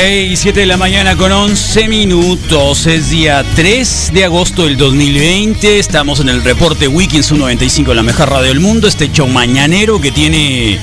Hey, 0.00 0.36
7 0.36 0.60
de 0.60 0.66
la 0.66 0.76
mañana 0.76 1.16
con 1.16 1.32
11 1.32 1.88
minutos. 1.88 2.86
Es 2.86 3.10
día 3.10 3.44
3 3.56 4.12
de 4.14 4.24
agosto 4.24 4.62
del 4.62 4.76
2020. 4.76 5.80
Estamos 5.80 6.20
en 6.20 6.28
el 6.28 6.44
reporte 6.44 6.86
Wikins 6.86 7.26
195, 7.26 7.92
la 7.94 8.04
mejor 8.04 8.30
radio 8.30 8.46
del 8.46 8.60
mundo. 8.60 8.86
Este 8.86 9.10
show 9.10 9.26
mañanero 9.26 10.00
que 10.00 10.12
tiene 10.12 10.78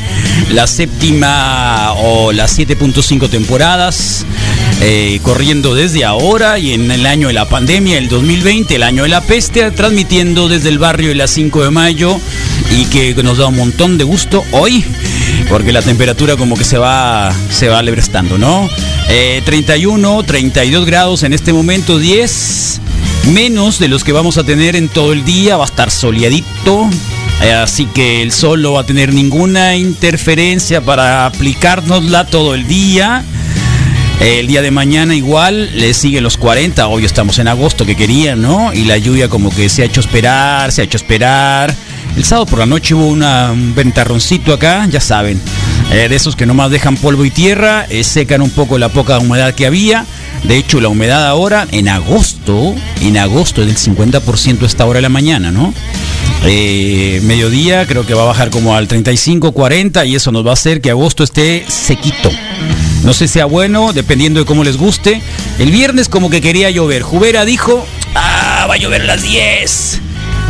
la 0.51 0.67
séptima 0.67 1.93
o 1.93 2.33
las 2.33 2.59
7.5 2.59 3.29
temporadas. 3.29 4.25
eh, 4.81 5.21
corriendo 5.23 5.73
desde 5.73 6.03
ahora 6.03 6.59
y 6.59 6.73
en 6.73 6.91
el 6.91 7.05
año 7.05 7.27
de 7.27 7.33
la 7.33 7.47
pandemia, 7.47 7.97
el 7.97 8.09
2020, 8.09 8.75
el 8.75 8.83
año 8.83 9.03
de 9.03 9.09
la 9.09 9.21
peste, 9.21 9.71
transmitiendo 9.71 10.49
desde 10.49 10.67
el 10.67 10.77
barrio 10.77 11.07
de 11.07 11.15
la 11.15 11.27
5 11.27 11.63
de 11.63 11.69
mayo 11.69 12.19
y 12.69 12.83
que 12.85 13.15
nos 13.23 13.37
da 13.37 13.47
un 13.47 13.55
montón 13.55 13.97
de 13.97 14.03
gusto 14.03 14.43
hoy 14.51 14.83
porque 15.49 15.71
la 15.71 15.81
temperatura 15.81 16.35
como 16.35 16.55
que 16.55 16.63
se 16.63 16.77
va 16.77 17.33
se 17.49 17.67
va 17.67 17.79
alebrestando, 17.79 18.37
¿no? 18.37 18.69
Eh, 19.09 19.41
31, 19.45 20.23
32 20.23 20.85
grados 20.85 21.23
en 21.23 21.33
este 21.33 21.53
momento, 21.53 21.99
10 21.99 22.81
menos 23.31 23.79
de 23.79 23.87
los 23.87 24.03
que 24.03 24.11
vamos 24.11 24.37
a 24.37 24.43
tener 24.43 24.75
en 24.75 24.89
todo 24.89 25.13
el 25.13 25.23
día, 25.25 25.57
va 25.57 25.63
a 25.63 25.67
estar 25.67 25.91
soleadito. 25.91 26.89
eh, 27.43 27.53
Así 27.53 27.85
que 27.85 28.21
el 28.21 28.31
sol 28.31 28.61
no 28.61 28.73
va 28.73 28.81
a 28.81 28.85
tener 28.85 29.13
ninguna 29.13 29.75
interferencia 29.75 30.81
para 30.81 31.25
aplicárnosla 31.27 32.25
todo 32.25 32.55
el 32.55 32.67
día. 32.67 33.23
El 34.19 34.47
día 34.47 34.61
de 34.61 34.71
mañana 34.71 35.13
igual 35.13 35.69
le 35.77 35.93
siguen 35.93 36.23
los 36.23 36.37
40, 36.37 36.87
hoy 36.87 37.03
estamos 37.05 37.37
en 37.37 37.47
agosto 37.49 37.85
que 37.85 37.95
querían, 37.95 38.41
¿no? 38.41 38.73
Y 38.73 38.85
la 38.85 38.97
lluvia 38.97 39.27
como 39.27 39.53
que 39.53 39.69
se 39.69 39.81
ha 39.81 39.85
hecho 39.85 39.99
esperar, 39.99 40.71
se 40.71 40.81
ha 40.81 40.85
hecho 40.85 40.97
esperar. 40.97 41.75
El 42.15 42.23
sábado 42.23 42.45
por 42.45 42.59
la 42.59 42.65
noche 42.65 42.95
hubo 42.95 43.07
una- 43.07 43.51
un 43.51 43.75
ventarroncito 43.75 44.53
acá, 44.53 44.87
ya 44.89 45.01
saben, 45.01 45.41
eh, 45.91 46.09
de 46.09 46.15
esos 46.15 46.35
que 46.35 46.45
nomás 46.45 46.71
dejan 46.71 46.97
polvo 46.97 47.25
y 47.25 47.31
tierra, 47.31 47.85
eh, 47.89 48.03
secan 48.03 48.41
un 48.41 48.49
poco 48.49 48.77
la 48.77 48.89
poca 48.89 49.19
humedad 49.19 49.53
que 49.53 49.65
había. 49.65 50.05
De 50.43 50.57
hecho, 50.57 50.81
la 50.81 50.89
humedad 50.89 51.25
ahora, 51.25 51.67
en 51.71 51.87
agosto, 51.87 52.75
en 53.01 53.17
agosto 53.17 53.61
es 53.61 53.67
del 53.67 53.77
50% 53.77 54.63
a 54.63 54.65
esta 54.65 54.85
hora 54.85 54.97
de 54.97 55.03
la 55.03 55.09
mañana, 55.09 55.51
¿no? 55.51 55.73
Eh, 56.43 57.21
mediodía 57.23 57.87
creo 57.87 58.05
que 58.05 58.13
va 58.13 58.23
a 58.23 58.25
bajar 58.25 58.49
como 58.49 58.75
al 58.75 58.87
35, 58.87 59.51
40 59.51 60.05
y 60.05 60.15
eso 60.15 60.31
nos 60.31 60.45
va 60.45 60.51
a 60.51 60.53
hacer 60.53 60.81
que 60.81 60.91
agosto 60.91 61.23
esté 61.23 61.65
sequito. 61.67 62.29
No 63.03 63.13
sé 63.13 63.27
si 63.27 63.33
sea 63.35 63.45
bueno, 63.45 63.93
dependiendo 63.93 64.39
de 64.39 64.45
cómo 64.45 64.63
les 64.63 64.77
guste. 64.77 65.21
El 65.59 65.71
viernes 65.71 66.09
como 66.09 66.29
que 66.29 66.41
quería 66.41 66.69
llover. 66.71 67.03
Jubera 67.03 67.45
dijo, 67.45 67.85
ah, 68.15 68.65
va 68.67 68.75
a 68.75 68.77
llover 68.77 69.03
a 69.03 69.05
las 69.05 69.21
10. 69.21 70.01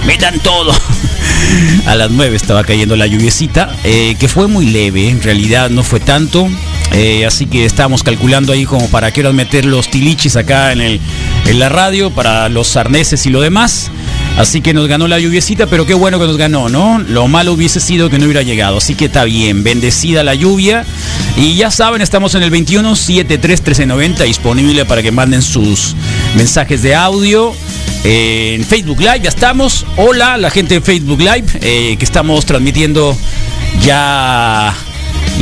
Metan 0.05 0.39
todo. 0.39 0.73
A 1.85 1.95
las 1.95 2.11
9 2.11 2.35
estaba 2.35 2.63
cayendo 2.63 2.95
la 2.95 3.07
lluviecita, 3.07 3.69
eh, 3.83 4.15
que 4.19 4.27
fue 4.27 4.47
muy 4.47 4.67
leve, 4.67 5.09
en 5.09 5.21
realidad 5.21 5.69
no 5.69 5.83
fue 5.83 5.99
tanto. 5.99 6.47
eh, 6.93 7.25
así 7.25 7.45
que 7.45 7.65
estábamos 7.65 8.03
calculando 8.03 8.53
ahí 8.53 8.65
como 8.65 8.87
para 8.89 9.11
qué 9.11 9.21
horas 9.21 9.33
meter 9.33 9.65
los 9.65 9.89
tilichis 9.89 10.35
acá 10.35 10.71
en, 10.71 10.81
el, 10.81 10.99
en 11.45 11.59
la 11.59 11.69
radio, 11.69 12.09
para 12.11 12.49
los 12.49 12.75
arneses 12.77 13.25
y 13.25 13.29
lo 13.29 13.41
demás. 13.41 13.91
Así 14.37 14.59
que 14.61 14.73
nos 14.73 14.87
ganó 14.87 15.07
la 15.07 15.17
lluviecita, 15.17 15.65
pero 15.67 15.85
qué 15.85 15.93
bueno 15.93 16.19
que 16.19 16.25
nos 16.27 16.35
ganó, 16.37 16.67
¿no? 16.67 16.99
Lo 16.99 17.27
malo 17.27 17.53
hubiese 17.53 17.79
sido 17.79 18.09
que 18.09 18.19
no 18.19 18.25
hubiera 18.25 18.41
llegado. 18.41 18.77
Así 18.77 18.93
que 18.95 19.05
está 19.05 19.23
bien, 19.23 19.63
bendecida 19.63 20.23
la 20.23 20.35
lluvia. 20.35 20.85
Y 21.37 21.55
ya 21.55 21.71
saben, 21.71 22.01
estamos 22.01 22.35
en 22.35 22.43
el 22.43 22.49
21 22.49 22.95
73 22.97 23.59
1390, 23.61 24.23
disponible 24.25 24.83
para 24.85 25.01
que 25.01 25.11
manden 25.11 25.41
sus 25.41 25.95
mensajes 26.35 26.81
de 26.81 26.95
audio. 26.95 27.53
En 28.07 28.63
Facebook 28.63 28.99
Live 28.99 29.21
ya 29.23 29.29
estamos. 29.29 29.83
Hola, 29.97 30.37
la 30.37 30.51
gente 30.51 30.75
de 30.75 30.81
Facebook 30.81 31.19
Live, 31.19 31.45
eh, 31.61 31.95
que 31.97 32.05
estamos 32.05 32.45
transmitiendo 32.45 33.17
ya 33.81 34.75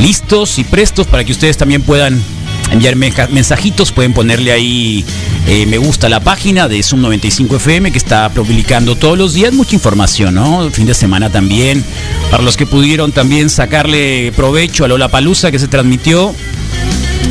listos 0.00 0.58
y 0.58 0.64
prestos 0.64 1.06
para 1.06 1.24
que 1.24 1.32
ustedes 1.32 1.58
también 1.58 1.82
puedan 1.82 2.22
enviar 2.70 2.96
meja- 2.96 3.28
mensajitos. 3.30 3.92
Pueden 3.92 4.14
ponerle 4.14 4.50
ahí 4.50 5.04
eh, 5.46 5.66
me 5.66 5.76
gusta 5.76 6.08
la 6.08 6.20
página 6.20 6.66
de 6.66 6.82
Zoom 6.82 7.02
95 7.02 7.56
FM 7.56 7.92
que 7.92 7.98
está 7.98 8.30
publicando 8.30 8.96
todos 8.96 9.18
los 9.18 9.34
días 9.34 9.52
mucha 9.52 9.74
información, 9.74 10.34
¿no? 10.34 10.70
Fin 10.70 10.86
de 10.86 10.94
semana 10.94 11.28
también. 11.28 11.84
Para 12.30 12.42
los 12.42 12.56
que 12.56 12.64
pudieron 12.64 13.12
también 13.12 13.50
sacarle 13.50 14.32
provecho 14.34 14.86
a 14.86 14.88
Lola 14.88 15.08
Palusa 15.08 15.50
que 15.50 15.58
se 15.58 15.68
transmitió 15.68 16.34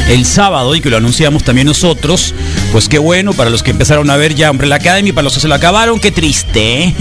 el 0.08 0.26
sábado 0.26 0.76
y 0.76 0.82
que 0.82 0.90
lo 0.90 0.98
anunciamos 0.98 1.44
también 1.44 1.68
nosotros. 1.68 2.34
Pues 2.72 2.90
qué 2.90 3.00
bueno 3.00 3.34
para 3.34 3.50
los 3.50 3.64
que 3.64 3.72
empezaron 3.72 4.10
a 4.10 4.18
ver 4.18 4.36
ya 4.36 4.52
Umbrella 4.52 4.76
Academy, 4.76 5.12
para 5.12 5.24
los 5.24 5.34
que 5.34 5.40
se 5.40 5.48
lo 5.48 5.56
acabaron, 5.56 6.00
qué 6.00 6.12
triste. 6.12 6.84
¿eh? 6.84 6.96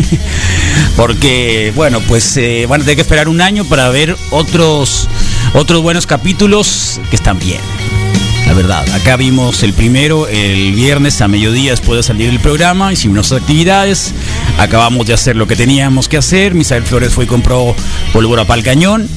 Porque, 0.96 1.72
bueno, 1.74 2.00
pues 2.08 2.36
eh, 2.36 2.66
van 2.68 2.80
a 2.80 2.84
tener 2.84 2.96
que 2.96 3.02
esperar 3.02 3.28
un 3.28 3.40
año 3.40 3.64
para 3.64 3.88
ver 3.88 4.16
otros, 4.30 5.08
otros 5.54 5.82
buenos 5.82 6.06
capítulos 6.06 7.00
que 7.10 7.16
están 7.16 7.38
bien. 7.38 7.60
La 8.46 8.54
verdad, 8.54 8.86
acá 8.94 9.16
vimos 9.16 9.62
el 9.62 9.72
primero 9.72 10.28
el 10.28 10.72
viernes 10.72 11.22
a 11.22 11.28
mediodía 11.28 11.70
después 11.70 11.96
de 11.96 12.02
salir 12.02 12.28
del 12.28 12.40
programa, 12.40 12.92
hicimos 12.92 13.30
unas 13.30 13.40
actividades, 13.40 14.12
acabamos 14.58 15.06
de 15.06 15.14
hacer 15.14 15.36
lo 15.36 15.46
que 15.46 15.56
teníamos 15.56 16.08
que 16.08 16.18
hacer, 16.18 16.52
Misael 16.52 16.82
Flores 16.82 17.14
fue 17.14 17.24
y 17.24 17.28
compró 17.28 17.74
pólvora 18.12 18.44
para 18.44 18.58
el 18.58 18.64
cañón, 18.64 19.08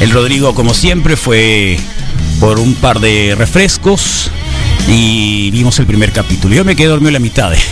el 0.00 0.10
Rodrigo 0.10 0.54
como 0.54 0.72
siempre 0.72 1.16
fue 1.16 1.80
por 2.40 2.58
un 2.58 2.74
par 2.74 3.00
de 3.00 3.34
refrescos 3.36 4.30
y 4.88 5.50
vimos 5.50 5.78
el 5.78 5.86
primer 5.86 6.12
capítulo. 6.12 6.54
Yo 6.54 6.64
me 6.64 6.76
quedé 6.76 6.88
dormido 6.88 7.12
la 7.12 7.18
mitad. 7.18 7.52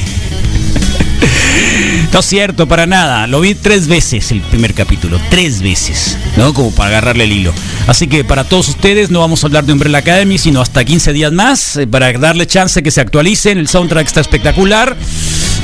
No 2.13 2.21
es 2.21 2.27
cierto, 2.27 2.69
para 2.69 2.87
nada. 2.87 3.27
Lo 3.27 3.41
vi 3.41 3.57
tres 3.57 3.89
veces 3.89 4.31
el 4.31 4.41
primer 4.41 4.73
capítulo. 4.73 5.21
Tres 5.31 5.61
veces. 5.63 6.17
¿No? 6.37 6.55
Como 6.55 6.71
para 6.73 6.91
agarrarle 6.91 7.25
el 7.25 7.33
hilo. 7.33 7.53
Así 7.89 8.07
que 8.07 8.23
para 8.23 8.45
todos 8.45 8.69
ustedes 8.69 9.11
no 9.11 9.19
vamos 9.19 9.43
a 9.43 9.49
hablar 9.49 9.65
de 9.65 9.73
Umbrella 9.73 9.99
Academy, 9.99 10.39
sino 10.39 10.61
hasta 10.61 10.85
15 10.85 11.13
días 11.13 11.33
más. 11.33 11.77
eh, 11.77 11.89
Para 11.89 12.13
darle 12.13 12.47
chance 12.47 12.85
que 12.85 12.93
se 12.93 13.01
actualicen. 13.01 13.59
El 13.59 13.67
soundtrack 13.67 14.07
está 14.07 14.21
espectacular. 14.21 14.97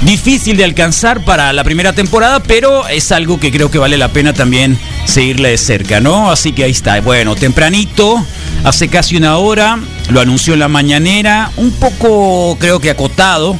Difícil 0.02 0.56
de 0.56 0.64
alcanzar 0.64 1.24
para 1.24 1.52
la 1.52 1.62
primera 1.62 1.92
temporada, 1.92 2.42
pero 2.42 2.88
es 2.88 3.12
algo 3.12 3.38
que 3.38 3.52
creo 3.52 3.70
que 3.70 3.78
vale 3.78 3.96
la 3.96 4.08
pena 4.08 4.32
también 4.32 4.76
seguirle 5.04 5.50
de 5.50 5.58
cerca, 5.58 6.00
¿no? 6.00 6.30
Así 6.30 6.52
que 6.52 6.64
ahí 6.64 6.70
está. 6.70 7.00
Bueno, 7.00 7.34
tempranito, 7.34 8.24
hace 8.64 8.88
casi 8.88 9.16
una 9.16 9.36
hora, 9.38 9.78
lo 10.10 10.20
anunció 10.20 10.54
en 10.54 10.60
la 10.60 10.68
mañanera, 10.68 11.50
un 11.56 11.72
poco 11.72 12.56
creo 12.58 12.80
que 12.80 12.90
acotado. 12.90 13.58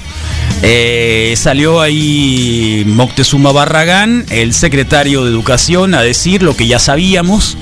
Eh, 0.62 1.34
salió 1.37 1.81
ahí 1.81 2.84
Moctezuma 2.87 3.51
Barragán, 3.51 4.27
el 4.28 4.53
secretario 4.53 5.25
de 5.25 5.31
Educación, 5.31 5.95
a 5.95 6.03
decir 6.03 6.42
lo 6.42 6.54
que 6.54 6.66
ya 6.66 6.78
sabíamos, 6.78 7.57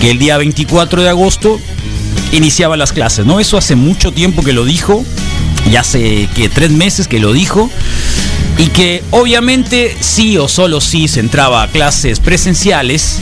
que 0.00 0.10
el 0.10 0.18
día 0.18 0.36
24 0.36 1.02
de 1.02 1.08
agosto 1.08 1.58
iniciaba 2.32 2.76
las 2.76 2.92
clases, 2.92 3.24
¿no? 3.24 3.40
Eso 3.40 3.56
hace 3.56 3.74
mucho 3.74 4.12
tiempo 4.12 4.42
que 4.42 4.52
lo 4.52 4.64
dijo, 4.64 5.04
ya 5.70 5.80
hace 5.80 6.28
que 6.34 6.48
tres 6.48 6.70
meses 6.70 7.08
que 7.08 7.20
lo 7.20 7.32
dijo, 7.32 7.70
y 8.58 8.66
que 8.68 9.02
obviamente 9.10 9.96
sí 10.00 10.36
o 10.38 10.48
solo 10.48 10.80
sí 10.80 11.08
se 11.08 11.20
entraba 11.20 11.62
a 11.62 11.68
clases 11.68 12.20
presenciales 12.20 13.18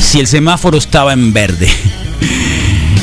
si 0.00 0.20
el 0.20 0.26
semáforo 0.26 0.78
estaba 0.78 1.12
en 1.12 1.32
verde. 1.32 1.68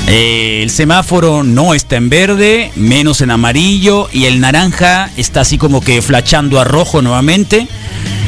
Eh, 0.08 0.60
el 0.62 0.70
semáforo 0.70 1.42
no 1.44 1.74
está 1.74 1.96
en 1.96 2.10
verde, 2.10 2.72
menos 2.76 3.22
en 3.22 3.32
amarillo 3.32 4.08
y 4.14 4.26
el 4.26 4.40
naranja 4.40 5.10
está 5.18 5.42
así 5.42 5.58
como 5.58 5.82
que 5.82 6.00
flachando 6.04 6.60
a 6.60 6.64
rojo 6.64 7.02
nuevamente. 7.02 7.68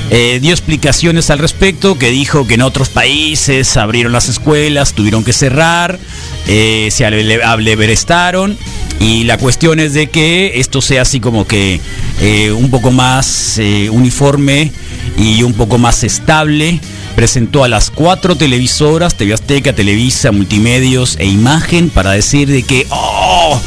Eh, 0.09 0.39
dio 0.41 0.53
explicaciones 0.53 1.29
al 1.29 1.37
respecto, 1.37 1.99
que 1.99 2.09
dijo 2.09 2.47
que 2.47 2.55
en 2.55 2.63
otros 2.63 2.89
países 2.89 3.77
abrieron 3.77 4.11
las 4.11 4.27
escuelas, 4.27 4.93
tuvieron 4.93 5.23
que 5.23 5.33
cerrar, 5.33 5.99
eh, 6.47 6.87
se 6.91 7.05
ale- 7.05 7.43
aleverestaron 7.43 8.57
y 8.99 9.25
la 9.25 9.37
cuestión 9.37 9.79
es 9.79 9.93
de 9.93 10.09
que 10.09 10.53
esto 10.59 10.81
sea 10.81 11.03
así 11.03 11.19
como 11.19 11.45
que 11.45 11.79
eh, 12.19 12.51
un 12.51 12.69
poco 12.69 12.91
más 12.91 13.57
eh, 13.59 13.89
uniforme 13.89 14.71
y 15.17 15.43
un 15.43 15.53
poco 15.53 15.77
más 15.77 16.03
estable. 16.03 16.79
Presentó 17.15 17.63
a 17.63 17.67
las 17.67 17.89
cuatro 17.89 18.35
televisoras, 18.35 19.15
TV 19.15 19.33
Azteca, 19.33 19.73
Televisa, 19.73 20.31
Multimedios 20.31 21.15
e 21.19 21.25
Imagen, 21.25 21.89
para 21.89 22.11
decir 22.11 22.47
de 22.47 22.63
que 22.63 22.85
oh, 22.89 23.59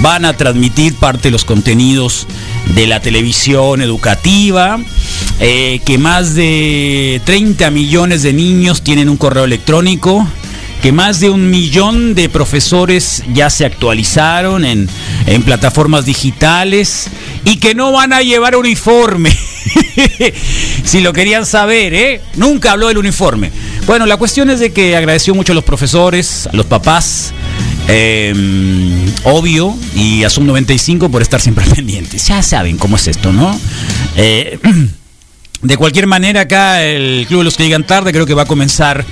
van 0.00 0.24
a 0.24 0.34
transmitir 0.34 0.94
parte 0.94 1.24
de 1.24 1.30
los 1.32 1.44
contenidos 1.44 2.26
de 2.74 2.86
la 2.86 3.00
televisión 3.00 3.82
educativa, 3.82 4.78
eh, 5.40 5.80
que 5.84 5.98
más 5.98 6.34
de 6.34 7.20
30 7.24 7.70
millones 7.70 8.22
de 8.22 8.32
niños 8.32 8.82
tienen 8.82 9.08
un 9.08 9.16
correo 9.16 9.44
electrónico, 9.44 10.26
que 10.82 10.90
más 10.90 11.20
de 11.20 11.30
un 11.30 11.48
millón 11.48 12.16
de 12.16 12.28
profesores 12.28 13.22
ya 13.32 13.50
se 13.50 13.64
actualizaron 13.64 14.64
en, 14.64 14.88
en 15.26 15.42
plataformas 15.44 16.04
digitales 16.04 17.06
y 17.44 17.58
que 17.58 17.74
no 17.74 17.92
van 17.92 18.12
a 18.12 18.20
llevar 18.20 18.56
uniforme. 18.56 19.30
si 20.84 21.00
lo 21.00 21.12
querían 21.12 21.46
saber, 21.46 21.94
¿eh? 21.94 22.20
Nunca 22.34 22.72
habló 22.72 22.88
del 22.88 22.98
uniforme. 22.98 23.52
Bueno, 23.86 24.06
la 24.06 24.16
cuestión 24.16 24.50
es 24.50 24.58
de 24.58 24.72
que 24.72 24.96
agradeció 24.96 25.36
mucho 25.36 25.52
a 25.52 25.54
los 25.54 25.64
profesores, 25.64 26.48
a 26.52 26.56
los 26.56 26.66
papás, 26.66 27.32
eh, 27.86 28.34
obvio, 29.22 29.76
y 29.94 30.24
a 30.24 30.30
Sum 30.30 30.46
95 30.46 31.10
por 31.10 31.22
estar 31.22 31.40
siempre 31.40 31.64
pendientes. 31.74 32.26
Ya 32.26 32.42
saben 32.42 32.76
cómo 32.76 32.96
es 32.96 33.06
esto, 33.06 33.32
¿no? 33.32 33.58
Eh, 34.16 34.58
de 35.62 35.76
cualquier 35.76 36.08
manera, 36.08 36.42
acá 36.42 36.82
el 36.82 37.24
Club 37.28 37.40
de 37.40 37.44
los 37.44 37.56
que 37.56 37.62
llegan 37.62 37.86
tarde 37.86 38.12
creo 38.12 38.26
que 38.26 38.34
va 38.34 38.42
a 38.42 38.46
comenzar 38.46 39.04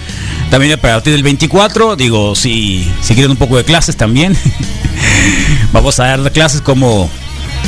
también 0.50 0.72
a 0.72 0.76
partir 0.76 1.12
del 1.12 1.22
24. 1.22 1.96
Digo, 1.96 2.34
si, 2.34 2.90
si 3.02 3.14
quieren 3.14 3.30
un 3.30 3.36
poco 3.36 3.56
de 3.56 3.64
clases 3.64 3.96
también. 3.96 4.36
Vamos 5.72 6.00
a 6.00 6.04
dar 6.04 6.32
clases 6.32 6.60
como, 6.60 7.08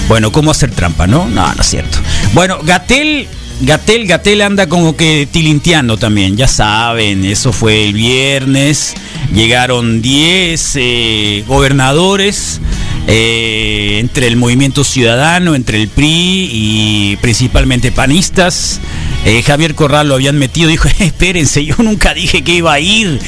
bueno, 0.09 0.33
cómo 0.33 0.51
hacer 0.51 0.71
trampa, 0.71 1.07
¿no? 1.07 1.29
No, 1.29 1.55
no 1.55 1.61
es 1.61 1.67
cierto. 1.67 1.99
Bueno, 2.35 2.59
Gatel 2.63 3.29
Gatel, 3.61 4.09
Gatel 4.09 4.41
anda 4.43 4.69
como 4.69 4.97
que 4.97 5.29
tilinteando 5.31 5.97
también, 5.97 6.37
ya 6.37 6.49
saben, 6.49 7.25
eso 7.25 7.53
fue 7.53 7.85
el 7.85 7.93
viernes, 7.93 8.95
llegaron 9.33 10.03
10 10.03 10.73
eh, 10.75 11.45
gobernadores 11.47 12.61
eh, 13.07 13.99
entre 13.99 14.27
el 14.29 14.37
movimiento 14.37 14.85
ciudadano, 14.85 15.55
entre 15.55 15.81
el 15.81 15.89
PRI 15.89 16.51
y 16.53 17.17
principalmente 17.21 17.91
panistas. 17.93 18.81
Eh, 19.25 19.43
Javier 19.43 19.75
Corral 19.77 20.09
lo 20.09 20.15
habían 20.15 20.39
metido, 20.39 20.69
dijo, 20.69 20.89
eh, 20.99 21.07
espérense, 21.07 21.65
yo 21.65 21.77
nunca 21.79 22.15
dije 22.15 22.43
que 22.43 22.55
iba 22.55 22.73
a 22.73 22.81
ir. 22.81 23.21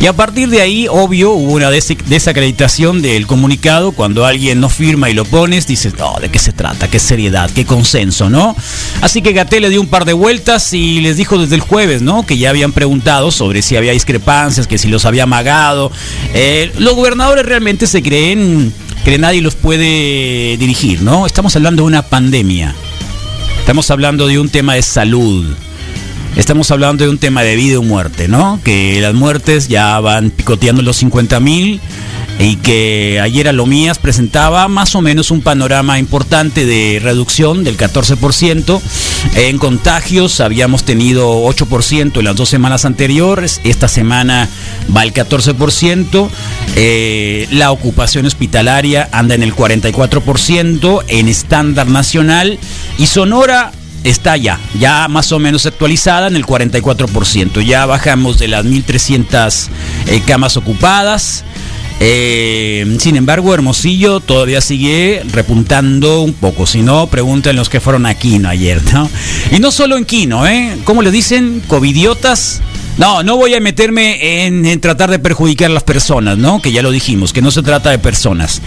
Y 0.00 0.06
a 0.06 0.12
partir 0.12 0.48
de 0.48 0.60
ahí, 0.60 0.86
obvio, 0.88 1.32
hubo 1.32 1.52
una 1.52 1.70
des 1.70 1.94
desacreditación 2.06 3.02
del 3.02 3.26
comunicado. 3.26 3.92
Cuando 3.92 4.24
alguien 4.24 4.60
no 4.60 4.68
firma 4.68 5.10
y 5.10 5.14
lo 5.14 5.24
pones, 5.24 5.66
dices, 5.66 5.94
no, 5.98 6.18
¿de 6.20 6.30
qué 6.30 6.38
se 6.38 6.52
trata? 6.52 6.88
¿Qué 6.88 6.98
seriedad? 6.98 7.50
¿Qué 7.54 7.64
consenso? 7.64 8.30
¿No? 8.30 8.56
Así 9.02 9.22
que 9.22 9.32
Gatel 9.32 9.62
le 9.62 9.70
dio 9.70 9.80
un 9.80 9.88
par 9.88 10.04
de 10.04 10.12
vueltas 10.12 10.72
y 10.72 11.00
les 11.00 11.16
dijo 11.16 11.38
desde 11.38 11.54
el 11.54 11.60
jueves, 11.60 12.02
¿no? 12.02 12.24
Que 12.24 12.38
ya 12.38 12.50
habían 12.50 12.72
preguntado 12.72 13.30
sobre 13.30 13.62
si 13.62 13.76
había 13.76 13.92
discrepancias, 13.92 14.66
que 14.66 14.78
si 14.78 14.88
los 14.88 15.04
había 15.04 15.24
amagado. 15.24 15.92
Eh, 16.34 16.72
los 16.78 16.94
gobernadores 16.94 17.44
realmente 17.44 17.86
se 17.86 18.02
creen 18.02 18.72
que 19.04 19.18
nadie 19.18 19.40
los 19.40 19.54
puede 19.54 20.56
dirigir, 20.58 21.02
¿no? 21.02 21.26
Estamos 21.26 21.56
hablando 21.56 21.82
de 21.82 21.88
una 21.88 22.02
pandemia. 22.02 22.74
Estamos 23.58 23.90
hablando 23.90 24.26
de 24.26 24.38
un 24.38 24.48
tema 24.48 24.74
de 24.74 24.82
salud. 24.82 25.46
Estamos 26.36 26.70
hablando 26.70 27.04
de 27.04 27.10
un 27.10 27.18
tema 27.18 27.42
de 27.42 27.56
vida 27.56 27.78
o 27.78 27.82
muerte, 27.82 28.28
¿no? 28.28 28.60
Que 28.64 29.00
las 29.00 29.14
muertes 29.14 29.68
ya 29.68 29.98
van 30.00 30.30
picoteando 30.30 30.82
los 30.82 30.96
50 30.96 31.40
mil 31.40 31.80
y 32.40 32.56
que 32.56 33.20
ayer 33.22 33.48
Alomías 33.48 33.98
presentaba 33.98 34.66
más 34.68 34.94
o 34.94 35.02
menos 35.02 35.30
un 35.30 35.42
panorama 35.42 35.98
importante 35.98 36.64
de 36.64 36.98
reducción 37.02 37.64
del 37.64 37.76
14%. 37.76 38.80
En 39.34 39.58
contagios 39.58 40.40
habíamos 40.40 40.84
tenido 40.84 41.42
8% 41.44 42.18
en 42.18 42.24
las 42.24 42.36
dos 42.36 42.48
semanas 42.48 42.86
anteriores, 42.86 43.60
esta 43.64 43.88
semana 43.88 44.48
va 44.94 45.02
el 45.02 45.12
14%, 45.12 46.30
eh, 46.76 47.46
la 47.50 47.72
ocupación 47.72 48.24
hospitalaria 48.24 49.08
anda 49.12 49.34
en 49.34 49.42
el 49.42 49.54
44% 49.54 51.04
en 51.08 51.28
estándar 51.28 51.88
nacional 51.88 52.58
y 52.96 53.06
Sonora 53.06 53.72
está 54.04 54.36
ya, 54.36 54.58
ya 54.78 55.08
más 55.08 55.32
o 55.32 55.38
menos 55.38 55.66
actualizada 55.66 56.28
en 56.28 56.36
el 56.36 56.44
44%. 56.44 57.64
Ya 57.64 57.86
bajamos 57.86 58.38
de 58.38 58.48
las 58.48 58.64
1.300 58.64 59.68
eh, 60.06 60.22
camas 60.26 60.56
ocupadas. 60.56 61.44
Eh, 62.02 62.96
sin 62.98 63.16
embargo, 63.16 63.52
Hermosillo 63.52 64.20
todavía 64.20 64.62
sigue 64.62 65.22
repuntando 65.30 66.22
un 66.22 66.32
poco. 66.32 66.66
Si 66.66 66.80
no, 66.80 67.06
pregunten 67.08 67.56
los 67.56 67.68
que 67.68 67.80
fueron 67.80 68.06
a 68.06 68.14
Quino 68.14 68.48
ayer, 68.48 68.82
¿no? 68.92 69.08
Y 69.50 69.58
no 69.58 69.70
solo 69.70 69.98
en 69.98 70.06
Quino, 70.06 70.46
¿eh? 70.46 70.78
¿Cómo 70.84 71.02
le 71.02 71.10
dicen? 71.10 71.62
Covidiotas. 71.66 72.62
No, 72.98 73.22
no 73.22 73.36
voy 73.36 73.54
a 73.54 73.60
meterme 73.60 74.46
en, 74.46 74.80
tratar 74.80 75.10
de 75.10 75.18
perjudicar 75.18 75.70
a 75.70 75.74
las 75.74 75.82
personas, 75.82 76.36
¿no? 76.36 76.60
Que 76.60 76.70
ya 76.70 76.82
lo 76.82 76.90
dijimos, 76.90 77.32
que 77.32 77.40
no 77.40 77.50
se 77.50 77.62
trata 77.62 77.90
de 77.90 77.98
personas. 77.98 78.60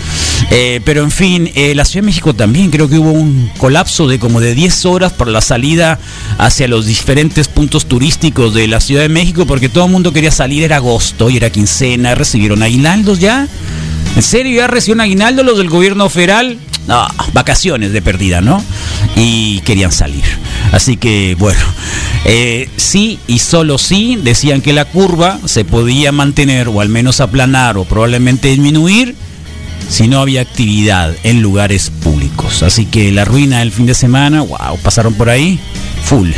Eh, 0.49 0.81
pero 0.85 1.03
en 1.03 1.11
fin, 1.11 1.51
eh, 1.53 1.75
la 1.75 1.85
Ciudad 1.85 2.03
de 2.03 2.07
México 2.07 2.33
también 2.33 2.71
creo 2.71 2.89
que 2.89 2.97
hubo 2.97 3.11
un 3.11 3.51
colapso 3.57 4.07
de 4.07 4.17
como 4.19 4.39
de 4.39 4.55
10 4.55 4.85
horas 4.85 5.13
por 5.13 5.27
la 5.27 5.41
salida 5.41 5.99
hacia 6.39 6.67
los 6.67 6.85
diferentes 6.85 7.47
puntos 7.47 7.85
turísticos 7.85 8.53
de 8.53 8.67
la 8.67 8.79
Ciudad 8.79 9.03
de 9.03 9.09
México, 9.09 9.45
porque 9.45 9.69
todo 9.69 9.85
el 9.85 9.91
mundo 9.91 10.13
quería 10.13 10.31
salir, 10.31 10.63
era 10.63 10.77
agosto 10.77 11.29
y 11.29 11.37
era 11.37 11.51
quincena, 11.51 12.15
recibieron 12.15 12.63
aguinaldos 12.63 13.19
ya. 13.19 13.47
¿En 14.15 14.23
serio 14.23 14.57
ya 14.57 14.67
recibieron 14.67 15.01
aguinaldo 15.01 15.43
los 15.43 15.57
del 15.57 15.69
gobierno 15.69 16.09
federal? 16.09 16.57
No, 16.87 17.07
vacaciones 17.33 17.93
de 17.93 18.01
perdida, 18.01 18.41
¿no? 18.41 18.63
Y 19.15 19.61
querían 19.61 19.91
salir. 19.91 20.23
Así 20.71 20.98
que, 20.98 21.36
bueno, 21.38 21.60
eh, 22.25 22.69
sí 22.77 23.19
y 23.27 23.39
solo 23.39 23.77
sí 23.77 24.18
decían 24.21 24.62
que 24.62 24.74
la 24.74 24.86
curva 24.86 25.39
se 25.45 25.65
podía 25.65 26.12
mantener 26.12 26.68
o 26.68 26.81
al 26.81 26.89
menos 26.89 27.19
aplanar 27.19 27.77
o 27.77 27.86
probablemente 27.86 28.50
disminuir 28.50 29.15
si 29.89 30.07
no 30.07 30.21
había 30.21 30.42
actividad 30.42 31.13
en 31.24 31.42
lugares 31.42 31.89
públicos. 31.89 32.63
Así 32.63 32.86
que 32.86 33.12
la 33.12 33.25
ruina 33.25 33.60
del 33.60 33.71
fin 33.71 33.86
de 33.86 33.94
semana, 33.94 34.42
wow, 34.42 34.77
pasaron 34.81 35.13
por 35.13 35.30
ahí 35.30 35.60
full. 36.04 36.31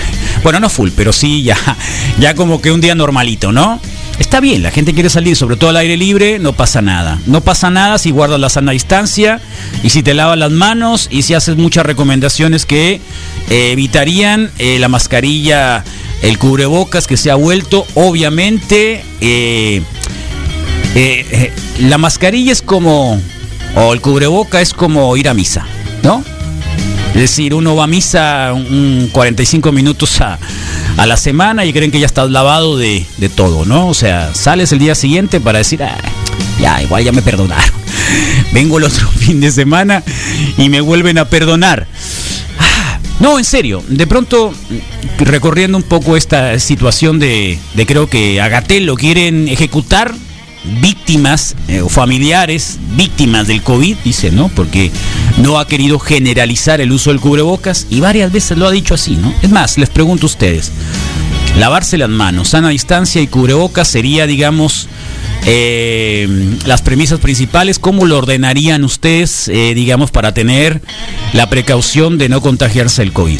Bueno, 0.43 0.59
no 0.59 0.69
full, 0.69 0.89
pero 0.95 1.13
sí 1.13 1.43
ya, 1.43 1.57
ya 2.19 2.35
como 2.35 2.61
que 2.61 2.71
un 2.71 2.81
día 2.81 2.95
normalito, 2.95 3.51
¿no? 3.51 3.79
Está 4.19 4.39
bien, 4.39 4.63
la 4.63 4.71
gente 4.71 4.93
quiere 4.93 5.09
salir, 5.09 5.35
sobre 5.35 5.57
todo 5.57 5.71
al 5.71 5.77
aire 5.77 5.97
libre, 5.97 6.39
no 6.39 6.53
pasa 6.53 6.81
nada. 6.81 7.19
No 7.25 7.41
pasa 7.41 7.69
nada 7.69 7.97
si 7.97 8.11
guardas 8.11 8.39
la 8.39 8.49
sana 8.49 8.71
distancia 8.71 9.41
y 9.83 9.89
si 9.89 10.03
te 10.03 10.13
lavas 10.13 10.37
las 10.37 10.51
manos 10.51 11.09
y 11.11 11.23
si 11.23 11.33
haces 11.33 11.57
muchas 11.57 11.85
recomendaciones 11.85 12.65
que 12.65 13.01
eh, 13.49 13.71
evitarían 13.71 14.51
eh, 14.57 14.79
la 14.79 14.87
mascarilla, 14.87 15.83
el 16.21 16.37
cubrebocas 16.37 17.07
que 17.07 17.17
se 17.17 17.29
ha 17.29 17.35
vuelto, 17.35 17.85
obviamente, 17.95 19.03
eh, 19.19 19.81
la 21.79 21.97
mascarilla 21.97 22.53
es 22.53 22.61
como, 22.61 23.21
o 23.75 23.93
el 23.93 23.99
cubreboca 23.99 24.61
es 24.61 24.73
como 24.73 25.17
ir 25.17 25.27
a 25.27 25.33
misa, 25.33 25.65
¿no? 26.03 26.23
Es 27.09 27.21
decir, 27.21 27.53
uno 27.53 27.75
va 27.75 27.85
a 27.85 27.87
misa 27.87 28.51
un 28.53 29.09
45 29.11 29.71
minutos 29.73 30.19
a, 30.21 30.39
a, 30.97 31.05
la 31.05 31.17
semana 31.17 31.65
y 31.65 31.73
creen 31.73 31.91
que 31.91 31.99
ya 31.99 32.05
estás 32.05 32.29
lavado 32.29 32.77
de, 32.77 33.05
de, 33.17 33.29
todo, 33.29 33.65
¿no? 33.65 33.87
O 33.87 33.93
sea, 33.93 34.33
sales 34.33 34.71
el 34.71 34.79
día 34.79 34.95
siguiente 34.95 35.39
para 35.39 35.59
decir, 35.59 35.83
ah, 35.83 35.97
ya, 36.59 36.81
igual 36.81 37.03
ya 37.03 37.11
me 37.11 37.21
perdonaron. 37.21 37.73
Vengo 38.53 38.77
el 38.77 38.85
otro 38.85 39.07
fin 39.17 39.39
de 39.41 39.51
semana 39.51 40.03
y 40.57 40.69
me 40.69 40.81
vuelven 40.81 41.17
a 41.17 41.25
perdonar. 41.25 41.87
Ah, 42.59 42.99
no, 43.19 43.37
en 43.37 43.45
serio, 43.45 43.83
de 43.87 44.07
pronto, 44.07 44.53
recorriendo 45.19 45.77
un 45.77 45.83
poco 45.83 46.17
esta 46.17 46.59
situación 46.59 47.19
de, 47.19 47.59
de 47.73 47.85
creo 47.85 48.09
que 48.09 48.41
a 48.41 48.47
Gatel 48.47 48.85
lo 48.85 48.95
quieren 48.95 49.47
ejecutar 49.47 50.13
víctimas 50.81 51.55
eh, 51.67 51.81
o 51.81 51.89
familiares 51.89 52.77
víctimas 52.95 53.47
del 53.47 53.61
COVID, 53.61 53.97
dice, 54.03 54.31
¿no? 54.31 54.49
Porque 54.49 54.91
no 55.37 55.59
ha 55.59 55.67
querido 55.67 55.99
generalizar 55.99 56.81
el 56.81 56.91
uso 56.91 57.11
del 57.11 57.19
cubrebocas 57.19 57.87
y 57.89 57.99
varias 57.99 58.31
veces 58.31 58.57
lo 58.57 58.67
ha 58.67 58.71
dicho 58.71 58.93
así, 58.93 59.15
¿no? 59.15 59.33
Es 59.41 59.49
más, 59.49 59.77
les 59.77 59.89
pregunto 59.89 60.25
a 60.25 60.27
ustedes, 60.27 60.71
lavarse 61.57 61.97
las 61.97 62.09
manos, 62.09 62.49
sana 62.49 62.69
distancia 62.69 63.21
y 63.21 63.27
cubrebocas 63.27 63.87
sería, 63.87 64.27
digamos, 64.27 64.87
eh, 65.45 66.57
las 66.65 66.81
premisas 66.81 67.19
principales, 67.19 67.77
¿cómo 67.77 68.05
lo 68.05 68.17
ordenarían 68.17 68.83
ustedes, 68.83 69.47
eh, 69.47 69.73
digamos, 69.75 70.11
para 70.11 70.33
tener 70.33 70.81
la 71.33 71.49
precaución 71.49 72.17
de 72.17 72.29
no 72.29 72.41
contagiarse 72.41 73.03
el 73.03 73.13
COVID? 73.13 73.39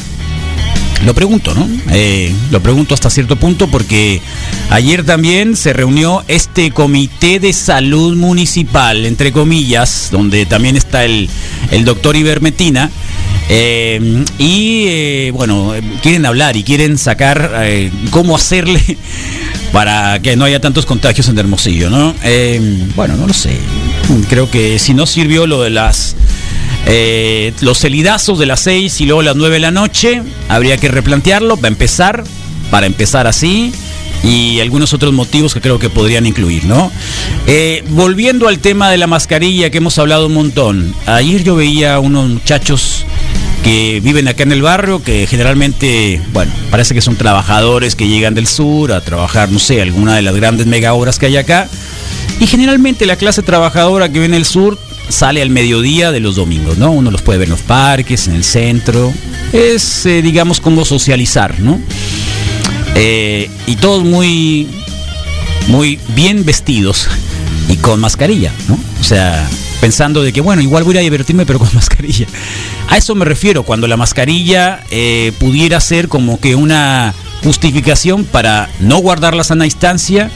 Lo 1.04 1.14
pregunto, 1.14 1.54
¿no? 1.54 1.68
Eh, 1.92 2.34
lo 2.52 2.62
pregunto 2.62 2.94
hasta 2.94 3.10
cierto 3.10 3.36
punto 3.36 3.68
porque 3.68 4.22
ayer 4.70 5.04
también 5.04 5.56
se 5.56 5.74
reunió 5.74 6.24
este 6.28 6.72
comité 6.72 7.40
de 7.40 7.54
salud 7.54 8.16
municipal, 8.16 9.06
entre 9.06 9.32
comillas, 9.32 10.10
donde 10.12 10.46
también 10.46 10.78
está 10.78 11.04
el, 11.04 11.30
el 11.72 11.86
doctor 11.86 12.16
Ibermetina. 12.16 12.90
Eh, 13.48 14.26
y 14.40 14.86
eh, 14.88 15.32
bueno, 15.34 15.74
quieren 16.02 16.26
hablar 16.26 16.56
y 16.56 16.64
quieren 16.64 16.98
sacar 16.98 17.52
eh, 17.58 17.92
cómo 18.10 18.36
hacerle 18.36 18.82
para 19.72 20.20
que 20.20 20.36
no 20.36 20.46
haya 20.46 20.60
tantos 20.60 20.86
contagios 20.86 21.28
en 21.30 21.38
Hermosillo, 21.38 21.90
¿no? 21.90 22.16
Eh, 22.24 22.88
bueno, 22.96 23.16
no 23.16 23.28
lo 23.28 23.34
sé. 23.34 23.58
Creo 24.30 24.50
que 24.50 24.80
si 24.80 24.94
no 24.94 25.06
sirvió 25.06 25.46
lo 25.46 25.62
de 25.62 25.70
las 25.70 26.16
los 27.62 27.80
celidazos 27.80 28.40
de 28.40 28.46
las 28.46 28.60
6 28.62 29.02
y 29.02 29.06
luego 29.06 29.22
las 29.22 29.36
9 29.36 29.56
de 29.56 29.60
la 29.60 29.72
noche, 29.72 30.22
habría 30.50 30.78
que 30.78 30.88
replantearlo. 30.88 31.58
Va 31.58 31.68
a 31.68 31.72
empezar, 31.72 32.24
para 32.70 32.86
empezar 32.86 33.28
así 33.28 33.74
y 34.24 34.60
algunos 34.60 34.94
otros 34.94 35.14
motivos 35.14 35.54
que 35.54 35.62
creo 35.62 35.78
que 35.80 35.90
podrían 35.90 36.26
incluir, 36.26 36.66
¿no? 36.66 36.92
Eh, 37.48 37.84
volviendo 37.90 38.48
al 38.48 38.60
tema 38.60 38.90
de 38.90 38.98
la 38.98 39.08
mascarilla 39.08 39.70
que 39.70 39.78
hemos 39.78 40.00
hablado 40.00 40.28
un 40.28 40.34
montón. 40.34 40.96
Ayer 41.06 41.44
yo 41.44 41.56
veía 41.56 42.00
unos 42.00 42.30
muchachos 42.30 43.06
que 43.64 44.00
viven 44.04 44.28
acá 44.28 44.44
en 44.44 44.52
el 44.52 44.62
barrio, 44.62 45.04
que 45.04 45.28
generalmente, 45.28 46.22
bueno, 46.34 46.52
parece 46.72 46.94
que 46.94 47.02
son 47.02 47.16
trabajadores 47.16 47.96
que 47.96 48.08
llegan 48.08 48.36
del 48.36 48.48
sur 48.48 48.92
a 48.92 49.02
trabajar, 49.02 49.52
no 49.52 49.60
sé, 49.60 49.82
alguna 49.82 50.16
de 50.16 50.22
las 50.22 50.36
grandes 50.36 50.68
mega 50.68 50.94
obras 50.94 51.20
que 51.20 51.28
hay 51.28 51.38
acá. 51.38 51.68
Y 52.40 52.48
generalmente 52.48 53.06
la 53.06 53.16
clase 53.16 53.44
trabajadora 53.44 54.12
que 54.12 54.20
viene 54.20 54.36
del 54.36 54.46
sur 54.46 54.78
sale 55.10 55.42
al 55.42 55.50
mediodía 55.50 56.12
de 56.12 56.20
los 56.20 56.36
domingos, 56.36 56.78
¿no? 56.78 56.92
Uno 56.92 57.12
los 57.12 57.22
puede 57.22 57.40
ver 57.40 57.48
en 57.48 57.52
los 57.52 57.62
parques, 57.62 58.28
en 58.28 58.36
el 58.36 58.44
centro. 58.44 59.14
Es, 59.54 60.06
eh, 60.06 60.22
digamos, 60.22 60.60
como 60.60 60.86
socializar, 60.86 61.60
¿no? 61.60 61.80
Eh, 62.96 63.50
y 63.68 63.76
todos 63.76 64.04
muy, 64.04 64.68
muy 65.68 66.00
bien 66.16 66.46
vestidos 66.46 67.08
y 67.70 67.78
con 67.78 68.00
mascarilla, 68.00 68.52
¿no? 68.68 68.78
O 69.00 69.04
sea, 69.04 69.48
pensando 69.82 70.24
de 70.24 70.34
que, 70.34 70.42
bueno, 70.42 70.62
igual 70.62 70.84
voy 70.84 70.98
a 70.98 71.02
divertirme, 71.02 71.46
pero 71.46 71.60
con 71.60 71.70
mascarilla. 71.74 72.28
A 72.90 72.98
eso 72.98 73.16
me 73.16 73.26
refiero, 73.26 73.64
cuando 73.64 73.88
la 73.88 73.98
mascarilla 73.98 74.84
eh, 74.92 75.32
pudiera 75.40 75.80
ser 75.80 76.08
como 76.08 76.40
que 76.40 76.56
una 76.56 77.14
justificación 77.44 78.26
para 78.26 78.70
no 78.80 78.98
guardar 78.98 79.36
la 79.36 79.44
sana 79.44 79.66
distancia, 79.66 80.32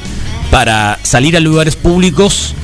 para 0.52 1.00
salir 1.04 1.38
a 1.38 1.40
lugares 1.40 1.76
públicos 1.76 2.56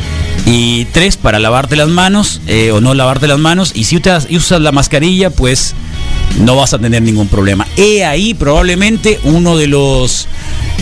y 0.46 0.86
tres, 0.86 1.18
para 1.18 1.40
lavarte 1.40 1.75
las 1.75 1.90
manos 1.90 2.42
eh, 2.48 2.72
o 2.72 2.80
no 2.80 2.94
lavarte 2.94 3.28
las 3.28 3.40
manos. 3.40 3.72
Y 3.74 3.86
si 3.86 3.98
usas, 3.98 4.28
usas 4.30 4.62
la 4.62 4.72
mascarilla, 4.72 5.32
pues 5.32 5.74
no 6.40 6.56
vas 6.56 6.74
a 6.74 6.80
tener 6.80 7.02
ningún 7.02 7.28
problema. 7.28 7.68
He 7.78 8.06
ahí 8.06 8.34
probablemente 8.34 9.20
uno 9.24 9.58
de 9.58 9.68
los 9.68 10.28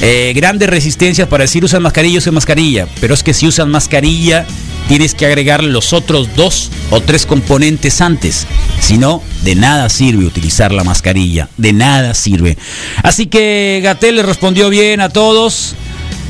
eh, 0.01 0.33
grandes 0.35 0.69
resistencias 0.69 1.27
para 1.27 1.45
decir 1.45 1.63
usan 1.63 1.81
mascarilla, 1.81 2.17
usan 2.17 2.33
mascarilla. 2.33 2.87
Pero 2.99 3.13
es 3.13 3.23
que 3.23 3.33
si 3.33 3.47
usan 3.47 3.71
mascarilla, 3.71 4.45
tienes 4.89 5.15
que 5.15 5.25
agregar 5.25 5.63
los 5.63 5.93
otros 5.93 6.35
dos 6.35 6.69
o 6.89 6.99
tres 6.99 7.25
componentes 7.25 8.01
antes. 8.01 8.45
Si 8.81 8.97
no, 8.97 9.23
de 9.43 9.55
nada 9.55 9.89
sirve 9.89 10.25
utilizar 10.25 10.73
la 10.73 10.83
mascarilla. 10.83 11.47
De 11.57 11.71
nada 11.71 12.13
sirve. 12.15 12.57
Así 13.01 13.27
que 13.27 13.79
Gatel 13.81 14.17
le 14.17 14.23
respondió 14.23 14.69
bien 14.69 14.99
a 14.99 15.09
todos. 15.09 15.75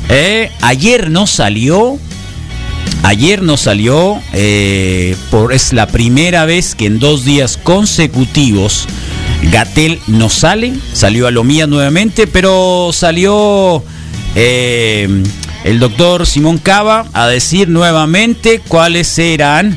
Eh, 0.08 0.50
ayer 0.60 1.10
no 1.10 1.26
salió 1.26 1.98
Ayer 3.02 3.42
nos 3.42 3.62
salió, 3.62 4.20
eh, 4.32 5.14
por, 5.30 5.52
es 5.52 5.72
la 5.72 5.86
primera 5.86 6.46
vez 6.46 6.74
que 6.74 6.86
en 6.86 6.98
dos 6.98 7.24
días 7.24 7.58
consecutivos 7.58 8.86
Gatel 9.50 10.00
no 10.06 10.30
sale, 10.30 10.72
salió 10.92 11.26
a 11.26 11.30
Lomía 11.30 11.66
nuevamente, 11.66 12.26
pero 12.26 12.90
salió 12.92 13.84
eh, 14.34 15.22
el 15.64 15.78
doctor 15.80 16.26
Simón 16.26 16.58
Cava 16.58 17.06
a 17.12 17.26
decir 17.28 17.68
nuevamente 17.68 18.60
cuáles 18.66 19.18
eran 19.18 19.76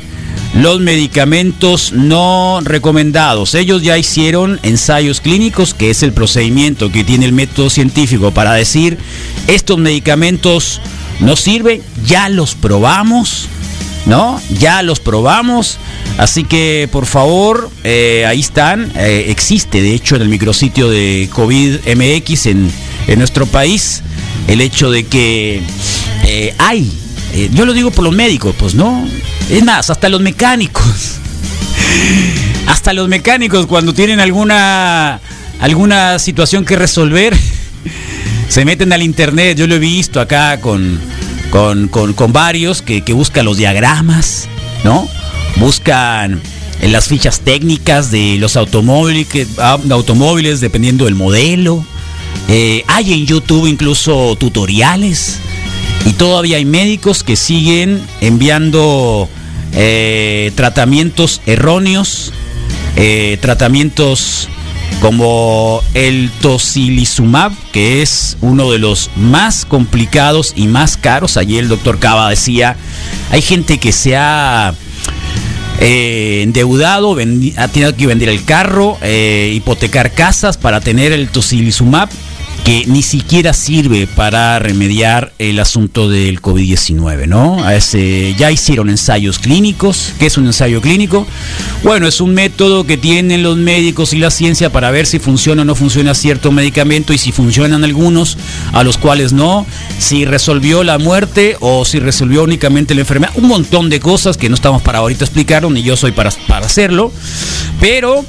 los 0.55 0.79
medicamentos 0.79 1.91
no 1.93 2.59
recomendados. 2.63 3.53
Ellos 3.55 3.83
ya 3.83 3.97
hicieron 3.97 4.59
ensayos 4.63 5.21
clínicos, 5.21 5.73
que 5.73 5.89
es 5.89 6.01
el 6.03 6.13
procedimiento 6.13 6.91
que 6.91 7.03
tiene 7.03 7.25
el 7.25 7.33
método 7.33 7.69
científico 7.69 8.31
para 8.31 8.53
decir 8.53 8.97
estos 9.47 9.77
medicamentos 9.77 10.81
no 11.19 11.35
sirven, 11.35 11.81
ya 12.05 12.29
los 12.29 12.55
probamos, 12.55 13.47
¿no? 14.05 14.41
Ya 14.59 14.81
los 14.81 14.99
probamos. 14.99 15.77
Así 16.17 16.43
que 16.43 16.89
por 16.91 17.05
favor, 17.05 17.69
eh, 17.83 18.25
ahí 18.27 18.39
están. 18.39 18.91
Eh, 18.95 19.25
existe, 19.29 19.81
de 19.81 19.93
hecho, 19.93 20.15
en 20.15 20.23
el 20.23 20.29
micrositio 20.29 20.89
de 20.89 21.29
COVID 21.31 21.79
MX 21.95 22.45
en, 22.47 22.71
en 23.07 23.19
nuestro 23.19 23.45
país, 23.45 24.01
el 24.47 24.61
hecho 24.61 24.89
de 24.89 25.05
que 25.05 25.61
eh, 26.25 26.55
hay, 26.57 26.91
yo 27.51 27.65
lo 27.65 27.73
digo 27.73 27.91
por 27.91 28.03
los 28.03 28.15
médicos, 28.15 28.55
pues 28.57 28.73
no. 28.73 29.07
Es 29.49 29.63
más, 29.63 29.89
hasta 29.89 30.09
los 30.09 30.21
mecánicos. 30.21 31.15
hasta 32.67 32.93
los 32.93 33.07
mecánicos 33.07 33.65
cuando 33.65 33.93
tienen 33.93 34.19
alguna 34.19 35.19
alguna 35.59 36.19
situación 36.19 36.65
que 36.65 36.75
resolver 36.75 37.35
se 38.47 38.65
meten 38.65 38.93
al 38.93 39.01
internet, 39.03 39.57
yo 39.57 39.67
lo 39.67 39.75
he 39.75 39.79
visto 39.79 40.19
acá 40.19 40.59
con, 40.59 40.99
con, 41.51 42.33
varios 42.33 42.81
que, 42.81 43.01
buscan 43.13 43.45
los 43.45 43.57
diagramas, 43.57 44.47
¿no? 44.83 45.07
Buscan 45.57 46.41
en 46.81 46.91
las 46.91 47.07
fichas 47.07 47.41
técnicas 47.41 48.11
de 48.11 48.37
los 48.39 48.55
automóviles, 48.55 49.47
ah, 49.57 49.77
automóviles 49.89 50.61
dependiendo 50.61 51.05
del 51.05 51.15
modelo. 51.15 51.85
Eh, 52.49 52.83
hay 52.87 53.13
en 53.13 53.25
YouTube 53.25 53.67
incluso 53.67 54.35
tutoriales 54.37 55.39
y 56.05 56.13
todavía 56.13 56.57
hay 56.57 56.65
médicos 56.65 57.23
que 57.23 57.35
siguen 57.35 58.01
enviando 58.21 59.27
eh, 59.73 60.51
tratamientos 60.55 61.41
erróneos, 61.45 62.31
eh, 62.95 63.37
tratamientos 63.41 64.47
como 65.01 65.81
el 65.93 66.31
tocilizumab, 66.41 67.51
que 67.71 68.01
es 68.01 68.37
uno 68.41 68.71
de 68.71 68.79
los 68.79 69.09
más 69.15 69.65
complicados 69.65 70.53
y 70.55 70.67
más 70.67 70.97
caros. 70.97 71.37
Allí 71.37 71.57
el 71.57 71.67
doctor 71.67 71.99
Cava 71.99 72.29
decía, 72.29 72.75
hay 73.31 73.41
gente 73.41 73.77
que 73.77 73.91
se 73.91 74.15
ha 74.17 74.73
eh, 75.79 76.41
endeudado, 76.43 77.15
ha 77.57 77.67
tenido 77.67 77.95
que 77.95 78.07
vender 78.07 78.29
el 78.29 78.43
carro, 78.43 78.97
eh, 79.01 79.51
hipotecar 79.55 80.11
casas 80.11 80.57
para 80.57 80.81
tener 80.81 81.11
el 81.11 81.29
tocilizumab 81.29 82.09
que 82.67 82.83
ni 82.85 83.01
siquiera 83.01 83.53
sirve 83.53 84.07
para 84.07 84.59
remediar 84.59 85.31
el 85.39 85.57
asunto 85.61 86.09
del 86.09 86.41
COVID-19, 86.41 87.25
¿no? 87.25 87.63
ya 88.37 88.51
hicieron 88.51 88.89
ensayos 88.89 89.39
clínicos. 89.39 90.11
¿Qué 90.19 90.25
es 90.25 90.37
un 90.37 90.47
ensayo 90.47 90.81
clínico? 90.81 91.25
Bueno, 91.81 92.09
es 92.09 92.19
un 92.19 92.33
método 92.33 92.85
que 92.85 92.97
tienen 92.97 93.41
los 93.41 93.55
médicos 93.55 94.11
y 94.11 94.17
la 94.17 94.31
ciencia 94.31 94.69
para 94.69 94.91
ver 94.91 95.05
si 95.05 95.17
funciona 95.17 95.61
o 95.61 95.65
no 95.65 95.75
funciona 95.75 96.13
cierto 96.13 96.51
medicamento 96.51 97.13
y 97.13 97.17
si 97.17 97.31
funcionan 97.31 97.85
algunos, 97.85 98.37
a 98.73 98.83
los 98.83 98.97
cuales 98.97 99.31
no, 99.31 99.65
si 99.97 100.25
resolvió 100.25 100.83
la 100.83 100.97
muerte 100.97 101.55
o 101.61 101.85
si 101.85 101.99
resolvió 101.99 102.43
únicamente 102.43 102.95
la 102.95 102.99
enfermedad. 102.99 103.31
Un 103.35 103.47
montón 103.47 103.89
de 103.89 104.01
cosas 104.01 104.35
que 104.35 104.49
no 104.49 104.55
estamos 104.55 104.81
para 104.81 104.97
ahorita 104.97 105.23
explicar, 105.23 105.63
ni 105.71 105.83
yo 105.83 105.95
soy 105.95 106.11
para, 106.11 106.31
para 106.49 106.65
hacerlo. 106.65 107.13
Pero 107.79 108.25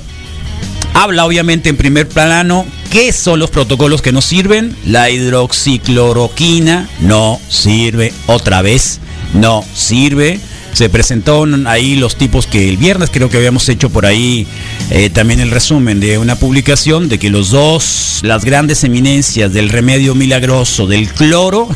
habla 1.03 1.25
obviamente 1.27 1.69
en 1.69 1.77
primer 1.77 2.09
plano 2.09 2.67
qué 2.91 3.13
son 3.13 3.39
los 3.39 3.51
protocolos 3.51 4.03
que 4.03 4.11
no 4.11 4.21
sirven. 4.21 4.75
La 4.85 5.11
hidroxicloroquina 5.11 6.89
no 7.01 7.41
sirve 7.49 8.13
otra 8.27 8.63
vez, 8.63 8.99
no 9.33 9.65
sirve. 9.75 10.41
Se 10.73 10.89
presentó 10.89 11.47
ahí 11.67 11.97
los 11.97 12.17
tipos 12.17 12.47
que 12.47 12.69
el 12.69 12.77
viernes 12.77 13.11
creo 13.13 13.31
que 13.31 13.37
habíamos 13.37 13.69
hecho 13.69 13.91
por 13.91 14.07
ahí 14.07 14.47
eh, 14.91 15.09
también 15.11 15.41
el 15.41 15.51
resumen 15.51 15.99
de 15.99 16.19
una 16.19 16.37
publicación 16.37 17.09
de 17.09 17.19
que 17.19 17.31
los 17.31 17.51
dos, 17.51 18.21
las 18.23 18.45
grandes 18.45 18.85
eminencias 18.85 19.53
del 19.53 19.71
remedio 19.71 20.15
milagroso 20.15 20.87
del 20.87 21.09
cloro, 21.09 21.69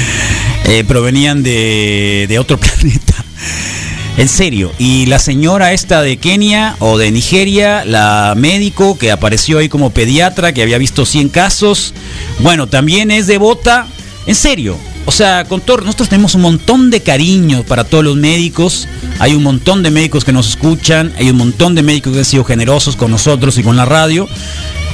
eh, 0.64 0.84
provenían 0.86 1.42
de 1.42 2.36
otro 2.38 2.58
planeta. 2.58 3.24
En 4.18 4.28
serio. 4.28 4.72
Y 4.78 5.06
la 5.06 5.18
señora 5.18 5.72
esta 5.72 6.00
de 6.00 6.16
Kenia 6.16 6.76
o 6.78 6.96
de 6.96 7.10
Nigeria, 7.10 7.84
la 7.84 8.34
médico 8.36 8.96
que 8.96 9.10
apareció 9.10 9.58
ahí 9.58 9.68
como 9.68 9.90
pediatra, 9.90 10.52
que 10.52 10.62
había 10.62 10.78
visto 10.78 11.04
100 11.04 11.28
casos, 11.28 11.92
bueno, 12.40 12.66
también 12.66 13.10
es 13.10 13.26
devota. 13.26 13.86
En 14.26 14.34
serio. 14.34 14.76
O 15.04 15.12
sea, 15.12 15.44
con 15.44 15.60
todo, 15.60 15.78
nosotros 15.78 16.08
tenemos 16.08 16.34
un 16.34 16.40
montón 16.40 16.90
de 16.90 17.00
cariño 17.00 17.62
para 17.62 17.84
todos 17.84 18.02
los 18.02 18.16
médicos. 18.16 18.88
Hay 19.20 19.34
un 19.34 19.42
montón 19.42 19.84
de 19.84 19.90
médicos 19.90 20.24
que 20.24 20.32
nos 20.32 20.48
escuchan. 20.48 21.12
Hay 21.16 21.30
un 21.30 21.36
montón 21.36 21.76
de 21.76 21.82
médicos 21.82 22.12
que 22.12 22.18
han 22.20 22.24
sido 22.24 22.42
generosos 22.42 22.96
con 22.96 23.12
nosotros 23.12 23.56
y 23.58 23.62
con 23.62 23.76
la 23.76 23.84
radio. 23.84 24.28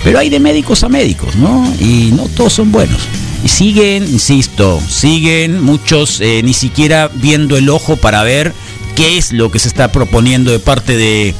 Pero 0.05 0.19
hay 0.19 0.29
de 0.29 0.41
médicos 0.41 0.83
a 0.83 0.89
médicos, 0.89 1.37
¿no? 1.37 1.73
Y 1.81 2.11
no 2.13 2.25
todos 2.37 2.53
son 2.53 2.73
buenos. 2.73 3.01
Y 3.45 3.49
siguen, 3.49 4.03
insisto, 4.03 4.81
siguen 4.87 5.63
muchos 5.63 6.21
eh, 6.21 6.43
ni 6.45 6.53
siquiera 6.53 7.09
viendo 7.15 7.57
el 7.57 7.71
ojo 7.71 7.97
para 7.97 8.23
ver 8.23 8.53
qué 8.95 9.19
es 9.19 9.33
lo 9.33 9.51
que 9.51 9.59
se 9.59 9.69
está 9.69 9.93
proponiendo 9.93 10.51
de 10.51 10.59
parte 10.59 10.97
de 10.97 11.35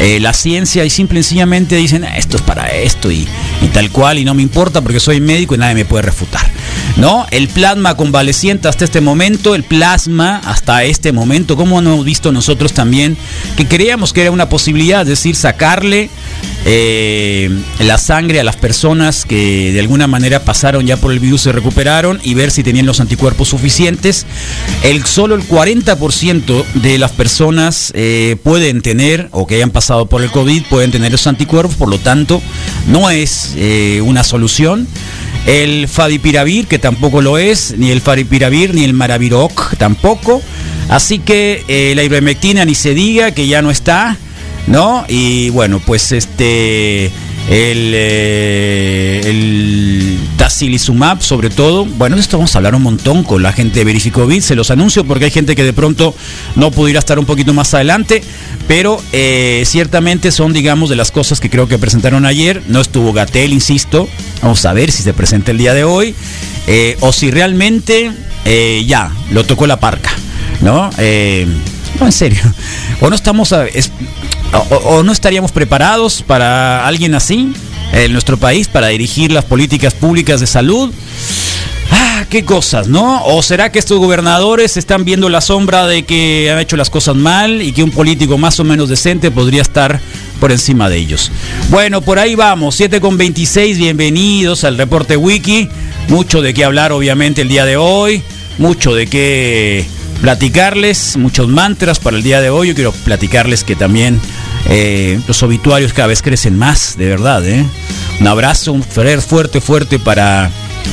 eh, 0.00 0.20
la 0.20 0.32
ciencia 0.32 0.84
y 0.84 0.90
simple 0.90 1.20
y 1.20 1.22
sencillamente 1.22 1.76
dicen 1.76 2.04
esto 2.04 2.36
es 2.36 2.42
para 2.42 2.68
esto 2.68 3.10
y, 3.10 3.28
tal 3.72 3.90
cual 3.90 4.18
y 4.18 4.24
no 4.24 4.34
me 4.34 4.42
importa 4.42 4.80
porque 4.80 5.00
soy 5.00 5.20
médico 5.20 5.54
y 5.54 5.58
nadie 5.58 5.74
me 5.74 5.84
puede 5.84 6.02
refutar. 6.02 6.50
¿No? 6.96 7.26
El 7.30 7.48
plasma 7.48 7.96
convaleciente 7.96 8.68
hasta 8.68 8.84
este 8.84 9.00
momento, 9.00 9.54
el 9.54 9.64
plasma 9.64 10.42
hasta 10.44 10.84
este 10.84 11.12
momento, 11.12 11.56
como 11.56 11.78
hemos 11.78 12.04
visto 12.04 12.32
nosotros 12.32 12.74
también, 12.74 13.16
que 13.56 13.66
creíamos 13.66 14.12
que 14.12 14.22
era 14.22 14.30
una 14.30 14.50
posibilidad, 14.50 15.02
es 15.02 15.08
decir, 15.08 15.34
sacarle 15.34 16.10
eh, 16.64 17.50
la 17.80 17.98
sangre 17.98 18.38
a 18.38 18.44
las 18.44 18.56
personas 18.56 19.24
que 19.24 19.72
de 19.72 19.80
alguna 19.80 20.06
manera 20.06 20.44
pasaron 20.44 20.86
ya 20.86 20.96
por 20.96 21.12
el 21.12 21.18
virus, 21.18 21.42
se 21.42 21.52
recuperaron 21.52 22.20
y 22.22 22.34
ver 22.34 22.50
si 22.50 22.62
tenían 22.62 22.86
los 22.86 23.00
anticuerpos 23.00 23.48
suficientes. 23.48 24.26
El, 24.84 25.04
solo 25.04 25.34
el 25.34 25.42
40% 25.42 26.64
de 26.74 26.98
las 26.98 27.10
personas 27.12 27.92
eh, 27.94 28.36
pueden 28.42 28.80
tener 28.80 29.28
o 29.32 29.46
que 29.46 29.56
hayan 29.56 29.70
pasado 29.70 30.06
por 30.06 30.22
el 30.22 30.30
COVID 30.30 30.62
pueden 30.70 30.92
tener 30.92 31.10
los 31.10 31.26
anticuerpos, 31.26 31.74
por 31.76 31.88
lo 31.88 31.98
tanto 31.98 32.40
no 32.88 33.10
es 33.10 33.54
eh, 33.56 34.00
una 34.04 34.22
solución. 34.22 34.86
El 35.46 35.88
Fadipiravir, 35.88 36.68
que 36.68 36.78
tampoco 36.78 37.20
lo 37.20 37.36
es, 37.36 37.74
ni 37.76 37.90
el 37.90 38.00
Fadipiravir, 38.00 38.74
ni 38.74 38.84
el 38.84 38.92
Maraviroc 38.92 39.76
tampoco. 39.76 40.40
Así 40.88 41.18
que 41.18 41.92
la 41.96 42.04
ivermectina 42.04 42.64
ni 42.64 42.76
se 42.76 42.94
diga 42.94 43.32
que 43.32 43.48
ya 43.48 43.60
no 43.60 43.72
está, 43.72 44.16
¿no? 44.66 45.04
Y 45.08 45.50
bueno, 45.50 45.80
pues 45.84 46.12
este 46.12 47.10
el, 47.48 47.92
eh, 47.94 49.20
el 49.24 50.18
Tacilizumab 50.36 51.22
sobre 51.22 51.50
todo. 51.50 51.84
Bueno, 51.84 52.16
de 52.16 52.22
esto 52.22 52.38
vamos 52.38 52.54
a 52.54 52.58
hablar 52.58 52.74
un 52.74 52.82
montón 52.82 53.24
con 53.24 53.42
la 53.42 53.52
gente 53.52 53.80
de 53.80 53.84
Verificovid, 53.84 54.40
se 54.40 54.54
los 54.54 54.70
anuncio 54.70 55.04
porque 55.04 55.26
hay 55.26 55.30
gente 55.30 55.56
que 55.56 55.64
de 55.64 55.72
pronto 55.72 56.14
no 56.56 56.70
pudiera 56.70 56.98
estar 56.98 57.18
un 57.18 57.26
poquito 57.26 57.52
más 57.52 57.74
adelante, 57.74 58.22
pero 58.68 59.02
eh, 59.12 59.64
ciertamente 59.66 60.30
son, 60.32 60.52
digamos, 60.52 60.88
de 60.88 60.96
las 60.96 61.10
cosas 61.10 61.40
que 61.40 61.50
creo 61.50 61.68
que 61.68 61.78
presentaron 61.78 62.26
ayer. 62.26 62.62
No 62.68 62.80
estuvo 62.80 63.12
Gatel, 63.12 63.52
insisto. 63.52 64.08
Vamos 64.42 64.64
a 64.64 64.72
ver 64.72 64.90
si 64.92 65.02
se 65.02 65.12
presenta 65.12 65.50
el 65.50 65.58
día 65.58 65.74
de 65.74 65.84
hoy 65.84 66.14
eh, 66.66 66.96
o 67.00 67.12
si 67.12 67.30
realmente 67.30 68.12
eh, 68.44 68.84
ya 68.86 69.10
lo 69.30 69.44
tocó 69.44 69.66
la 69.66 69.78
parca, 69.78 70.10
¿no? 70.60 70.90
Eh, 70.98 71.46
no, 72.00 72.06
en 72.06 72.12
serio. 72.12 72.42
O 73.00 73.08
no 73.08 73.16
estamos 73.16 73.52
o, 73.52 74.74
o 74.84 75.02
no 75.02 75.12
estaríamos 75.12 75.52
preparados 75.52 76.22
para 76.22 76.86
alguien 76.86 77.14
así 77.14 77.52
en 77.92 78.12
nuestro 78.12 78.36
país 78.36 78.68
para 78.68 78.88
dirigir 78.88 79.32
las 79.32 79.44
políticas 79.44 79.94
públicas 79.94 80.40
de 80.40 80.46
salud. 80.46 80.92
Ah, 81.90 82.24
qué 82.30 82.44
cosas, 82.44 82.88
¿no? 82.88 83.22
¿O 83.24 83.42
será 83.42 83.70
que 83.70 83.78
estos 83.78 83.98
gobernadores 83.98 84.76
están 84.78 85.04
viendo 85.04 85.28
la 85.28 85.42
sombra 85.42 85.86
de 85.86 86.04
que 86.04 86.50
han 86.50 86.58
hecho 86.58 86.76
las 86.76 86.88
cosas 86.88 87.16
mal 87.16 87.60
y 87.60 87.72
que 87.72 87.82
un 87.82 87.90
político 87.90 88.38
más 88.38 88.58
o 88.60 88.64
menos 88.64 88.88
decente 88.88 89.30
podría 89.30 89.60
estar 89.60 90.00
por 90.40 90.52
encima 90.52 90.88
de 90.88 90.96
ellos? 90.96 91.30
Bueno, 91.68 92.00
por 92.00 92.18
ahí 92.18 92.34
vamos, 92.34 92.76
7 92.76 93.00
con 93.00 93.18
26, 93.18 93.76
bienvenidos 93.76 94.64
al 94.64 94.78
reporte 94.78 95.16
wiki. 95.16 95.68
Mucho 96.08 96.40
de 96.40 96.54
qué 96.54 96.64
hablar, 96.64 96.92
obviamente, 96.92 97.42
el 97.42 97.48
día 97.48 97.66
de 97.66 97.76
hoy. 97.76 98.22
Mucho 98.58 98.94
de 98.94 99.06
qué 99.06 99.86
platicarles, 100.22 101.16
muchos 101.16 101.48
mantras 101.48 101.98
para 101.98 102.16
el 102.16 102.22
día 102.22 102.40
de 102.40 102.48
hoy. 102.48 102.68
Yo 102.68 102.74
quiero 102.76 102.92
platicarles 102.92 103.64
que 103.64 103.74
también 103.74 104.20
eh, 104.66 105.20
los 105.26 105.42
obituarios 105.42 105.92
cada 105.92 106.06
vez 106.06 106.22
crecen 106.22 106.56
más, 106.56 106.96
de 106.96 107.08
verdad. 107.08 107.44
¿eh? 107.44 107.66
Un 108.20 108.26
abrazo, 108.28 108.72
un 108.72 108.84
fuerte, 108.84 109.60
fuerte 109.60 109.98
para 109.98 110.48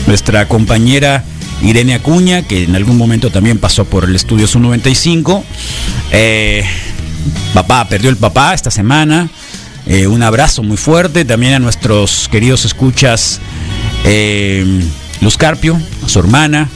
nuestra 0.07 0.48
compañera 0.48 1.24
Irene 1.62 1.93
Acuña, 1.93 2.41
que 2.41 2.63
en 2.63 2.75
algún 2.75 2.98
momento 2.98 3.29
también 3.29 3.59
pasó 3.59 3.86
por 3.86 4.05
el 4.05 4.15
estudio 4.15 4.48
Su 4.48 4.59
95. 4.59 5.45
Eh, 6.12 6.65
papá, 7.53 7.88
perdió 7.88 8.09
el 8.09 8.17
papá 8.17 8.55
esta 8.55 8.71
semana. 8.71 9.29
Un 10.07 10.21
abrazo 10.21 10.62
muy 10.62 10.77
fuerte 10.77 11.25
también 11.25 11.53
a 11.53 11.59
nuestros 11.59 12.29
queridos 12.31 12.63
escuchas 12.63 13.41
Luz 15.19 15.36
Carpio, 15.36 15.81
a 16.05 16.09
su 16.09 16.19
hermana. 16.19 16.69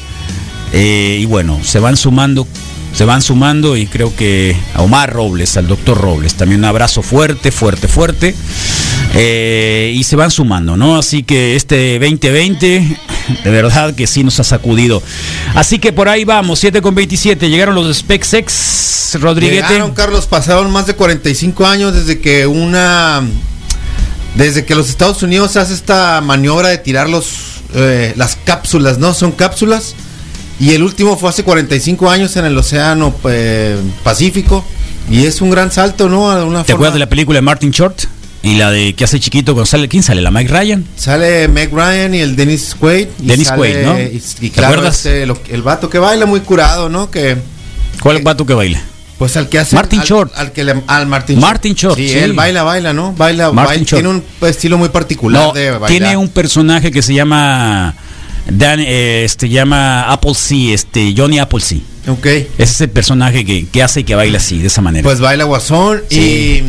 Eh, 0.74 1.20
y 1.22 1.26
bueno, 1.26 1.60
se 1.64 1.80
van 1.80 1.96
sumando, 1.96 2.48
se 2.94 3.06
van 3.06 3.22
sumando 3.22 3.78
y 3.78 3.86
creo 3.86 4.16
que 4.16 4.58
a 4.74 4.82
Omar 4.82 5.14
Robles, 5.14 5.56
al 5.56 5.68
doctor 5.68 6.00
Robles, 6.00 6.34
también 6.34 6.62
un 6.62 6.66
abrazo 6.66 7.04
fuerte, 7.04 7.52
fuerte, 7.52 7.88
fuerte. 7.88 8.36
Eh, 9.16 9.94
y 9.96 10.04
se 10.04 10.16
van 10.16 10.32
sumando, 10.32 10.76
¿no? 10.76 10.98
Así 10.98 11.22
que 11.22 11.56
este 11.56 12.00
2020, 12.00 12.98
de 13.44 13.50
verdad 13.52 13.94
que 13.94 14.08
sí 14.08 14.24
nos 14.24 14.40
ha 14.40 14.44
sacudido. 14.44 15.04
Así 15.54 15.78
que 15.78 15.94
por 15.94 16.10
ahí 16.10 16.26
vamos, 16.26 16.58
7 16.60 16.82
con 16.82 16.96
27. 16.96 17.48
Llegaron 17.50 17.76
los 17.76 17.96
SpecSex, 17.96 19.18
Rodríguez. 19.22 19.68
Llegaron, 19.70 19.94
Carlos, 19.94 20.26
pasaron 20.26 20.72
más 20.72 20.88
de 20.88 20.96
45 20.96 21.66
años 21.68 21.94
desde 21.94 22.20
que 22.20 22.48
una. 22.48 23.22
Desde 24.36 24.66
que 24.66 24.74
los 24.74 24.90
Estados 24.90 25.22
Unidos 25.22 25.56
hace 25.58 25.76
esta 25.76 26.20
maniobra 26.22 26.70
de 26.70 26.80
tirar 26.80 27.08
los, 27.08 27.62
eh, 27.76 28.14
las 28.16 28.36
cápsulas, 28.36 28.98
¿no? 28.98 29.14
Son 29.14 29.32
cápsulas. 29.32 29.94
Y 30.64 30.74
el 30.74 30.82
último 30.84 31.18
fue 31.18 31.30
hace 31.30 31.44
45 31.44 32.10
años 32.10 32.36
en 32.38 32.46
el 32.46 32.58
Océano 32.58 33.14
eh, 33.28 33.76
Pacífico. 34.04 34.64
Y 35.12 35.26
es 35.26 35.42
un 35.42 35.50
gran 35.52 35.72
salto, 35.72 36.08
¿no? 36.08 36.32
A 36.32 36.46
una 36.46 36.64
¿Te 36.64 36.72
forma- 36.72 36.76
acuerdas 36.76 36.94
de 36.94 37.00
la 37.00 37.10
película 37.10 37.38
de 37.38 37.42
Martin 37.42 37.72
Short? 37.72 38.04
Y 38.44 38.56
la 38.56 38.72
de 38.72 38.94
que 38.94 39.04
hace 39.04 39.20
chiquito 39.20 39.54
cuando 39.54 39.66
sale, 39.66 39.88
¿quién 39.90 40.04
sale? 40.04 40.22
¿La 40.22 40.32
Mike 40.32 40.52
Ryan? 40.52 40.86
Sale 40.96 41.48
Meg 41.50 41.72
Ryan 41.74 42.14
y 42.16 42.20
el 42.20 42.36
Dennis 42.38 42.76
Quaid. 42.80 43.08
y 43.22 43.26
Dennis 43.26 43.48
sale- 43.50 43.58
Quaid, 43.58 43.86
¿no? 43.86 44.00
Y, 44.00 44.24
y 44.42 44.50
¿Te 44.50 44.52
claro, 44.52 44.74
acuerdas? 44.76 44.96
este, 44.98 45.26
lo- 45.26 45.38
el 45.50 45.62
vato 45.64 45.90
que 45.90 46.00
baila 46.00 46.26
muy 46.26 46.40
curado, 46.42 46.88
¿no? 46.90 47.12
Que 47.12 47.38
¿Cuál 48.02 48.18
Eh, 48.18 48.22
vato 48.24 48.46
que 48.46 48.54
baila? 48.54 48.82
Pues 49.18 49.36
al 49.38 49.48
que 49.50 49.60
hace. 49.60 49.76
Martin 49.76 50.00
al, 50.02 50.06
Short. 50.08 50.32
Al 50.36 50.52
que 50.54 50.64
le, 50.64 50.76
al 50.88 51.08
Martin 51.08 51.40
Martin 51.40 51.74
Short, 51.76 51.96
Sí, 51.98 52.08
sí. 52.10 52.18
él 52.18 52.34
baila, 52.34 52.64
baila, 52.64 52.92
¿no? 52.94 53.14
Baila, 53.14 53.52
Martin 53.52 53.66
baila, 53.84 53.86
Short. 53.86 54.02
Tiene 54.04 54.10
un 54.10 54.24
estilo 54.50 54.78
muy 54.78 54.90
particular 54.90 55.42
No, 55.48 55.54
de 55.54 55.72
bailar. 55.72 55.90
tiene 55.90 56.18
un 56.18 56.28
personaje 56.30 56.92
que 56.92 57.02
se 57.02 57.14
llama 57.14 57.94
Dan, 58.50 58.80
eh, 58.82 59.24
este 59.24 59.48
llama 59.50 60.12
Appleseed, 60.12 60.74
este 60.74 61.14
Johnny 61.16 61.40
Appleseed. 61.40 61.80
Ok. 62.08 62.26
Ese 62.26 62.48
es 62.58 62.82
el 62.82 62.90
personaje 62.90 63.46
que, 63.46 63.68
que 63.68 63.82
hace 63.82 64.02
y 64.02 64.04
que 64.04 64.16
baila 64.16 64.38
así, 64.38 64.60
de 64.60 64.68
esa 64.68 64.82
manera. 64.82 65.04
Pues 65.04 65.20
baila 65.20 65.46
guasón 65.46 66.02
Sí. 66.10 66.20
y. 66.20 66.64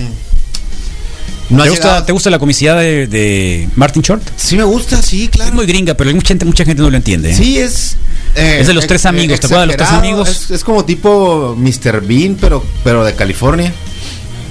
No 1.51 1.63
¿Te, 1.65 1.69
gusta, 1.71 2.07
¿Te 2.07 2.13
gusta 2.13 2.31
la 2.31 2.39
comicidad 2.39 2.79
de, 2.79 3.07
de 3.07 3.69
Martin 3.77 4.01
Short? 4.03 4.23
Sí, 4.37 4.57
me 4.57 4.65
gusta, 4.65 5.03
sí, 5.03 5.25
Es 5.25 5.31
claro. 5.31 5.53
muy 5.55 5.67
gringa, 5.67 5.95
pero 5.95 6.13
mucha 6.15 6.29
gente, 6.29 6.47
mucha 6.47 6.65
gente 6.65 6.81
no 6.81 6.89
lo 6.89 6.97
entiende. 6.97 7.33
¿eh? 7.33 7.35
Sí, 7.35 7.59
es. 7.59 7.97
eh, 8.35 8.59
Es 8.61 8.67
de 8.67 8.73
los 8.73 8.85
ex- 8.85 8.89
tres 8.89 9.07
amigos, 9.07 9.41
¿te 9.41 9.47
acuerdas 9.47 9.69
de 9.69 9.77
los 9.77 9.77
tres 9.77 9.91
amigos? 9.91 10.29
Es, 10.31 10.51
es 10.51 10.65
como 10.65 10.85
tipo 10.87 11.55
Mr. 11.59 12.01
Bean, 12.01 12.37
pero, 12.41 12.65
pero 12.83 13.05
de 13.05 13.15
California. 13.15 13.75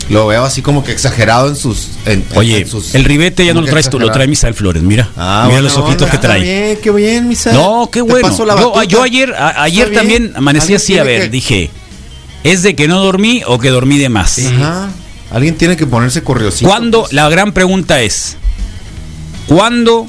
Lo 0.10 0.28
veo 0.28 0.44
así 0.44 0.62
como 0.62 0.84
que 0.84 0.92
exagerado 0.92 1.48
en 1.48 1.56
sus. 1.56 1.90
en- 2.06 2.26
Oye, 2.36 2.60
en 2.62 2.68
sus- 2.68 2.94
el 2.94 3.06
ribete 3.06 3.46
ya 3.46 3.54
no 3.54 3.62
lo 3.62 3.68
traes 3.68 3.90
tú, 3.90 4.00
lo 4.00 4.12
trae 4.12 4.28
Misael 4.28 4.54
Flores, 4.54 4.84
mira. 4.84 5.10
Ah, 5.16 5.46
mira 5.48 5.62
los 5.62 5.76
ojitos 5.78 6.10
que 6.10 6.18
trae. 6.18 6.42
bien, 6.42 6.78
qué 6.82 6.92
bien, 6.92 7.28
Misael. 7.28 7.56
No, 7.56 7.90
qué 7.92 8.02
bueno. 8.02 8.30
Yo, 8.88 9.02
ayer, 9.02 9.34
a- 9.34 9.64
ayer 9.64 9.88
Está 9.88 10.00
también 10.02 10.24
bien. 10.24 10.38
amanecí 10.38 10.76
así, 10.76 10.98
a 10.98 11.04
ver, 11.04 11.24
que- 11.24 11.30
dije, 11.30 11.70
¿es 12.44 12.64
de 12.64 12.76
que 12.76 12.88
no 12.88 13.00
dormí 13.00 13.42
o 13.48 13.58
que 13.60 13.70
dormí 13.70 13.98
de 13.98 14.10
más? 14.10 14.40
Ajá. 14.40 14.90
Alguien 15.32 15.56
tiene 15.58 15.76
que 15.78 15.88
ponerse 15.88 16.22
corriosito. 16.24 16.70
¿Cuándo? 16.70 17.02
pues. 17.02 17.14
La 17.14 17.28
gran 17.30 17.54
pregunta 17.54 18.02
es, 18.02 18.38
¿cuándo 19.48 20.08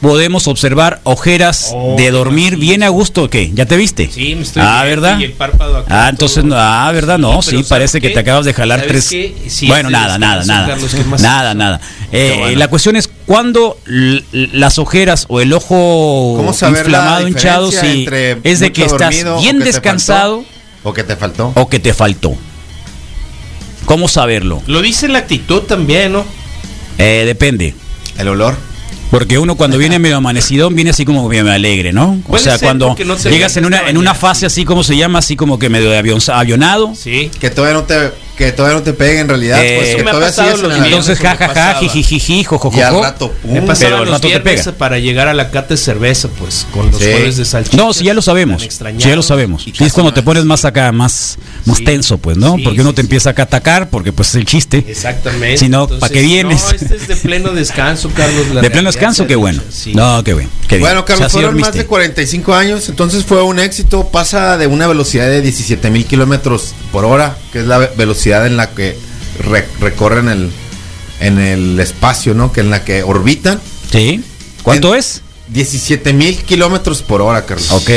podemos 0.00 0.48
observar 0.48 1.00
ojeras 1.04 1.70
Oh, 1.74 1.94
de 1.96 2.10
dormir 2.10 2.54
sí, 2.54 2.60
bien 2.60 2.82
a 2.82 2.88
gusto 2.88 3.24
o 3.24 3.30
qué? 3.30 3.50
¿Ya 3.54 3.66
te 3.66 3.76
viste? 3.76 4.10
Sí, 4.12 4.34
me 4.34 4.42
estoy 4.42 4.62
Ah, 4.64 4.82
viendo 4.84 5.02
¿verdad? 5.02 5.18
y 5.20 5.24
el 5.24 5.32
párpado 5.32 5.76
acá 5.78 6.06
Ah, 6.06 6.08
entonces, 6.08 6.42
no, 6.44 6.54
ah, 6.58 6.90
¿verdad? 6.92 7.18
No, 7.18 7.42
Sí, 7.42 7.62
parece 7.68 7.92
¿sabes 7.98 8.02
que 8.02 8.10
te 8.10 8.18
acabas 8.18 8.44
de 8.44 8.54
jalar 8.54 8.80
¿Sabes 8.80 9.08
tres. 9.08 9.32
Sí, 9.52 9.66
bueno, 9.68 9.90
nada, 9.90 10.18
nada, 10.18 10.44
nada. 10.44 10.76
Nada, 11.18 11.54
nada. 11.54 11.80
Eh, 12.12 12.36
bueno. 12.38 12.58
La 12.58 12.68
cuestión 12.68 12.96
es 12.96 13.08
cuándo 13.26 13.78
las 14.32 14.78
ojeras 14.78 15.26
o 15.28 15.40
el 15.40 15.52
ojo 15.52 16.34
¿Cómo 16.36 16.52
saber 16.52 16.78
inflamado, 16.86 17.22
la 17.22 17.28
hinchado, 17.28 17.70
si 17.70 18.06
es 18.42 18.60
de 18.60 18.72
que 18.72 18.84
estás 18.84 19.14
bien 19.40 19.58
que 19.58 19.64
descansado 19.64 20.38
faltó? 20.38 20.88
¿O 20.88 20.92
que 20.94 21.04
te 21.04 21.16
faltó? 21.16 21.52
o 21.54 21.68
que 21.68 21.78
te 21.78 21.92
faltó? 21.94 22.34
¿Cómo 23.84 24.08
saberlo? 24.08 24.62
Lo 24.66 24.82
dice 24.82 25.08
la 25.08 25.18
actitud 25.18 25.62
también, 25.62 26.12
¿no? 26.12 26.24
Eh, 26.98 27.24
depende. 27.26 27.74
El 28.18 28.28
olor. 28.28 28.56
Porque 29.10 29.38
uno 29.38 29.56
cuando 29.56 29.76
viene 29.76 29.98
medio 29.98 30.16
amanecido 30.16 30.70
viene 30.70 30.90
así 30.90 31.04
como 31.04 31.28
medio 31.28 31.50
alegre, 31.50 31.92
¿no? 31.92 32.20
O 32.28 32.38
sea, 32.38 32.56
ser, 32.58 32.66
cuando 32.66 32.96
no 33.04 33.16
te 33.16 33.30
llegas 33.30 33.56
en 33.56 33.64
una, 33.64 33.88
en 33.88 33.96
una 33.98 34.14
fase 34.14 34.46
así 34.46 34.64
como 34.64 34.84
se 34.84 34.96
llama, 34.96 35.18
así 35.18 35.34
como 35.34 35.58
que 35.58 35.68
medio 35.68 35.90
de 35.90 35.98
avion- 36.00 36.32
avionado. 36.32 36.92
Sí. 36.94 37.28
Que 37.40 37.50
todavía 37.50 37.74
no 37.80 37.84
te, 37.84 38.12
que 38.38 38.52
todavía 38.52 38.78
no 38.78 38.84
te 38.84 38.92
pegue 38.92 39.18
en 39.18 39.28
realidad. 39.28 39.64
Eh, 39.64 39.74
pues, 39.76 39.88
eso 39.88 39.96
que 39.98 40.04
me 40.04 40.10
ha 40.10 40.12
todavía 40.12 40.36
pasado 40.36 40.56
los. 40.62 40.76
Entonces, 40.86 41.14
Eso 41.18 41.22
me 41.24 41.28
ja, 41.28 41.36
ja, 41.36 41.48
ja, 41.48 41.54
pasaba. 41.54 41.80
jijijiji, 41.80 42.44
jojojo. 42.44 42.78
Y 42.78 42.80
al 42.82 43.00
rato, 43.00 43.32
pum. 43.42 43.52
Me 43.52 43.62
pero 43.62 43.98
los 44.04 44.10
rato 44.10 44.28
te 44.28 44.40
pega. 44.40 44.72
para 44.78 44.98
llegar 45.00 45.26
a 45.26 45.34
la 45.34 45.50
cata 45.50 45.68
de 45.74 45.76
cerveza, 45.76 46.28
pues, 46.38 46.66
con 46.72 46.90
los 46.92 47.00
Sí. 47.00 47.10
jueves 47.10 47.36
de 47.36 47.44
salchicha. 47.44 47.76
No, 47.76 47.92
si 47.92 48.04
ya 48.04 48.14
lo 48.14 48.22
sabemos. 48.22 48.62
Sí, 48.62 48.68
ya 48.98 49.16
lo 49.16 49.22
sabemos. 49.22 49.66
Y 49.66 49.70
es 49.70 49.92
cuando 49.92 50.12
casi 50.12 50.20
te 50.20 50.22
pones 50.24 50.44
más 50.44 50.64
acá, 50.64 50.92
más, 50.92 51.36
más 51.66 51.78
Sí. 51.78 51.84
tenso, 51.84 52.18
pues, 52.18 52.36
¿no? 52.36 52.56
Sí, 52.56 52.62
porque 52.64 52.80
uno 52.80 52.90
sí, 52.90 52.96
te 52.96 53.02
sí. 53.02 53.06
empieza 53.06 53.30
acá 53.30 53.42
a 53.42 53.44
atacar, 53.46 53.90
porque 53.90 54.12
pues 54.12 54.30
es 54.30 54.34
el 54.36 54.44
chiste. 54.44 54.84
Exactamente. 54.88 55.58
Si 55.58 55.68
no, 55.68 55.82
Entonces, 55.82 56.00
¿pa' 56.00 56.12
qué 56.12 56.22
vienes? 56.22 56.62
No, 56.62 56.70
este 56.70 56.96
es 56.96 57.08
de 57.08 57.16
pleno 57.16 57.50
descanso, 57.54 58.10
Carlos. 58.14 58.48
la 58.54 58.60
De 58.62 58.70
pleno 58.70 58.90
descanso, 58.90 59.26
qué 59.26 59.36
bueno. 59.36 59.62
sí. 59.70 59.92
No, 59.94 60.22
qué 60.24 60.34
bien. 60.34 60.48
Bueno, 60.68 60.86
O 61.00 61.06
sea, 61.06 61.16
Carlos, 61.16 61.32
fueron 61.32 61.58
más 61.58 61.72
de 61.74 61.86
45 61.86 62.54
años, 62.54 62.88
entonces 62.88 63.24
fue 63.24 63.42
un 63.42 63.58
éxito. 63.58 64.08
Pasa 64.08 64.56
de 64.56 64.66
una 64.66 64.86
velocidad 64.86 65.26
de 65.28 65.40
17 65.42 65.90
mil 65.90 66.04
kilómetros 66.04 66.74
por 66.92 67.04
hora, 67.04 67.36
que 67.52 67.60
es 67.60 67.66
la 67.66 67.78
ve- 67.78 67.90
velocidad 67.96 68.46
en 68.46 68.56
la 68.56 68.70
que 68.70 68.96
re- 69.48 69.66
recorren 69.80 70.28
el, 70.28 70.50
en 71.20 71.38
el 71.38 71.78
espacio, 71.80 72.34
¿no? 72.34 72.52
Que 72.52 72.60
en 72.60 72.70
la 72.70 72.84
que 72.84 73.02
orbitan. 73.02 73.60
¿Sí? 73.90 74.22
¿Cuánto 74.62 74.92
En- 74.94 75.00
es? 75.00 75.22
17 75.48 76.12
mil 76.12 76.36
kilómetros 76.44 77.02
por 77.02 77.20
hora, 77.22 77.44
Carlos. 77.44 77.70
Ok. 77.72 77.90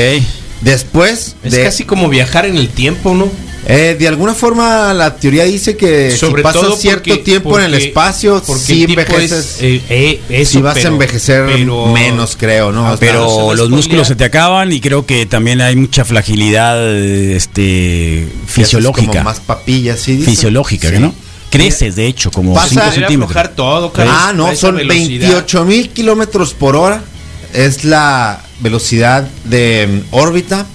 Después 0.64 1.36
Es 1.44 1.52
de, 1.52 1.64
casi 1.64 1.84
como 1.84 2.10
viajar 2.10 2.46
en 2.46 2.58
el 2.58 2.70
tiempo, 2.70 3.14
¿no? 3.14 3.30
eh, 3.66 3.96
de 3.98 4.08
alguna 4.10 4.34
forma 4.34 4.94
la 4.94 5.16
teoría 5.16 5.46
dice 5.46 5.78
que 5.78 6.12
si 6.12 6.26
pasas 6.42 6.80
cierto 6.80 7.10
porque- 7.10 7.24
tiempo 7.24 7.58
en 7.58 7.66
el 7.66 7.72
porque- 7.72 7.88
espacio, 7.88 8.44
porque 8.46 8.62
sí 8.62 8.84
el 8.84 8.90
envejeces. 8.90 9.32
es, 9.32 9.62
eh, 9.62 9.82
eh, 9.90 10.22
eso, 10.30 10.52
sí 10.54 10.62
vas 10.62 10.74
pero- 10.76 10.90
a 10.90 10.92
envejecer 10.92 11.46
pero- 11.46 11.86
menos, 11.88 12.36
creo, 12.38 12.72
¿no? 12.74 12.88
Ah, 12.90 12.98
Pero 13.00 13.24
los 13.24 13.32
spoilear. 13.34 13.70
músculos 13.70 14.08
se 14.10 14.16
te 14.16 14.26
acaban 14.26 14.72
y 14.74 14.82
creo 14.82 15.06
que 15.06 15.26
también 15.26 15.62
hay 15.62 15.76
mucha 15.78 16.04
fragilidad 16.04 16.78
este, 16.94 18.28
fisiológica. 18.48 19.08
Como 19.12 19.24
más 19.24 19.40
papillas, 19.40 20.00
sí. 20.00 20.18
dicen. 20.18 20.34
Fisiológica, 20.34 20.90
Sí. 20.90 21.00
¿no? 21.00 21.14
Creces, 21.50 21.96
de 21.96 22.08
hecho, 22.08 22.32
como 22.32 22.54
Pasa- 22.56 22.68
5 22.70 22.82
Debe 22.86 22.96
centímetros. 22.96 23.56
todo, 23.56 23.94
Ah, 23.98 24.34
no, 24.36 24.56
son 24.56 24.76
velocidad. 24.78 25.08
28 25.30 25.66
mil 25.66 25.90
kilómetros 25.90 26.54
por 26.54 26.76
hora. 26.76 27.04
Es 27.54 27.84
la 27.84 28.42
velocidad 28.60 29.28
de 29.46 30.04
mm, 30.12 30.16
órbita. 30.16 30.66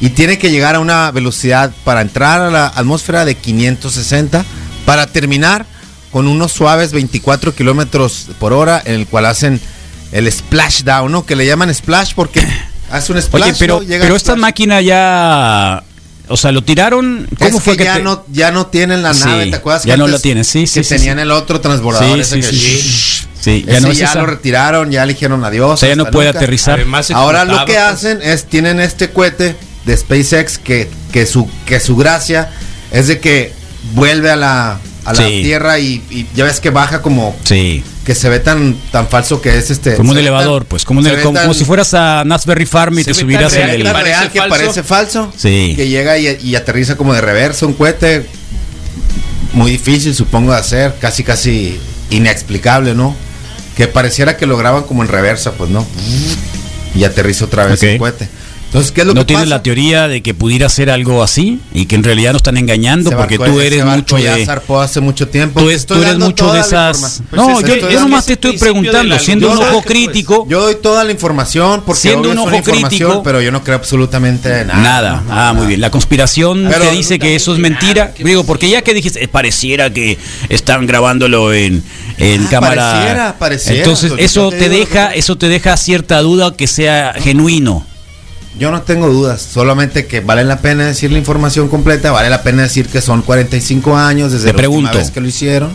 Y 0.00 0.10
tiene 0.10 0.38
que 0.38 0.50
llegar 0.50 0.74
a 0.74 0.80
una 0.80 1.10
velocidad 1.10 1.72
para 1.84 2.00
entrar 2.02 2.40
a 2.42 2.50
la 2.50 2.66
atmósfera 2.66 3.24
de 3.24 3.34
560. 3.34 4.44
Para 4.84 5.06
terminar 5.06 5.64
con 6.12 6.28
unos 6.28 6.52
suaves 6.52 6.92
24 6.92 7.54
kilómetros 7.54 8.28
por 8.38 8.52
hora. 8.52 8.82
En 8.84 8.94
el 8.94 9.06
cual 9.06 9.26
hacen 9.26 9.60
el 10.12 10.30
splashdown, 10.30 11.10
¿no? 11.10 11.26
Que 11.26 11.36
le 11.36 11.46
llaman 11.46 11.74
splash 11.74 12.12
porque 12.14 12.46
hace 12.90 13.12
un 13.12 13.20
splash. 13.22 13.42
Oye, 13.50 13.54
pero, 13.58 13.76
¿no? 13.80 13.82
Llega 13.86 14.02
pero 14.04 14.16
esta 14.16 14.32
splash. 14.32 14.40
máquina 14.40 14.80
ya. 14.80 15.82
O 16.28 16.36
sea, 16.36 16.50
lo 16.52 16.62
tiraron. 16.62 17.28
¿Cómo 17.38 17.58
Es 17.58 17.62
fue 17.64 17.74
que, 17.74 17.78
que, 17.78 17.84
ya, 17.84 17.96
te- 17.96 18.02
no, 18.02 18.24
ya 18.32 18.50
no 18.50 18.66
tienen 18.66 19.02
la 19.02 19.14
Sí, 19.14 19.24
nave, 19.24 19.46
¿te 19.46 19.56
acuerdas? 19.56 19.84
ya 19.84 19.94
que 19.94 19.98
no 19.98 20.04
antes 20.06 20.18
la 20.20 20.22
tienen, 20.22 20.44
sí, 20.44 20.66
sí, 20.66 20.80
Que 20.80 20.84
sí, 20.84 20.96
tenían 20.96 21.18
sí. 21.18 21.22
el 21.22 21.30
otro 21.30 21.60
transbordador. 21.60 22.16
Sí, 22.24 22.36
ese 22.36 22.40
que- 22.40 23.26
sí. 23.46 23.64
Ya 23.66 23.72
Ese 23.74 23.80
no 23.86 23.92
es 23.92 23.98
ya 23.98 24.14
lo 24.14 24.26
retiraron, 24.26 24.90
ya 24.90 25.06
le 25.06 25.14
dijeron 25.14 25.42
adiós. 25.44 25.72
O 25.72 25.76
sea, 25.78 25.88
ya 25.88 25.96
no 25.96 26.06
puede 26.10 26.26
nunca. 26.28 26.38
aterrizar. 26.40 26.74
Además, 26.74 27.10
Ahora 27.12 27.44
lo 27.44 27.58
que 27.64 27.72
pues. 27.72 27.78
hacen 27.78 28.20
es 28.22 28.44
tienen 28.44 28.78
este 28.80 29.10
cohete 29.10 29.56
de 29.86 29.96
SpaceX 29.96 30.58
que, 30.58 30.90
que 31.12 31.24
su 31.26 31.48
que 31.64 31.80
su 31.80 31.96
gracia 31.96 32.50
es 32.90 33.06
de 33.08 33.20
que 33.20 33.52
vuelve 33.94 34.30
a 34.30 34.36
la 34.36 34.78
a 35.04 35.12
la 35.12 35.22
Sí. 35.22 35.42
Tierra 35.44 35.78
y, 35.78 36.02
y 36.10 36.26
ya 36.34 36.42
ves 36.44 36.58
que 36.58 36.70
baja 36.70 37.00
como 37.00 37.36
Sí. 37.44 37.84
que 38.04 38.16
se 38.16 38.28
ve 38.28 38.40
tan 38.40 38.74
tan 38.90 39.06
falso 39.06 39.40
que 39.40 39.56
es 39.56 39.70
este 39.70 39.94
Como 39.94 40.10
un 40.10 40.18
elevador, 40.18 40.62
tan- 40.62 40.68
pues. 40.70 40.84
Como, 40.84 40.98
un 40.98 41.06
como, 41.08 41.32
tan- 41.34 41.42
como 41.44 41.54
si 41.54 41.64
fueras 41.64 41.94
a 41.94 42.24
Nasberry 42.26 42.66
Farm 42.66 42.98
y 42.98 43.04
te 43.04 43.14
subieras 43.14 43.54
en 43.54 43.70
el. 43.70 43.82
Parece 43.84 44.02
real 44.04 44.32
que 44.32 44.38
falso. 44.40 44.56
parece 44.56 44.82
falso 44.82 45.32
Sí. 45.36 45.74
que 45.76 45.86
llega 45.88 46.18
y, 46.18 46.36
y 46.42 46.56
aterriza 46.56 46.96
como 46.96 47.14
de 47.14 47.20
reversa 47.20 47.66
un 47.66 47.74
cohete 47.74 48.26
muy 49.52 49.70
difícil 49.70 50.14
supongo 50.14 50.50
de 50.52 50.58
hacer 50.58 50.94
casi 51.00 51.22
casi 51.22 51.78
inexplicable 52.10 52.94
no 52.94 53.14
que 53.76 53.86
pareciera 53.88 54.36
que 54.36 54.46
lo 54.46 54.56
graban 54.56 54.84
como 54.84 55.02
en 55.02 55.08
reversa 55.08 55.52
pues 55.52 55.70
no 55.70 55.86
y 56.94 57.04
aterriza 57.04 57.44
otra 57.44 57.66
vez 57.66 57.78
Ok. 57.80 57.82
el 57.84 57.98
cohete 57.98 58.28
entonces 58.66 58.92
qué 58.92 59.00
es 59.02 59.06
lo 59.06 59.14
¿No 59.14 59.20
que 59.22 59.26
tienes 59.26 59.44
pasa? 59.46 59.56
la 59.56 59.62
teoría 59.62 60.08
de 60.08 60.22
que 60.22 60.34
pudiera 60.34 60.68
ser 60.68 60.90
algo 60.90 61.22
así 61.22 61.60
y 61.72 61.86
que 61.86 61.94
en 61.94 62.04
realidad 62.04 62.32
nos 62.32 62.40
están 62.40 62.56
engañando 62.56 63.10
porque 63.10 63.38
barco- 63.38 63.52
tú 63.54 63.60
eres 63.60 63.84
mucho 63.84 64.18
ya 64.18 64.34
de... 64.36 64.44
zarpó 64.44 64.80
hace 64.80 65.00
mucho 65.00 65.28
tiempo 65.28 65.60
Tú, 65.60 65.70
es- 65.70 65.86
eres 65.90 66.18
mucho 66.18 66.52
de 66.52 66.58
la 66.58 66.64
esas... 66.66 67.22
no, 67.32 67.46
Pues 67.60 67.66
yo, 67.80 67.88
yo 67.90 68.00
nomás 68.00 68.26
te 68.26 68.34
estoy 68.34 68.58
preguntando, 68.58 69.18
siendo 69.18 69.50
un 69.50 69.58
ojo 69.58 69.72
pues. 69.82 69.86
crítico... 69.86 70.46
Yo 70.48 70.60
doy 70.62 70.76
toda 70.82 71.04
la 71.04 71.12
información 71.12 71.82
porque 71.86 72.00
Siendo 72.02 72.30
un 72.30 72.38
es 72.38 72.44
ojo 72.44 72.62
crítico- 72.62 73.22
pero 73.22 73.40
yo 73.40 73.50
no 73.52 73.62
creo 73.64 73.76
absolutamente 73.76 74.48
nada. 74.64 74.80
Nada. 74.82 75.10
No, 75.12 75.32
ah, 75.32 75.34
nada. 75.34 75.52
muy 75.54 75.66
bien. 75.68 75.80
La 75.80 75.90
conspiración 75.90 76.66
Pero- 76.70 76.84
te 76.84 76.90
dice 76.90 77.18
que 77.18 77.34
eso 77.36 77.52
es 77.54 77.58
mentira. 77.60 78.12
Digo, 78.18 78.44
porque 78.44 78.68
ya 78.68 78.82
que 78.82 78.94
dijiste, 78.94 79.22
eh, 79.24 79.28
pareciera 79.28 79.90
que 79.90 80.18
están 80.48 80.86
grabándolo 80.86 81.52
en, 81.54 81.82
en 82.18 82.44
Ah, 82.44 82.48
cámara. 82.50 82.74
pareciera, 82.92 83.38
pareciera. 83.38 83.78
Entonces, 83.78 84.10
Pues, 84.12 84.24
eso 84.24 84.50
te 84.50 84.68
deja, 84.68 85.14
eso 85.14 85.36
te 85.36 85.48
deja 85.48 85.76
cierta 85.76 86.20
duda 86.20 86.54
que 86.56 86.66
sea 86.66 87.14
genuino. 87.18 87.86
Yo 88.58 88.70
no 88.70 88.82
tengo 88.82 89.08
dudas, 89.08 89.42
solamente 89.42 90.06
que 90.06 90.20
vale 90.20 90.42
la 90.44 90.60
pena 90.60 90.86
decir 90.86 91.12
la 91.12 91.18
información 91.18 91.68
completa, 91.68 92.10
vale 92.10 92.30
la 92.30 92.42
pena 92.42 92.62
decir 92.62 92.86
que 92.88 93.00
son 93.02 93.20
45 93.22 93.96
años 93.96 94.32
desde 94.32 94.46
Te 94.46 94.52
la 94.52 94.56
pregunto. 94.56 94.86
última 94.88 95.02
vez 95.02 95.10
que 95.10 95.20
lo 95.20 95.28
hicieron. 95.28 95.74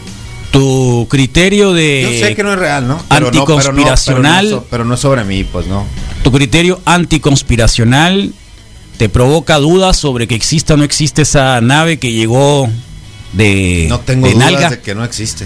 Tu 0.51 1.07
criterio 1.09 1.73
de. 1.73 2.01
Yo 2.19 2.27
sé 2.27 2.35
que 2.35 2.43
no 2.43 2.53
es 2.53 2.59
real, 2.59 2.87
¿no? 2.87 2.97
Pero 3.07 3.25
no- 3.31 3.31
pero 3.31 3.31
no- 3.31 3.41
Anticonspiracional. 3.41 4.45
pero 4.45 4.55
no, 4.57 4.65
pero 4.69 4.85
no 4.85 4.97
sobre 4.97 5.23
mí, 5.23 5.43
pues 5.43 5.67
no. 5.67 5.85
Tu 6.23 6.31
criterio 6.31 6.81
anticonspiracional 6.85 8.33
te 8.97 9.09
provoca 9.09 9.57
dudas 9.57 9.97
sobre 9.97 10.27
que 10.27 10.35
exista 10.35 10.73
o 10.73 10.77
no 10.77 10.83
existe 10.83 11.21
esa 11.21 11.61
nave 11.61 11.97
que 11.99 12.11
llegó 12.11 12.67
de, 13.33 13.85
No 13.89 13.99
tengo 14.01 14.27
de 14.27 14.33
dudas 14.33 14.51
nalga. 14.51 14.69
de 14.71 14.79
que 14.81 14.93
no 14.95 15.03
existe. 15.05 15.45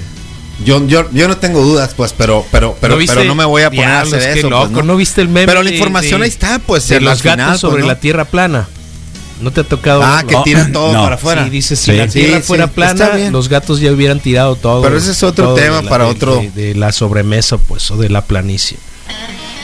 Yo, 0.63 0.85
yo, 0.87 1.05
yo 1.11 1.27
no 1.27 1.35
tengo 1.37 1.61
dudas, 1.61 1.93
pues, 1.95 2.13
pero, 2.17 2.45
pero, 2.49 2.77
pero, 2.79 2.93
¿No 2.93 2.97
viste? 2.99 3.15
pero 3.15 3.27
no 3.27 3.35
me 3.35 3.43
voy 3.43 3.63
a 3.63 3.69
poner 3.69 3.85
Diablos, 3.85 4.13
a 4.13 4.17
hacer 4.17 4.37
eso. 4.37 4.49
loco, 4.49 4.71
pues, 4.71 4.85
¿no 4.85 4.95
viste 4.95 5.21
el 5.21 5.27
meme 5.27 5.47
Pero 5.47 5.61
la 5.63 5.69
información 5.71 6.21
de- 6.21 6.25
ahí 6.25 6.29
está, 6.29 6.59
pues, 6.59 6.87
de 6.87 7.01
los 7.01 7.21
final, 7.21 7.37
gatos 7.37 7.51
pues, 7.53 7.61
sobre 7.61 7.81
¿no? 7.81 7.87
la 7.89 7.99
tierra 7.99 8.23
plana. 8.25 8.67
¿No 9.41 9.51
te 9.51 9.59
ha 9.61 9.63
tocado? 9.65 10.01
Ah, 10.01 10.15
verlo? 10.23 10.29
que 10.29 10.35
No, 10.35 10.43
tiran 10.43 10.71
todo 10.71 10.93
no. 10.93 11.03
para 11.03 11.15
afuera. 11.15 11.43
Sí, 11.43 11.49
dice, 11.49 11.75
si 11.75 11.91
Sí. 11.91 11.97
la 11.97 12.07
tierra 12.07 12.37
Sí, 12.37 12.43
fuera 12.43 12.65
sí, 12.67 12.71
plana, 12.73 13.29
los 13.31 13.49
gatos 13.49 13.81
ya 13.81 13.91
hubieran 13.91 14.21
tirado 14.21 14.55
todo. 14.55 14.81
Pero 14.81 14.97
ese 14.97 15.11
es 15.11 15.23
otro 15.23 15.53
tema 15.55 15.81
la- 15.81 15.89
para 15.89 16.05
de- 16.05 16.11
otro- 16.11 16.37
De, 16.37 16.49
de 16.51 16.73
la 16.75 16.93
sobremesa, 16.93 17.57
pues, 17.57 17.91
o 17.91 17.97
de 17.97 18.07
la 18.09 18.23
planicie. 18.23 18.77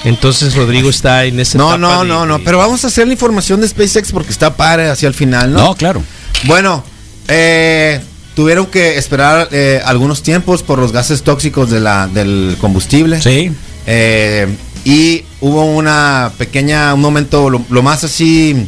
Entonces 0.04 0.56
Rodrigo 0.56 0.89
está 0.89 1.23
en 1.25 1.39
ese 1.39 1.58
No, 1.58 1.77
no, 1.77 2.04
no, 2.04 2.25
no, 2.25 2.39
pero 2.39 2.58
vamos 2.58 2.84
a 2.84 2.88
hacer 2.88 3.08
la 3.08 3.13
información 3.13 3.62
de 3.62 3.67
SpaceX 3.67 4.12
porque 4.12 4.32
está 4.32 4.56
padre 4.58 4.89
hacia 4.89 5.08
el 5.08 5.13
final, 5.13 5.54
¿no? 5.54 5.60
No, 5.67 5.75
claro. 5.75 6.04
Bueno, 6.43 6.84
eh, 7.27 8.01
tuvieron 8.41 8.65
que 8.65 8.97
esperar 8.97 9.49
eh, 9.51 9.80
algunos 9.86 10.23
tiempos 10.23 10.63
por 10.63 10.80
los 10.80 10.91
gases 10.91 11.21
tóxicos 11.21 11.69
de 11.69 11.80
la, 11.80 12.08
del 12.08 12.58
combustible. 12.60 13.21
Sí. 13.21 13.51
Eh, 13.86 14.47
y 14.84 15.23
hubo 15.41 15.63
una 15.65 16.32
pequeña, 16.39 16.91
un 16.95 17.01
momento, 17.01 17.51
lo, 17.51 17.63
lo 17.69 17.84
más 17.84 18.04
así. 18.04 18.65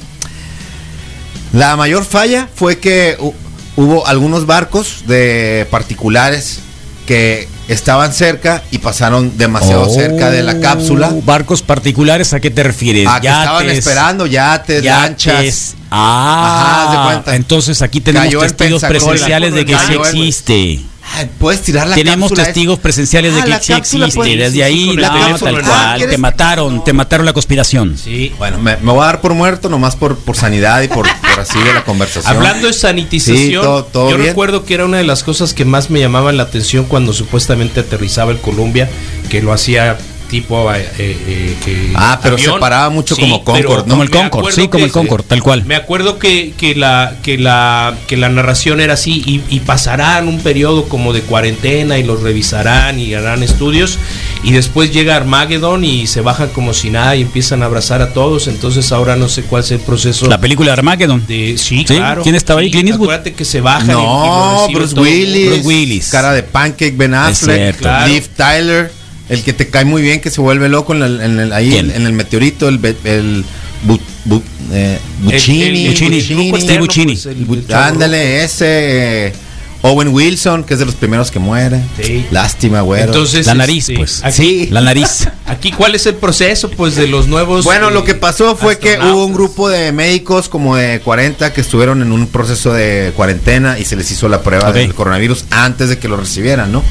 La 1.54 1.76
mayor 1.76 2.06
falla 2.06 2.48
fue 2.54 2.78
que 2.78 3.18
hu- 3.20 3.34
hubo 3.76 4.06
algunos 4.06 4.46
barcos 4.46 5.06
de 5.08 5.66
particulares 5.72 6.60
que 7.08 7.48
estaban 7.68 8.14
cerca 8.14 8.64
y 8.72 8.78
pasaron 8.80 9.38
demasiado 9.38 9.84
Oh, 9.84 9.94
cerca 9.94 10.30
de 10.30 10.44
la 10.44 10.60
cápsula. 10.60 11.14
Barcos 11.26 11.62
particulares, 11.62 12.34
¿a 12.34 12.40
qué 12.40 12.52
te 12.52 12.64
refieres? 12.64 13.08
A 13.08 13.20
que 13.22 13.28
estaban 13.28 13.70
esperando 13.70 14.26
yates, 14.26 14.84
lanchas. 14.84 15.36
yates. 15.44 15.76
Ah, 15.92 17.20
Ajá, 17.24 17.36
entonces 17.36 17.82
aquí 17.82 18.02
tenemos 18.02 18.28
Cayó 18.28 18.42
testigos 18.42 18.84
presenciales 18.84 19.54
de 19.54 19.66
que 19.66 19.78
sí 19.78 19.94
existe. 19.94 20.80
Ay, 21.16 21.30
puedes 21.38 21.62
tirar 21.62 21.88
la 21.88 21.96
Tenemos 21.96 22.30
cápsula 22.30 22.46
testigos 22.46 22.80
presenciales 22.80 23.36
de 23.36 23.42
Ah, 23.42 23.44
que 23.44 23.50
la 23.52 23.62
sí 23.62 23.74
existe. 23.74 24.12
pues, 24.16 24.38
Desde 24.38 24.64
ahí, 24.64 24.96
no, 24.96 25.02
tal 25.38 25.54
la 25.56 25.62
cual. 25.62 26.06
te 26.10 26.18
mataron, 26.18 26.84
te 26.84 26.94
mataron 26.94 27.26
la 27.26 27.34
conspiración. 27.34 27.98
Sí. 27.98 28.34
Bueno, 28.38 28.58
me, 28.58 28.78
me 28.78 28.92
voy 28.92 29.02
a 29.04 29.08
dar 29.08 29.22
por 29.22 29.34
muerto 29.34 29.70
nomás 29.70 29.96
por, 29.96 30.18
por 30.18 30.36
sanidad 30.36 30.82
y 30.82 30.88
por, 30.88 31.06
por 31.08 31.40
así 31.40 31.60
de 31.60 31.74
la 31.74 31.84
conversación. 31.84 32.36
Hablando 32.36 32.68
de 32.68 32.74
sanitización, 32.74 33.38
Sí, 33.38 33.54
todo- 33.54 33.84
todo 33.86 34.10
yo 34.12 34.18
bien. 34.18 34.30
recuerdo 34.30 34.66
que 34.66 34.74
era 34.74 34.86
una 34.86 34.98
de 34.98 35.04
las 35.04 35.24
cosas 35.24 35.54
que 35.54 35.66
más 35.66 35.90
me 35.90 36.00
llamaban 36.00 36.38
la 36.38 36.44
atención 36.44 36.86
cuando 36.86 37.14
supuestamente 37.14 37.82
aterrizaba 37.82 38.32
el 38.32 38.40
Columbia, 38.40 38.90
que 39.30 39.42
lo 39.42 39.54
hacía 39.54 39.98
tipo 40.34 40.74
eh, 40.74 40.90
eh, 40.98 41.56
que 41.64 41.92
Ah, 41.96 42.20
pero 42.22 42.36
avión. 42.36 42.56
se 42.56 42.60
paraba 42.60 42.90
mucho 42.90 43.16
como 43.16 43.44
Concorde, 43.44 43.62
pero 43.62 43.76
¿no? 43.86 43.86
Como 43.86 44.04
el 44.04 44.10
acuerdo 44.18 44.52
sí, 44.52 44.68
como 44.68 44.84
el 44.86 44.92
Concorde, 44.92 45.26
tal 45.28 45.44
cual. 45.44 45.64
Me 45.66 45.76
acuerdo 45.76 46.18
que, 46.18 46.54
que 46.58 46.74
la 46.74 47.16
que 47.22 47.38
la 47.38 47.96
que 48.08 48.18
la 48.18 48.30
narración 48.30 48.82
era 48.82 48.96
así 48.96 49.22
y, 49.26 49.42
y 49.56 49.60
pasarán 49.60 50.28
un 50.28 50.40
periodo 50.40 50.90
como 50.90 51.14
de 51.14 51.22
cuarentena 51.22 52.00
y 52.00 52.04
los 52.04 52.24
revisarán 52.24 53.00
y 53.00 53.14
harán 53.14 53.44
estudios 53.44 54.00
y 54.44 54.52
después 54.54 54.92
llega 54.92 55.16
Armageddon 55.16 55.84
y 55.86 56.08
se 56.08 56.22
bajan 56.22 56.50
como 56.50 56.74
si 56.74 56.90
nada 56.90 57.16
y 57.16 57.22
empiezan 57.22 57.62
a 57.62 57.66
abrazar 57.68 58.02
a 58.02 58.12
todos, 58.14 58.48
entonces 58.48 58.92
ahora 58.92 59.16
no 59.16 59.30
sé 59.30 59.44
cuál 59.44 59.64
es 59.64 59.70
el 59.72 59.80
proceso 59.80 60.26
La 60.28 60.40
película 60.42 60.68
de 60.70 60.74
Armageddon. 60.74 61.24
de 61.28 61.56
sí, 61.60 61.80
Sí, 61.80 61.86
claro. 61.86 62.24
¿quién 62.24 62.34
estaba 62.36 62.60
ahí? 62.62 62.68
Sí, 62.68 62.72
Clint 62.72 62.90
Eastwood. 62.90 63.06
Acuérdate 63.10 63.34
que 63.34 63.46
se 63.46 63.62
bajan 63.62 63.90
y- 63.90 64.02
y, 64.02 64.04
No, 64.04 64.62
recibe 64.62 64.80
Bruce 64.80 65.00
Willis. 65.00 65.48
Bruce 65.50 65.68
Willis. 65.68 66.08
Cara 66.10 66.34
de 66.34 66.42
Pancake, 66.44 66.94
Ben 66.96 67.14
Affleck, 67.14 67.56
cierto. 67.58 67.80
Claro. 67.84 68.08
Liv 68.08 68.28
Tyler, 68.36 68.92
el 69.30 69.44
que 69.44 69.54
te 69.54 69.68
cae 69.70 69.86
muy 69.86 70.02
bien, 70.02 70.20
que 70.22 70.30
se 70.30 70.42
vuelve 70.42 70.70
loco 70.70 70.94
en 70.94 71.04
el, 71.04 71.22
en 71.22 71.40
el- 71.40 71.54
ahí 71.54 71.70
¿Quién? 71.72 71.92
en 71.92 72.06
el 72.06 72.14
meteorito, 72.14 72.68
el, 72.68 72.80
el 73.04 73.44
Bu- 73.88 74.00
Bu- 74.26 74.42
eh, 74.72 74.98
Buccini, 75.22 75.62
El- 75.88 76.04
el- 76.04 76.80
Buccini, 76.80 77.16
pues, 77.16 77.70
ándale, 77.72 78.44
ese 78.44 79.28
eh, 79.28 79.34
Owen 79.82 80.08
Wilson, 80.10 80.64
que 80.64 80.76
es 80.76 80.80
de 80.80 80.86
los 80.86 80.96
primeros 80.96 81.30
que 81.30 81.40
muere. 81.40 81.82
Sí. 82.02 82.26
Lástima, 82.32 82.80
güero. 82.80 83.08
Entonces, 83.08 83.46
La 83.46 83.54
nariz, 83.54 83.84
este, 83.90 83.96
pues. 83.98 84.24
Aquí, 84.24 84.34
Sí. 84.36 84.68
La 84.72 84.80
nariz. 84.80 85.28
aquí, 85.46 85.72
¿cuál 85.74 85.94
es 85.96 86.06
el 86.06 86.16
proceso, 86.16 86.70
pues, 86.72 86.96
de 86.96 87.08
los 87.08 87.28
nuevos? 87.28 87.66
Bueno, 87.66 87.90
eh, 87.90 87.92
lo 87.94 88.06
que 88.06 88.16
pasó 88.16 88.56
fue 88.56 88.80
que 88.80 88.98
hubo 88.98 89.26
un 89.26 89.34
grupo 89.34 89.68
de 89.70 89.92
médicos 89.92 90.48
como 90.48 90.78
de 90.78 91.02
40 91.02 91.52
que 91.52 91.60
estuvieron 91.60 92.02
en 92.02 92.14
un 92.14 92.28
proceso 92.28 92.72
de 92.74 93.12
cuarentena 93.14 93.78
y 93.78 93.84
se 93.84 93.98
les 93.98 94.10
hizo 94.10 94.30
la 94.30 94.42
prueba 94.42 94.72
del 94.72 94.94
coronavirus 94.94 95.44
antes 95.50 95.90
de 95.90 95.98
que 96.00 96.08
lo 96.08 96.16
recibieran, 96.16 96.72
¿no? 96.72 96.82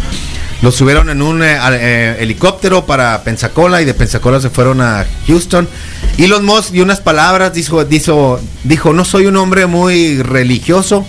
Los 0.63 0.77
subieron 0.77 1.11
en 1.11 1.23
un 1.23 1.43
eh, 1.43 1.59
eh, 1.73 2.17
helicóptero 2.21 2.87
para 2.87 3.25
Pensacola 3.25 3.83
y 3.83 3.85
de 3.85 3.95
Pensacola 3.95 4.41
se 4.41 4.49
fueron 4.49 4.81
a 4.81 5.05
Houston. 5.27 5.69
Elon 6.19 6.45
Musk 6.45 6.71
dio 6.71 6.85
unas 6.85 7.01
palabras, 7.01 7.53
dijo, 7.53 7.85
dijo, 7.85 8.39
dijo, 8.63 8.93
no 8.93 9.05
soy 9.05 9.27
un 9.27 9.37
hombre 9.37 9.67
muy 9.67 10.23
religioso, 10.23 11.05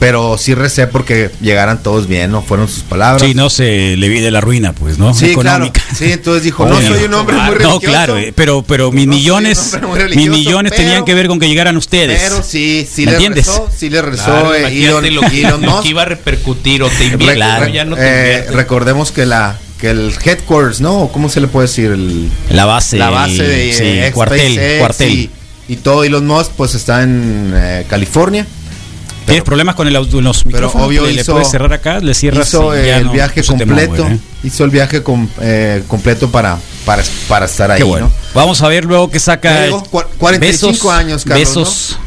pero 0.00 0.36
sí 0.38 0.54
recé 0.54 0.86
porque 0.88 1.30
llegaran 1.40 1.80
todos 1.82 2.08
bien, 2.08 2.32
¿no? 2.32 2.42
Fueron 2.42 2.66
sus 2.68 2.82
palabras. 2.82 3.22
Sí, 3.22 3.34
no 3.34 3.50
se 3.50 3.96
le 3.96 4.08
vi 4.08 4.18
de 4.20 4.30
la 4.32 4.40
ruina, 4.40 4.72
pues, 4.72 4.98
¿no? 4.98 5.14
Sí, 5.14 5.26
Económica. 5.26 5.80
claro. 5.80 5.96
Sí, 5.96 6.10
entonces 6.10 6.42
dijo, 6.42 6.66
no 6.66 6.80
soy 6.80 7.04
un 7.04 7.14
hombre 7.14 7.36
muy 7.36 7.44
No, 7.44 7.50
religioso. 7.54 7.80
claro, 7.80 8.18
eh, 8.18 8.32
pero, 8.34 8.62
pero 8.62 8.90
mis 8.90 9.06
No 9.06 9.12
millones, 9.14 9.78
mis 10.16 10.28
millones 10.30 10.72
pero- 10.74 10.82
tenían 10.84 11.04
que 11.04 11.14
ver 11.14 11.28
con 11.28 11.38
que 11.38 11.46
llegaran 11.48 11.76
ustedes. 11.76 12.18
Pero 12.20 12.42
sí, 12.42 12.88
sí 12.90 13.02
¿Me 13.04 13.10
le 13.12 13.16
entiendes? 13.18 13.46
rezó, 13.46 13.68
sí 13.76 13.90
le 13.90 14.02
rezó 14.02 14.24
Claro, 14.24 14.54
eh, 14.54 14.84
Elon, 14.84 15.14
lo, 15.14 15.22
Elon 15.22 15.62
lo 15.62 15.70
Musk. 15.70 15.82
que 15.82 15.88
iba 15.90 16.02
a 16.02 16.06
repercutir 16.06 16.82
o 16.82 16.88
te 16.88 17.04
invierte, 17.04 17.34
Claro. 17.36 17.68
ya 17.68 17.84
no 17.84 17.94
te 17.94 18.02
eh, 18.38 18.50
recordemos 18.52 19.12
que 19.12 19.26
la 19.26 19.56
que 19.78 19.90
el 19.90 20.12
headquarters, 20.22 20.80
¿no? 20.82 21.08
¿Cómo 21.12 21.28
se 21.30 21.40
le 21.40 21.46
puede 21.46 21.66
decir? 21.66 21.90
El, 21.90 22.28
La 22.50 22.64
base, 22.66 22.98
la 22.98 23.08
base 23.10 23.42
de 23.42 23.72
sí, 23.72 23.82
eh, 23.84 24.10
cuartel, 24.14 24.78
cuartel. 24.78 25.10
Y, 25.10 25.30
y 25.68 25.76
todo 25.76 26.04
Elon 26.04 26.26
Musk 26.26 26.50
pues 26.56 26.74
está 26.74 27.02
en 27.02 27.52
eh, 27.54 27.86
California. 27.88 28.46
¿Tienes 29.26 29.44
problemas 29.44 29.74
con 29.74 29.86
el, 29.86 29.94
auto- 29.96 30.20
los 30.20 30.42
pero 30.44 30.56
micrófonos? 30.56 30.86
obvio 30.88 31.06
¿Le, 31.06 31.12
le 31.12 31.20
hizo- 31.20 31.32
puedes 31.32 31.50
cerrar 31.50 31.72
acá? 31.72 32.00
¿Le 32.00 32.14
cierras? 32.14 32.48
hizo 32.48 32.76
y 32.76 32.86
ya 32.86 32.96
el 32.98 33.06
no- 33.06 33.12
viaje 33.12 33.40
no 33.42 33.46
completo, 33.46 33.92
mueve, 34.04 34.14
¿eh? 34.16 34.18
hizo 34.44 34.64
el 34.64 34.70
viaje 34.70 35.02
com- 35.02 35.28
eh, 35.40 35.82
completo 35.86 36.30
para, 36.30 36.58
para 36.84 37.02
para 37.28 37.46
estar 37.46 37.70
ahí, 37.70 37.82
bueno. 37.82 38.06
¿no? 38.08 38.12
Vamos 38.34 38.60
a 38.62 38.68
ver 38.68 38.84
luego 38.84 39.10
que 39.10 39.20
saca. 39.20 39.68
Cua- 39.68 40.06
45 40.18 40.90
años, 40.90 41.24
Carlos, 41.24 41.48
Besos. 41.48 41.98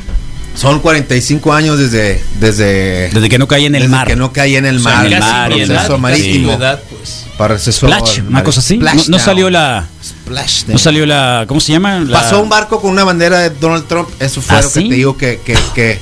Son 0.55 0.79
45 0.81 1.51
años 1.51 1.79
desde 1.79 2.21
desde 2.39 3.09
Desde 3.09 3.27
que 3.29 3.39
no 3.39 3.47
caí 3.47 3.65
en 3.65 3.73
el 3.73 3.83
desde 3.83 3.91
mar. 3.95 4.07
que 4.07 4.15
no 4.15 4.31
caí 4.31 4.55
en 4.55 4.65
el 4.67 4.77
O 4.77 4.79
sea, 4.81 4.91
mar, 4.97 5.05
en 5.07 5.13
el 5.13 5.19
mar, 5.19 5.51
proceso 5.51 5.97
marítimo, 5.97 6.51
edad, 6.53 6.79
pues. 6.91 7.25
para 7.39 7.55
proceso 7.55 7.87
Splash, 7.87 8.19
una 8.19 8.29
mar- 8.29 8.43
cosa 8.43 8.59
así. 8.59 8.77
No, 8.77 8.91
no 9.07 9.17
salió 9.19 9.49
la. 9.49 9.87
Splashdown. 10.03 10.73
No 10.73 10.77
salió 10.77 11.05
la. 11.07 11.45
¿Cómo 11.47 11.59
se 11.59 11.71
llama? 11.71 12.01
La- 12.01 12.21
Pasó 12.21 12.39
un 12.41 12.49
barco 12.49 12.79
con 12.79 12.91
una 12.91 13.03
bandera 13.03 13.39
de 13.39 13.49
Donald 13.49 13.87
Trump. 13.87 14.09
Eso 14.19 14.41
fue 14.43 14.57
¿Ah, 14.57 14.61
lo 14.61 14.71
que 14.71 14.79
sí? 14.81 14.89
te 14.89 14.95
digo 14.95 15.17
que, 15.17 15.39
que, 15.43 15.57
que 15.73 15.99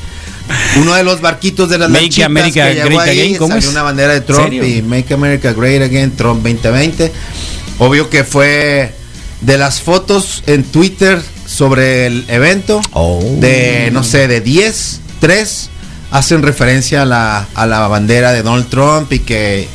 uno 0.78 0.94
de 0.94 1.04
los 1.04 1.22
barquitos 1.22 1.70
de 1.70 1.78
las 1.78 1.90
Make 1.90 2.24
America 2.24 2.68
que 2.68 2.74
llegó 2.76 2.88
Great 2.90 3.02
ahí, 3.08 3.20
Again, 3.20 3.36
¿cómo 3.38 3.50
salió 3.54 3.68
es? 3.68 3.74
una 3.74 3.84
bandera 3.84 4.14
de 4.14 4.22
Trump 4.22 4.44
¿Serio? 4.44 4.66
y 4.66 4.82
Make 4.82 5.14
America 5.14 5.54
Great 5.54 5.82
Again 5.84 6.12
Trump 6.16 6.44
2020. 6.44 7.12
Obvio 7.80 8.10
que 8.10 8.24
fue 8.24 8.94
de 9.42 9.58
las 9.58 9.82
fotos 9.82 10.44
en 10.48 10.64
Twitter 10.64 11.22
sobre 11.46 12.06
el 12.06 12.26
evento 12.28 12.82
Oh. 12.94 13.22
de 13.40 13.90
no 13.92 14.04
sé, 14.04 14.28
de 14.28 14.40
10, 14.42 15.00
3 15.20 15.70
hacen 16.12 16.44
referencia 16.44 17.02
a 17.04 17.06
la, 17.06 17.48
a 17.56 17.66
la 17.66 17.88
bandera 17.88 18.32
de 18.34 18.44
Donald 18.44 18.68
Trump 18.70 19.12
y 19.14 19.20
que 19.20 19.68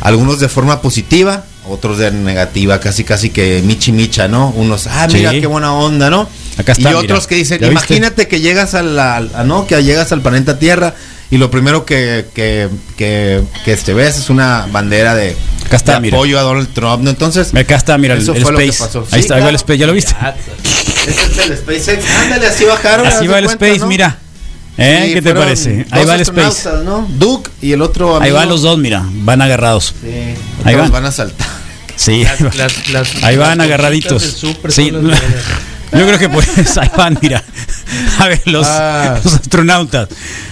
algunos 0.00 0.40
de 0.40 0.48
forma 0.48 0.82
positiva, 0.82 1.44
otros 1.68 1.98
de 1.98 2.10
negativa, 2.10 2.80
casi 2.80 3.04
casi 3.04 3.30
que 3.30 3.62
michi 3.64 3.92
micha, 3.92 4.26
¿no? 4.28 4.50
Unos, 4.50 4.86
ah, 4.88 5.06
mira 5.12 5.30
Sí. 5.30 5.40
qué 5.40 5.46
buena 5.46 5.72
onda, 5.72 6.10
¿no? 6.10 6.28
Acá 6.58 6.72
está, 6.72 6.90
y 6.90 6.94
otros 6.94 7.20
mira. 7.20 7.28
que 7.28 7.34
dicen, 7.36 7.64
imagínate 7.64 8.28
que 8.28 8.40
llegas 8.40 8.74
a 8.74 8.82
la, 8.82 9.16
a- 9.16 9.44
no, 9.44 9.66
que 9.66 9.82
llegas 9.82 10.12
al 10.12 10.20
planeta 10.20 10.58
Tierra 10.58 10.94
y 11.30 11.38
lo 11.38 11.50
primero 11.50 11.86
que, 11.86 12.26
que, 12.34 12.68
que, 12.96 13.42
que 13.64 13.76
te 13.76 13.94
ves 13.94 14.18
es 14.18 14.28
una 14.28 14.66
bandera 14.70 15.14
de, 15.14 15.34
Acá 15.64 15.76
está, 15.76 15.94
de 15.94 16.00
mira. 16.00 16.16
apoyo 16.18 16.38
a 16.38 16.42
Donald 16.42 16.68
Trump, 16.74 17.02
¿no? 17.04 17.10
Entonces, 17.10 17.54
Acá 17.54 17.76
está, 17.76 17.96
mira, 17.96 18.14
el, 18.14 18.20
Eso 18.22 18.34
el 18.34 18.42
fue 18.42 18.52
lo 18.52 18.58
que 18.58 18.66
Space. 18.66 18.84
pasó. 18.86 18.98
Ahí 19.00 19.06
Sí, 19.12 19.18
está, 19.20 19.36
ahí 19.36 19.42
va 19.42 19.48
el. 19.48 19.54
Space, 19.56 19.78
¿ya 19.78 19.86
lo 19.86 19.92
viste? 19.94 20.14
Ese 21.06 21.10
es 21.10 21.38
el 21.50 21.56
SpaceX, 21.56 22.04
ándale, 22.22 22.46
así 22.46 22.64
bajaron. 22.64 23.06
Así 23.06 23.24
haz 23.24 23.30
va 23.32 23.38
el 23.38 23.44
cuenta, 23.46 23.64
Space, 23.66 23.78
¿no? 23.80 23.86
mira. 23.86 24.18
¿Eh? 24.78 25.04
Sí, 25.08 25.14
¿Qué 25.14 25.22
te 25.22 25.34
parece? 25.34 25.86
Ahí 25.90 26.04
va 26.04 26.14
el 26.16 26.20
Space. 26.22 26.68
¿no? 26.84 27.06
Duke 27.18 27.50
y 27.62 27.72
el 27.72 27.82
otro 27.82 28.14
Ahí 28.16 28.20
amigo. 28.22 28.36
van 28.36 28.48
los 28.50 28.62
dos, 28.62 28.78
mira, 28.78 29.02
van 29.06 29.40
agarrados. 29.42 29.94
Sí, 30.02 30.34
Ahí 30.64 30.74
van. 30.74 30.90
van 30.92 31.06
a 31.06 31.12
saltar. 31.12 31.46
Sí, 31.96 32.24
Las- 32.24 32.56
las- 32.56 32.88
las- 32.90 33.22
ahí 33.24 33.36
van 33.36 33.58
las 33.58 33.66
agarraditos. 33.66 34.22
Sí, 34.22 34.90
son 34.90 35.08
las 35.10 35.20
buenas. 35.20 35.20
Yo 35.92 36.06
creo 36.06 36.18
que 36.18 36.28
pues 36.28 36.76
ahí 36.78 36.90
van, 36.96 37.18
mira. 37.20 37.42
A 38.18 38.28
ver, 38.28 38.40
los, 38.46 38.66
Ah. 38.66 39.20
los 39.22 39.34
astronautas. 39.34 40.08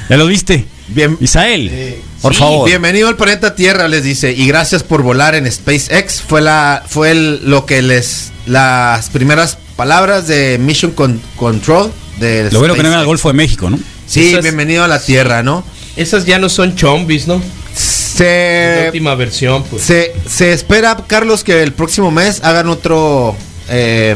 ¿Ya 0.09 0.16
lo 0.16 0.26
viste? 0.26 0.66
Bien. 0.88 1.16
Isael, 1.20 1.96
por 2.20 2.35
Sí, 2.35 2.40
favor. 2.40 2.68
Bienvenido 2.68 3.09
al 3.09 3.16
planeta 3.16 3.55
Tierra, 3.55 3.87
les 3.88 4.03
dice. 4.05 4.33
Y 4.33 4.46
gracias 4.48 4.83
por 4.83 5.03
volar 5.03 5.35
en 5.35 5.50
SpaceX. 5.50 6.20
Fue 6.22 6.40
la, 6.40 6.83
fue 6.88 7.12
el- 7.12 7.48
lo 7.48 7.64
que 7.64 7.81
les, 7.83 8.33
las 8.46 9.09
primeras 9.11 9.57
palabras 9.76 10.26
de 10.26 10.59
Mission 10.59 10.90
Con- 10.92 11.20
Control. 11.37 11.92
De 12.18 12.50
Lo 12.50 12.59
bueno 12.59 12.74
que 12.74 12.83
no 12.83 12.88
era 12.90 13.00
el 13.00 13.07
Golfo 13.07 13.29
de 13.29 13.35
México, 13.35 13.70
¿no? 13.70 13.79
Sí, 14.07 14.31
Esas- 14.31 14.42
bienvenido 14.42 14.83
a 14.85 14.88
la 14.88 15.00
Tierra, 15.00 15.42
¿no? 15.42 15.64
Esas 15.96 16.26
ya 16.26 16.38
no 16.38 16.48
son 16.48 16.74
chombis, 16.76 17.26
¿no? 17.29 17.37
La 17.37 17.81
Se, 17.81 18.83
última 18.87 19.14
versión, 19.14 19.62
pues. 19.64 19.83
se, 19.83 20.12
se 20.29 20.53
espera, 20.53 21.05
Carlos, 21.07 21.42
que 21.44 21.62
el 21.62 21.72
próximo 21.72 22.11
mes 22.11 22.40
hagan 22.44 22.68
otro 22.68 23.35
eh, 23.70 24.14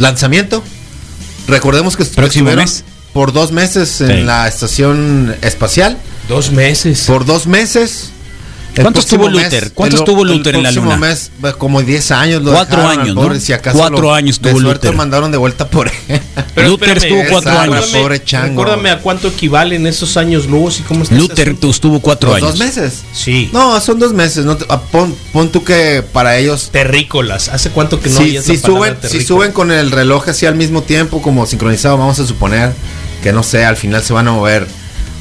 lanzamiento. 0.00 0.62
Recordemos 1.46 1.96
que 1.96 2.04
¿Próximo 2.04 2.48
estuvieron 2.50 2.64
mes? 2.64 2.84
por 3.12 3.32
dos 3.32 3.52
meses 3.52 4.00
en 4.00 4.08
Sí. 4.08 4.22
la 4.22 4.48
estación 4.48 5.36
espacial. 5.42 5.96
Dos 6.28 6.50
meses. 6.52 7.04
Por 7.06 7.24
dos 7.24 7.46
meses. 7.46 8.10
El 8.76 8.82
¿Cuánto 8.84 9.00
próximo 9.00 9.24
estuvo 9.26 9.42
Luther? 9.42 9.72
¿Cuánto 9.72 9.96
el- 9.96 10.00
estuvo 10.02 10.22
el 10.22 10.28
Luther 10.28 10.54
en 10.54 10.62
la 10.62 10.68
próximo 10.70 10.92
luna? 10.94 11.08
mes, 11.08 11.30
pues, 11.40 11.54
como 11.54 11.82
10 11.82 12.10
años. 12.12 12.42
Lo 12.42 12.52
Cuatro 12.52 12.80
dejaron 12.80 13.00
años, 13.00 13.14
pobre, 13.16 13.34
¿no? 13.34 13.40
si 13.40 13.52
acaso 13.52 13.78
Cuatro 13.78 14.00
lo- 14.02 14.14
años 14.14 14.40
de 14.40 14.50
tuvo 14.50 14.60
suerte 14.60 14.86
Luther. 14.86 14.96
mandaron 14.96 15.32
de 15.32 15.38
vuelta 15.38 15.68
por 15.68 15.88
él. 15.88 16.20
Luther 16.66 16.98
estuvo 16.98 17.20
cuatro 17.28 17.50
esa, 17.50 17.62
años. 17.62 17.74
Recuérdame, 17.76 18.02
pobre 18.02 18.24
chango. 18.24 18.46
Recuérdame 18.64 18.90
a 18.90 18.98
cuánto 19.00 19.28
equivalen 19.28 19.86
esos 19.88 20.16
años 20.16 20.46
luz 20.46 20.80
y 20.80 20.82
cómo 20.84 21.02
está 21.02 21.14
Luther 21.16 21.56
estuvo 21.62 22.00
cuatro 22.00 22.30
¿Los 22.30 22.36
años. 22.38 22.50
dos 22.50 22.58
meses? 22.60 23.00
Sí. 23.12 23.50
No, 23.52 23.80
son 23.80 23.98
dos 23.98 24.12
meses. 24.12 24.44
No 24.44 24.56
te- 24.56 24.66
ah, 24.68 24.80
pon, 24.80 25.14
pon 25.32 25.50
tú 25.50 25.64
que 25.64 26.02
para 26.12 26.38
ellos 26.38 26.68
Terrícolas. 26.72 27.48
¿Hace 27.48 27.70
cuánto 27.70 28.00
que 28.00 28.08
no 28.08 28.18
si, 28.18 28.22
oyes 28.22 28.44
si 28.44 28.56
suben, 28.56 28.96
si 29.02 29.20
suben 29.24 29.50
con 29.52 29.72
el 29.72 29.90
reloj 29.90 30.28
así 30.28 30.46
al 30.46 30.54
mismo 30.54 30.82
tiempo, 30.82 31.20
como 31.22 31.44
sincronizado, 31.46 31.98
vamos 31.98 32.18
a 32.20 32.26
suponer 32.26 32.72
que 33.22 33.32
no 33.32 33.42
sé, 33.42 33.64
al 33.64 33.76
final 33.76 34.02
se 34.02 34.12
van 34.12 34.28
a 34.28 34.32
mover 34.32 34.66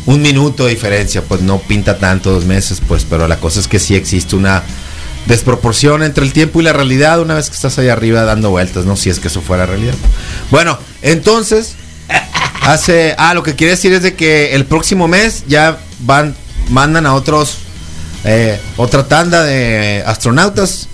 un 0.10 0.24
minuto 0.24 0.66
de 0.66 0.72
diferencia, 0.72 1.22
pues 1.22 1.42
no 1.42 1.60
pinta 1.60 2.00
tanto 2.00 2.32
dos 2.32 2.46
meses, 2.46 2.82
pues, 2.88 3.06
pero 3.08 3.28
la 3.28 3.38
cosa 3.38 3.60
es 3.60 3.68
que 3.68 3.78
sí 3.78 3.96
existe 3.96 4.36
una 4.36 4.64
desproporción 5.28 6.02
entre 6.02 6.26
el 6.26 6.34
tiempo 6.34 6.60
y 6.60 6.64
la 6.64 6.74
realidad 6.74 7.22
una 7.22 7.36
vez 7.36 7.50
que 7.50 7.56
estás 7.56 7.78
ahí 7.78 7.90
arriba 7.90 8.24
dando 8.24 8.50
vueltas, 8.50 8.86
¿no? 8.86 8.98
Si 8.98 9.12
es 9.12 9.20
que 9.20 9.28
eso 9.28 9.42
fuera 9.42 9.68
realidad. 9.68 9.94
Bueno, 10.50 10.80
entonces, 11.04 11.76
hace, 12.62 13.14
ah, 13.20 13.36
lo 13.36 13.44
que 13.44 13.54
quiere 13.54 13.72
decir 13.72 13.94
es 13.94 14.02
de 14.02 14.16
que 14.16 14.56
el 14.56 14.66
próximo 14.66 15.08
mes 15.08 15.44
ya 15.48 15.78
van, 16.00 16.36
mandan 16.70 17.06
a 17.06 17.14
otros, 17.14 17.60
eh, 18.24 18.60
otra 18.78 19.08
tanda 19.08 19.44
de 19.44 20.04
astronautas 20.08 20.88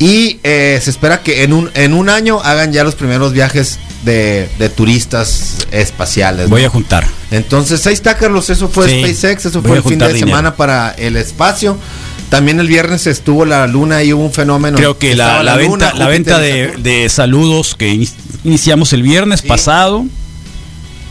y 0.00 0.40
eh, 0.42 0.80
se 0.82 0.90
espera 0.90 1.22
que 1.22 1.44
en 1.44 1.52
un, 1.52 1.70
en 1.74 1.94
un 1.94 2.08
año 2.08 2.40
hagan 2.42 2.72
ya 2.72 2.82
los 2.82 2.96
primeros 2.96 3.32
viajes 3.32 3.78
de, 4.04 4.48
de 4.58 4.68
turistas 4.68 5.66
espaciales. 5.70 6.44
¿no? 6.44 6.50
Voy 6.50 6.64
a 6.64 6.68
juntar. 6.70 7.06
Entonces 7.30 7.86
ahí 7.86 7.94
está 7.94 8.16
Carlos, 8.16 8.48
eso 8.50 8.68
fue 8.68 8.88
Sí, 8.88 9.00
SpaceX, 9.04 9.46
eso 9.46 9.62
fue 9.62 9.76
el 9.78 9.82
fin 9.82 9.98
de 9.98 10.08
dinero. 10.08 10.26
semana 10.26 10.54
para 10.56 10.90
el 10.92 11.16
espacio. 11.16 11.78
También 12.30 12.60
el 12.60 12.68
viernes 12.68 13.06
estuvo 13.06 13.44
la 13.46 13.66
luna 13.66 14.02
y 14.02 14.12
hubo 14.12 14.22
un 14.24 14.32
fenómeno. 14.32 14.76
Creo 14.76 14.98
que 14.98 15.14
la, 15.14 15.42
la 15.42 15.56
luna, 15.56 15.86
venta, 15.86 15.94
la 15.94 16.08
venta 16.08 16.38
de, 16.38 16.74
de 16.78 17.08
saludos 17.08 17.74
que 17.74 17.90
ini- 17.94 18.10
iniciamos 18.44 18.92
el 18.92 19.02
viernes 19.02 19.40
Sí. 19.40 19.48
pasado, 19.48 20.04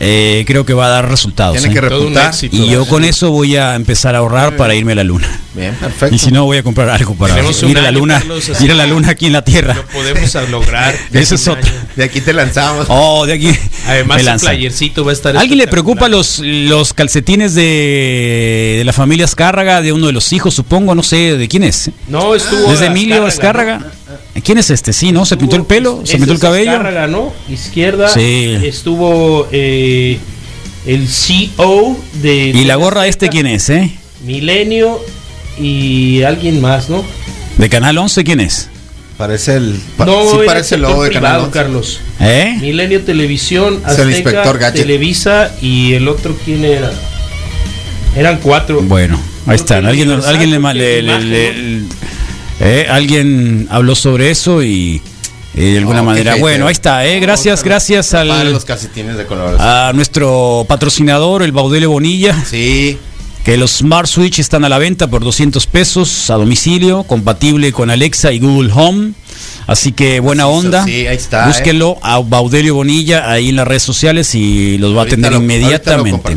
eh, 0.00 0.44
creo 0.46 0.64
que 0.64 0.74
va 0.74 0.86
a 0.86 0.88
dar 0.90 1.10
resultados. 1.10 1.56
Tiene 1.56 1.70
¿eh? 1.70 1.74
que 1.74 1.80
repuntar. 1.80 2.28
éxito. 2.28 2.56
Y 2.56 2.68
yo 2.68 2.86
con 2.86 3.04
eso 3.04 3.30
voy 3.30 3.56
a 3.56 3.74
empezar 3.74 4.14
a 4.14 4.18
ahorrar 4.18 4.56
para 4.56 4.74
irme 4.74 4.92
a 4.92 4.96
la 4.96 5.04
luna. 5.04 5.28
Bien, 5.54 5.74
perfecto. 5.80 6.14
Y 6.14 6.18
si 6.18 6.30
no, 6.30 6.44
voy 6.44 6.58
a 6.58 6.62
comprar 6.62 6.88
algo 6.90 7.14
para 7.14 7.34
ir 7.40 7.78
a 7.78 7.82
la 7.82 7.90
luna, 7.90 8.18
Carlos, 8.18 8.60
ir 8.60 8.70
a 8.70 8.74
la 8.74 8.86
luna 8.86 9.10
aquí 9.10 9.26
en 9.26 9.32
la 9.32 9.42
Tierra. 9.42 9.74
Lo 9.74 9.86
podemos 9.86 10.34
lograr. 10.50 10.94
Ese 11.12 11.34
es 11.34 11.48
otro. 11.48 11.70
De 11.96 12.04
aquí 12.04 12.20
te 12.20 12.32
lanzamos. 12.32 12.86
Oh, 13.00 13.26
de 13.26 13.34
aquí. 13.34 13.50
Además, 13.86 14.26
el 14.26 14.40
playercito 14.40 15.04
va 15.04 15.10
a 15.10 15.14
estar. 15.14 15.36
¿A 15.36 15.40
¿Alguien 15.40 15.58
le 15.58 15.68
preocupa 15.68 16.08
los, 16.08 16.40
los 16.40 16.92
calcetines 16.92 17.54
de, 17.54 18.74
de 18.78 18.82
la 18.84 18.92
familia 18.92 19.24
Escárraga, 19.24 19.82
de 19.82 19.92
uno 19.92 20.06
de 20.06 20.12
los 20.12 20.32
hijos, 20.32 20.54
supongo? 20.54 20.94
No 20.94 21.02
sé, 21.02 21.36
¿de 21.36 21.48
quién 21.48 21.64
es? 21.64 21.90
No, 22.08 22.34
estuvo. 22.34 22.72
¿Es 22.72 22.80
de 22.80 22.86
Emilio 22.86 23.26
Escárraga? 23.26 23.92
¿Quién 24.42 24.58
es 24.58 24.70
este? 24.70 24.92
Sí, 24.92 25.12
¿no? 25.12 25.24
¿Se 25.26 25.36
pintó 25.36 25.56
el 25.56 25.64
pelo? 25.64 26.02
¿Se 26.04 26.16
pintó 26.16 26.32
el 26.32 26.38
cabello? 26.38 26.70
Azcárraga, 26.70 27.06
¿no? 27.06 27.32
Izquierda. 27.48 28.08
Sí. 28.08 28.56
Estuvo 28.62 29.48
eh, 29.52 30.18
el 30.86 31.08
CEO 31.08 31.96
de. 32.22 32.36
¿Y 32.54 32.64
la 32.64 32.76
gorra 32.76 33.06
este 33.06 33.28
quién 33.28 33.46
es, 33.46 33.68
eh? 33.70 33.90
Milenio 34.24 35.00
y 35.60 36.22
alguien 36.22 36.60
más, 36.60 36.88
¿no? 36.88 37.04
¿De 37.58 37.68
Canal 37.68 37.98
11 37.98 38.24
quién 38.24 38.40
es? 38.40 38.68
Parece 39.16 39.56
el. 39.56 39.80
pa- 39.96 40.06
no, 40.06 40.30
sí 40.30 40.36
parece 40.46 40.76
el 40.76 40.82
logo 40.82 41.02
de 41.02 41.10
Canal 41.10 41.20
privado, 41.32 41.44
11. 41.46 41.52
Carlos. 41.58 42.00
¿Eh? 42.20 42.56
Milenio 42.60 43.02
Televisión, 43.02 43.74
Es 43.86 43.98
el 43.98 44.08
Azteca, 44.08 44.10
inspector 44.16 44.58
Gadget. 44.58 44.82
Televisa 44.82 45.52
y 45.60 45.92
el 45.94 46.06
otro 46.08 46.36
quién 46.44 46.64
era. 46.64 46.92
Eran 48.16 48.38
cuatro. 48.42 48.80
Bueno, 48.82 49.20
ahí 49.46 49.56
están. 49.56 49.86
Alguien, 49.86 50.10
alguien, 50.10 50.50
le, 50.50 51.02
le- 51.02 51.20
le- 51.20 51.82
eh, 52.60 52.86
alguien 52.90 53.66
habló 53.70 53.94
sobre 53.94 54.30
eso 54.30 54.62
y, 54.62 55.00
de 55.54 55.78
alguna 55.78 56.02
Oh, 56.02 56.04
manera. 56.04 56.36
Bueno, 56.36 56.66
ahí 56.66 56.72
está. 56.72 57.06
Eh. 57.06 57.18
Gracias, 57.20 57.62
gracias 57.64 58.14
al, 58.14 58.52
los 58.52 58.64
calcetines 58.64 59.16
de 59.16 59.26
colores. 59.26 59.60
a 59.60 59.92
nuestro 59.94 60.64
patrocinador, 60.68 61.42
el 61.42 61.52
Baudelio 61.52 61.90
Bonilla. 61.90 62.44
Sí. 62.44 62.98
Que 63.48 63.56
los 63.56 63.78
Smart 63.78 64.06
Switch 64.06 64.40
están 64.40 64.66
a 64.66 64.68
la 64.68 64.76
venta 64.76 65.06
por 65.06 65.24
200 65.24 65.66
pesos 65.68 66.28
a 66.28 66.34
domicilio, 66.34 67.04
compatible 67.04 67.72
con 67.72 67.88
Alexa 67.88 68.30
y 68.30 68.40
Google 68.40 68.70
Home. 68.74 69.12
Así 69.66 69.92
que 69.92 70.20
buena 70.20 70.48
onda. 70.48 70.84
sí, 70.84 71.06
ahí 71.06 71.16
está, 71.16 71.46
Búsquenlo 71.46 71.96
a 72.02 72.18
Baudelio 72.18 72.74
Bonilla 72.74 73.30
ahí 73.32 73.48
en 73.48 73.56
las 73.56 73.66
redes 73.66 73.84
sociales 73.84 74.34
y 74.34 74.76
los 74.76 74.94
va 74.94 75.00
a 75.00 75.04
atender 75.04 75.32
lo- 75.32 75.38
inmediatamente. 75.38 76.34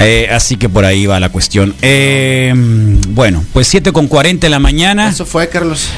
Eh, 0.00 0.28
así 0.30 0.58
que 0.58 0.68
por 0.68 0.84
ahí 0.84 1.06
va 1.06 1.18
la 1.18 1.30
cuestión. 1.30 1.74
Eh, 1.80 2.52
bueno, 3.08 3.42
pues 3.54 3.66
7 3.68 3.90
con 3.92 4.06
40 4.06 4.44
de 4.46 4.50
la 4.50 4.58
mañana. 4.58 5.08
Eso 5.08 5.24
fue, 5.24 5.48
Carlos. 5.48 5.88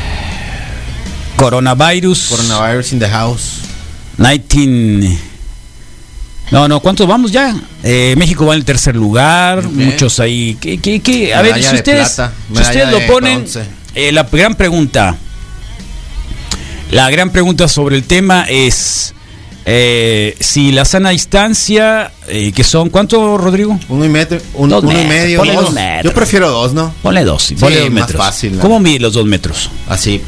Coronavirus. 1.34 2.28
Coronavirus 2.28 2.92
in 2.92 3.00
the 3.00 3.08
house. 3.08 3.62
19. 4.16 5.35
No, 6.50 6.68
no, 6.68 6.80
¿cuántos 6.80 7.06
vamos 7.08 7.32
ya? 7.32 7.54
Eh, 7.82 8.14
México 8.16 8.46
va 8.46 8.54
en 8.54 8.58
el 8.60 8.64
tercer 8.64 8.94
lugar, 8.94 9.64
muchos 9.64 10.20
ahí. 10.20 10.56
¿Qué, 10.60 10.78
qué, 10.78 11.00
qué? 11.00 11.34
A 11.34 11.42
ver, 11.42 11.56
si 11.56 11.68
de 11.70 11.74
ustedes, 11.74 12.08
plata, 12.14 12.32
si 12.46 12.52
medalla 12.54 12.68
ustedes 12.84 12.90
lo 13.08 13.12
ponen, 13.12 13.44
eh, 13.94 14.12
la 14.12 14.22
gran 14.24 14.54
pregunta, 14.54 15.16
la 16.92 17.10
gran 17.10 17.30
pregunta 17.30 17.66
sobre 17.68 17.96
el 17.96 18.04
tema 18.04 18.44
es 18.48 19.12
eh, 19.64 20.36
si 20.38 20.70
la 20.70 20.84
sana 20.84 21.10
distancia, 21.10 22.12
eh, 22.28 22.52
que 22.52 22.62
son, 22.62 22.90
¿cuánto, 22.90 23.36
Rodrigo? 23.36 23.78
Uno 23.88 24.04
y, 24.04 24.08
metro, 24.08 24.38
un- 24.54 24.68
Dos 24.70 24.84
uno 24.84 24.92
y 25.00 25.04
medio. 25.04 25.38
ponle 25.38 25.54
dos. 25.54 25.64
dos 25.64 25.74
metros. 25.74 26.04
Yo 26.04 26.14
prefiero 26.14 26.50
dos, 26.50 26.72
¿no? 26.72 26.94
Ponle 27.02 27.24
dos, 27.24 27.52
ponle 27.58 27.80
dos 27.80 27.90
más 27.90 28.02
metros. 28.04 28.24
fácil, 28.24 28.54
¿no? 28.56 28.62
¿Cómo 28.62 28.78
mide 28.78 29.00
los 29.00 29.14
dos 29.14 29.26
metros? 29.26 29.68
Así. 29.88 30.20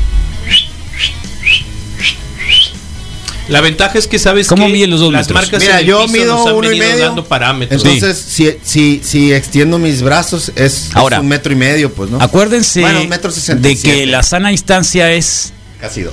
La 3.49 3.61
ventaja 3.61 3.99
es 3.99 4.07
que 4.07 4.19
sabes 4.19 4.47
¿Cómo 4.47 4.67
que 4.67 4.73
miden 4.73 4.91
los 4.91 5.01
dos 5.01 5.13
las 5.13 5.27
metros? 5.27 5.43
marcas 5.43 5.61
Mira, 5.63 5.75
en 5.75 5.81
el 5.81 5.87
yo 5.87 6.03
piso 6.03 6.13
mido 6.13 6.35
nos 6.37 6.47
han 6.47 6.55
uno 6.55 6.73
y 6.73 6.79
medio. 6.79 7.05
dando 7.07 7.25
parámetros. 7.25 7.83
Entonces, 7.85 8.19
si, 8.29 8.51
si, 8.63 9.01
si 9.03 9.33
extiendo 9.33 9.79
mis 9.79 10.03
brazos, 10.03 10.51
es, 10.55 10.89
es 10.89 10.91
Ahora. 10.95 11.21
un 11.21 11.29
metro 11.29 11.53
y 11.53 11.57
medio, 11.57 11.93
pues, 11.93 12.11
¿no? 12.11 12.21
Acuérdense 12.21 12.81
Bueno, 12.83 13.01
un 13.03 13.09
metro 13.09 13.33
de 13.33 13.71
y 13.73 13.77
que 13.77 14.07
la 14.07 14.23
sana 14.23 14.51
distancia 14.51 15.13
es 15.13 15.53
Casi 15.81 16.03
dos. 16.03 16.13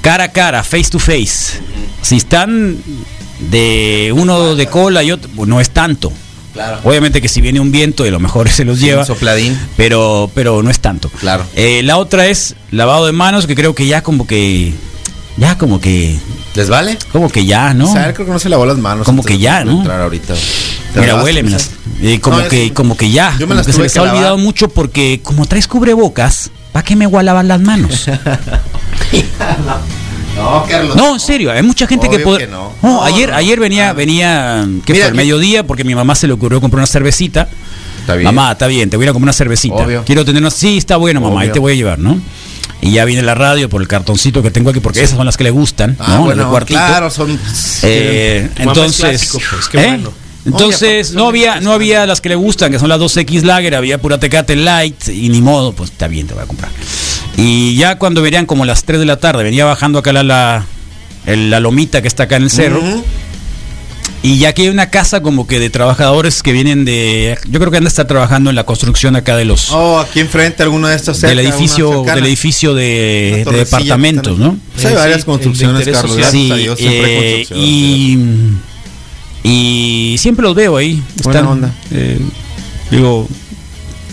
cara 0.00 0.24
a 0.24 0.32
cara, 0.32 0.64
face 0.64 0.90
to 0.90 0.98
face. 0.98 1.60
Si 2.02 2.16
están 2.16 2.78
de 3.50 4.12
uno 4.16 4.54
de 4.54 4.66
cola 4.66 5.02
y 5.02 5.12
otro, 5.12 5.30
pues 5.36 5.48
no 5.48 5.60
es 5.60 5.70
tanto. 5.70 6.12
Claro. 6.52 6.80
Obviamente 6.84 7.22
que 7.22 7.28
si 7.28 7.40
viene 7.40 7.60
un 7.60 7.72
viento, 7.72 8.04
a 8.04 8.08
lo 8.10 8.20
mejor 8.20 8.48
se 8.50 8.64
los 8.64 8.78
Sí, 8.78 8.86
lleva. 8.86 9.00
un 9.02 9.06
sopladín. 9.06 9.58
Pero, 9.76 10.30
pero 10.34 10.62
no 10.62 10.70
es 10.70 10.80
tanto. 10.80 11.08
Claro. 11.20 11.44
Eh, 11.56 11.82
la 11.84 11.96
otra 11.96 12.26
es 12.26 12.54
lavado 12.70 13.06
de 13.06 13.12
manos, 13.12 13.46
que 13.46 13.54
creo 13.54 13.74
que 13.74 13.86
ya 13.86 14.02
como 14.02 14.26
que. 14.26 14.72
Ya 15.38 15.56
como 15.56 15.80
que. 15.80 16.16
¿Les 16.54 16.68
vale? 16.68 16.98
Como 17.12 17.30
que 17.30 17.44
ya, 17.46 17.72
¿no? 17.74 17.88
O 17.90 17.92
sea, 17.92 18.12
creo 18.12 18.26
que 18.26 18.32
no 18.32 18.38
se 18.38 18.48
lavó 18.48 18.66
las 18.66 18.76
manos. 18.78 19.06
Como 19.06 19.22
que 19.22 19.34
de 19.34 19.38
ya, 19.40 19.64
¿no? 19.64 19.78
Entrar 19.78 20.00
ahorita. 20.02 20.34
¿Te 20.94 21.00
Mira, 21.00 21.22
huélemelas. 21.22 21.70
Eh, 22.02 22.20
como 22.20 22.38
No, 22.40 22.48
que, 22.48 22.72
como 22.74 22.96
que 22.96 23.10
ya. 23.10 23.30
Yo 23.38 23.40
me 23.40 23.44
como 23.46 23.54
las 23.54 23.66
que 23.66 23.72
se 23.72 23.80
les 23.82 23.92
que 23.92 23.98
ha 23.98 24.02
lavar. 24.02 24.16
olvidado 24.16 24.38
mucho 24.38 24.68
porque 24.68 25.20
como 25.22 25.46
traes 25.46 25.66
cubrebocas, 25.66 26.50
¿para 26.72 26.84
qué 26.84 26.94
me 26.96 27.06
voy 27.06 27.20
a 27.20 27.22
lavar 27.22 27.44
las 27.46 27.60
manos? 27.60 28.06
No, 30.36 30.64
Carlos. 30.68 30.96
No, 30.96 31.12
en 31.14 31.20
serio, 31.20 31.52
hay 31.52 31.62
mucha 31.62 31.86
gente 31.86 32.08
que 32.08 32.18
puede. 32.20 32.38
que 32.40 32.46
no. 32.46 32.72
No, 32.82 32.88
No, 32.88 33.04
ayer, 33.04 33.30
no. 33.30 33.36
ayer 33.36 33.60
venía, 33.60 33.90
Ah. 33.90 33.92
venía, 33.92 34.66
que 34.84 34.92
Mira, 34.94 35.04
fue 35.04 35.10
al 35.10 35.14
mediodía, 35.14 35.66
porque 35.66 35.82
a 35.82 35.84
mi 35.84 35.94
mamá 35.94 36.14
se 36.14 36.26
le 36.26 36.32
ocurrió 36.32 36.60
comprar 36.60 36.78
una 36.80 36.86
cervecita. 36.86 37.48
Está 38.00 38.14
bien. 38.14 38.24
Mamá, 38.24 38.52
está 38.52 38.66
bien, 38.66 38.88
te 38.90 38.96
voy 38.96 39.04
a 39.04 39.06
ir 39.06 39.10
a 39.10 39.12
comer 39.12 39.24
una 39.24 39.32
cervecita. 39.34 39.74
Obvio. 39.76 40.02
Quiero 40.04 40.24
tener 40.24 40.40
una. 40.42 40.50
Sí, 40.50 40.78
está 40.78 40.96
bueno, 40.96 41.20
mamá, 41.20 41.42
ahí 41.42 41.46
Obvio. 41.48 41.52
te 41.52 41.58
voy 41.60 41.72
a 41.72 41.76
llevar, 41.76 41.98
¿no? 41.98 42.18
Y 42.82 42.90
ya 42.90 43.04
viene 43.06 43.22
la 43.22 43.34
radio 43.34 43.68
por 43.70 43.80
el 43.80 43.86
cartoncito 43.88 44.42
que 44.42 44.50
tengo 44.50 44.68
aquí, 44.70 44.80
porque 44.80 45.02
esas 45.02 45.16
son 45.16 45.24
las 45.24 45.36
que 45.36 45.44
le 45.44 45.50
gustan, 45.50 45.96
Ah, 46.00 46.16
¿no? 46.16 46.24
Bueno, 46.24 46.50
cuartito. 46.50 46.78
claro, 46.80 47.08
son. 47.10 47.38
Eh, 47.84 48.48
entonces, 48.58 48.96
clásico, 49.30 49.38
pues, 49.50 49.68
qué 49.68 49.80
¿eh? 49.82 49.86
bueno. 49.86 50.12
entonces 50.44 51.12
no 51.12 51.28
había, 51.28 51.60
no 51.60 51.72
había 51.72 52.04
las 52.06 52.20
que 52.20 52.28
le 52.28 52.34
gustan, 52.34 52.72
que 52.72 52.80
son 52.80 52.88
las 52.88 52.98
2X 52.98 53.42
Lager, 53.44 53.76
había 53.76 53.98
pura 53.98 54.18
Tecate 54.18 54.56
Light 54.56 55.08
y 55.08 55.28
ni 55.28 55.40
modo, 55.40 55.72
pues 55.72 55.90
está 55.90 56.08
bien, 56.08 56.26
te 56.26 56.34
voy 56.34 56.42
a 56.42 56.46
comprar. 56.46 56.70
Y 57.36 57.76
ya 57.76 57.98
cuando 57.98 58.20
venían 58.20 58.46
como 58.46 58.64
las 58.64 58.82
3 58.84 58.98
de 58.98 59.06
la 59.06 59.16
tarde, 59.16 59.44
venía 59.44 59.64
bajando 59.64 60.00
acá 60.00 60.12
la, 60.12 60.24
la, 60.24 60.66
el- 61.26 61.50
la 61.50 61.60
lomita 61.60 62.02
que 62.02 62.08
está 62.08 62.24
acá 62.24 62.36
en 62.36 62.42
el 62.42 62.50
cerro. 62.50 62.82
Y 64.24 64.38
ya 64.38 64.52
que 64.52 64.62
hay 64.62 64.68
una 64.68 64.88
casa 64.88 65.20
como 65.20 65.48
que 65.48 65.58
de 65.58 65.68
trabajadores 65.68 66.42
que 66.44 66.52
vienen 66.52 66.84
de. 66.84 67.36
Yo 67.48 67.58
creo 67.58 67.72
que 67.72 67.78
han 67.78 67.82
de 67.84 67.88
estar 67.88 68.06
trabajando 68.06 68.50
en 68.50 68.56
la 68.56 68.64
construcción 68.64 69.16
acá 69.16 69.36
de 69.36 69.44
los. 69.44 69.70
Oh, 69.72 69.98
aquí 69.98 70.20
enfrente 70.20 70.62
alguno 70.62 70.86
de 70.86 70.94
estos. 70.94 71.20
del 71.20 71.40
edificio, 71.40 72.04
del 72.04 72.24
edificio 72.26 72.72
de, 72.74 73.44
departamentos, 73.50 74.38
¿no? 74.38 74.56
Pues 74.74 74.86
hay 74.86 74.94
varias 74.94 75.20
Sí, 75.22 75.26
construcciones, 75.26 75.82
el 75.82 75.88
interés 75.94 76.00
Carlos. 76.02 76.52
a 76.52 76.56
Dios, 76.56 76.78
siempre 76.78 77.04
hay 77.04 77.12
eh, 77.16 77.34
construcción. 77.48 77.60
y, 79.44 80.12
y 80.14 80.16
siempre 80.18 80.44
los 80.44 80.54
veo 80.54 80.76
ahí. 80.76 81.02
Buena 81.24 81.40
Están, 81.40 81.52
onda. 81.52 81.74
eh, 81.90 82.20
digo, 82.92 83.28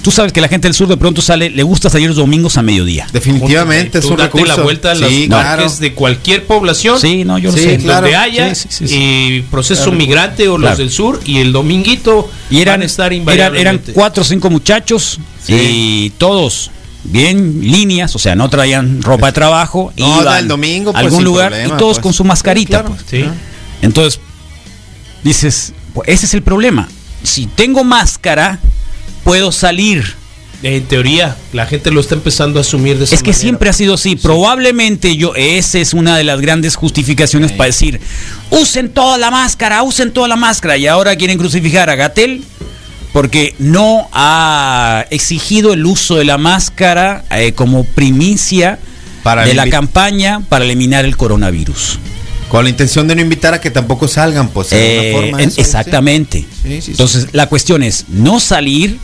tú 0.01 0.12
sabes 0.12 0.31
que 0.33 0.41
la 0.41 0.47
gente 0.47 0.67
del 0.67 0.73
sur 0.75 0.88
de 0.88 0.97
pronto 0.97 1.21
sale, 1.21 1.49
le 1.49 1.63
gusta 1.63 1.89
salir 1.89 2.07
los 2.07 2.17
domingos 2.17 2.57
a 2.57 2.62
mediodía. 2.62 3.07
Definitivamente 3.12 3.99
es 3.99 4.05
un 4.05 4.17
recurso. 4.17 4.45
la 4.45 4.55
vuelta 4.63 4.91
a 4.91 4.95
los 4.95 5.09
sí, 5.09 5.27
claro. 5.27 5.69
de 5.69 5.93
cualquier 5.93 6.45
población. 6.45 6.99
Sí, 6.99 7.23
no, 7.25 7.38
yo 7.38 7.51
lo 7.51 7.57
Sí, 7.57 7.63
sé. 7.63 7.77
claro. 7.77 8.01
donde 8.01 8.15
haya 8.15 8.55
Sí, 8.55 8.67
sí, 8.67 8.67
sí, 8.71 8.88
sí. 8.88 8.95
eh, 8.97 9.43
proceso 9.51 9.83
Claro. 9.85 9.97
migrante 9.97 10.47
o 10.47 10.55
Claro. 10.55 10.69
los 10.71 10.77
del 10.77 10.91
sur 10.91 11.19
y 11.25 11.39
el 11.39 11.51
dominguito 11.51 12.29
Y 12.49 12.62
eran, 12.62 12.75
van 12.75 12.81
a 12.83 12.85
estar 12.85 13.13
eran, 13.13 13.55
eran 13.55 13.81
cuatro 13.93 14.21
o 14.21 14.25
cinco 14.25 14.49
muchachos 14.49 15.19
Sí. 15.43 15.53
y 15.55 16.09
todos 16.17 16.71
bien 17.03 17.62
líneas, 17.62 18.15
o 18.15 18.19
sea, 18.19 18.35
no 18.35 18.49
traían 18.49 19.01
ropa 19.01 19.27
de 19.27 19.31
trabajo. 19.33 19.93
No, 19.97 20.21
iban 20.21 20.38
el 20.39 20.47
domingo, 20.47 20.89
a 20.91 20.93
pues, 20.93 21.05
algún 21.05 21.23
lugar 21.23 21.49
problema, 21.51 21.75
y 21.75 21.77
todos 21.77 21.97
pues. 21.97 22.03
con 22.03 22.13
su 22.13 22.23
mascarita. 22.25 22.79
Sí, 22.79 22.83
claro. 22.83 22.95
pues. 22.95 23.05
Sí. 23.09 23.25
Entonces, 23.81 24.19
dices, 25.23 25.73
pues, 25.93 26.09
ese 26.09 26.25
es 26.25 26.33
el 26.33 26.41
problema. 26.41 26.88
Si 27.23 27.47
tengo 27.47 27.83
máscara, 27.83 28.59
puedo 29.23 29.51
salir. 29.51 30.15
En 30.62 30.84
teoría, 30.84 31.38
la 31.53 31.65
gente 31.65 31.89
lo 31.89 32.01
está 32.01 32.15
empezando 32.15 32.60
a 32.60 32.62
asumir 32.63 32.97
de 32.97 33.05
esa 33.05 33.15
Es 33.15 33.21
que 33.23 33.29
manera. 33.29 33.39
siempre 33.41 33.69
ha 33.69 33.73
sido 33.73 33.93
así. 33.93 34.17
Probablemente 34.17 35.15
yo, 35.15 35.34
esa 35.36 35.79
es 35.79 35.93
una 35.93 36.17
de 36.17 36.25
las 36.25 36.41
grandes 36.41 36.75
justificaciones 36.75 37.53
para 37.53 37.67
decir, 37.67 38.01
usen 38.49 38.89
toda 38.89 39.17
la 39.17 39.32
máscara, 39.32 39.84
usen 39.84 40.12
toda 40.12 40.27
la 40.27 40.36
máscara. 40.36 40.75
Y 40.75 40.86
ahora 40.86 41.15
quieren 41.15 41.38
crucificar 41.38 41.89
a 41.89 41.95
Gatel 41.95 42.43
porque 43.13 43.55
no 43.58 44.10
ha 44.12 45.05
exigido 45.12 45.71
el 45.71 45.86
uso 45.86 46.17
de 46.17 46.25
la 46.25 46.38
máscara 46.38 47.23
eh, 47.32 47.53
como 47.53 47.86
primicia 47.86 48.79
Para 49.23 49.45
de 49.45 49.53
la 49.53 49.69
campaña 49.69 50.41
para 50.49 50.65
eliminar 50.65 51.05
el 51.05 51.15
coronavirus. 51.15 51.99
Con 52.49 52.63
la 52.63 52.69
intención 52.69 53.07
de 53.07 53.15
no 53.15 53.21
invitar 53.21 53.53
a 53.53 53.62
que 53.62 53.69
tampoco 53.71 54.07
salgan, 54.07 54.49
pues. 54.49 54.71
de 54.71 54.77
Eh, 54.77 55.07
alguna 55.09 55.21
forma, 55.27 55.43
en- 55.43 55.49
eso, 55.49 55.62
exactamente. 55.62 56.39
Sí, 56.63 56.69
sí, 56.69 56.81
sí. 56.81 56.91
Entonces, 56.91 57.27
la 57.31 57.47
cuestión 57.47 57.83
es 57.83 58.05
no 58.09 58.39
salir. 58.39 58.97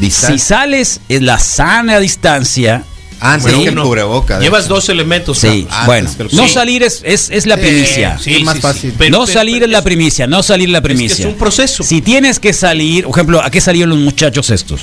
Si 0.00 0.38
sales 0.38 1.00
es 1.08 1.22
la 1.22 1.38
sana 1.38 1.98
distancia. 2.00 2.84
Antes 3.20 3.42
Bueno, 3.42 3.58
que 3.58 3.64
el 3.64 3.72
uno- 3.72 3.82
cubreboca. 3.82 4.38
de 4.38 4.44
Llevas 4.44 4.66
hecho. 4.66 4.74
dos 4.74 4.88
elementos. 4.90 5.38
Sí, 5.38 5.66
bueno, 5.86 6.08
que 6.16 6.22
el- 6.22 6.28
no 6.36 6.46
Sí. 6.46 6.54
salir 6.54 6.84
es, 6.84 7.00
es, 7.04 7.28
es 7.30 7.46
la 7.46 7.56
Sí, 7.56 7.62
primicia. 7.62 8.16
sí, 8.22 8.34
es 8.36 8.44
más 8.44 8.60
fácil. 8.60 8.94
Pero- 8.96 9.10
no 9.10 9.24
pero- 9.26 9.38
salir 9.40 9.54
pero 9.54 9.64
es 9.66 9.72
la 9.72 9.78
es- 9.78 9.84
primicia, 9.84 10.26
no 10.28 10.40
salir 10.44 10.68
la 10.68 10.80
primicia. 10.80 11.24
es 11.26 11.32
un 11.32 11.36
proceso. 11.36 11.82
Si 11.82 12.00
tienes 12.00 12.38
que 12.38 12.52
salir, 12.52 13.04
por 13.06 13.16
ejemplo, 13.16 13.42
¿a 13.42 13.50
qué 13.50 13.60
salieron 13.60 13.90
los 13.90 13.98
muchachos 13.98 14.50
estos? 14.50 14.82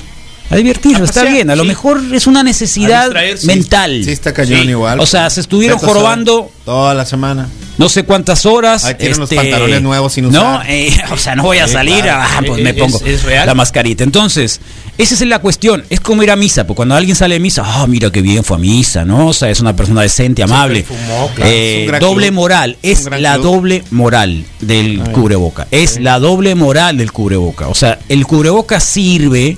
A 0.49 0.55
divertirse, 0.57 1.01
A 1.01 1.05
está 1.05 1.23
bien. 1.23 1.49
A 1.49 1.55
lo 1.55 1.63
sí. 1.63 1.67
mejor 1.69 2.01
es 2.13 2.27
una 2.27 2.43
necesidad 2.43 3.11
mental. 3.45 4.01
Sí, 4.03 4.11
está 4.11 4.33
cañón 4.33 4.61
Sí. 4.63 4.69
igual. 4.69 4.99
O 4.99 5.05
sea, 5.05 5.29
se 5.29 5.41
estuvieron 5.41 5.79
jorobando 5.79 6.51
Toda 6.65 6.93
la 6.93 7.05
semana. 7.05 7.47
no 7.77 7.89
sé 7.89 8.03
cuántas 8.03 8.45
horas. 8.45 8.83
este, 8.83 8.87
Ahí 8.89 8.95
tienen 8.95 9.19
los 9.19 9.29
pantalones 9.33 9.81
nuevos 9.81 10.13
sin 10.13 10.25
No, 10.25 10.39
usar. 10.57 10.65
eh, 10.69 10.91
o 11.11 11.17
sea, 11.17 11.35
no 11.35 11.43
voy 11.43 11.57
a 11.59 11.67
Sí, 11.67 11.73
salir, 11.73 12.01
claro. 12.03 12.23
ah, 12.23 12.41
pues 12.45 12.59
Eh, 12.59 12.63
me 12.63 12.69
es- 12.71 12.75
pongo 12.77 13.01
es 13.05 13.23
real. 13.23 13.45
la 13.47 13.53
mascarita. 13.55 14.03
Entonces, 14.03 14.61
esa 14.97 15.13
es 15.15 15.21
la 15.21 15.39
cuestión. 15.39 15.83
Es 15.89 15.99
como 15.99 16.21
ir 16.23 16.31
a 16.31 16.35
misa, 16.35 16.65
porque 16.67 16.77
cuando 16.77 16.95
alguien 16.95 17.15
sale 17.15 17.33
de 17.35 17.39
misa, 17.39 17.63
ah, 17.65 17.85
mira 17.87 18.11
qué 18.11 18.21
bien 18.21 18.43
fue 18.43 18.57
a 18.57 18.59
misa, 18.59 19.03
¿no? 19.03 19.27
O 19.27 19.33
sea, 19.33 19.49
es 19.49 19.59
una 19.59 19.75
persona 19.75 20.01
decente, 20.01 20.41
amable. 20.43 20.83
perfumó, 20.83 21.31
claro. 21.35 21.51
Eh, 21.53 21.87
doble 21.99 22.27
club. 22.27 22.35
moral, 22.35 22.77
Es 22.83 23.05
la 23.19 23.33
club. 23.33 23.43
doble 23.45 23.83
moral 23.91 24.45
del 24.61 24.99
cubreboca. 25.11 25.67
Es 25.71 25.99
la 25.99 26.19
doble 26.19 26.53
moral 26.55 26.97
del 26.97 27.11
cubreboca. 27.11 27.67
O 27.67 27.75
sea, 27.75 27.99
el 28.09 28.25
cubreboca 28.25 28.79
sirve 28.79 29.57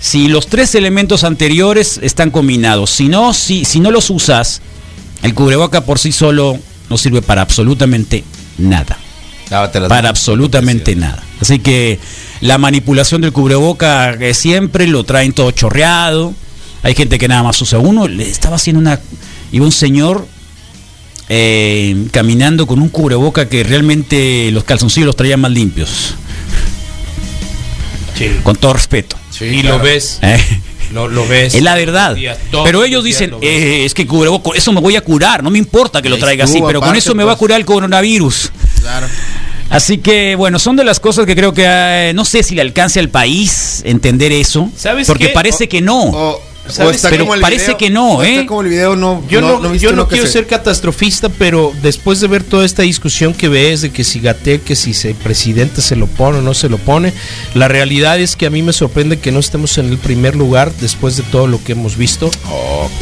si 0.00 0.28
los 0.28 0.46
tres 0.46 0.74
elementos 0.74 1.24
anteriores 1.24 1.98
están 2.02 2.30
combinados. 2.30 2.90
Si 2.90 3.08
no, 3.08 3.34
si, 3.34 3.64
si 3.64 3.80
no 3.80 3.90
los 3.90 4.10
usas, 4.10 4.60
el 5.22 5.34
cubreboca 5.34 5.84
por 5.84 5.98
sí 5.98 6.12
solo 6.12 6.58
no 6.88 6.98
sirve 6.98 7.22
para 7.22 7.42
absolutamente 7.42 8.24
nada. 8.58 8.98
Las 9.50 9.70
Para 9.70 10.10
absolutamente 10.10 10.94
nada. 10.94 11.22
Así 11.40 11.58
que 11.58 11.98
la 12.40 12.58
manipulación 12.58 13.22
del 13.22 13.32
cubreboca 13.32 14.18
que 14.18 14.34
siempre 14.34 14.86
lo 14.86 15.04
traen 15.04 15.32
todo 15.32 15.50
chorreado. 15.50 16.34
Hay 16.82 16.94
gente 16.94 17.18
que 17.18 17.28
nada 17.28 17.42
más 17.42 17.60
usa 17.62 17.78
uno. 17.78 18.08
Le 18.08 18.28
estaba 18.28 18.56
haciendo 18.56 18.80
una. 18.80 19.00
Iba 19.50 19.64
un 19.64 19.72
señor 19.72 20.28
eh, 21.30 22.08
caminando 22.10 22.66
con 22.66 22.80
un 22.80 22.90
cubreboca 22.90 23.48
que 23.48 23.64
realmente 23.64 24.50
los 24.52 24.64
calzoncillos 24.64 25.06
los 25.06 25.16
traía 25.16 25.36
más 25.36 25.50
limpios. 25.50 26.14
Sí. 28.16 28.30
Con 28.42 28.56
todo 28.56 28.74
respeto. 28.74 29.17
Y 29.40 29.62
lo 29.62 29.78
ves. 29.78 30.18
¿eh? 30.22 30.38
Lo, 30.92 31.06
lo 31.06 31.26
ves. 31.28 31.54
Es 31.54 31.62
la 31.62 31.74
verdad. 31.74 32.14
días, 32.14 32.38
Pero 32.64 32.78
los 32.80 32.88
ellos 32.88 33.04
dicen, 33.04 33.34
eh, 33.42 33.84
es 33.84 33.92
que 33.94 34.06
cubreboca, 34.06 34.50
eso 34.56 34.72
me 34.72 34.80
voy 34.80 34.96
a 34.96 35.02
curar, 35.02 35.42
no 35.42 35.50
me 35.50 35.58
importa 35.58 36.00
que 36.00 36.08
lo 36.08 36.16
traiga 36.18 36.44
así, 36.44 36.62
pero 36.66 36.80
con 36.80 36.96
eso 36.96 37.14
me 37.14 37.24
va 37.24 37.32
a 37.32 37.36
curar 37.36 37.58
el 37.60 37.66
coronavirus. 37.66 38.50
Claro. 38.80 39.06
Así 39.70 39.98
que 39.98 40.34
bueno, 40.34 40.58
son 40.58 40.76
de 40.76 40.84
las 40.84 40.98
cosas 40.98 41.26
que 41.26 41.36
creo 41.36 41.52
que 41.52 41.64
eh, 41.66 42.12
no 42.14 42.24
sé 42.24 42.42
si 42.42 42.54
le 42.54 42.62
alcance 42.62 43.00
al 43.00 43.10
país 43.10 43.82
entender 43.84 44.32
eso, 44.32 44.70
¿Sabes 44.74 45.06
porque 45.06 45.26
qué? 45.28 45.32
parece 45.34 45.64
O- 45.64 45.68
que 45.68 45.80
no. 45.82 46.38
Pero 46.76 47.18
como 47.20 47.34
el 47.34 47.40
parece 47.40 47.64
video, 47.66 47.76
que 47.78 47.90
no, 47.90 48.22
está 48.22 48.40
¿eh? 48.42 48.46
como 48.46 48.60
el 48.62 48.68
video, 48.68 48.96
no. 48.96 49.22
Yo 49.28 49.40
no, 49.40 49.74
yo 49.74 49.92
no 49.92 50.08
quiero 50.08 50.26
se- 50.26 50.32
ser 50.32 50.46
catastrofista, 50.46 51.28
pero 51.28 51.72
después 51.82 52.20
de 52.20 52.28
ver 52.28 52.44
toda 52.44 52.64
esta 52.64 52.82
discusión 52.82 53.34
que 53.34 53.48
ves 53.48 53.80
de 53.82 53.90
que 53.90 54.04
si 54.04 54.20
Gatel, 54.20 54.60
que 54.60 54.76
si 54.76 54.92
el 55.08 55.14
presidente 55.14 55.80
se 55.82 55.96
lo 55.96 56.06
pone 56.06 56.38
o 56.38 56.42
no 56.42 56.54
se 56.54 56.68
lo 56.68 56.78
pone, 56.78 57.12
la 57.54 57.68
realidad 57.68 58.18
es 58.20 58.36
que 58.36 58.46
a 58.46 58.50
mí 58.50 58.62
me 58.62 58.72
sorprende 58.72 59.18
que 59.18 59.32
no 59.32 59.38
estemos 59.40 59.76
en 59.78 59.88
el 59.90 59.98
primer 59.98 60.36
lugar 60.36 60.72
después 60.80 61.16
de 61.16 61.22
todo 61.24 61.46
lo 61.46 61.62
que 61.62 61.72
hemos 61.72 61.96
visto 61.96 62.30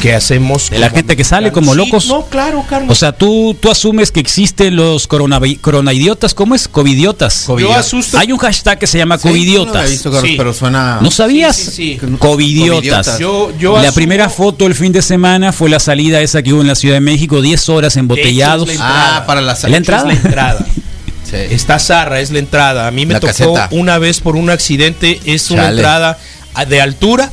que 0.01 0.13
hacemos. 0.13 0.69
De 0.69 0.79
la 0.79 0.89
gente 0.89 1.15
que 1.15 1.23
sale 1.23 1.51
como 1.51 1.71
Sí, 1.73 1.77
locos. 1.77 2.07
No, 2.07 2.25
claro, 2.25 2.63
Carlos. 2.69 2.91
O 2.91 2.95
sea, 2.95 3.11
tú, 3.11 3.55
tú 3.59 3.69
asumes 3.71 4.11
que 4.11 4.19
existen 4.19 4.75
los 4.75 5.07
coronavi- 5.09 5.59
coronaidiotas, 5.59 6.33
¿cómo 6.33 6.55
es? 6.55 6.67
Covidiotas. 6.67 7.47
yo 7.59 7.73
asusto. 7.73 8.17
Hay 8.17 8.31
un 8.31 8.37
hashtag 8.37 8.79
que 8.79 8.87
se 8.87 8.97
llama 8.97 9.17
Sí, 9.17 9.27
covidiotas. 9.27 9.73
no 9.73 9.81
lo 9.81 9.87
he 9.87 9.91
visto, 9.91 10.11
Carlos, 10.11 10.29
Sí. 10.31 10.37
pero 10.37 10.53
suena. 10.53 10.99
¿No 11.01 11.11
sabías? 11.11 11.55
Sí, 11.55 11.65
sí, 11.65 11.71
sí. 11.99 11.99
Covidiotas. 12.19 13.19
Yo- 13.19 13.51
yo 13.57 13.75
la 13.75 13.89
asumo- 13.89 13.93
primera 13.95 14.29
foto 14.29 14.65
el 14.67 14.75
fin 14.75 14.91
de 14.91 15.01
semana 15.01 15.51
fue 15.51 15.69
la 15.69 15.79
salida 15.79 16.21
esa 16.21 16.41
que 16.43 16.53
hubo 16.53 16.61
en 16.61 16.67
la 16.67 16.75
Ciudad 16.75 16.95
de 16.95 17.01
México, 17.01 17.41
10 17.41 17.69
horas 17.69 17.95
embotellados. 17.97 18.69
Es. 18.69 18.77
Ah, 18.81 19.23
para 19.27 19.41
la 19.41 19.57
¿La 19.67 19.77
entrada? 19.77 20.11
Es 20.11 20.23
la 20.23 20.29
entrada. 20.29 20.65
Sí. 21.29 21.35
Está 21.35 21.77
Zarra, 21.77 22.21
es 22.21 22.31
la 22.31 22.39
entrada. 22.39 22.87
A 22.87 22.91
mí 22.91 23.05
me 23.05 23.15
La 23.15 23.19
tocó 23.19 23.33
caseta. 23.33 23.67
una 23.71 23.97
vez 23.97 24.21
por 24.21 24.37
un 24.37 24.49
accidente, 24.49 25.19
es 25.25 25.51
una 25.51 25.63
Chale. 25.63 25.75
entrada 25.75 26.17
de 26.69 26.79
altura. 26.79 27.29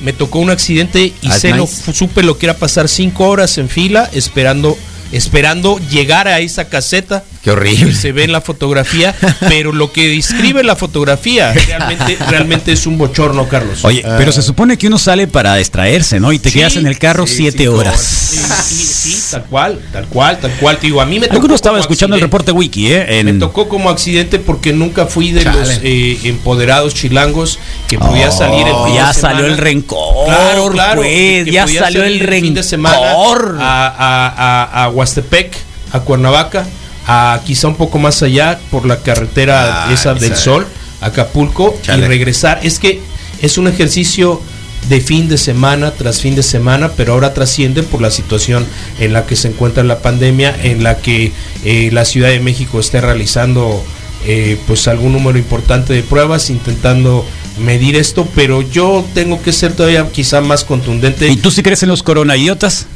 Me 0.00 0.14
tocó 0.14 0.38
un 0.38 0.48
accidente 0.48 1.12
y 1.20 1.28
That's 1.28 1.40
sé 1.42 1.50
lo- 1.50 1.64
nice. 1.66 1.92
supe 1.92 2.22
lo 2.22 2.38
que 2.38 2.46
era 2.46 2.54
pasar 2.56 2.88
cinco 2.88 3.28
horas 3.28 3.58
en 3.58 3.68
fila 3.68 4.08
esperando, 4.14 4.78
esperando 5.12 5.78
llegar 5.90 6.28
a 6.28 6.40
esa 6.40 6.68
caseta. 6.68 7.24
Qué 7.42 7.50
horrible. 7.52 7.86
que 7.86 7.94
Se 7.94 8.12
ve 8.12 8.24
en 8.24 8.32
la 8.32 8.40
fotografía, 8.40 9.14
pero 9.48 9.72
lo 9.72 9.92
que 9.92 10.08
describe 10.08 10.62
la 10.64 10.76
fotografía 10.76 11.52
realmente, 11.52 12.18
realmente 12.28 12.72
es 12.72 12.86
un 12.86 12.98
bochorno, 12.98 13.48
Carlos. 13.48 13.84
Oye, 13.84 14.02
Ah. 14.04 14.14
pero 14.18 14.32
se 14.32 14.42
supone 14.42 14.76
que 14.76 14.86
uno 14.86 14.98
sale 14.98 15.26
para 15.26 15.54
distraerse, 15.56 16.20
¿no? 16.20 16.32
Y 16.32 16.38
te 16.38 16.50
Sí, 16.50 16.58
quedas 16.58 16.76
en 16.76 16.86
el 16.86 16.98
carro 16.98 17.26
sí, 17.26 17.36
7 17.38 17.58
cinco 17.58 17.74
horas. 17.76 18.00
Sí, 18.00 18.38
sí, 18.64 18.84
sí, 19.12 19.30
tal 19.30 19.44
cual, 19.44 19.80
tal 19.92 20.06
cual, 20.06 20.38
tal 20.38 20.50
cual. 20.52 20.76
Te 20.78 20.86
digo, 20.88 21.00
a 21.00 21.06
mí 21.06 21.18
me 21.18 21.26
tocó 21.26 21.36
Algunos 21.36 21.54
estaban 21.56 21.78
como 21.78 21.82
escuchando 21.82 22.16
el 22.16 22.22
reporte 22.22 22.52
wiki, 22.52 22.92
¿eh? 22.92 23.22
Me 23.24 23.32
tocó 23.34 23.68
como 23.68 23.90
accidente 23.90 24.38
porque 24.38 24.72
nunca 24.72 25.06
fui 25.06 25.32
de 25.32 25.42
Chale. 25.42 25.58
los 25.60 25.80
eh, 25.82 26.18
empoderados 26.24 26.94
chilangos 26.94 27.58
que 27.88 27.98
podía 27.98 28.28
Oh, 28.28 28.32
salir 28.38 28.66
el 28.66 28.74
fin 28.84 28.94
ya 28.94 29.08
de 29.08 29.14
salió 29.14 29.36
semana. 29.38 29.52
el 29.54 29.58
rencor, 29.58 30.26
Claro, 30.26 30.70
claro, 30.70 31.00
pues, 31.02 31.44
que 31.44 31.50
ya 31.52 31.64
podía 31.64 31.80
salió 31.82 32.02
salir 32.02 32.22
el 32.22 32.40
fin 32.42 32.54
de 32.54 32.62
semana 32.62 32.96
rencor. 32.98 33.56
a, 33.60 33.86
a, 33.88 34.74
a, 34.74 34.84
a 34.84 34.88
Huastepec, 34.98 35.56
a 35.92 36.00
Cuernavaca, 36.00 36.66
a 37.06 37.40
quizá 37.46 37.68
un 37.68 37.76
poco 37.76 37.98
más 37.98 38.22
allá 38.22 38.58
por 38.70 38.84
la 38.84 38.98
carretera 38.98 39.86
Ah, 39.86 39.92
esa 39.92 40.14
del 40.14 40.32
esa. 40.32 40.42
Sol, 40.42 40.66
Acapulco 41.00 41.74
Chale. 41.82 42.04
y 42.04 42.08
regresar. 42.08 42.60
Es 42.62 42.78
que 42.78 43.00
es 43.40 43.56
un 43.58 43.68
ejercicio 43.68 44.40
de 44.88 45.00
fin 45.00 45.28
de 45.28 45.38
semana 45.38 45.92
tras 45.92 46.20
fin 46.20 46.34
de 46.34 46.42
semana, 46.42 46.90
pero 46.96 47.12
ahora 47.12 47.32
trasciende 47.34 47.82
por 47.82 48.00
la 48.00 48.10
situación 48.10 48.66
en 48.98 49.12
la 49.12 49.24
que 49.26 49.36
se 49.36 49.48
encuentra 49.48 49.82
la 49.84 50.00
pandemia, 50.00 50.54
en 50.62 50.82
la 50.82 50.96
que 50.98 51.32
eh, 51.64 51.90
la 51.92 52.04
Ciudad 52.04 52.28
de 52.28 52.40
México 52.40 52.80
está 52.80 53.00
realizando 53.00 53.82
eh, 54.26 54.56
pues 54.66 54.88
algún 54.88 55.12
número 55.12 55.38
importante 55.38 55.92
de 55.92 56.02
pruebas, 56.02 56.50
intentando 56.50 57.24
medir 57.64 57.96
esto, 57.96 58.26
pero 58.34 58.62
yo 58.62 59.04
tengo 59.14 59.40
que 59.42 59.52
ser 59.52 59.72
todavía 59.72 60.06
quizá 60.12 60.40
más 60.40 60.64
contundente. 60.64 61.28
¿Y 61.28 61.36
tú 61.36 61.50
sí 61.50 61.62
crees 61.62 61.82
en 61.82 61.88
los 61.88 62.02
coronaidiotas? 62.02 62.86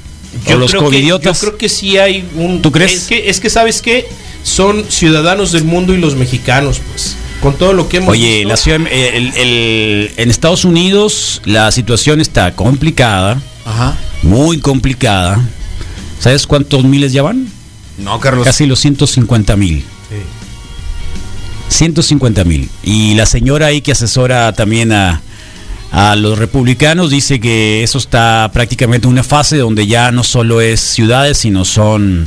¿O 0.47 0.55
los 0.55 0.71
creo 0.71 0.81
que- 0.83 0.87
covidiotas? 0.87 1.41
yo 1.41 1.47
creo 1.49 1.59
que 1.59 1.69
sí 1.69 1.99
hay 1.99 2.25
un. 2.37 2.63
¿Tú 2.63 2.73
crees? 2.73 2.93
Es 2.93 3.03
que, 3.07 3.29
es 3.31 3.41
que 3.41 3.51
sabes 3.51 3.83
que 3.83 4.07
son 4.43 4.85
ciudadanos 4.91 5.53
del 5.53 5.65
mundo 5.65 5.95
y 5.95 5.99
los 5.99 6.15
mexicanos, 6.17 6.81
pues. 6.93 7.17
Con 7.41 7.55
todo 7.57 7.73
lo 7.73 7.89
que 7.89 7.97
hemos 7.99 8.11
Oye, 8.11 8.35
visto. 8.37 8.49
la 8.49 8.57
ciudad, 8.57 8.81
eh, 8.91 9.11
el- 9.17 9.35
el- 9.37 10.13
en 10.17 10.31
Estados 10.31 10.65
Unidos 10.65 11.43
la 11.45 11.73
situación 11.73 12.21
está 12.21 12.55
complicada, 12.55 13.41
Ajá. 13.65 13.97
muy 14.23 14.59
complicada. 14.61 15.41
¿Sabes 16.21 16.47
cuántos 16.47 16.85
miles 16.85 17.13
ya 17.13 17.23
van? 17.23 17.49
No, 17.99 18.21
Carlos. 18.21 18.45
Casi 18.45 18.67
los 18.67 18.79
150 18.79 19.57
mil. 19.57 19.85
150 21.69 22.45
mil. 22.45 22.69
Y 22.83 23.15
la 23.15 23.27
señora 23.27 23.67
ahí 23.67 23.81
que 23.81 23.93
asesora 23.93 24.53
también 24.53 24.93
a, 24.93 25.21
a 25.93 26.17
los 26.17 26.39
republicanos 26.39 27.11
dice 27.11 27.39
que 27.39 27.83
eso 27.83 27.99
está 27.99 28.51
prácticamente 28.51 29.07
en 29.07 29.13
una 29.13 29.23
fase 29.23 29.59
donde 29.59 29.87
ya 29.87 30.11
no 30.11 30.25
solo 30.25 30.63
es 30.63 30.81
ciudades, 30.81 31.37
sino 31.37 31.67
son 31.67 32.27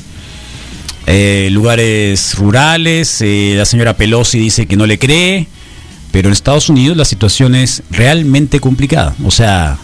eh, 1.07 1.49
lugares 1.51 2.35
rurales. 2.37 3.21
Eh, 3.21 3.55
la 3.57 3.65
señora 3.65 3.97
Pelosi 3.97 4.37
dice 4.37 4.67
que 4.67 4.77
no 4.77 4.85
le 4.85 4.99
cree. 4.99 5.47
Pero 6.11 6.29
en 6.29 6.33
Estados 6.33 6.69
Unidos 6.69 6.95
la 6.95 7.05
situación 7.05 7.55
es 7.55 7.81
realmente 7.89 8.59
complicada. 8.59 9.15
O 9.25 9.31
sea, 9.31 9.79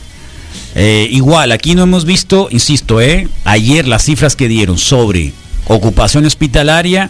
eh, 0.75 1.07
igual, 1.11 1.51
aquí 1.51 1.73
no 1.73 1.81
hemos 1.81 2.05
visto, 2.05 2.49
insisto, 2.51 2.99
ayer 3.45 3.87
las 3.87 4.05
cifras 4.05 4.35
que 4.35 4.47
dieron 4.47 4.77
sobre 4.77 5.33
ocupación 5.65 6.25
hospitalaria, 6.25 7.09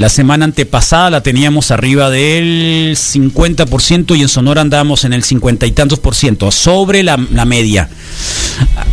la 0.00 0.08
semana 0.08 0.46
antepasada 0.46 1.10
la 1.10 1.22
teníamos 1.22 1.70
arriba 1.70 2.08
del 2.08 2.96
50% 2.96 4.16
y 4.16 4.22
en 4.22 4.30
Sonora 4.30 4.62
andábamos 4.62 5.04
en 5.04 5.12
el 5.12 5.22
50 5.22 5.66
y 5.66 5.72
tantos 5.72 5.98
por 5.98 6.14
ciento, 6.14 6.50
sobre 6.52 7.02
la, 7.02 7.18
media. 7.18 7.90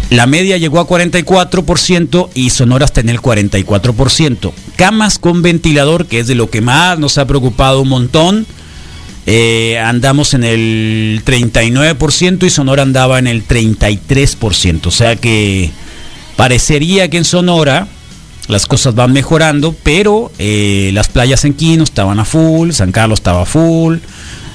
La 0.09 0.27
media 0.27 0.57
llegó 0.57 0.81
a 0.81 0.85
44% 0.85 2.29
y 2.33 2.49
Sonora 2.49 2.83
está 2.83 2.99
en 2.99 3.07
el 3.07 3.21
44%. 3.21 4.51
Camas 4.75 5.17
con 5.17 5.41
ventilador, 5.41 6.07
que 6.07 6.19
es 6.19 6.27
de 6.27 6.35
lo 6.35 6.49
que 6.49 6.59
más 6.59 6.99
nos 6.99 7.17
ha 7.17 7.25
preocupado 7.25 7.83
un 7.83 7.87
montón. 7.87 8.45
Eh, 9.27 9.79
andamos 9.79 10.33
en 10.33 10.43
el 10.43 11.21
39% 11.23 12.45
y 12.45 12.49
Sonora 12.49 12.83
andaba 12.83 13.17
en 13.17 13.27
el 13.27 13.47
33%. 13.47 14.87
O 14.87 14.91
sea 14.91 15.15
que 15.15 15.71
parecería 16.35 17.09
que 17.09 17.15
en 17.15 17.23
Sonora 17.23 17.87
las 18.47 18.65
cosas 18.65 18.95
van 18.95 19.11
mejorando, 19.13 19.75
pero 19.83 20.31
eh, 20.39 20.91
las 20.93 21.09
playas 21.09 21.43
en 21.45 21.53
Quino 21.53 21.83
estaban 21.83 22.19
a 22.19 22.25
full, 22.25 22.71
San 22.71 22.91
Carlos 22.91 23.19
estaba 23.19 23.41
a 23.41 23.45
full, 23.45 23.97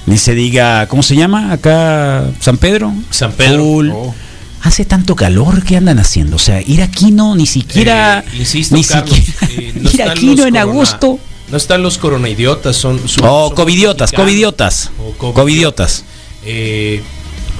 ni 0.06 0.18
se 0.18 0.34
diga, 0.34 0.86
¿cómo 0.88 1.02
se 1.02 1.14
llama 1.16 1.52
acá? 1.52 2.24
San 2.40 2.56
Pedro. 2.56 2.92
San 3.10 3.32
Pedro. 3.32 3.58
Full. 3.62 3.90
Oh. 3.92 4.14
Hace 4.62 4.84
tanto 4.84 5.16
calor, 5.16 5.64
¿qué 5.64 5.76
andan 5.76 5.98
haciendo? 5.98 6.36
O 6.36 6.38
sea, 6.38 6.62
ir 6.62 6.82
a 6.82 6.88
Quino 6.90 7.34
ni 7.34 7.46
siquiera... 7.46 8.20
Eh, 8.32 8.38
insisto, 8.38 8.76
ni 8.76 8.84
Carlos, 8.84 9.16
siquiera 9.16 9.48
eh, 9.60 9.72
no 9.80 9.90
ir 9.92 10.02
a 10.02 10.14
Quino 10.14 10.32
en 10.32 10.38
corona- 10.54 10.60
agosto. 10.62 11.18
No 11.50 11.56
están 11.56 11.82
los 11.82 11.98
coronaidiotas, 11.98 12.76
son. 12.76 12.98
son 13.08 13.24
Oh, 13.28 13.48
son 13.48 13.56
covidiotas, 13.56 14.10
covidiotas. 14.12 14.90
O 14.98 15.12
covidiotas. 15.18 15.34
Covidiotas. 15.34 16.04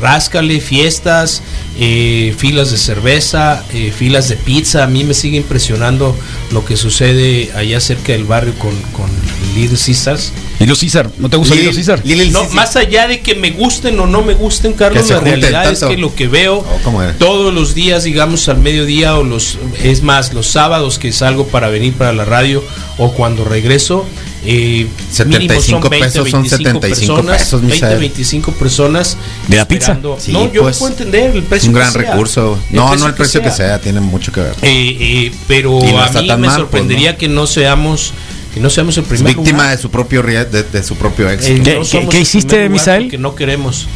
Ráscale, 0.03 0.61
fiestas, 0.61 1.43
eh, 1.79 2.35
filas 2.37 2.73
de 2.73 2.77
cerveza, 2.77 3.63
eh, 3.73 3.93
filas 3.97 4.29
de 4.29 4.37
pizza. 4.37 4.83
A 4.83 4.87
mí 4.89 5.05
me 5.05 5.15
sigue 5.15 5.37
impresionando 5.37 6.15
lo 6.51 6.65
que 6.65 6.77
sucede 6.77 7.51
allá 7.55 7.81
cerca 7.81 8.13
del 8.13 8.25
barrio 8.25 8.53
con, 8.59 8.73
con 8.93 9.09
Little 9.55 9.79
Caesars. 9.79 10.33
Lilo 10.59 10.75
César, 10.77 11.11
¿no 11.19 11.29
te 11.29 11.37
gusta 11.37 11.55
Lilo 11.55 11.73
César? 11.73 12.03
Lili- 12.05 12.31
No, 12.31 12.43
sí, 12.49 12.55
más 12.55 12.77
allá 12.77 13.07
de 13.09 13.21
que 13.21 13.35
me 13.35 13.51
gusten 13.51 13.99
o 14.01 14.07
no 14.07 14.23
me 14.23 14.35
gusten, 14.35 14.75
Carlos, 14.75 15.09
la 15.09 15.21
realidad 15.31 15.63
es 15.73 15.79
que 15.89 15.97
lo 16.01 16.15
que 16.15 16.29
veo 16.29 16.59
Oh, 16.59 16.79
todos 17.19 17.53
los 17.55 17.75
días, 17.75 18.05
digamos 18.05 18.49
al 18.49 18.59
mediodía 18.59 19.17
o 19.17 19.25
los, 19.25 19.59
es 19.83 20.03
más, 20.03 20.33
los 20.35 20.47
sábados 20.49 20.99
que 20.99 21.11
salgo 21.13 21.47
para 21.49 21.69
venir 21.69 21.95
para 21.95 22.13
la 22.13 22.25
radio 22.25 22.63
o 22.99 23.13
cuando 23.13 23.45
regreso, 23.45 24.05
eh, 24.45 24.87
75 25.11 25.89
pesos 25.91 26.29
son 26.31 26.49
75 26.49 26.81
personas, 26.81 27.39
pesos, 27.39 27.61
20, 27.61 27.75
Misael. 27.77 27.99
25 27.99 28.53
personas. 28.53 29.17
¿De 29.49 29.57
la 29.57 29.69
pizza? 29.69 29.99
Sí, 30.19 30.33
no, 30.33 30.53
yo 30.53 30.63
pues, 30.63 30.79
puedo 30.79 30.93
entender 30.93 31.35
el 31.37 31.43
precio. 31.45 31.57
Es 31.57 31.69
un 31.69 31.75
que 31.75 31.79
gran 31.81 31.93
sea, 31.93 32.03
recurso. 32.03 32.59
el 32.71 32.77
No, 32.77 32.97
no 32.97 33.07
el 33.07 33.15
precio 33.15 33.41
que 33.43 33.51
sea, 33.51 33.81
tiene 33.81 34.01
mucho 34.01 34.33
que 34.33 34.41
ver. 34.41 34.55
Eh, 34.63 34.97
eh, 35.01 35.33
pero 35.47 35.79
no 35.81 35.99
a 36.01 36.09
mí 36.11 36.27
tan 36.27 36.41
me 36.41 36.47
mal, 36.49 36.57
pues, 36.57 36.57
sorprendería 36.57 37.13
¿no? 37.13 37.19
que 37.19 37.29
no 37.29 37.47
seamos 37.47 38.13
que 38.55 38.61
no 38.61 38.69
seamos 38.69 38.99
el 38.99 39.05
primer 39.05 39.35
víctima 39.35 39.59
lugar. 39.63 39.77
de 39.77 39.83
su 39.83 39.91
propio 39.91 40.23
de, 40.23 40.45
de 40.45 40.83
su 40.83 40.95
propio 40.97 41.31
Eh, 41.31 41.35
éxito. 41.35 41.63
¿Qué- 41.65 41.75
no 41.75 41.81
qué- 41.81 41.87
somos 41.87 42.11
qué 42.11 42.17
el 42.19 42.23
hiciste, 42.23 42.69
Misael? 42.69 43.05
porque 43.05 43.19
no 43.19 43.35
queremos. 43.35 43.87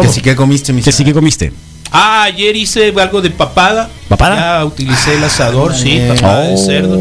¿Qué 0.00 0.08
sí 0.08 0.20
que 0.20 0.36
comiste, 0.36 0.72
mi 0.72 0.82
¿Qué 0.82 0.92
sí 0.92 1.04
que 1.04 1.12
comiste? 1.12 1.52
Ah, 1.90 2.24
ayer 2.24 2.54
hice 2.54 2.92
algo 3.00 3.20
de 3.22 3.30
papada. 3.30 3.90
¿Papada? 4.08 4.36
Ya 4.60 4.64
utilicé 4.64 5.14
el 5.14 5.24
asador, 5.24 5.74
sí, 5.74 5.92
Eh. 5.96 6.12
papada 6.14 6.42
de 6.42 6.56
cerdo. 6.58 6.96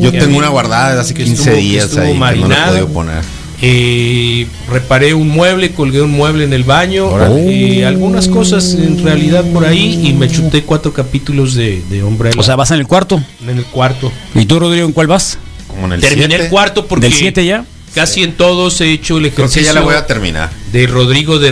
Yo 0.00 0.12
tengo 0.12 0.38
una 0.38 0.48
guardada 0.48 0.94
de 0.94 1.00
hace 1.00 1.14
que 1.14 1.24
15 1.24 1.42
estuvo- 1.42 1.56
días 1.56 1.84
estuvo 1.86 2.02
ahí 2.02 2.34
que 2.34 2.40
no 2.40 2.48
la 2.48 2.78
he 2.78 2.84
poner. 2.86 3.22
Eh, 3.62 4.46
reparé 4.70 5.12
un 5.12 5.28
mueble, 5.28 5.72
colgué 5.72 6.00
un 6.00 6.12
mueble 6.12 6.44
en 6.44 6.54
el 6.54 6.64
baño, 6.64 7.10
eh, 7.36 7.84
algunas 7.84 8.26
cosas 8.26 8.72
en 8.72 9.04
realidad 9.04 9.44
por 9.52 9.66
ahí 9.66 10.00
y 10.02 10.14
me 10.14 10.30
chuté 10.30 10.62
cuatro 10.62 10.94
capítulos 10.94 11.54
de, 11.54 11.82
de 11.90 12.02
Umbrella 12.02 12.36
O 12.40 12.42
sea, 12.42 12.56
vas 12.56 12.70
en 12.70 12.78
el 12.78 12.86
cuarto. 12.86 13.22
en 13.46 13.58
el 13.58 13.64
cuarto. 13.66 14.10
¿Y 14.34 14.46
tú, 14.46 14.58
Rodrigo, 14.60 14.86
en 14.86 14.92
cuál 14.92 15.08
vas? 15.08 15.36
Como 15.66 15.84
en 15.86 15.92
el 15.92 16.00
Terminé 16.00 16.26
siete. 16.28 16.44
el 16.44 16.50
cuarto 16.50 16.86
porque 16.86 17.06
¿Del 17.06 17.12
7 17.12 17.44
ya? 17.44 17.66
casi 17.94 18.22
en 18.22 18.32
todos 18.32 18.80
he 18.80 18.92
hecho 18.92 19.18
el 19.18 19.24
Creo 19.24 19.34
que 19.34 19.42
ejercicio 19.42 19.62
ya 19.66 19.72
la 19.74 19.82
voy 19.82 19.94
a 19.94 20.06
terminar. 20.06 20.48
de 20.72 20.86
Rodrigo 20.86 21.38
de 21.38 21.50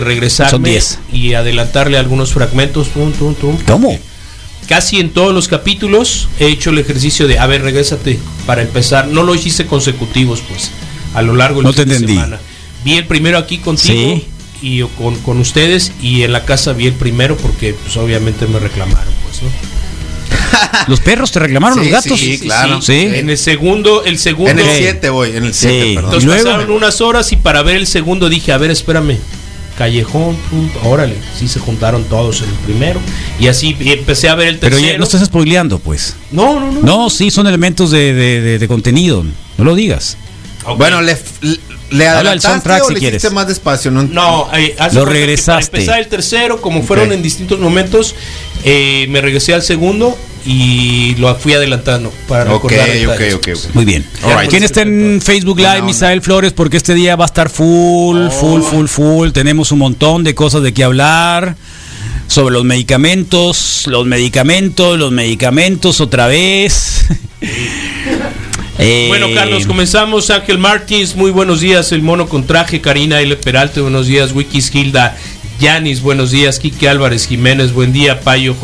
10. 0.63 0.99
y 1.13 1.35
adelantarle 1.35 1.97
algunos 1.99 2.33
fragmentos. 2.33 2.87
tum, 2.89 3.11
tum, 3.13 3.35
tum. 3.35 3.55
¿Cómo? 3.67 3.97
Casi 4.69 4.99
en 4.99 5.09
todos 5.09 5.33
los 5.33 5.47
capítulos 5.47 6.29
he 6.39 6.45
hecho 6.47 6.69
el 6.69 6.77
ejercicio 6.77 7.27
de, 7.27 7.39
a 7.39 7.47
ver, 7.47 7.63
regrésate 7.63 8.19
para 8.45 8.61
empezar. 8.61 9.07
No 9.07 9.23
lo 9.23 9.33
hice 9.35 9.65
consecutivos, 9.65 10.41
pues, 10.47 10.69
a 11.15 11.21
lo 11.23 11.35
largo 11.35 11.57
del 11.61 11.65
No 11.65 11.73
te 11.73 11.81
fin 11.81 11.89
de 11.89 11.95
entendí. 11.95 12.13
semana. 12.13 12.39
Vi 12.85 12.93
el 12.93 13.05
primero 13.07 13.39
aquí 13.39 13.57
contigo 13.57 14.15
Sí. 14.21 14.27
y 14.61 14.81
con, 14.97 15.15
con 15.21 15.39
ustedes 15.39 15.91
y 16.03 16.21
en 16.21 16.31
la 16.33 16.45
casa 16.45 16.73
vi 16.73 16.85
el 16.87 16.93
primero 16.93 17.35
porque 17.35 17.73
pues 17.73 17.97
obviamente 17.97 18.45
me 18.45 18.59
reclamaron, 18.59 19.11
pues, 19.23 19.41
¿no? 19.41 19.49
¿Los 20.87 20.99
perros 20.99 21.31
te 21.31 21.39
reclamaron 21.39 21.79
Sí, 21.79 21.89
los 21.89 21.91
gatos? 22.03 22.19
sí, 22.19 22.37
claro. 22.39 22.79
Sí. 22.81 23.09
En 23.13 23.29
el 23.29 23.37
segundo, 23.39 24.03
el 24.05 24.19
segundo. 24.19 24.51
En 24.51 24.59
el 24.59 24.67
7 24.77 25.09
voy, 25.09 25.31
en 25.35 25.45
el 25.45 25.53
7, 25.55 25.81
Sí. 25.83 25.93
Entonces 25.97 26.23
¿Y 26.23 26.25
luego? 26.27 26.43
pasaron 26.45 26.71
unas 26.71 27.01
horas 27.01 27.31
y 27.31 27.37
para 27.37 27.63
ver 27.63 27.75
el 27.77 27.87
segundo 27.87 28.29
dije, 28.29 28.51
a 28.51 28.57
ver, 28.59 28.69
espérame. 28.69 29.17
Callejón, 29.79 30.35
pum, 30.49 30.69
órale, 30.83 31.15
sí 31.39 31.47
se 31.47 31.59
juntaron 31.61 32.03
todos 32.03 32.41
en 32.41 32.49
el 32.49 32.55
primero. 32.65 32.99
Y 33.39 33.47
así 33.47 33.75
empecé 33.79 34.27
a 34.27 34.35
ver 34.35 34.49
el 34.49 34.57
Pero 34.59 34.75
tercero. 34.75 34.91
ya 34.93 34.97
no 34.99 35.05
estás 35.05 35.23
spoileando, 35.25 35.79
pues. 35.79 36.15
no, 36.31 36.59
no, 36.59 36.71
no. 36.73 36.81
No, 36.81 37.09
sí, 37.09 37.31
son 37.31 37.47
elementos 37.47 37.89
de, 37.89 38.13
de- 38.13 38.41
de- 38.41 38.59
de 38.59 38.67
contenido. 38.67 39.23
No 39.57 39.63
lo 39.63 39.75
digas. 39.75 40.17
Bueno, 40.77 41.01
le, 41.01 41.17
le 41.41 41.49
Habla 41.49 41.59
del 41.89 42.07
adelantaste 42.09 42.47
soundtrack 42.49 42.83
o 42.83 42.87
si 42.89 42.93
le 42.95 42.99
quieres. 42.99 43.31
más 43.31 43.47
despacio, 43.47 43.89
¿no? 43.89 44.03
No, 44.03 44.49
eh, 44.53 44.75
Lo 44.91 45.05
regresaste. 45.05 45.71
Para 45.71 45.81
empezar 45.81 45.99
el 46.01 46.07
tercero, 46.09 46.59
como 46.61 46.83
fueron 46.83 47.13
en 47.13 47.21
distintos 47.23 47.57
momentos, 47.59 48.13
eh, 48.65 49.07
me 49.09 49.21
regresé 49.21 49.53
al 49.53 49.63
segundo 49.63 50.15
y 50.45 51.15
lo 51.17 51.33
fui 51.35 51.53
adelantando 51.53 52.11
para 52.27 52.53
Ok, 52.53 52.69
recordar 52.71 52.89
ok, 52.89 52.95
detalles. 52.95 53.33
ok, 53.35 53.47
ok. 53.67 53.75
Muy 53.75 53.85
bien. 53.85 54.05
Alright. 54.23 54.49
¿Quién 54.49 54.63
está 54.63 54.81
en 54.81 55.19
Facebook 55.23 55.57
Live. 55.59 55.81
Misael 55.83 56.21
Flores? 56.21 56.53
Porque 56.53 56.77
este 56.77 56.93
día 56.95 57.15
va 57.15 57.25
a 57.25 57.27
estar 57.27 57.49
full, 57.49 58.17
Oh. 58.27 58.31
full, 58.31 58.61
full, 58.61 58.87
full. 58.87 59.29
Tenemos 59.31 59.71
un 59.71 59.79
montón 59.79 60.23
de 60.23 60.33
cosas 60.35 60.63
de 60.63 60.73
qué 60.73 60.83
hablar. 60.83 61.55
Sobre 62.27 62.53
los 62.53 62.63
medicamentos, 62.63 63.85
los 63.87 64.05
medicamentos, 64.05 64.99
los 64.99 65.11
medicamentos 65.11 65.99
otra 65.99 66.27
vez. 66.27 67.05
Eh, 68.81 69.05
Bueno, 69.09 69.27
Carlos, 69.35 69.65
comenzamos. 69.67 70.29
Ángel 70.29 70.57
Martins, 70.57 71.13
muy 71.15 71.31
buenos 71.31 71.59
días. 71.59 71.91
El 71.91 72.01
mono 72.01 72.29
con 72.29 72.47
traje. 72.47 72.79
Karina 72.79 73.19
L. 73.19 73.35
Peralta, 73.35 73.81
buenos 73.81 74.07
días. 74.07 74.31
Wikis 74.31 74.69
Gilda 74.69 75.17
Yanis, 75.59 76.01
buenos 76.01 76.31
días. 76.31 76.59
Quique 76.59 76.87
Álvarez 76.87 77.27
Jiménez, 77.27 77.73
buen 77.73 77.91
día. 77.91 78.21
Payo 78.21 78.55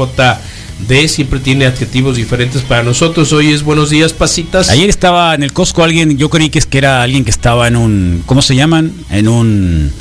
JD, 0.80 1.08
siempre 1.08 1.40
tiene 1.40 1.66
adjetivos 1.66 2.18
diferentes 2.18 2.62
para 2.62 2.84
nosotros. 2.84 3.32
Hoy 3.34 3.54
es 3.54 3.64
buenos 3.64 3.90
días, 3.90 4.14
pasitas. 4.14 4.70
Ayer 4.70 4.90
estaba 4.90 5.34
en 5.34 5.44
el 5.44 5.54
Costco 5.54 5.84
alguien, 5.84 6.18
yo 6.18 6.30
creí 6.30 6.50
que 6.50 6.60
es 6.60 6.66
que 6.66 6.78
era 6.78 7.02
alguien 7.02 7.24
que 7.24 7.32
estaba 7.32 7.68
en 7.68 7.76
un, 7.76 8.24
¿cómo 8.26 8.42
se 8.42 8.56
llaman? 8.56 8.92
En 9.10 9.28
un 9.28 9.92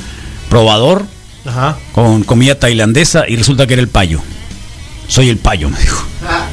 probador 0.48 1.06
Ajá. 1.46 1.78
con 1.92 2.24
comida 2.24 2.58
tailandesa 2.58 3.24
y 3.28 3.36
resulta 3.36 3.66
que 3.66 3.74
era 3.74 3.82
el 3.82 3.88
payo. 3.88 4.20
Soy 5.06 5.28
el 5.28 5.36
payo, 5.36 5.68
me 5.68 5.78
dijo. 5.78 6.02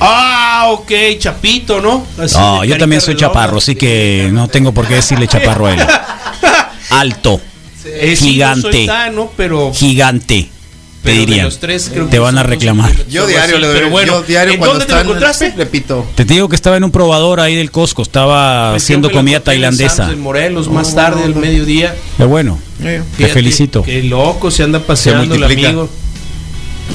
Ah, 0.02 0.68
ok, 0.72 0.92
Chapito, 1.18 1.80
¿no? 1.82 2.06
Así 2.18 2.38
No, 2.38 2.62
de 2.62 2.68
yo 2.68 2.78
también 2.78 3.02
soy 3.02 3.16
chaparro, 3.16 3.58
así 3.58 3.76
que 3.76 4.30
no 4.32 4.48
tengo 4.50 4.74
por 4.74 4.88
qué 4.88 4.96
decirle 4.96 5.28
chaparro 5.28 5.68
a 5.68 5.74
él. 5.74 5.80
Alto, 6.92 7.42
Eh, 7.86 8.16
no 8.20 8.26
gigante. 8.28 8.62
soy 8.62 8.90
¿no? 9.16 9.32
Pero, 9.36 9.72
gigante, 9.74 10.50
te 10.50 10.61
pero 11.04 11.14
de 11.16 11.20
dirían. 11.26 11.46
los 11.46 11.60
tres 11.60 11.90
creo 11.92 12.06
Te 12.06 12.12
que 12.12 12.20
van 12.20 12.38
a 12.38 12.44
reclamar. 12.44 12.92
Yo 13.08 13.26
diario 13.28 13.58
le 13.60 13.68
doy, 13.68 13.76
pero 13.76 13.90
bueno, 13.90 14.14
yo 14.14 14.24
diario 14.24 14.54
¿en 14.54 14.60
cuando 14.60 14.74
dónde 14.80 14.86
te 14.88 14.94
lo 14.96 15.02
encontraste? 15.02 15.54
Repito. 15.58 16.08
Te 16.16 16.26
digo 16.26 16.48
que 16.50 16.56
estaba 16.56 16.78
en 16.78 16.84
un 16.84 16.92
probador 16.92 17.40
ahí 17.40 17.56
del 17.56 17.72
Costco, 17.72 18.02
estaba 18.02 18.72
Pues 18.72 18.84
haciendo 18.84 19.12
comida 19.12 19.40
tailandesa. 19.40 20.12
En 20.12 20.20
Morelos, 20.22 20.70
más 20.70 20.94
tarde, 20.96 21.24
al 21.24 21.36
mediodía. 21.36 21.96
Qué 22.18 22.24
bueno, 22.26 22.60
Eh, 22.84 23.02
te 23.18 23.28
felicito. 23.28 23.84
Qué 23.84 24.04
loco, 24.04 24.52
se 24.52 24.64
anda 24.64 24.80
paseando 24.80 25.34
el 25.36 25.40
multiplica. 25.42 25.70
amigo. 25.70 25.90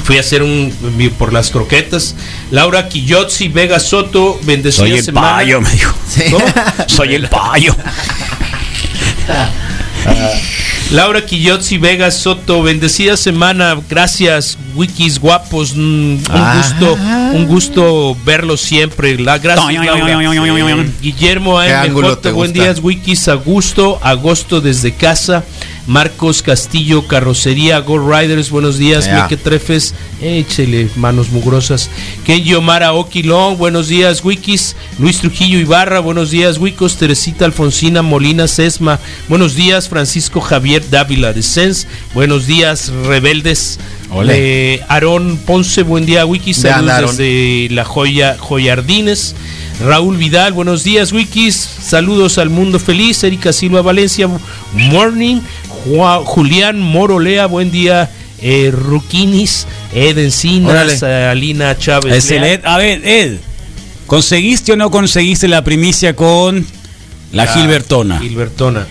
Fui 0.05 0.19
a 0.19 0.21
hacer 0.21 0.43
un 0.43 0.73
por 1.19 1.33
las 1.33 1.51
croquetas. 1.51 2.15
Laura 2.51 2.89
Quillotzi, 2.89 3.49
Vega 3.49 3.81
Soto, 3.81 4.39
bendecida 4.43 4.85
Soy 4.87 4.99
el 4.99 5.05
semana. 5.05 5.31
payo, 5.37 5.61
me 5.63 5.71
dijo. 5.71 5.95
¿Cómo? 6.31 6.45
Soy 6.87 7.15
el 7.15 7.29
payo. 7.29 7.75
Laura 10.93 11.21
Quillotzi, 11.21 11.79
Vega 11.79 12.11
Soto, 12.13 12.63
bendecida 12.63 13.17
semana. 13.17 13.77
Gracias, 13.91 14.57
wikis 14.77 15.19
guapos. 15.19 15.75
mm, 15.75 15.81
un 15.81 16.21
Ah. 16.31 16.55
gusto, 16.57 16.99
un 17.35 17.47
gusto 17.47 18.17
verlos 18.25 18.61
siempre. 18.61 19.19
La 19.19 19.39
gracias, 19.39 19.67
Laura. 19.85 20.21
Guillermo 21.01 21.59
¿Qué 21.61 21.73
ángulo 21.73 22.19
te 22.19 22.29
AMJ, 22.29 22.37
buen 22.37 22.53
día, 22.53 22.75
wikis 22.81 23.27
a 23.27 23.35
gusto, 23.35 23.99
agosto 24.01 24.61
desde 24.61 24.95
casa. 24.95 25.43
Marcos 25.87 26.43
Castillo, 26.43 27.07
Carrocería, 27.07 27.79
Go 27.81 27.99
Riders, 27.99 28.51
buenos 28.51 28.77
días, 28.79 29.07
Ya. 29.07 29.23
Meque 29.23 29.37
Trefes, 29.37 29.95
échele 30.21 30.89
manos 30.97 31.31
mugrosas. 31.31 31.89
Kenji 32.25 32.55
Omara 32.55 32.93
Oquilón, 32.93 33.57
buenos 33.57 33.89
días, 33.89 34.25
Wikis. 34.25 34.75
Luis 34.99 35.19
Trujillo 35.19 35.59
Ibarra, 35.59 36.01
buenos 36.01 36.31
días, 36.31 36.59
Wicos. 36.59 36.97
Teresita 36.97 37.45
Alfonsina 37.45 38.03
Molina 38.03 38.49
Sesma, 38.49 38.99
buenos 39.29 39.55
días, 39.55 39.89
Francisco 39.89 40.41
Javier 40.41 40.83
Dávila 40.91 41.33
de 41.33 41.43
Sens, 41.43 41.87
buenos 42.15 42.47
días, 42.47 42.89
Rebeldes. 43.07 43.79
Eh, 44.29 44.81
Aarón 44.89 45.37
Ponce, 45.37 45.83
buen 45.83 46.07
día, 46.07 46.27
Wikis. 46.27 46.59
Saludos 46.59 47.17
desde 47.17 47.69
La 47.75 47.85
Joya, 47.85 48.37
Joyardines. 48.39 49.35
Raúl 49.85 50.17
Vidal, 50.17 50.53
buenos 50.55 50.85
días, 50.85 51.13
Wikis. 51.13 51.55
Saludos 51.55 52.39
al 52.39 52.49
mundo 52.49 52.79
feliz. 52.79 53.23
Erika 53.25 53.53
Silva 53.53 53.83
Valencia, 53.83 54.29
morning. 54.73 55.41
Ju- 55.87 56.25
Julián 56.25 56.81
Morolea, 56.81 57.47
buen 57.47 57.71
día. 57.71 58.11
Eh, 58.43 58.71
Ruquinis, 58.73 59.67
Ed 59.95 60.19
Encinas. 60.19 61.03
Alina 61.03 61.77
Chávez. 61.79 62.13
Es 62.15 62.31
el 62.31 62.45
Ed. 62.45 62.61
A 62.65 62.77
ver, 62.77 63.01
Ed, 63.07 63.37
¿conseguiste 64.07 64.73
o 64.73 64.77
no 64.77 64.91
conseguiste 64.91 65.49
la 65.49 65.65
primicia 65.65 66.15
con 66.15 66.67
la 67.33 67.47
Gilbertona? 67.47 68.19
Gilbertona. 68.21 68.87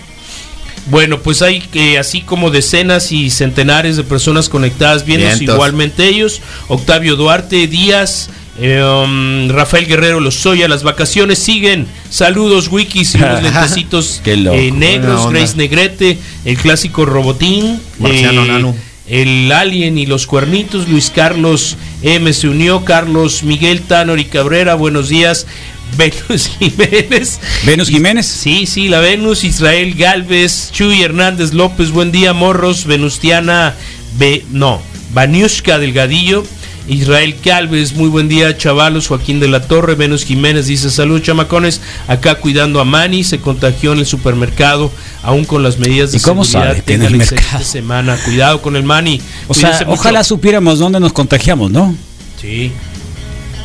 Bueno, 0.90 1.20
pues 1.20 1.42
hay 1.42 1.60
que 1.60 1.98
así 1.98 2.20
como 2.22 2.50
decenas 2.50 3.10
y 3.12 3.30
centenares 3.30 3.96
de 3.96 4.04
personas 4.04 4.48
conectadas 4.48 5.04
viendo 5.04 5.26
Vientos. 5.26 5.54
igualmente 5.54 6.06
ellos. 6.08 6.40
Octavio 6.68 7.16
Duarte, 7.16 7.66
Díaz, 7.66 8.30
eh, 8.58 8.82
um, 8.82 9.48
Rafael 9.50 9.86
Guerrero 9.86 10.20
Lozoya, 10.20 10.68
las 10.68 10.82
vacaciones 10.82 11.38
siguen. 11.38 11.86
Saludos, 12.10 12.68
wikis 12.68 13.14
y 13.14 13.18
unos 13.18 13.42
lentecitos 13.42 14.20
eh, 14.24 14.70
negros. 14.74 15.30
Grace 15.30 15.56
Negrete, 15.56 16.18
el 16.44 16.56
clásico 16.56 17.04
Robotín, 17.04 17.80
Marciano 17.98 18.44
eh, 18.44 18.48
Nano. 18.48 18.74
el 19.08 19.52
Alien 19.52 19.98
y 19.98 20.06
los 20.06 20.26
Cuernitos, 20.26 20.88
Luis 20.88 21.10
Carlos 21.14 21.76
M 22.02 22.32
se 22.32 22.48
unió, 22.48 22.84
Carlos 22.84 23.42
Miguel 23.42 23.82
Tanor 23.82 24.18
y 24.20 24.24
Cabrera, 24.24 24.74
buenos 24.74 25.08
días. 25.08 25.46
Venus 25.96 26.50
Jiménez. 26.58 27.38
Venus 27.64 27.88
Jiménez. 27.88 28.26
Sí, 28.26 28.66
sí, 28.66 28.88
la 28.88 28.98
Venus, 28.98 29.44
Israel 29.44 29.94
Galvez, 29.94 30.70
Chuy 30.72 31.00
Hernández 31.02 31.52
López, 31.52 31.90
buen 31.92 32.10
día, 32.10 32.32
Morros, 32.32 32.86
Venustiana, 32.86 33.72
Be- 34.18 34.44
no, 34.50 34.82
Baniushka 35.14 35.78
Delgadillo, 35.78 36.44
Israel 36.88 37.34
Galvez, 37.44 37.94
muy 37.94 38.08
buen 38.08 38.28
día, 38.28 38.56
chavalos, 38.56 39.08
Joaquín 39.08 39.40
de 39.40 39.48
la 39.48 39.60
Torre, 39.62 39.94
Venus 39.96 40.24
Jiménez 40.24 40.66
dice, 40.66 40.88
salud, 40.90 41.20
chamacones, 41.20 41.80
acá 42.06 42.36
cuidando 42.36 42.80
a 42.80 42.84
Mani, 42.84 43.24
se 43.24 43.38
contagió 43.40 43.92
en 43.92 43.98
el 43.98 44.06
supermercado, 44.06 44.92
aún 45.22 45.44
con 45.44 45.62
las 45.62 45.78
medidas 45.78 46.12
de 46.12 46.18
¿Y 46.18 46.20
cómo 46.20 46.44
seguridad, 46.44 46.76
sabe 46.76 46.94
en 46.94 47.02
el 47.02 47.14
excelente 47.16 47.34
mercado? 47.34 47.64
semana, 47.64 48.16
cuidado 48.24 48.62
con 48.62 48.76
el 48.76 48.84
Mani. 48.84 49.20
O 49.48 49.54
sea, 49.54 49.72
mucho. 49.72 49.90
ojalá 49.90 50.22
supiéramos 50.22 50.78
dónde 50.78 51.00
nos 51.00 51.12
contagiamos, 51.12 51.70
¿no? 51.72 51.94
Sí. 52.40 52.70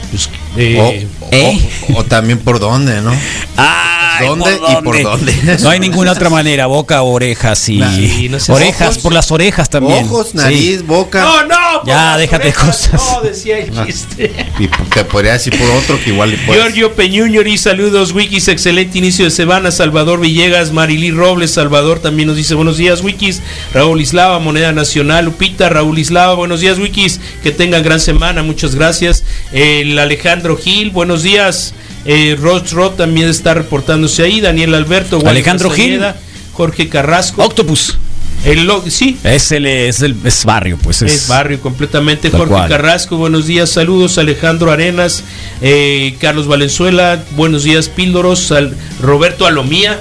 Pues, 0.10 0.30
eh, 0.58 1.06
O, 1.22 1.26
o- 1.26 1.30
¿Eh? 1.32 1.60
o- 1.94 2.00
o 2.00 2.04
también 2.06 2.40
por 2.40 2.60
dónde, 2.60 3.02
¿no? 3.02 3.12
Ay, 3.56 4.01
¿Dónde 4.28 4.60
y 4.70 4.84
por 4.84 5.02
dónde? 5.04 5.34
No 5.62 5.70
hay 5.70 5.80
ninguna 5.80 6.12
otra 6.12 6.30
manera, 6.30 6.66
boca, 6.68 7.02
orejas 7.02 7.68
y 7.70 7.78
Nah, 7.78 7.90
no 8.30 8.38
orejas 8.54 8.90
ojos. 8.92 8.98
por 9.00 9.14
las 9.14 9.32
orejas 9.32 9.70
también. 9.70 10.06
Ojos, 10.06 10.30
Sí. 10.32 10.38
nariz, 10.38 10.86
boca. 10.86 11.22
No, 11.22 11.46
no, 11.48 11.86
Ya, 11.86 12.18
déjate 12.18 12.50
orejas, 12.50 12.90
cosas. 12.90 13.02
No, 13.16 13.22
decía 13.22 13.60
el 13.60 13.86
chiste. 13.86 14.32
Y 14.60 14.68
te 14.68 15.04
podría 15.06 15.34
decir 15.34 15.58
por 15.58 15.70
otro 15.72 16.00
que 16.04 16.12
igual 16.12 16.32
le 16.32 16.38
puedes. 16.40 16.62
Giorgio 16.62 16.94
Peñuñori, 16.94 17.58
saludos, 17.58 18.12
Wikis, 18.14 18.48
excelente 18.48 18.98
inicio 18.98 19.26
de 19.26 19.32
semana. 19.32 19.72
Salvador 19.72 20.20
Villegas, 20.20 20.72
Marilí 20.72 21.12
Robles, 21.12 21.52
Salvador 21.52 22.00
también 22.00 22.28
nos 22.28 22.38
dice 22.38 22.56
buenos 22.56 22.78
días, 22.78 23.02
Wikis. 23.02 23.42
Raúl 23.74 24.02
Islava, 24.02 24.40
Moneda 24.40 24.72
Nacional, 24.72 25.26
Lupita, 25.26 25.70
Raúl 25.70 25.98
Islava, 26.00 26.34
buenos 26.36 26.60
días, 26.62 26.78
Wikis. 26.80 27.20
Que 27.44 27.52
tengan 27.52 27.84
gran 27.84 28.00
semana, 28.00 28.44
muchas 28.44 28.76
gracias. 28.76 29.24
El 29.52 29.98
Alejandro 30.00 30.58
Gil, 30.58 30.92
buenos 30.92 31.24
días. 31.24 31.74
Eh, 32.06 32.36
Ross 32.40 32.72
Roth 32.72 32.98
también 32.98 33.28
está 33.30 33.54
reportándose 33.54 34.24
ahí. 34.24 34.42
Daniel 34.42 34.74
Alberto, 34.76 35.20
Juan 35.20 35.30
Alejandro 35.32 35.70
Gil. 35.70 36.00
Castañeda, 36.00 36.18
Jorge 36.54 36.90
Carrasco. 36.90 37.44
Octopus. 37.44 37.98
El 38.44 38.64
lo- 38.66 38.84
sí, 38.90 39.20
Es 39.24 39.52
el, 39.52 39.68
es 39.68 40.02
el 40.02 40.16
es 40.24 40.46
barrio, 40.46 40.76
pues 40.82 41.04
es. 41.04 41.14
es 41.14 41.28
barrio 41.28 41.62
completamente. 41.62 42.32
Jorge 42.32 42.48
cual. 42.48 42.68
Carrasco, 42.70 43.18
buenos 43.18 43.46
días, 43.46 43.70
saludos. 43.70 44.18
Alejandro 44.18 44.72
Arenas, 44.72 45.24
eh, 45.62 46.16
Carlos 46.20 46.48
Valenzuela, 46.48 47.24
buenos 47.36 47.64
días, 47.64 47.88
Píldoros. 47.90 48.52
Al- 48.52 48.76
Roberto 49.00 49.46
Alomía, 49.46 50.00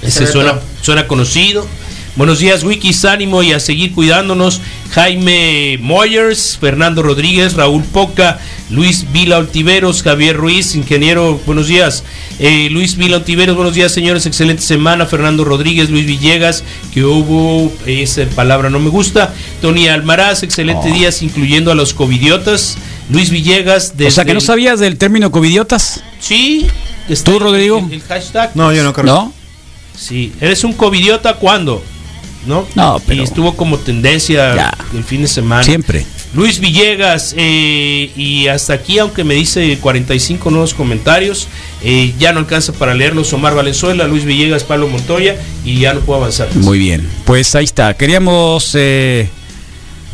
ese 0.00 0.26
suena, 0.26 0.58
suena 0.80 1.06
conocido. 1.06 1.66
Buenos 2.18 2.40
días, 2.40 2.64
Wikis, 2.64 3.04
ánimo 3.04 3.44
y 3.44 3.52
a 3.52 3.60
seguir 3.60 3.92
cuidándonos. 3.92 4.60
Jaime 4.90 5.78
Moyers, 5.80 6.58
Fernando 6.60 7.00
Rodríguez, 7.00 7.54
Raúl 7.54 7.84
Poca, 7.84 8.40
Luis 8.70 9.06
Vila 9.12 9.38
Oltiveros, 9.38 10.02
Javier 10.02 10.36
Ruiz, 10.36 10.74
ingeniero, 10.74 11.40
buenos 11.46 11.68
días. 11.68 12.02
Eh, 12.40 12.70
Luis 12.72 12.96
Vila 12.96 13.18
Oltiveros, 13.18 13.54
buenos 13.54 13.74
días, 13.76 13.92
señores, 13.92 14.26
excelente 14.26 14.62
semana. 14.62 15.06
Fernando 15.06 15.44
Rodríguez, 15.44 15.90
Luis 15.90 16.06
Villegas, 16.06 16.64
que 16.92 17.04
hubo, 17.04 17.72
esa 17.86 18.26
palabra 18.34 18.68
no 18.68 18.80
me 18.80 18.90
gusta. 18.90 19.32
Tony 19.62 19.86
Almaraz, 19.86 20.42
excelente 20.42 20.88
Oh. 20.90 20.92
días, 20.94 21.22
incluyendo 21.22 21.70
a 21.70 21.76
los 21.76 21.94
covidiotas. 21.94 22.78
Luis 23.10 23.30
Villegas, 23.30 23.94
O 24.04 24.10
sea, 24.10 24.24
que 24.24 24.34
no 24.34 24.40
sabías 24.40 24.80
del 24.80 24.98
término 24.98 25.30
covidiotas. 25.30 26.02
Sí. 26.18 26.66
¿Tú, 27.24 27.38
Rodrigo? 27.38 27.78
El, 27.78 27.92
el 27.94 28.02
hashtag. 28.02 28.50
No, 28.56 28.72
yo 28.72 28.82
no 28.82 28.92
creo. 28.92 29.06
¿No? 29.06 29.32
Sí. 29.96 30.32
¿Eres 30.40 30.64
un 30.64 30.72
covidiota 30.72 31.34
cuándo? 31.34 31.80
¿No? 32.46 32.66
No, 32.74 33.00
pero- 33.06 33.20
Y 33.20 33.24
estuvo 33.24 33.54
como 33.56 33.78
tendencia 33.78 34.54
Ya. 34.54 34.78
el 34.94 35.04
fin 35.04 35.22
de 35.22 35.28
semana. 35.28 35.62
Siempre. 35.64 36.06
Luis 36.34 36.60
Villegas, 36.60 37.34
eh, 37.38 38.10
y 38.14 38.48
hasta 38.48 38.74
aquí, 38.74 38.98
aunque 38.98 39.24
me 39.24 39.34
dice 39.34 39.78
45 39.80 40.50
nuevos 40.50 40.74
comentarios, 40.74 41.48
eh, 41.82 42.12
ya 42.18 42.32
no 42.32 42.40
alcanza 42.40 42.72
para 42.74 42.94
leerlos. 42.94 43.32
Omar 43.32 43.54
Valenzuela, 43.54 44.06
Luis 44.06 44.24
Villegas, 44.24 44.62
Pablo 44.62 44.88
Montoya, 44.88 45.36
y 45.64 45.78
ya 45.80 45.94
no 45.94 46.00
puedo 46.00 46.20
avanzar. 46.20 46.48
Muy 46.56 46.78
bien. 46.78 47.08
Pues 47.24 47.54
ahí 47.54 47.64
está. 47.64 47.94
Queríamos 47.94 48.72
eh, 48.74 49.30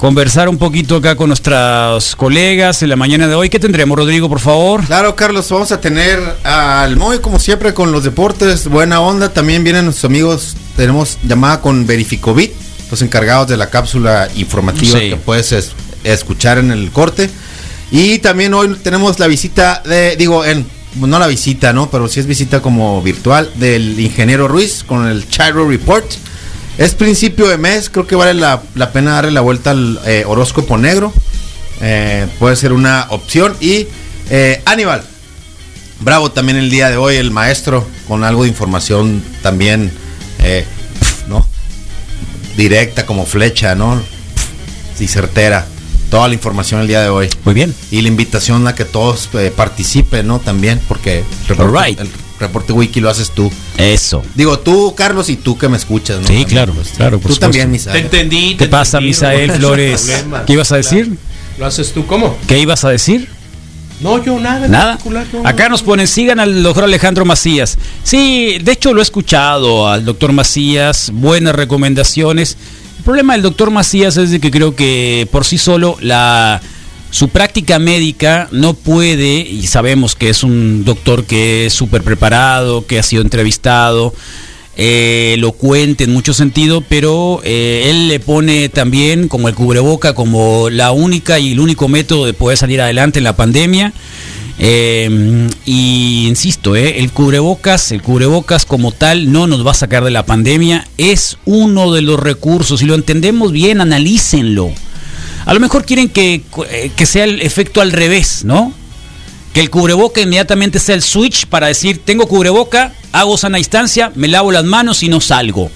conversar 0.09 0.51
un 0.51 0.59
poquito 0.59 0.97
acá 0.97 1.17
con 1.17 1.29
nuestros 1.29 2.15
colegas 2.15 2.83
en 2.83 2.91
la 2.91 2.97
mañana 2.97 3.27
de 3.27 3.35
hoy. 3.35 3.49
¿Qué 3.49 3.59
tendremos, 3.59 3.97
Rodrigo, 3.97 4.29
por 4.29 4.39
favor? 4.39 4.85
Claro, 4.85 5.17
Carlos, 5.17 5.49
vamos 5.49 5.73
a 5.73 5.81
tener 5.81 6.21
al 6.45 6.97
Moy 6.99 7.21
como 7.21 7.39
siempre 7.39 7.73
con 7.73 7.91
los 7.91 8.05
deportes, 8.05 8.69
buena 8.69 9.01
onda. 9.01 9.33
También 9.33 9.65
vienen 9.65 9.87
nuestros 9.87 10.05
amigos, 10.11 10.59
tenemos 10.77 11.17
llamada 11.27 11.63
con 11.63 11.87
Verificovit, 11.87 12.53
los 12.91 13.01
encargados 13.01 13.49
de 13.49 13.57
la 13.57 13.71
cápsula 13.71 14.29
informativa 14.37 14.99
Sí. 15.01 15.09
que 15.09 15.17
puedes 15.17 15.53
es- 15.53 15.73
escuchar 16.05 16.59
en 16.59 16.71
el 16.71 16.91
corte. 16.91 17.31
Y 17.91 18.19
también 18.19 18.53
hoy 18.53 18.77
tenemos 18.83 19.19
la 19.19 19.27
visita 19.27 19.83
de, 19.87 20.17
digo, 20.17 20.45
en, 20.45 20.67
no 20.97 21.19
la 21.19 21.27
visita, 21.29 21.73
¿no? 21.73 21.89
Pero 21.91 22.09
sí 22.09 22.21
es 22.21 22.27
visita 22.27 22.61
como 22.61 23.01
virtual 23.01 23.51
del 23.55 23.99
ingeniero 23.99 24.49
Ruiz 24.49 24.85
con 24.87 25.07
el 25.07 25.27
Chiro 25.31 25.67
Report. 25.67 26.05
Es 26.77 26.95
principio 26.95 27.47
de 27.47 27.57
mes, 27.57 27.89
creo 27.89 28.07
que 28.07 28.17
vale 28.17 28.35
la, 28.35 28.63
la 28.75 28.93
pena 28.93 29.13
darle 29.13 29.31
la 29.31 29.41
vuelta 29.41 29.71
al 29.71 30.01
eh, 30.07 30.25
horóscopo 30.27 30.77
negro. 30.77 31.13
Eh, 31.81 32.27
puede 32.39 32.57
ser 32.57 32.73
una 32.73 33.07
opción. 33.11 33.57
Y 33.61 33.87
eh, 34.31 34.63
Aníbal, 34.65 35.03
bravo 36.01 36.33
también 36.33 36.59
el 36.59 36.71
día 36.71 36.91
de 36.91 36.97
hoy, 36.97 37.17
el 37.17 37.31
maestro, 37.31 37.87
con 38.09 38.25
algo 38.25 38.43
de 38.43 38.49
información 38.49 39.23
también, 39.43 39.93
eh, 40.41 40.65
¿no? 41.29 41.47
Directa 42.57 43.07
como 43.07 43.27
flecha, 43.27 43.75
¿no? 43.75 44.03
Y 44.99 45.07
certera. 45.07 45.67
Toda 46.11 46.29
la 46.29 46.35
información 46.35 46.81
el 46.81 46.87
día 46.87 47.03
de 47.03 47.09
hoy. 47.09 47.29
Muy 47.45 47.55
bien. 47.55 47.75
Y 47.91 48.01
la 48.03 48.09
invitación 48.09 48.67
a 48.69 48.75
que 48.75 48.85
todos 48.85 49.29
participen, 49.57 50.27
¿no? 50.27 50.39
También, 50.39 50.81
porque 50.87 51.19
el 51.19 51.49
reporte, 51.49 51.63
Alright. 51.79 52.01
el 52.01 52.09
reporte 52.41 52.73
wiki 52.73 53.01
lo 53.01 53.11
haces 53.11 53.31
tú. 53.31 53.51
Eso. 53.79 54.23
Digo, 54.35 54.59
tú, 54.59 54.95
Carlos, 54.97 55.29
y 55.29 55.37
tú 55.37 55.57
que 55.57 55.69
me 55.69 55.77
escuchas, 55.77 56.17
¿no? 56.21 56.23
Sí, 56.27 56.33
También, 56.35 56.49
claro, 56.49 56.73
pues, 56.75 56.89
claro, 56.97 57.19
por 57.21 57.31
Tú 57.33 57.37
también, 57.39 57.67
supuesto. 57.67 57.91
Te 57.93 57.99
Misael. 58.03 58.05
entendí. 58.05 58.49
¿Qué 58.57 58.65
te 58.65 58.69
pasa, 58.69 58.99
entendí, 58.99 59.09
Misael 59.09 59.49
no, 59.49 59.55
Flores? 59.55 60.01
problema. 60.03 60.45
¿Qué 60.45 60.53
ibas 60.55 60.73
a 60.73 60.77
decir? 60.77 61.17
¿Lo 61.59 61.67
haces 61.67 61.93
tú 61.93 62.07
cómo? 62.07 62.37
¿Qué 62.49 62.59
ibas 62.59 62.85
a 62.85 62.91
decir? 62.91 63.29
No, 64.01 64.23
yo 64.23 64.39
nada. 64.41 64.67
en 64.67 64.73
Nada. 64.73 64.93
particular, 64.93 65.27
no, 65.33 65.47
Acá 65.49 65.65
no. 65.65 65.71
nos 65.71 65.83
ponen, 65.83 66.09
sigan 66.09 66.41
al 66.41 66.63
doctor 66.65 66.83
Alejandro 66.85 67.25
Macías. 67.25 67.79
Sí, 68.03 68.59
de 68.61 68.73
hecho 68.73 68.93
lo 68.93 69.01
he 69.01 69.03
escuchado 69.05 69.89
al 69.89 70.05
doctor 70.05 70.33
Macías, 70.33 71.11
buenas 71.15 71.55
recomendaciones. 71.55 72.57
El 72.99 73.05
problema 73.05 73.35
del 73.35 73.43
doctor 73.43 73.71
Macías 73.71 74.17
es 74.17 74.31
de 74.33 74.41
que 74.41 74.51
creo 74.51 74.75
que 74.75 75.29
por 75.31 75.45
sí 75.45 75.59
solo 75.59 75.97
la 76.01 76.61
su 77.15 77.29
práctica 77.29 77.79
médica 77.79 78.49
no 78.51 78.75
puede, 78.75 79.39
y 79.39 79.69
sabemos 79.69 80.17
que 80.17 80.31
es 80.31 80.43
un 80.43 80.85
doctor 80.85 81.23
que 81.27 81.67
es 81.67 81.73
súper 81.73 82.03
preparado, 82.03 82.89
que 82.89 82.99
ha 82.99 83.05
sido 83.05 83.23
entrevistado, 83.23 84.13
eh, 84.77 85.35
elocuente 85.35 86.03
en 86.03 86.13
mucho 86.13 86.35
sentido, 86.35 86.81
pero 86.81 87.41
eh, 87.45 87.87
él 87.89 88.09
le 88.09 88.19
pone 88.19 88.69
también 88.69 89.29
como 89.29 89.49
el 89.49 89.55
cubreboca 89.55 90.13
como 90.17 90.71
la 90.71 90.91
única 90.91 91.39
y 91.39 91.53
el 91.53 91.61
único 91.61 91.87
método 91.87 92.27
de 92.27 92.33
poder 92.33 92.59
salir 92.59 92.81
adelante 92.81 93.21
en 93.21 93.25
la 93.25 93.37
pandemia. 93.37 93.93
Eh, 94.59 95.49
y 95.65 96.27
insisto, 96.27 96.75
eh, 96.75 96.99
el 96.99 97.13
cubrebocas, 97.13 97.93
el 97.93 98.03
cubrebocas 98.03 98.65
como 98.65 98.91
tal 98.91 99.31
no 99.31 99.47
nos 99.47 99.65
va 99.65 99.71
a 99.71 99.75
sacar 99.75 100.03
de 100.03 100.11
la 100.11 100.27
pandemia, 100.27 100.89
es 100.99 101.39
uno 101.45 101.93
de 101.93 102.03
los 102.03 102.19
recursos, 102.19 102.81
si 102.81 102.87
lo 102.87 102.97
entendemos 102.97 103.53
bien, 103.53 103.81
analícenlo. 103.81 104.73
A 105.47 105.55
lo 105.55 105.61
mejor 105.61 105.85
quieren 105.85 106.09
que, 106.09 106.43
eh, 106.71 106.91
que 106.97 107.07
sea 107.07 107.25
el 107.25 107.43
efecto 107.43 107.81
al 107.81 107.93
revés, 107.93 108.45
¿no? 108.45 108.73
Que 109.53 109.61
el 109.61 109.71
cubreboca 109.71 110.21
inmediatamente 110.21 110.79
sea 110.79 110.95
el 110.95 111.03
switch 111.03 111.47
para 111.47 111.69
decir, 111.69 112.01
tengo 112.05 112.27
cubreboca, 112.27 112.93
hago 113.13 113.37
sana 113.37 113.59
distancia, 113.59 114.11
me 114.15 114.29
lavo 114.29 114.53
las 114.53 114.65
manos 114.65 115.03
y 115.03 115.09
no 115.09 115.21
salgo. 115.21 115.71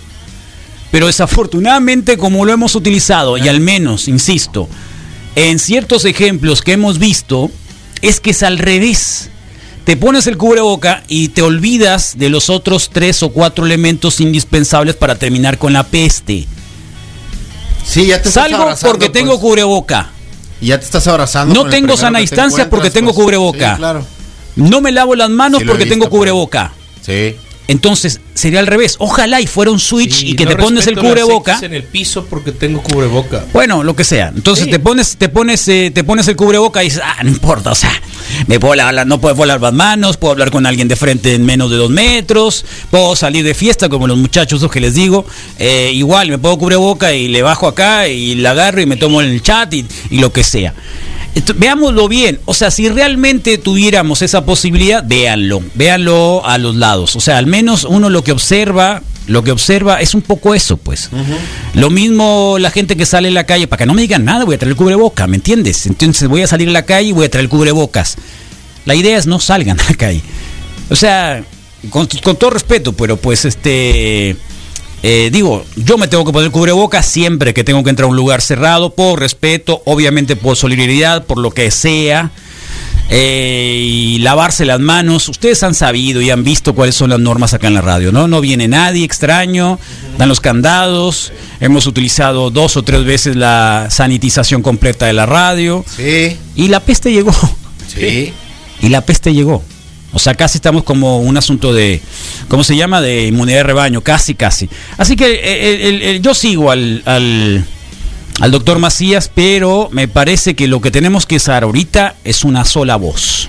Pero 0.91 1.07
desafortunadamente 1.07 2.16
como 2.16 2.45
lo 2.45 2.53
hemos 2.53 2.75
utilizado, 2.75 3.37
y 3.37 3.49
al 3.49 3.61
menos, 3.61 4.09
insisto, 4.09 4.69
en 5.37 5.59
ciertos 5.59 6.05
ejemplos 6.05 6.62
que 6.62 6.73
hemos 6.73 6.99
visto, 6.99 7.51
es 8.03 8.21
que 8.21 8.31
es 8.31 8.43
al 8.43 8.59
revés. 8.59 9.31
Te 9.85 9.97
pones 9.97 10.27
el 10.27 10.37
cubreboca 10.37 11.03
y 11.09 11.29
te 11.29 11.43
olvidas 11.43 12.19
de 12.19 12.29
los 12.29 12.51
otros 12.51 12.91
tres 12.93 13.23
o 13.23 13.31
cuatro 13.31 13.64
elementos 13.64 14.21
indispensables 14.21 14.97
para 14.97 15.14
terminar 15.14 15.59
con 15.59 15.73
la 15.73 15.85
peste. 15.85 16.47
Sí, 17.89 18.07
ya 18.07 18.20
te 18.20 18.30
Salgo 18.30 18.68
porque 18.82 19.09
tengo 19.09 19.32
pues. 19.32 19.41
cubrebocca. 19.41 20.11
Y 20.61 20.66
ya 20.66 20.78
te 20.78 20.84
estás 20.84 21.07
abrazando. 21.07 21.55
No 21.55 21.70
tengo 21.70 21.97
sana 21.97 22.18
te 22.18 22.22
distancia 22.22 22.68
porque 22.68 22.91
tengo 22.91 23.14
pues. 23.14 23.24
cubreboca. 23.24 23.72
Sí, 23.72 23.78
claro. 23.78 24.05
No 24.57 24.80
me 24.82 24.93
lavo 24.93 25.14
las 25.14 25.30
manos 25.30 25.61
Sí 25.61 25.66
porque 25.66 25.84
visto, 25.84 25.95
tengo 25.95 26.05
pues. 26.11 26.18
cubreboca. 26.18 26.72
Sí. 27.01 27.36
Entonces 27.69 28.21
sería 28.35 28.61
al 28.61 28.66
revés. 28.66 28.97
Ojalá 28.99 29.41
y 29.41 29.47
fuera 29.47 29.71
un 29.71 29.79
switch 29.79 30.12
Sí, 30.21 30.29
y 30.31 30.35
que 30.37 30.45
no 30.45 30.51
te 30.53 30.57
pones 30.57 30.87
el 30.87 30.97
cubreboca. 30.97 31.59
En 31.62 31.75
el 31.75 31.85
piso 31.85 32.25
porque 32.27 32.51
tengo 32.51 32.83
cubreboca. 32.83 33.45
Bueno, 33.53 33.85
lo 33.85 33.95
que 33.95 34.05
sea. 34.05 34.33
Entonces 34.35 34.64
Sí. 34.64 34.71
te 34.71 34.79
pones, 34.79 35.16
te 35.19 35.29
pones, 35.29 35.69
eh, 35.69 35.91
te 35.95 36.03
pones 36.03 36.27
el 36.29 36.37
cubreboca 36.37 36.83
y 36.83 36.87
dices, 36.87 37.03
ah, 37.05 37.23
no 37.23 37.29
importa, 37.29 37.71
o 37.73 37.75
sea, 37.75 37.93
me 38.47 38.59
puedo 38.59 38.75
lavar, 38.75 38.95
la- 38.95 39.05
no 39.05 39.21
puedo 39.21 39.45
lavar 39.45 39.61
las 39.61 39.73
manos, 39.75 40.16
puedo 40.16 40.33
hablar 40.33 40.51
con 40.51 40.64
alguien 40.66 40.89
de 40.89 40.97
frente 40.97 41.35
en 41.35 41.45
menos 41.45 41.71
de 41.71 41.77
dos 41.77 41.91
metros, 41.91 42.64
puedo 42.91 43.14
salir 43.14 43.45
de 43.45 43.55
fiesta 43.55 43.89
como 43.91 44.07
los 44.07 44.16
muchachos 44.16 44.61
esos 44.61 44.73
que 44.73 44.81
les 44.81 44.95
digo, 44.95 45.27
eh, 45.59 45.91
igual 45.95 46.31
me 46.31 46.39
puedo 46.39 46.57
cubreboca 46.59 47.12
y 47.12 47.29
le 47.29 47.43
bajo 47.43 47.66
acá 47.69 48.09
y 48.09 48.35
la 48.37 48.53
agarro 48.53 48.81
y 48.81 48.87
me 48.87 48.97
tomo 48.97 49.21
el 49.21 49.43
chat 49.43 49.75
y, 49.75 49.85
y 50.11 50.19
lo 50.19 50.33
que 50.33 50.43
sea. 50.43 50.73
Veámoslo 51.57 52.09
bien, 52.09 52.41
o 52.47 52.55
sea, 52.55 52.70
si 52.70 52.89
realmente 52.89 53.59
tuviéramos 53.59 54.22
esa 54.22 54.45
posibilidad, 54.45 55.05
véanlo, 55.07 55.62
véanlo 55.74 56.45
a 56.45 56.59
los 56.59 56.76
lados, 56.76 57.16
o 57.16 57.20
sea, 57.20 57.39
al 57.39 57.47
menos 57.47 57.85
uno 57.85 58.11
lo 58.11 58.24
que 58.24 58.33
observa, 58.33 59.03
lo 59.29 59.45
que 59.45 59.53
observa 59.53 60.01
es 60.01 60.14
un 60.14 60.22
poco 60.22 60.55
eso, 60.55 60.76
pues. 60.76 61.11
Lo 61.74 61.91
mismo 61.91 62.57
la 62.59 62.70
gente 62.70 62.97
que 62.97 63.07
sale 63.07 63.29
en 63.29 63.35
la 63.35 63.45
calle, 63.45 63.66
para 63.66 63.79
que 63.79 63.87
no 63.87 63.95
me 63.95 64.03
digan 64.03 64.24
nada, 64.24 64.45
voy 64.45 64.57
a 64.57 64.59
traer 64.59 64.72
el 64.72 64.76
cubreboca, 64.76 65.26
¿me 65.26 65.37
entiendes? 65.37 65.87
Entonces 65.87 66.29
voy 66.29 66.43
a 66.43 66.47
salir 66.47 66.68
a 66.68 66.72
la 66.72 66.83
calle 66.85 67.11
y 67.11 67.12
voy 67.12 67.26
a 67.26 67.31
traer 67.31 67.45
el 67.45 67.51
cubrebocas. 67.51 68.16
La 68.85 68.95
idea 68.95 69.16
es 69.16 69.26
no 69.26 69.39
salgan 69.39 69.79
a 69.79 69.85
la 69.85 69.95
calle. 69.95 70.22
O 70.91 70.97
sea, 70.97 71.45
con, 71.91 72.09
con 72.22 72.37
todo 72.37 72.51
respeto, 72.51 72.95
pero 72.95 73.16
pues 73.16 73.45
este... 73.45 74.37
eh, 75.03 75.30
digo, 75.32 75.64
yo 75.76 75.96
me 75.99 76.09
tengo 76.09 76.24
que 76.24 76.32
poner 76.32 76.51
cubrebocas 76.51 77.07
siempre 77.07 77.55
que 77.55 77.64
tengo 77.64 77.84
que 77.84 77.90
entrar 77.90 78.07
a 78.07 78.11
un 78.11 78.16
lugar 78.16 78.40
cerrado, 78.42 78.90
por 78.94 79.20
respeto, 79.20 79.82
obviamente 79.84 80.36
por 80.36 80.57
solidaridad, 80.57 81.24
por 81.24 81.38
lo 81.38 81.51
que 81.51 81.70
sea. 81.70 82.30
eh, 83.11 83.80
y 83.90 84.18
lavarse 84.18 84.66
las 84.66 84.80
manos. 84.80 85.28
Ustedes 85.30 85.62
han 85.62 85.74
sabido 85.74 86.20
y 86.20 86.28
han 86.30 86.44
visto 86.44 86.74
cuáles 86.74 86.94
son 86.94 87.09
las 87.11 87.18
normas 87.18 87.55
acá 87.55 87.66
en 87.68 87.74
la 87.74 87.80
radio, 87.80 88.12
¿no? 88.12 88.28
No 88.28 88.40
viene 88.42 88.68
nadie 88.68 89.03
extraño, 89.05 89.78
dan 90.18 90.28
los 90.28 90.40
candados. 90.40 91.32
Hemos 91.61 91.86
utilizado 91.86 92.51
dos 92.51 92.76
o 92.76 92.82
tres 92.82 93.05
veces 93.05 93.34
la 93.36 93.86
sanitización 93.90 94.61
completa 94.62 95.07
de 95.07 95.14
la 95.14 95.24
radio. 95.24 95.84
Sí. 95.96 96.36
Y 96.55 96.68
la 96.68 96.80
peste 96.80 97.11
llegó. 97.11 97.32
Sí. 97.86 98.32
Y 98.82 98.88
la 98.90 99.01
peste 99.01 99.32
llegó. 99.32 99.62
O 100.13 100.19
sea, 100.19 100.35
casi 100.35 100.59
estamos 100.59 100.85
como 100.85 101.19
un 101.19 101.37
asunto 101.37 101.73
de, 101.75 102.01
¿cómo 102.49 102.65
se 102.65 102.77
llama? 102.77 103.01
De 103.03 103.27
inmunidad 103.27 103.59
de 103.59 103.63
rebaño, 103.65 104.01
casi, 104.01 104.35
casi. 104.35 104.69
Así 104.97 105.17
que 105.17 105.27
eh, 105.43 105.89
el- 106.17 106.23
yo 106.23 106.33
sigo 106.35 106.71
al, 106.71 107.03
al, 107.05 107.65
al 108.41 108.51
doctor 108.51 108.79
Macías, 108.79 109.31
pero 109.35 109.89
me 109.93 110.09
parece 110.09 110.55
que 110.55 110.67
lo 110.67 110.81
que 110.81 110.91
tenemos 110.91 111.27
que 111.27 111.37
usar 111.37 111.63
ahorita 111.63 112.15
es 112.25 112.45
una 112.45 112.65
sola 112.65 112.97
voz. 112.97 113.49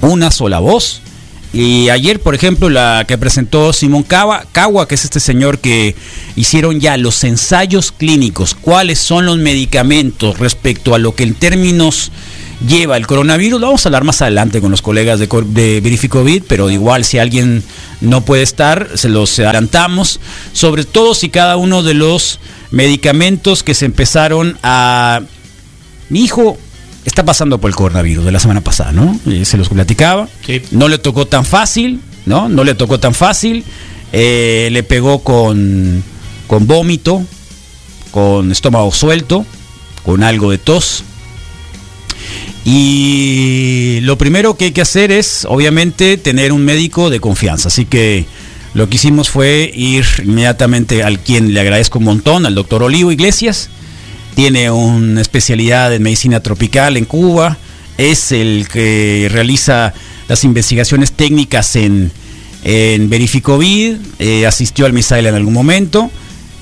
Una 0.00 0.30
sola 0.30 0.60
voz. 0.60 1.02
Y 1.52 1.88
ayer, 1.90 2.20
por 2.20 2.34
ejemplo, 2.34 2.68
la 2.68 3.04
que 3.06 3.16
presentó 3.18 3.72
Simón 3.72 4.02
Cava, 4.02 4.44
Cagua, 4.52 4.88
que 4.88 4.94
es 4.94 5.04
este 5.04 5.20
señor 5.20 5.58
que 5.58 5.94
hicieron 6.36 6.80
ya 6.80 6.96
los 6.96 7.22
ensayos 7.24 7.92
clínicos, 7.92 8.54
cuáles 8.54 8.98
son 8.98 9.24
los 9.26 9.38
medicamentos 9.38 10.38
respecto 10.38 10.94
a 10.94 10.98
lo 10.98 11.14
que 11.14 11.22
en 11.22 11.34
términos 11.34 12.10
lleva 12.66 12.96
el 12.96 13.06
coronavirus. 13.06 13.60
Lo 13.60 13.66
vamos 13.66 13.86
a 13.86 13.88
hablar 13.88 14.04
más 14.04 14.22
adelante 14.22 14.60
con 14.60 14.70
los 14.70 14.82
colegas 14.82 15.18
de, 15.18 15.26
de 15.26 15.80
Verificovid, 15.80 16.42
pero 16.46 16.70
igual 16.70 17.04
si 17.04 17.18
alguien 17.18 17.62
no 18.00 18.22
puede 18.22 18.42
estar, 18.42 18.90
se 18.94 19.08
los 19.08 19.38
adelantamos, 19.38 20.20
sobre 20.52 20.84
todo 20.84 21.14
si 21.14 21.28
cada 21.28 21.56
uno 21.56 21.82
de 21.82 21.94
los 21.94 22.40
medicamentos 22.70 23.62
que 23.62 23.74
se 23.74 23.86
empezaron 23.86 24.58
a... 24.62 25.22
Mi 26.08 26.24
hijo 26.24 26.56
está 27.04 27.24
pasando 27.24 27.58
por 27.58 27.70
el 27.70 27.76
coronavirus 27.76 28.24
de 28.24 28.32
la 28.32 28.40
semana 28.40 28.60
pasada, 28.60 28.92
¿no? 28.92 29.18
Eh, 29.26 29.44
se 29.44 29.56
los 29.56 29.68
platicaba. 29.68 30.28
Sí. 30.44 30.62
No 30.70 30.88
le 30.88 30.98
tocó 30.98 31.26
tan 31.26 31.44
fácil, 31.44 32.00
¿no? 32.26 32.48
No 32.48 32.64
le 32.64 32.74
tocó 32.74 33.00
tan 33.00 33.14
fácil. 33.14 33.64
Eh, 34.12 34.68
le 34.70 34.82
pegó 34.82 35.20
con, 35.20 36.02
con 36.46 36.66
vómito, 36.66 37.24
con 38.10 38.52
estómago 38.52 38.92
suelto, 38.92 39.44
con 40.04 40.22
algo 40.22 40.50
de 40.50 40.58
tos. 40.58 41.04
Y 42.68 44.00
lo 44.02 44.18
primero 44.18 44.56
que 44.56 44.64
hay 44.64 44.72
que 44.72 44.80
hacer 44.80 45.12
es, 45.12 45.46
obviamente, 45.48 46.16
tener 46.16 46.52
un 46.52 46.64
médico 46.64 47.10
de 47.10 47.20
confianza. 47.20 47.68
Así 47.68 47.84
que 47.84 48.24
lo 48.74 48.88
que 48.88 48.96
hicimos 48.96 49.30
fue 49.30 49.70
ir 49.72 50.04
inmediatamente 50.24 51.04
al 51.04 51.20
quien 51.20 51.54
le 51.54 51.60
agradezco 51.60 52.00
un 52.00 52.06
montón, 52.06 52.44
al 52.44 52.56
doctor 52.56 52.82
Olivo 52.82 53.12
Iglesias. 53.12 53.70
Tiene 54.34 54.68
una 54.72 55.20
especialidad 55.20 55.94
en 55.94 56.02
medicina 56.02 56.40
tropical 56.40 56.96
en 56.96 57.04
Cuba. 57.04 57.56
Es 57.98 58.32
el 58.32 58.66
que 58.66 59.28
realiza 59.30 59.94
las 60.26 60.42
investigaciones 60.42 61.12
técnicas 61.12 61.76
en, 61.76 62.10
en 62.64 63.08
Verificovid. 63.08 63.94
eh, 64.18 64.44
asistió 64.44 64.86
al 64.86 64.92
Misael 64.92 65.26
en 65.26 65.36
algún 65.36 65.54
momento. 65.54 66.10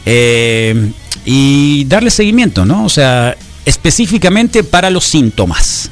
eh, 0.05 0.91
y 1.25 1.87
darle 1.87 2.11
seguimiento, 2.11 2.67
¿no? 2.67 2.85
O 2.85 2.91
sea, 2.91 3.35
específicamente 3.65 4.63
para 4.63 4.91
los 4.91 5.05
síntomas. 5.05 5.91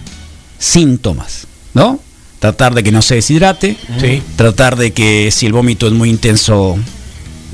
Síntomas, 0.63 1.47
¿no? 1.75 1.99
Tratar 2.39 2.73
de 2.75 2.83
que 2.85 2.93
no 2.93 3.03
se 3.03 3.17
deshidrate. 3.17 3.77
Sí. 4.01 4.23
Tratar 4.37 4.77
de 4.77 4.93
que 4.93 5.31
si 5.33 5.47
el 5.47 5.53
vómito 5.53 5.87
es 5.89 5.93
muy 5.93 6.09
intenso, 6.09 6.77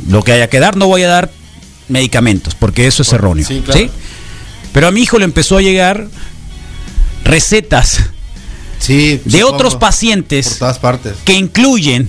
lo 0.08 0.22
que 0.22 0.32
haya 0.32 0.48
que 0.50 0.60
dar, 0.60 0.76
no 0.76 0.86
voy 0.86 1.02
a 1.04 1.08
dar 1.08 1.30
medicamentos, 1.88 2.54
porque 2.54 2.86
eso 2.86 3.02
es 3.02 3.12
erróneo. 3.12 3.46
sí, 3.46 3.62
claro. 3.64 3.90
Pero 4.72 4.88
a 4.88 4.90
mi 4.90 5.00
hijo 5.02 5.18
le 5.18 5.24
empezó 5.24 5.56
a 5.56 5.62
llegar 5.62 6.06
recetas 7.24 8.00
Sí, 8.78 9.20
de 9.24 9.42
otros 9.42 9.74
pacientes 9.74 10.50
Por 10.50 10.58
todas 10.58 10.78
partes. 10.78 11.14
que 11.24 11.32
incluyen 11.32 12.08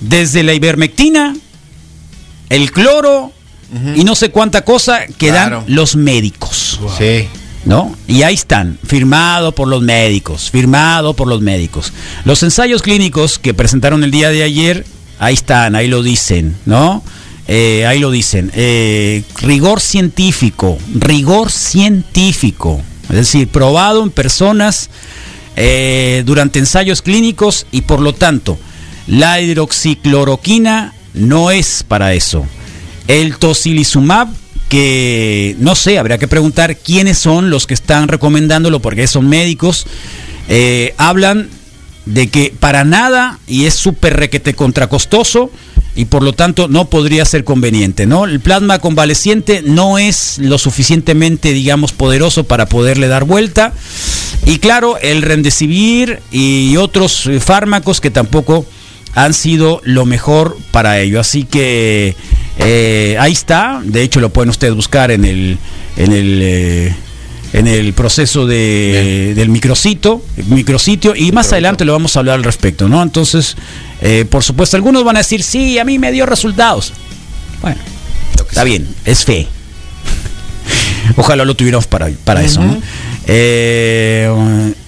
desde 0.00 0.42
la 0.42 0.54
ivermectina, 0.54 1.36
el 2.48 2.70
cloro 2.72 3.32
y 3.94 4.04
no 4.04 4.14
sé 4.14 4.30
cuánta 4.30 4.62
cosa 4.62 5.06
que 5.18 5.28
Claro. 5.28 5.64
dan 5.66 5.74
los 5.74 5.96
médicos. 5.96 6.80
Sí. 6.96 7.26
¿No? 7.66 7.94
Y 8.06 8.22
ahí 8.22 8.34
están, 8.34 8.78
firmado 8.82 9.52
por 9.52 9.68
los 9.68 9.82
médicos, 9.82 10.50
firmado 10.50 11.14
por 11.14 11.28
los 11.28 11.42
médicos. 11.42 11.92
Los 12.24 12.42
ensayos 12.42 12.80
clínicos 12.80 13.38
que 13.38 13.52
presentaron 13.52 14.04
el 14.04 14.10
día 14.10 14.30
de 14.30 14.44
ayer, 14.44 14.86
ahí 15.18 15.34
están, 15.34 15.74
ahí 15.74 15.88
lo 15.88 16.02
dicen, 16.02 16.56
¿no? 16.64 17.02
Eh, 17.48 17.84
ahí 17.86 17.98
lo 17.98 18.10
dicen. 18.10 18.50
Eh, 18.54 19.24
rigor 19.42 19.80
científico, 19.80 20.78
rigor 20.94 21.50
científico. 21.50 22.80
Es 23.08 23.16
decir, 23.16 23.48
probado 23.48 24.02
en 24.02 24.10
personas 24.10 24.90
eh, 25.54 26.22
durante 26.26 26.58
ensayos 26.58 27.02
clínicos 27.02 27.66
y 27.70 27.82
por 27.82 28.00
lo 28.00 28.12
tanto, 28.12 28.58
la 29.06 29.40
hidroxicloroquina 29.40 30.94
no 31.14 31.50
es 31.50 31.84
para 31.86 32.14
eso. 32.14 32.46
El 33.08 33.38
tocilizumab, 33.38 34.28
que 34.68 35.56
no 35.58 35.74
sé, 35.74 35.98
habría 35.98 36.18
que 36.18 36.28
preguntar 36.28 36.76
quiénes 36.76 37.18
son 37.18 37.50
los 37.50 37.66
que 37.66 37.74
están 37.74 38.08
recomendándolo, 38.08 38.80
porque 38.80 39.06
son 39.06 39.28
médicos, 39.28 39.86
eh, 40.48 40.94
hablan 40.96 41.48
de 42.06 42.28
que 42.28 42.54
para 42.58 42.84
nada 42.84 43.38
y 43.46 43.64
es 43.66 43.74
súper 43.74 44.16
requete 44.16 44.54
contracostoso 44.54 45.50
y 45.96 46.04
por 46.04 46.22
lo 46.22 46.32
tanto 46.34 46.68
no 46.68 46.88
podría 46.88 47.24
ser 47.24 47.42
conveniente, 47.42 48.06
¿no? 48.06 48.26
El 48.26 48.40
plasma 48.40 48.78
convaleciente 48.78 49.62
no 49.62 49.98
es 49.98 50.38
lo 50.38 50.58
suficientemente, 50.58 51.52
digamos, 51.52 51.92
poderoso 51.92 52.44
para 52.44 52.66
poderle 52.66 53.08
dar 53.08 53.24
vuelta. 53.24 53.72
Y 54.44 54.58
claro, 54.58 54.98
el 54.98 55.22
Remdesivir 55.22 56.20
y 56.30 56.76
otros 56.76 57.26
eh, 57.26 57.40
fármacos 57.40 58.00
que 58.00 58.10
tampoco 58.10 58.66
han 59.14 59.32
sido 59.32 59.80
lo 59.84 60.04
mejor 60.04 60.58
para 60.70 61.00
ello. 61.00 61.18
Así 61.18 61.44
que 61.44 62.14
eh, 62.58 63.16
ahí 63.18 63.32
está. 63.32 63.80
De 63.84 64.02
hecho, 64.02 64.20
lo 64.20 64.30
pueden 64.30 64.50
ustedes 64.50 64.74
buscar 64.74 65.10
en 65.10 65.24
el 65.24 65.58
en 65.96 66.12
el 66.12 66.40
eh, 66.42 66.94
en 67.52 67.66
el 67.66 67.92
proceso 67.94 68.46
de, 68.46 69.32
del 69.34 69.48
micrositio, 69.48 70.22
micrositio 70.48 71.14
y 71.14 71.32
más 71.32 71.52
adelante 71.52 71.84
lo 71.84 71.92
vamos 71.92 72.16
a 72.16 72.18
hablar 72.18 72.34
al 72.34 72.44
respecto, 72.44 72.88
¿no? 72.88 73.02
Entonces, 73.02 73.56
eh, 74.02 74.26
por 74.28 74.42
supuesto, 74.42 74.76
algunos 74.76 75.04
van 75.04 75.16
a 75.16 75.20
decir, 75.20 75.42
sí, 75.42 75.78
a 75.78 75.84
mí 75.84 75.98
me 75.98 76.12
dio 76.12 76.26
resultados. 76.26 76.92
Bueno, 77.62 77.78
está 78.48 78.64
bien, 78.64 78.86
es 79.04 79.24
fe. 79.24 79.46
Ojalá 81.16 81.44
lo 81.44 81.54
tuviéramos 81.54 81.86
para, 81.86 82.10
para 82.24 82.42
eso, 82.42 82.62
¿no? 82.62 82.80
Eh, 83.28 84.30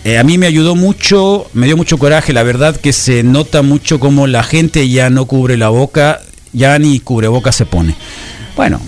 eh, 0.04 0.18
a 0.18 0.22
mí 0.22 0.38
me 0.38 0.46
ayudó 0.46 0.76
mucho, 0.76 1.48
me 1.54 1.66
dio 1.66 1.76
mucho 1.76 1.98
coraje, 1.98 2.32
la 2.32 2.44
verdad 2.44 2.76
que 2.76 2.92
se 2.92 3.22
nota 3.22 3.62
mucho 3.62 3.98
como 3.98 4.26
la 4.26 4.44
gente 4.44 4.88
ya 4.88 5.10
no 5.10 5.26
cubre 5.26 5.56
la 5.56 5.70
boca, 5.70 6.20
ya 6.58 6.78
ni 6.78 7.00
cubreboca 7.00 7.52
se 7.52 7.64
pone. 7.64 7.94
Bueno, 8.56 8.80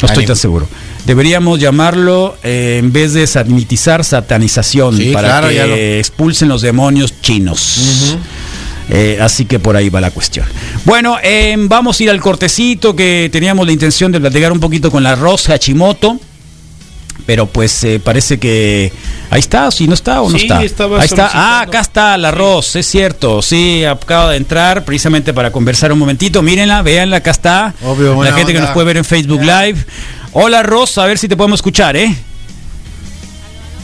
no 0.00 0.06
estoy 0.08 0.24
tan 0.26 0.36
seguro. 0.36 0.66
Deberíamos 1.04 1.58
llamarlo, 1.58 2.36
eh, 2.44 2.76
en 2.78 2.92
vez 2.92 3.12
de 3.12 3.26
sanitizar, 3.26 4.04
satanización, 4.04 4.96
Sí, 4.96 5.10
para 5.12 5.28
claro, 5.28 5.48
que 5.48 5.66
lo- 5.66 5.74
expulsen 5.74 6.48
los 6.48 6.62
demonios 6.62 7.20
chinos. 7.20 8.16
Eh, 8.88 9.18
así 9.20 9.44
que 9.46 9.58
por 9.58 9.76
ahí 9.76 9.88
va 9.90 10.00
la 10.00 10.10
cuestión. 10.10 10.46
Bueno, 10.84 11.16
eh, 11.22 11.56
vamos 11.58 11.98
a 11.98 12.02
ir 12.04 12.10
al 12.10 12.20
cortecito 12.20 12.94
que 12.94 13.28
teníamos 13.32 13.66
la 13.66 13.72
intención 13.72 14.12
de 14.12 14.20
platicar 14.20 14.52
un 14.52 14.60
poquito 14.60 14.90
con 14.90 15.02
la 15.02 15.14
Rosa 15.16 15.54
Hachimoto. 15.54 16.20
Pero 17.26 17.46
pues 17.46 17.84
eh, 17.84 18.00
parece 18.02 18.38
que 18.38 18.92
ahí 19.30 19.40
está, 19.40 19.70
si 19.70 19.86
no 19.86 19.94
está 19.94 20.22
o 20.22 20.28
no 20.30 20.36
Sí, 20.38 20.44
está. 20.44 20.62
estaba 20.64 20.98
ahí 21.00 21.06
está. 21.06 21.30
Ah, 21.32 21.60
acá 21.62 21.80
está 21.80 22.18
la 22.18 22.30
Ros, 22.32 22.74
es 22.76 22.86
cierto. 22.86 23.42
Sí, 23.42 23.84
acaba 23.84 24.32
de 24.32 24.36
entrar 24.38 24.84
precisamente 24.84 25.32
para 25.32 25.52
conversar 25.52 25.92
un 25.92 25.98
momentito. 25.98 26.42
Mírenla, 26.42 26.82
véanla, 26.82 27.18
acá 27.18 27.30
está. 27.30 27.74
Obvio, 27.84 28.22
la 28.22 28.32
gente 28.32 28.52
que 28.52 28.60
nos 28.60 28.70
puede 28.70 28.86
ver 28.86 28.96
en 28.96 29.04
Facebook 29.04 29.40
Live. 29.42 29.76
Hola 30.32 30.62
Ros, 30.62 30.98
a 30.98 31.06
ver 31.06 31.18
si 31.18 31.28
te 31.28 31.36
podemos 31.36 31.58
escuchar, 31.58 31.96
¿eh? 31.96 32.16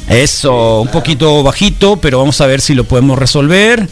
Eso, 0.08 0.80
un 0.80 0.88
poquito 0.88 1.42
bajito, 1.42 1.96
pero 1.98 2.18
vamos 2.18 2.40
a 2.40 2.46
ver 2.46 2.60
si 2.60 2.74
lo 2.74 2.84
podemos 2.84 3.18
resolver. 3.18 3.86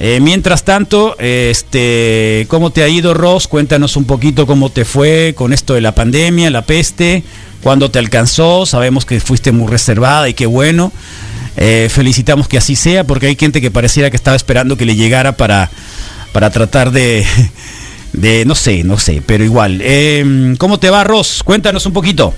Eh, 0.00 0.18
mientras 0.20 0.64
tanto, 0.64 1.14
este, 1.18 2.46
¿cómo 2.48 2.70
te 2.70 2.82
ha 2.82 2.88
ido, 2.88 3.14
Ross? 3.14 3.46
Cuéntanos 3.46 3.96
un 3.96 4.04
poquito 4.04 4.46
cómo 4.46 4.70
te 4.70 4.84
fue 4.84 5.34
con 5.36 5.52
esto 5.52 5.74
de 5.74 5.82
la 5.82 5.94
pandemia, 5.94 6.50
la 6.50 6.62
peste, 6.62 7.22
cuándo 7.62 7.90
te 7.90 7.98
alcanzó. 7.98 8.66
Sabemos 8.66 9.04
que 9.04 9.20
fuiste 9.20 9.52
muy 9.52 9.68
reservada 9.68 10.28
y 10.28 10.34
qué 10.34 10.46
bueno. 10.46 10.92
Eh, 11.56 11.88
felicitamos 11.90 12.48
que 12.48 12.58
así 12.58 12.76
sea, 12.76 13.04
porque 13.04 13.26
hay 13.26 13.36
gente 13.36 13.60
que 13.60 13.70
pareciera 13.70 14.10
que 14.10 14.16
estaba 14.16 14.36
esperando 14.36 14.76
que 14.76 14.86
le 14.86 14.96
llegara 14.96 15.36
para, 15.36 15.70
para 16.32 16.50
tratar 16.50 16.90
de, 16.90 17.26
de, 18.12 18.44
no 18.44 18.54
sé, 18.54 18.84
no 18.84 18.98
sé, 18.98 19.22
pero 19.24 19.44
igual. 19.44 19.80
Eh, 19.82 20.54
¿Cómo 20.58 20.78
te 20.78 20.90
va, 20.90 21.04
Ross? 21.04 21.42
Cuéntanos 21.44 21.86
un 21.86 21.92
poquito. 21.92 22.34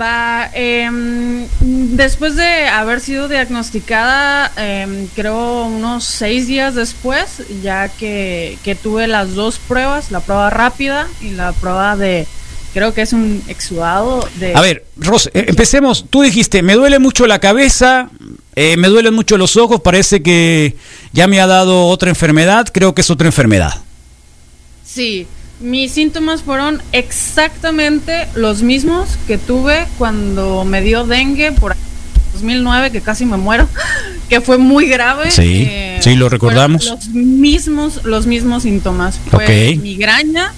Va, 0.00 0.50
em, 0.54 1.46
después 1.60 2.36
de 2.36 2.66
haber 2.68 3.00
sido 3.00 3.26
diagnosticada, 3.26 4.52
em, 4.56 5.08
creo 5.14 5.64
unos 5.64 6.04
seis 6.04 6.46
días 6.46 6.74
después, 6.74 7.42
ya 7.62 7.88
que, 7.88 8.58
que 8.62 8.74
tuve 8.74 9.06
las 9.06 9.34
dos 9.34 9.58
pruebas, 9.58 10.10
la 10.10 10.20
prueba 10.20 10.50
rápida 10.50 11.08
y 11.20 11.30
la 11.30 11.52
prueba 11.52 11.96
de, 11.96 12.26
creo 12.76 12.92
que 12.92 13.00
es 13.00 13.14
un 13.14 13.42
exudado 13.48 14.28
de... 14.38 14.54
A 14.54 14.60
ver, 14.60 14.84
Ros, 14.98 15.30
eh, 15.32 15.46
empecemos. 15.48 16.04
Tú 16.10 16.20
dijiste, 16.20 16.60
me 16.60 16.74
duele 16.74 16.98
mucho 16.98 17.26
la 17.26 17.38
cabeza, 17.38 18.10
eh, 18.54 18.76
me 18.76 18.88
duelen 18.88 19.14
mucho 19.14 19.38
los 19.38 19.56
ojos, 19.56 19.80
parece 19.80 20.22
que 20.22 20.76
ya 21.14 21.26
me 21.26 21.40
ha 21.40 21.46
dado 21.46 21.86
otra 21.86 22.10
enfermedad, 22.10 22.68
creo 22.70 22.94
que 22.94 23.00
es 23.00 23.08
otra 23.08 23.28
enfermedad. 23.28 23.72
Sí, 24.84 25.26
mis 25.58 25.92
síntomas 25.92 26.42
fueron 26.42 26.82
exactamente 26.92 28.28
los 28.34 28.60
mismos 28.60 29.08
que 29.26 29.38
tuve 29.38 29.86
cuando 29.96 30.66
me 30.66 30.82
dio 30.82 31.06
dengue 31.06 31.52
por 31.52 31.74
2009, 32.34 32.90
que 32.90 33.00
casi 33.00 33.24
me 33.24 33.38
muero, 33.38 33.66
que 34.28 34.42
fue 34.42 34.58
muy 34.58 34.86
grave. 34.86 35.30
Sí, 35.30 35.66
sí, 36.00 36.14
lo 36.14 36.28
recordamos. 36.28 36.84
Los 36.84 37.08
mismos, 37.08 38.04
los 38.04 38.26
mismos 38.26 38.64
síntomas. 38.64 39.18
Fue 39.30 39.72
Ok. 39.76 39.82
migraña, 39.82 40.52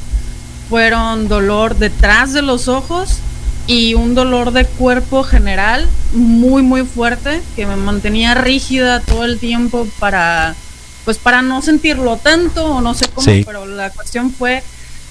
fueron 0.69 1.29
dolor 1.29 1.77
detrás 1.77 2.33
de 2.33 2.43
los 2.43 2.69
ojos 2.69 3.19
y 3.67 3.95
un 3.95 4.15
dolor 4.15 4.53
de 4.53 4.65
cuerpo 4.65 5.23
general 5.25 5.89
muy 6.13 6.63
muy 6.63 6.83
fuerte 6.85 7.41
que 7.57 7.67
me 7.67 7.77
mantenía 7.77 8.35
rígida 8.35 9.01
todo 9.01 9.25
el 9.25 9.39
tiempo 9.39 9.87
para 9.99 10.55
pues 11.05 11.19
para 11.19 11.43
no 11.43 11.63
sentirlo 11.63 12.17
tanto 12.17 12.67
o 12.67 12.81
no 12.81 12.95
sé 12.95 13.07
cómo, 13.09 13.25
Sí. 13.25 13.43
pero 13.47 13.65
la 13.67 13.91
cuestión 13.91 14.33
fue 14.33 14.63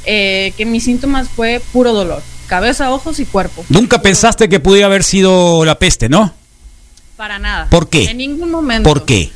eh, 0.05 0.53
que 0.55 0.65
mis 0.65 0.83
síntomas 0.83 1.27
fue 1.27 1.61
puro 1.73 1.91
dolor, 1.93 2.21
cabeza, 2.47 2.91
ojos 2.93 3.19
y 3.19 3.25
cuerpo. 3.25 3.65
Nunca 3.69 4.01
pensaste 4.01 4.47
que 4.47 4.59
pudiera 4.59 4.85
haber 4.87 5.03
sido 5.03 5.65
la 5.65 5.77
peste, 5.79 6.07
¿no? 6.07 6.33
Para 7.17 7.39
nada. 7.39 7.67
¿Por 7.69 7.89
qué? 7.89 8.05
En 8.05 8.17
ningún 8.17 8.51
momento. 8.51 8.87
¿Por 8.87 9.05
qué? 9.05 9.31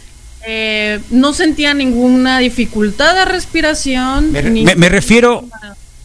Eh, 0.45 0.99
no 1.09 1.34
sentía 1.34 1.74
ninguna 1.74 2.38
dificultad 2.39 3.15
de 3.15 3.26
respiración. 3.26 4.32
Me, 4.32 4.43
ni- 4.43 4.63
me- 4.63 4.76
me 4.76 4.88
refiero, 4.89 5.43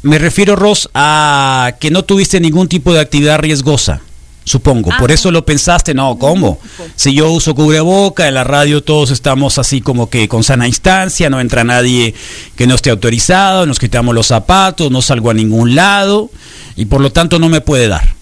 me 0.06 0.18
refiero, 0.18 0.56
Ross, 0.56 0.88
a 0.94 1.74
que 1.80 1.90
no 1.90 2.04
tuviste 2.04 2.40
ningún 2.40 2.68
tipo 2.68 2.92
de 2.94 3.00
actividad 3.00 3.38
riesgosa, 3.38 4.00
supongo. 4.44 4.90
Ah, 4.92 4.98
Por 4.98 5.10
eso 5.10 5.30
lo 5.30 5.44
pensaste, 5.44 5.94
no, 5.94 6.16
¿cómo? 6.18 6.58
Si 6.94 7.12
yo 7.12 7.30
uso 7.30 7.54
cubreboca, 7.54 8.28
en 8.28 8.34
la 8.34 8.44
radio 8.44 8.82
todos 8.82 9.10
estamos 9.10 9.58
así 9.58 9.80
como 9.80 10.08
que 10.08 10.28
con 10.28 10.44
sana 10.44 10.68
instancia, 10.68 11.28
no 11.28 11.40
entra 11.40 11.64
nadie 11.64 12.14
que 12.54 12.66
no 12.66 12.76
esté 12.76 12.90
autorizado, 12.90 13.66
nos 13.66 13.78
quitamos 13.78 14.14
los 14.14 14.28
zapatos, 14.28 14.90
no 14.90 15.02
salgo 15.02 15.30
a 15.30 15.34
ningún 15.34 15.74
lado 15.74 16.30
y 16.76 16.86
por 16.86 17.00
lo 17.00 17.10
tanto 17.10 17.38
no 17.38 17.48
me 17.48 17.60
puede 17.60 17.88
dar. 17.88 18.14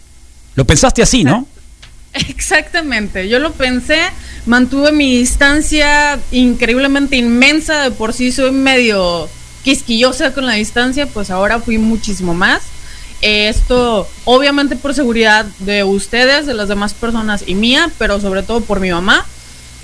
Lo 0.54 0.64
pensaste 0.64 1.02
así, 1.02 1.22
¿no? 1.22 1.46
Exactamente, 2.14 3.28
yo 3.28 3.38
lo 3.40 3.52
pensé, 3.52 3.98
mantuve 4.46 4.92
mi 4.92 5.18
distancia 5.18 6.18
increíblemente 6.32 7.16
inmensa, 7.16 7.82
de 7.82 7.90
por 7.90 8.12
sí 8.12 8.32
soy 8.32 8.52
medio 8.52 9.28
quisquillosa 9.64 10.32
con 10.32 10.46
la 10.46 10.52
distancia, 10.52 11.06
pues 11.06 11.30
ahora 11.30 11.58
fui 11.58 11.78
muchísimo 11.78 12.34
más. 12.34 12.62
Esto 13.22 14.06
obviamente 14.24 14.76
por 14.76 14.94
seguridad 14.94 15.46
de 15.60 15.82
ustedes, 15.82 16.46
de 16.46 16.54
las 16.54 16.68
demás 16.68 16.92
personas 16.92 17.42
y 17.46 17.54
mía, 17.54 17.90
pero 17.98 18.20
sobre 18.20 18.42
todo 18.42 18.60
por 18.60 18.80
mi 18.80 18.90
mamá. 18.90 19.24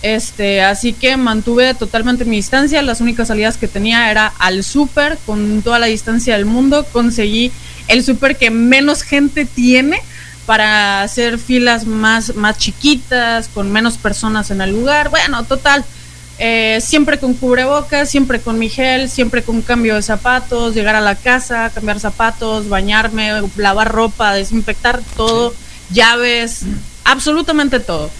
Este, 0.02 0.62
así 0.62 0.92
que 0.92 1.16
mantuve 1.16 1.74
totalmente 1.74 2.24
mi 2.24 2.36
distancia. 2.36 2.82
Las 2.82 3.00
únicas 3.00 3.28
salidas 3.28 3.56
que 3.56 3.68
tenía 3.68 4.10
era 4.10 4.32
al 4.38 4.62
súper 4.62 5.18
con 5.26 5.62
toda 5.62 5.78
la 5.78 5.86
distancia 5.86 6.36
del 6.36 6.44
mundo. 6.44 6.86
Conseguí 6.92 7.50
el 7.88 8.04
súper 8.04 8.36
que 8.36 8.50
menos 8.50 9.02
gente 9.02 9.46
tiene 9.46 10.02
para 10.46 11.02
hacer 11.02 11.38
filas 11.38 11.86
más, 11.86 12.34
más 12.34 12.58
chiquitas, 12.58 13.48
con 13.48 13.70
menos 13.72 13.96
personas 13.96 14.50
en 14.50 14.60
el 14.60 14.70
lugar. 14.70 15.08
Bueno, 15.08 15.44
total. 15.44 15.84
Eh, 16.42 16.80
siempre 16.80 17.18
con 17.18 17.34
cubrebocas, 17.34 18.08
siempre 18.10 18.40
con 18.40 18.58
mi 18.58 18.68
gel, 18.70 19.10
siempre 19.10 19.42
con 19.42 19.60
cambio 19.60 19.94
de 19.94 20.02
zapatos, 20.02 20.74
llegar 20.74 20.96
a 20.96 21.00
la 21.02 21.14
casa, 21.14 21.70
cambiar 21.74 22.00
zapatos, 22.00 22.68
bañarme, 22.68 23.30
lavar 23.56 23.92
ropa, 23.92 24.32
desinfectar 24.32 25.02
todo, 25.16 25.54
llaves, 25.92 26.62
absolutamente 27.04 27.78
todo. 27.78 28.10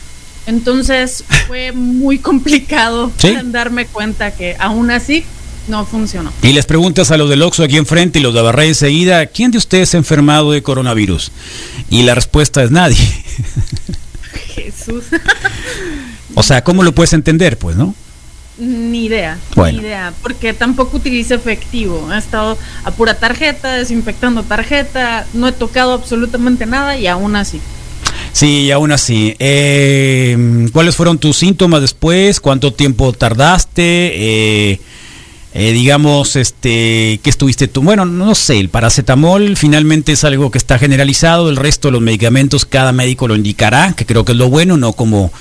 Entonces 0.47 1.25
fue 1.47 1.73
muy 1.73 2.19
complicado 2.29 3.11
Sí. 3.17 3.35
darme 3.45 3.87
cuenta 3.87 4.33
que 4.33 4.55
aún 4.59 4.91
así 4.91 5.25
no 5.69 5.87
funcionó. 5.87 6.31
Y 6.43 6.53
les 6.53 6.67
preguntas 6.67 7.11
a 7.11 7.17
los 7.17 7.31
del 7.31 7.41
Oxxo 7.43 7.63
aquí 7.63 7.77
enfrente 7.79 8.19
y 8.19 8.23
los 8.23 8.35
de 8.35 8.43
Barré 8.43 8.67
enseguida, 8.69 9.25
¿quién 9.27 9.51
de 9.51 9.59
ustedes 9.59 9.89
se 9.91 9.97
ha 9.97 10.01
enfermado 10.01 10.53
de 10.53 10.63
coronavirus? 10.63 11.33
Y 11.89 12.03
la 12.03 12.15
respuesta 12.15 12.63
es 12.63 12.71
nadie. 12.71 12.97
Jesús. 14.55 15.05
O 16.35 16.43
sea, 16.43 16.63
¿cómo 16.65 16.83
lo 16.83 16.95
puedes 16.95 17.13
entender, 17.13 17.57
pues, 17.59 17.77
no? 17.77 17.95
Ni 18.61 19.07
idea, 19.07 19.39
Bueno. 19.57 19.79
ni 19.81 19.85
idea, 19.87 20.13
porque 20.23 20.53
tampoco 20.53 20.99
utilizo 20.99 21.35
efectivo. 21.35 22.13
He 22.13 22.19
estado 22.19 22.59
a 22.85 22.91
pura 22.91 23.19
tarjeta, 23.19 23.75
desinfectando 23.75 24.43
tarjeta, 24.43 25.27
no 25.33 25.49
he 25.49 25.53
tocado 25.53 25.95
absolutamente 25.95 26.67
nada 26.67 26.97
y 26.99 27.07
aún 27.07 27.37
así. 27.37 27.59
Sí, 28.33 28.61
y 28.65 28.71
aún 28.71 28.93
así. 28.93 29.35
eh, 29.39 30.69
¿Cuáles 30.73 30.95
fueron 30.95 31.19
tus 31.19 31.37
síntomas 31.39 31.81
después? 31.81 32.39
¿Cuánto 32.39 32.73
tiempo 32.73 33.13
tardaste? 33.13 33.83
Eh, 34.73 34.81
eh, 35.55 35.73
digamos, 35.73 36.37
este, 36.37 37.19
¿qué 37.25 37.31
estuviste 37.31 37.67
tú? 37.67 37.83
Bueno, 37.83 38.05
no 38.05 38.35
sé, 38.37 38.61
el 38.61 38.69
paracetamol 38.69 39.57
finalmente 39.57 40.13
es 40.13 40.23
algo 40.25 40.51
que 40.51 40.59
está 40.59 40.79
generalizado, 40.79 41.49
el 41.51 41.57
resto 41.57 41.89
de 41.89 41.93
los 41.93 42.03
medicamentos 42.03 42.65
cada 42.67 42.93
médico 42.93 43.27
lo 43.27 43.35
indicará, 43.35 43.95
que 43.97 44.07
creo 44.07 44.25
que 44.25 44.33
es 44.33 44.39
lo 44.39 44.49
bueno, 44.49 44.77
no 44.77 44.93
como 44.93 45.33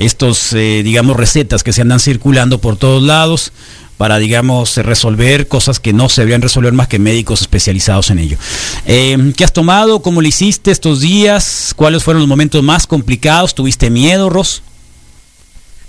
estos, 0.00 0.54
eh, 0.54 0.82
digamos, 0.82 1.16
recetas 1.16 1.62
que 1.62 1.72
se 1.72 1.82
andan 1.82 2.00
circulando 2.00 2.58
por 2.58 2.76
todos 2.76 3.02
lados 3.02 3.52
para, 3.98 4.18
digamos, 4.18 4.78
resolver 4.78 5.46
cosas 5.46 5.78
que 5.78 5.92
no 5.92 6.08
se 6.08 6.22
deberían 6.22 6.40
resolver 6.40 6.72
más 6.72 6.88
que 6.88 6.98
médicos 6.98 7.42
especializados 7.42 8.10
en 8.10 8.18
ello. 8.18 8.38
Eh, 8.86 9.32
¿Qué 9.36 9.44
has 9.44 9.52
tomado? 9.52 10.00
¿Cómo 10.00 10.22
lo 10.22 10.26
hiciste 10.26 10.70
estos 10.70 11.00
días? 11.00 11.74
¿Cuáles 11.76 12.02
fueron 12.02 12.20
los 12.22 12.28
momentos 12.28 12.62
más 12.62 12.86
complicados? 12.86 13.54
¿Tuviste 13.54 13.90
miedo, 13.90 14.30
Ros? 14.30 14.62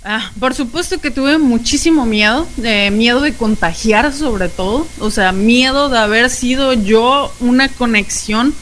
Ah, 0.04 0.30
por 0.38 0.52
supuesto 0.52 1.00
que 1.00 1.10
tuve 1.10 1.38
muchísimo 1.38 2.04
miedo, 2.04 2.46
eh, 2.62 2.90
miedo 2.90 3.20
de 3.20 3.32
contagiar 3.32 4.12
sobre 4.12 4.48
todo, 4.50 4.86
o 4.98 5.10
sea, 5.10 5.32
miedo 5.32 5.88
de 5.88 5.98
haber 5.98 6.28
sido 6.28 6.74
yo 6.74 7.32
una 7.40 7.68
conexión 7.68 8.52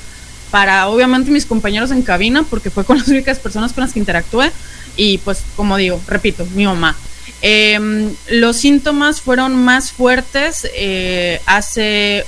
para 0.51 0.87
obviamente 0.89 1.31
mis 1.31 1.47
compañeros 1.47 1.91
en 1.91 2.03
cabina, 2.03 2.45
porque 2.49 2.71
fue 2.71 2.85
con 2.85 2.99
las 2.99 3.09
únicas 3.09 3.39
personas 3.39 3.73
con 3.73 3.83
las 3.83 3.93
que 3.93 3.99
interactué, 3.99 4.53
y 5.01 5.17
pues 5.17 5.45
como 5.57 5.79
digo, 5.79 5.99
repito, 6.07 6.47
mi 6.55 6.67
mamá. 6.67 6.95
Em, 7.41 8.15
los 8.29 8.59
síntomas 8.59 9.23
fueron 9.23 9.57
más 9.57 9.93
fuertes 9.93 10.69
eh, 10.75 11.41
hace 11.47 12.27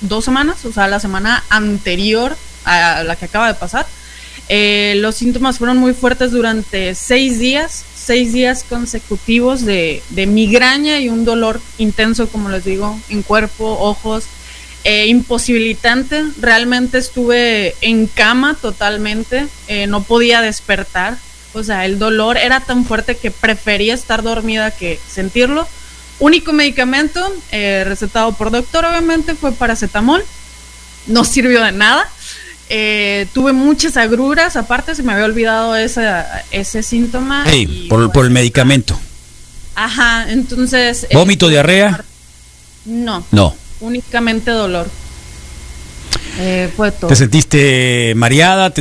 dos 0.00 0.24
semanas, 0.24 0.64
o 0.64 0.72
sea, 0.72 0.88
la 0.88 0.98
semana 0.98 1.44
anterior 1.50 2.36
a 2.64 3.04
la 3.04 3.14
que 3.14 3.26
acaba 3.26 3.46
de 3.46 3.54
pasar. 3.54 3.86
Eh, 4.48 4.94
los 4.96 5.14
síntomas 5.14 5.58
fueron 5.58 5.76
muy 5.76 5.94
fuertes 5.94 6.32
durante 6.32 6.96
seis 6.96 7.38
días, 7.38 7.84
seis 7.94 8.32
días 8.32 8.64
consecutivos 8.68 9.64
de, 9.64 10.02
de 10.08 10.26
migraña 10.26 10.98
y 10.98 11.08
un 11.08 11.24
dolor 11.24 11.60
intenso, 11.78 12.28
como 12.28 12.48
les 12.48 12.64
digo, 12.64 12.98
en 13.08 13.22
cuerpo, 13.22 13.78
ojos, 13.78 14.24
eh, 14.82 15.06
imposibilitante. 15.06 16.24
Realmente 16.40 16.98
estuve 16.98 17.76
en 17.82 18.08
cama 18.08 18.56
totalmente, 18.60 19.46
no 19.86 20.02
podía 20.02 20.42
despertar. 20.42 21.16
O 21.52 21.62
sea, 21.64 21.84
el 21.84 21.98
dolor 21.98 22.36
era 22.36 22.60
tan 22.60 22.84
fuerte 22.84 23.16
que 23.16 23.30
prefería 23.30 23.94
estar 23.94 24.22
dormida 24.22 24.70
que 24.70 25.00
sentirlo. 25.08 25.66
Único 26.20 26.52
medicamento 26.52 27.20
eh, 27.50 27.82
recetado 27.86 28.32
por 28.32 28.50
doctor, 28.50 28.84
obviamente, 28.84 29.34
fue 29.34 29.52
paracetamol. 29.52 30.22
No 31.06 31.24
sirvió 31.24 31.62
de 31.64 31.72
nada. 31.72 32.08
Eh, 32.68 33.26
tuve 33.34 33.52
muchas 33.52 33.96
agruras, 33.96 34.54
aparte 34.54 34.94
se 34.94 35.02
me 35.02 35.12
había 35.12 35.24
olvidado 35.24 35.74
ese, 35.74 36.08
ese 36.52 36.82
síntoma. 36.84 37.42
Hey, 37.46 37.66
y, 37.68 37.88
por, 37.88 37.98
por 38.12 38.24
el 38.24 38.30
bueno, 38.30 38.34
medicamento. 38.34 39.00
Ajá, 39.74 40.30
entonces... 40.30 41.04
eh, 41.04 41.14
¿Vómito, 41.14 41.48
diarrea? 41.48 42.04
No, 42.84 43.24
No. 43.32 43.56
únicamente 43.80 44.50
dolor. 44.52 44.88
Eh, 46.38 46.70
fue 46.76 46.90
todo. 46.92 47.08
¿Te 47.08 47.16
sentiste 47.16 48.14
mareada? 48.16 48.70
¿Te 48.70 48.80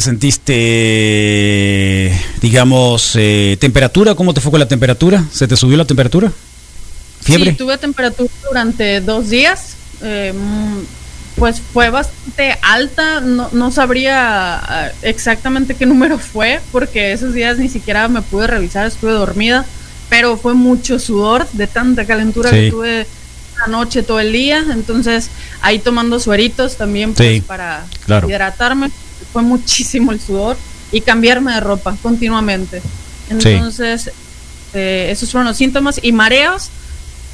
sentiste, 0.79 2.13
digamos, 2.41 3.13
eh, 3.15 3.57
temperatura? 3.59 4.15
¿Cómo 4.15 4.33
te 4.33 4.41
fue 4.41 4.51
con 4.51 4.59
la 4.59 4.67
temperatura? 4.67 5.23
¿Se 5.31 5.47
te 5.47 5.55
subió 5.57 5.77
la 5.77 5.85
temperatura? 5.85 6.31
¿Fiebre? 7.21 7.51
Sí, 7.51 7.57
tuve 7.57 7.77
temperatura 7.77 8.29
durante 8.47 9.01
dos 9.01 9.29
días. 9.29 9.75
eh, 10.01 10.33
mm, 10.33 10.77
pues 11.35 11.61
fue 11.73 11.89
bastante 11.89 12.57
alta. 12.61 13.19
No, 13.21 13.49
no 13.53 13.71
sabría 13.71 14.55
ah, 14.57 14.91
exactamente 15.01 15.73
qué 15.75 15.85
número 15.93 16.17
fue, 16.19 16.59
porque 16.71 17.11
esos 17.13 17.33
días 17.33 17.57
ni 17.57 17.69
siquiera 17.69 18.07
me 18.07 18.21
pude 18.21 18.47
revisar, 18.47 18.85
estuve 18.87 19.11
dormida. 19.11 19.65
Pero 20.09 20.37
fue 20.37 20.53
mucho 20.55 20.97
sudor 20.97 21.47
de 21.53 21.67
tanta 21.67 22.05
calentura 22.05 22.49
Sí. 22.49 22.55
que 22.55 22.71
tuve 22.71 23.07
la 23.61 23.67
noche, 23.67 24.03
todo 24.03 24.19
el 24.19 24.31
día. 24.31 24.65
Entonces, 24.71 25.29
ahí 25.61 25.79
tomando 25.79 26.19
sueritos 26.19 26.77
también 26.77 27.13
pues, 27.13 27.35
Sí, 27.35 27.41
para 27.41 27.85
claro. 28.05 28.29
hidratarme. 28.29 28.89
Fue 29.33 29.41
muchísimo 29.41 30.11
el 30.11 30.19
sudor 30.19 30.57
y 30.91 31.01
cambiarme 31.01 31.53
de 31.53 31.59
ropa 31.59 31.95
continuamente. 32.01 32.81
Entonces, 33.29 34.11
eh, 34.73 35.09
esos 35.11 35.31
fueron 35.31 35.47
los 35.47 35.57
síntomas 35.57 35.99
y 36.01 36.11
mareos 36.11 36.69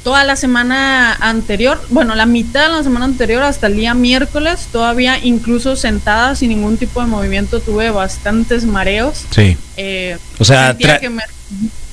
toda 0.06 0.22
la 0.22 0.36
semana 0.36 1.14
anterior, 1.14 1.82
bueno, 1.90 2.14
la 2.14 2.26
mitad 2.26 2.68
de 2.68 2.76
la 2.76 2.82
semana 2.84 3.06
anterior 3.06 3.42
hasta 3.42 3.66
el 3.66 3.74
día 3.74 3.92
miércoles, 3.92 4.68
todavía 4.70 5.18
incluso 5.20 5.74
sentada 5.74 6.36
sin 6.36 6.50
ningún 6.50 6.76
tipo 6.76 7.00
de 7.00 7.08
movimiento 7.08 7.58
tuve 7.58 7.90
bastantes 7.90 8.64
mareos. 8.64 9.24
Sí. 9.34 9.56
Eh, 9.76 10.16
O 10.38 10.44
sea, 10.44 10.76
que 10.78 11.10
me. 11.10 11.24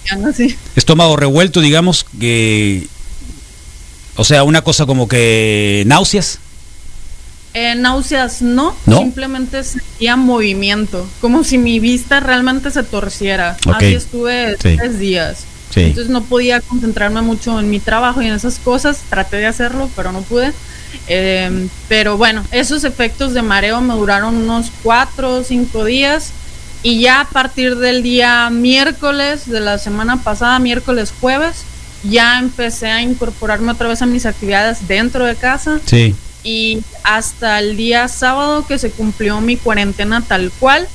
Estómago 0.75 1.15
revuelto, 1.15 1.59
digamos, 1.59 2.05
que... 2.19 2.87
O 4.15 4.23
sea, 4.23 4.43
una 4.43 4.61
cosa 4.61 4.85
como 4.85 5.07
que 5.07 5.83
náuseas. 5.87 6.39
Eh, 7.55 7.75
náuseas 7.75 8.41
no, 8.41 8.75
¿No? 8.87 8.97
simplemente 8.99 9.63
sentía 9.63 10.15
movimiento, 10.15 11.07
como 11.21 11.43
si 11.43 11.57
mi 11.59 11.79
vista 11.79 12.19
realmente 12.19 12.71
se 12.71 12.81
torciera. 12.83 13.57
Ok. 13.67 13.75
Así 13.75 13.93
estuve 13.93 14.57
Sí. 14.59 14.75
tres 14.77 14.97
días. 14.99 15.45
Sí. 15.71 15.81
Entonces 15.81 16.11
no 16.11 16.23
podía 16.23 16.61
concentrarme 16.61 17.21
mucho 17.21 17.59
en 17.59 17.69
mi 17.69 17.79
trabajo 17.79 18.21
y 18.21 18.27
en 18.27 18.33
esas 18.33 18.57
cosas. 18.59 18.99
Traté 19.09 19.37
de 19.37 19.47
hacerlo, 19.47 19.89
pero 19.95 20.11
no 20.11 20.21
pude. 20.21 20.51
Eh, 21.07 21.67
pero 21.87 22.17
bueno, 22.17 22.45
esos 22.51 22.83
efectos 22.83 23.33
de 23.33 23.41
mareo 23.41 23.81
me 23.81 23.93
duraron 23.95 24.35
unos 24.35 24.67
cuatro 24.83 25.35
o 25.37 25.43
cinco 25.43 25.85
días. 25.85 26.31
Y 26.83 26.99
ya 27.01 27.21
a 27.21 27.25
partir 27.29 27.77
del 27.77 28.03
día 28.03 28.49
miércoles 28.51 29.47
de 29.49 29.61
la 29.61 29.77
semana 29.77 30.21
pasada, 30.23 30.59
miércoles 30.59 31.13
jueves, 31.21 31.63
ya 32.03 32.39
empecé 32.39 32.87
a 32.87 33.01
incorporarme 33.01 33.71
otra 33.71 33.87
vez 33.87 34.01
a 34.01 34.05
mis 34.05 34.25
actividades 34.25 34.87
dentro 34.87 35.25
de 35.25 35.35
casa. 35.35 35.79
Sí. 35.85 36.15
Y 36.43 36.79
hasta 37.03 37.59
el 37.59 37.77
día 37.77 38.07
sábado 38.07 38.65
que 38.67 38.77
se 38.77 38.91
cumplió 38.91 39.39
mi 39.41 39.55
cuarentena 39.55 40.21
tal 40.21 40.51
cual, 40.59 40.87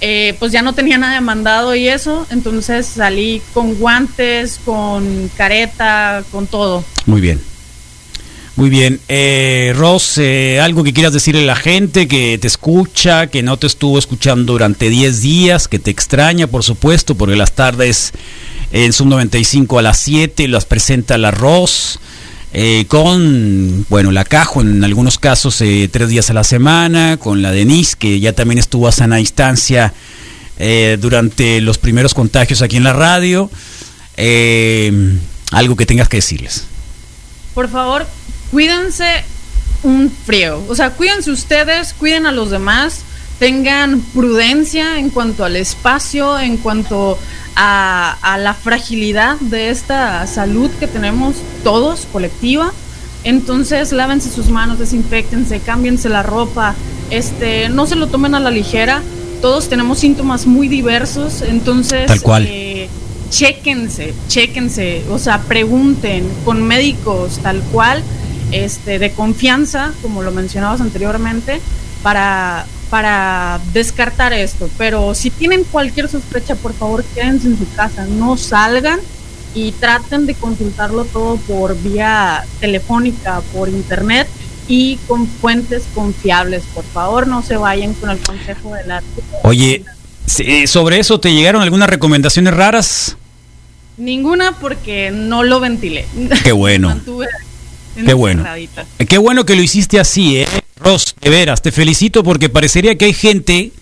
eh, 0.00 0.36
pues 0.38 0.52
ya 0.52 0.62
no 0.62 0.74
tenía 0.74 0.98
nada 0.98 1.14
de 1.14 1.20
mandado 1.20 1.74
y 1.74 1.88
eso, 1.88 2.26
entonces 2.30 2.86
salí 2.86 3.42
con 3.54 3.74
guantes, 3.74 4.60
con 4.64 5.30
careta, 5.36 6.24
con 6.30 6.46
todo. 6.46 6.84
Muy 7.06 7.20
bien. 7.20 7.40
Muy 8.58 8.70
bien. 8.70 8.98
Eh, 9.06 9.72
Ross, 9.76 10.18
eh, 10.18 10.58
algo 10.60 10.82
que 10.82 10.92
quieras 10.92 11.12
decirle 11.12 11.42
a 11.42 11.46
la 11.46 11.54
gente 11.54 12.08
que 12.08 12.38
te 12.38 12.48
escucha, 12.48 13.28
que 13.28 13.40
no 13.40 13.56
te 13.56 13.68
estuvo 13.68 14.00
escuchando 14.00 14.54
durante 14.54 14.90
10 14.90 15.22
días, 15.22 15.68
que 15.68 15.78
te 15.78 15.92
extraña, 15.92 16.48
por 16.48 16.64
supuesto, 16.64 17.14
porque 17.14 17.36
las 17.36 17.52
tardes 17.52 18.12
en 18.72 18.92
Sub 18.92 19.06
95 19.06 19.78
a 19.78 19.82
las 19.82 19.98
7 20.00 20.48
las 20.48 20.66
presenta 20.66 21.18
la 21.18 21.30
Ross. 21.30 21.98
eh, 22.54 22.86
con, 22.88 23.84
bueno, 23.90 24.10
la 24.10 24.24
Cajo 24.24 24.62
en 24.62 24.82
algunos 24.82 25.18
casos 25.18 25.60
eh, 25.60 25.88
tres 25.92 26.08
días 26.08 26.30
a 26.30 26.32
la 26.32 26.44
semana, 26.44 27.18
con 27.18 27.42
la 27.42 27.50
Denise, 27.52 27.96
que 27.98 28.20
ya 28.20 28.32
también 28.32 28.58
estuvo 28.58 28.88
a 28.88 28.92
sana 28.92 29.16
distancia 29.16 29.92
eh, 30.58 30.96
durante 31.00 31.60
los 31.60 31.76
primeros 31.78 32.14
contagios 32.14 32.62
aquí 32.62 32.76
en 32.78 32.84
la 32.84 32.94
radio. 32.94 33.50
Algo 35.50 35.76
que 35.76 35.86
tengas 35.86 36.08
que 36.08 36.18
decirles. 36.18 36.64
Por 37.54 37.68
favor, 37.68 38.06
cuídense 38.50 39.24
un 39.82 40.10
frío. 40.26 40.62
O 40.68 40.74
sea, 40.74 40.90
cuídense 40.90 41.30
ustedes, 41.30 41.94
cuiden 41.94 42.26
a 42.26 42.32
los 42.32 42.50
demás, 42.50 43.02
tengan 43.38 44.00
prudencia 44.00 44.98
en 44.98 45.10
cuanto 45.10 45.44
al 45.44 45.56
espacio, 45.56 46.38
en 46.38 46.56
cuanto 46.56 47.18
a, 47.56 48.16
a 48.20 48.38
la 48.38 48.54
fragilidad 48.54 49.36
de 49.40 49.70
esta 49.70 50.26
salud 50.26 50.70
que 50.80 50.86
tenemos 50.86 51.36
todos, 51.64 52.06
colectiva. 52.12 52.72
Entonces, 53.24 53.92
lávense 53.92 54.30
sus 54.30 54.48
manos, 54.48 54.78
desinfectense, 54.78 55.60
cámbiense 55.60 56.08
la 56.08 56.22
ropa, 56.22 56.74
este, 57.10 57.68
no 57.68 57.86
se 57.86 57.96
lo 57.96 58.06
tomen 58.06 58.34
a 58.34 58.40
la 58.40 58.50
ligera. 58.50 59.02
Todos 59.40 59.68
tenemos 59.68 59.98
síntomas 59.98 60.46
muy 60.46 60.68
diversos, 60.68 61.42
entonces 61.42 62.06
Tal 62.06 62.22
cual. 62.22 62.46
eh, 62.48 62.88
chéquense, 63.30 64.14
chéquense, 64.28 65.04
o 65.10 65.18
sea, 65.18 65.38
pregunten 65.42 66.28
con 66.44 66.62
médicos 66.62 67.38
tal 67.42 67.60
cual, 67.72 68.02
este, 68.50 68.98
de 68.98 69.12
confianza, 69.12 69.92
como 70.02 70.22
lo 70.22 70.32
mencionabas 70.32 70.80
anteriormente, 70.80 71.60
para, 72.02 72.66
para 72.90 73.60
descartar 73.72 74.32
esto. 74.32 74.68
Pero 74.78 75.14
si 75.14 75.30
tienen 75.30 75.64
cualquier 75.64 76.08
sospecha, 76.08 76.54
por 76.54 76.74
favor, 76.74 77.04
quédense 77.14 77.48
en 77.48 77.58
su 77.58 77.70
casa, 77.74 78.06
no 78.06 78.36
salgan 78.36 79.00
y 79.54 79.72
traten 79.72 80.26
de 80.26 80.34
consultarlo 80.34 81.04
todo 81.04 81.36
por 81.36 81.76
vía 81.80 82.44
telefónica, 82.60 83.40
por 83.52 83.68
internet 83.68 84.28
y 84.68 84.96
con 85.08 85.26
fuentes 85.26 85.84
confiables. 85.94 86.64
Por 86.74 86.84
favor, 86.84 87.26
no 87.26 87.42
se 87.42 87.56
vayan 87.56 87.94
con 87.94 88.10
el 88.10 88.18
consejo 88.18 88.74
de 88.74 88.84
la... 88.84 89.02
Oye, 89.42 89.84
sobre 90.66 90.98
eso, 90.98 91.18
¿te 91.20 91.32
llegaron 91.32 91.62
algunas 91.62 91.88
recomendaciones 91.88 92.54
raras? 92.54 93.16
Ninguna 93.96 94.52
porque 94.52 95.10
no 95.10 95.42
lo 95.42 95.58
ventilé. 95.58 96.06
Qué 96.44 96.52
bueno. 96.52 97.00
Qué 98.06 98.14
bueno. 98.14 98.44
Qué 99.08 99.18
bueno 99.18 99.44
que 99.44 99.56
lo 99.56 99.62
hiciste 99.62 99.98
así, 99.98 100.38
¿eh? 100.38 100.48
De 101.20 101.30
veras, 101.30 101.60
te 101.60 101.72
felicito 101.72 102.22
porque 102.22 102.48
parecería 102.48 102.96
que 102.96 103.06
hay 103.06 103.12
gente 103.12 103.72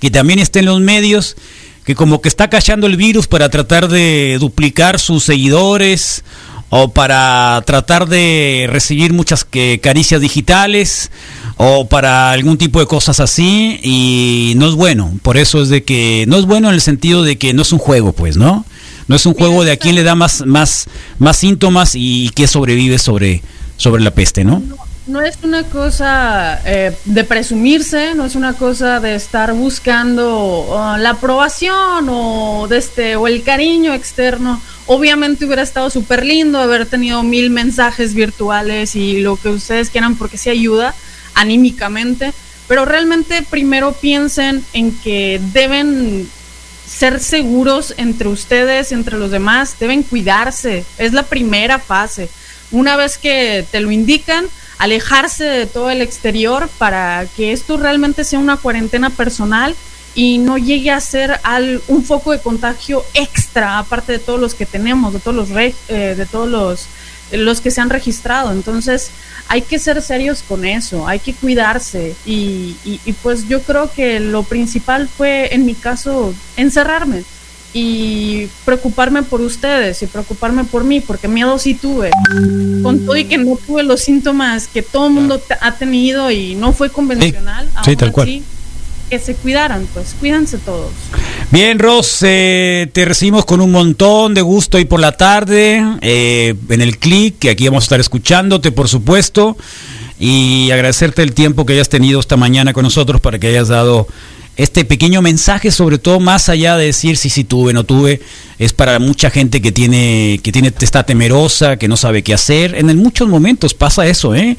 que 0.00 0.10
también 0.10 0.38
está 0.38 0.60
en 0.60 0.66
los 0.66 0.80
medios 0.80 1.36
que 1.84 1.94
como 1.94 2.22
que 2.22 2.28
está 2.28 2.48
callando 2.48 2.86
el 2.86 2.96
virus 2.96 3.26
para 3.26 3.50
tratar 3.50 3.88
de 3.88 4.38
duplicar 4.40 4.98
sus 4.98 5.24
seguidores 5.24 6.24
o 6.70 6.88
para 6.88 7.62
tratar 7.66 8.08
de 8.08 8.66
recibir 8.70 9.12
muchas 9.12 9.44
que, 9.44 9.78
caricias 9.82 10.20
digitales 10.20 11.10
o 11.56 11.86
para 11.86 12.32
algún 12.32 12.56
tipo 12.56 12.80
de 12.80 12.86
cosas 12.86 13.20
así 13.20 13.78
y 13.82 14.54
no 14.56 14.68
es 14.68 14.74
bueno, 14.74 15.12
por 15.22 15.36
eso 15.36 15.62
es 15.62 15.68
de 15.68 15.84
que 15.84 16.24
no 16.26 16.38
es 16.38 16.46
bueno 16.46 16.68
en 16.68 16.74
el 16.74 16.80
sentido 16.80 17.22
de 17.22 17.36
que 17.36 17.52
no 17.52 17.62
es 17.62 17.72
un 17.72 17.78
juego, 17.78 18.12
pues, 18.12 18.36
¿no? 18.36 18.64
No 19.06 19.16
es 19.16 19.26
un 19.26 19.34
juego 19.34 19.64
de 19.64 19.72
a 19.72 19.76
quién 19.76 19.94
le 19.94 20.02
da 20.02 20.14
más 20.14 20.46
más 20.46 20.86
más 21.18 21.36
síntomas 21.36 21.92
y 21.94 22.30
que 22.30 22.46
sobrevive 22.48 22.98
sobre 22.98 23.42
sobre 23.76 24.02
la 24.02 24.12
peste, 24.12 24.44
¿no? 24.44 24.62
No 25.06 25.20
es 25.20 25.36
una 25.42 25.64
cosa 25.64 26.62
eh, 26.64 26.96
de 27.04 27.24
presumirse, 27.24 28.14
no 28.14 28.24
es 28.24 28.36
una 28.36 28.54
cosa 28.54 29.00
de 29.00 29.14
estar 29.14 29.52
buscando 29.52 30.34
oh, 30.34 30.96
la 30.96 31.10
aprobación 31.10 32.08
o, 32.08 32.66
de 32.70 32.78
este, 32.78 33.14
o 33.16 33.26
el 33.26 33.42
cariño 33.42 33.92
externo. 33.92 34.62
Obviamente 34.86 35.44
hubiera 35.44 35.60
estado 35.60 35.90
súper 35.90 36.24
lindo 36.24 36.58
haber 36.58 36.86
tenido 36.86 37.22
mil 37.22 37.50
mensajes 37.50 38.14
virtuales 38.14 38.96
y 38.96 39.20
lo 39.20 39.36
que 39.36 39.50
ustedes 39.50 39.90
quieran 39.90 40.16
porque 40.16 40.38
sí 40.38 40.48
ayuda 40.48 40.94
anímicamente, 41.34 42.32
pero 42.66 42.86
realmente 42.86 43.42
primero 43.42 43.92
piensen 43.92 44.64
en 44.72 44.90
que 45.00 45.38
deben 45.52 46.26
ser 46.86 47.20
seguros 47.20 47.92
entre 47.98 48.28
ustedes, 48.28 48.90
entre 48.90 49.18
los 49.18 49.30
demás, 49.30 49.76
deben 49.78 50.02
cuidarse, 50.02 50.82
es 50.96 51.12
la 51.12 51.24
primera 51.24 51.78
fase. 51.78 52.30
Una 52.70 52.96
vez 52.96 53.18
que 53.18 53.66
te 53.70 53.80
lo 53.80 53.90
indican, 53.90 54.46
alejarse 54.78 55.44
de 55.44 55.66
todo 55.66 55.90
el 55.90 56.02
exterior 56.02 56.68
para 56.78 57.26
que 57.36 57.52
esto 57.52 57.76
realmente 57.76 58.24
sea 58.24 58.38
una 58.38 58.56
cuarentena 58.56 59.10
personal 59.10 59.74
y 60.14 60.38
no 60.38 60.58
llegue 60.58 60.90
a 60.90 61.00
ser 61.00 61.40
al, 61.42 61.82
un 61.88 62.04
foco 62.04 62.32
de 62.32 62.40
contagio 62.40 63.04
extra, 63.14 63.78
aparte 63.78 64.12
de 64.12 64.18
todos 64.20 64.38
los 64.40 64.54
que 64.54 64.66
tenemos, 64.66 65.12
de 65.12 65.18
todos 65.20 65.36
los, 65.36 65.48
re- 65.50 65.74
eh, 65.88 66.14
de 66.16 66.26
todos 66.26 66.48
los, 66.48 66.86
los 67.32 67.60
que 67.60 67.70
se 67.72 67.80
han 67.80 67.90
registrado. 67.90 68.52
Entonces, 68.52 69.10
hay 69.48 69.62
que 69.62 69.78
ser 69.78 70.00
serios 70.02 70.42
con 70.46 70.64
eso, 70.64 71.08
hay 71.08 71.18
que 71.18 71.34
cuidarse. 71.34 72.14
Y, 72.24 72.76
y, 72.84 73.00
y 73.04 73.12
pues 73.14 73.48
yo 73.48 73.60
creo 73.62 73.90
que 73.92 74.20
lo 74.20 74.44
principal 74.44 75.08
fue, 75.08 75.52
en 75.52 75.66
mi 75.66 75.74
caso, 75.74 76.32
encerrarme 76.56 77.24
y 77.76 78.46
preocuparme 78.64 79.24
por 79.24 79.40
ustedes 79.40 80.00
y 80.02 80.06
preocuparme 80.06 80.62
por 80.62 80.84
mí, 80.84 81.00
porque 81.00 81.26
miedo 81.26 81.58
sí 81.58 81.74
tuve. 81.74 82.10
Con 82.82 83.04
todo 83.04 83.16
y 83.16 83.24
que 83.24 83.36
no 83.36 83.56
tuve 83.56 83.82
los 83.82 84.00
síntomas 84.00 84.68
que 84.68 84.80
todo 84.80 85.08
el 85.08 85.12
mundo 85.12 85.42
ha 85.60 85.74
tenido 85.74 86.30
y 86.30 86.54
no 86.54 86.72
fue 86.72 86.90
convencional, 86.90 87.66
sí, 87.66 87.90
aún 87.90 87.96
tal 87.96 88.12
cual. 88.12 88.28
así, 88.28 88.44
que 89.10 89.18
se 89.18 89.34
cuidaran, 89.34 89.88
pues 89.92 90.14
cuídense 90.20 90.58
todos. 90.58 90.92
Bien, 91.50 91.80
Ross, 91.80 92.18
eh, 92.22 92.88
te 92.92 93.04
recibimos 93.04 93.44
con 93.44 93.60
un 93.60 93.72
montón 93.72 94.34
de 94.34 94.42
gusto 94.42 94.76
hoy 94.76 94.84
por 94.84 95.00
la 95.00 95.16
tarde 95.16 95.84
eh, 96.00 96.54
en 96.68 96.80
el 96.80 96.98
click, 96.98 97.40
que 97.40 97.50
aquí 97.50 97.66
vamos 97.66 97.82
a 97.82 97.86
estar 97.86 98.00
escuchándote, 98.00 98.70
por 98.70 98.88
supuesto, 98.88 99.56
y 100.20 100.70
agradecerte 100.70 101.22
el 101.22 101.34
tiempo 101.34 101.66
que 101.66 101.72
hayas 101.72 101.88
tenido 101.88 102.20
esta 102.20 102.36
mañana 102.36 102.72
con 102.72 102.84
nosotros 102.84 103.20
para 103.20 103.40
que 103.40 103.48
hayas 103.48 103.66
dado 103.66 104.06
este 104.56 104.84
pequeño 104.84 105.20
mensaje, 105.22 105.70
sobre 105.70 105.98
todo 105.98 106.20
más 106.20 106.48
allá 106.48 106.76
de 106.76 106.86
decir 106.86 107.16
si 107.16 107.28
sí 107.28 107.44
tuve, 107.44 107.72
no 107.72 107.84
tuve, 107.84 108.20
es 108.58 108.72
para 108.72 108.98
mucha 108.98 109.30
gente 109.30 109.60
que 109.60 109.72
tiene, 109.72 110.40
que 110.42 110.52
tiene, 110.52 110.72
está 110.80 111.04
temerosa, 111.04 111.76
que 111.76 111.88
no 111.88 111.96
sabe 111.96 112.22
qué 112.22 112.34
hacer. 112.34 112.74
En 112.74 112.96
muchos 112.98 113.28
momentos 113.28 113.74
pasa 113.74 114.06
eso, 114.06 114.34
¿eh? 114.34 114.56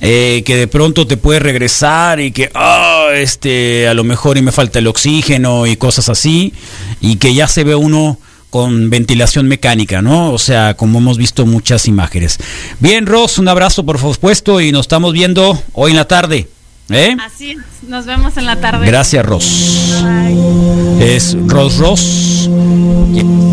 Eh, 0.00 0.42
que 0.44 0.56
de 0.56 0.66
pronto 0.66 1.06
te 1.06 1.16
puede 1.16 1.38
regresar 1.38 2.20
y 2.20 2.32
que, 2.32 2.50
ah, 2.54 3.06
este, 3.14 3.86
a 3.86 3.94
lo 3.94 4.02
mejor 4.02 4.36
y 4.36 4.42
me 4.42 4.50
falta 4.50 4.80
el 4.80 4.88
oxígeno 4.88 5.66
y 5.66 5.76
cosas 5.76 6.08
así, 6.08 6.52
y 7.00 7.16
que 7.16 7.34
ya 7.34 7.46
se 7.46 7.62
ve 7.62 7.74
uno 7.74 8.18
con 8.50 8.90
ventilación 8.90 9.48
mecánica, 9.48 10.02
¿no? 10.02 10.32
O 10.32 10.38
sea, 10.38 10.74
como 10.74 10.98
hemos 10.98 11.18
visto 11.18 11.46
muchas 11.46 11.88
imágenes. 11.88 12.38
Bien, 12.80 13.06
Ross, 13.06 13.38
un 13.38 13.48
abrazo 13.48 13.84
por 13.86 13.98
supuesto 13.98 14.60
y 14.60 14.72
nos 14.72 14.82
estamos 14.82 15.12
viendo 15.14 15.60
hoy 15.72 15.92
en 15.92 15.96
la 15.96 16.06
tarde. 16.06 16.48
¿Eh? 16.88 17.16
Así 17.24 17.52
es, 17.52 17.88
nos 17.88 18.06
vemos 18.06 18.36
en 18.36 18.46
la 18.46 18.56
tarde. 18.56 18.86
Gracias, 18.86 19.24
Ross. 19.24 19.94
Bye. 20.02 21.14
Es 21.14 21.36
Ross 21.46 21.78
Ross, 21.78 22.48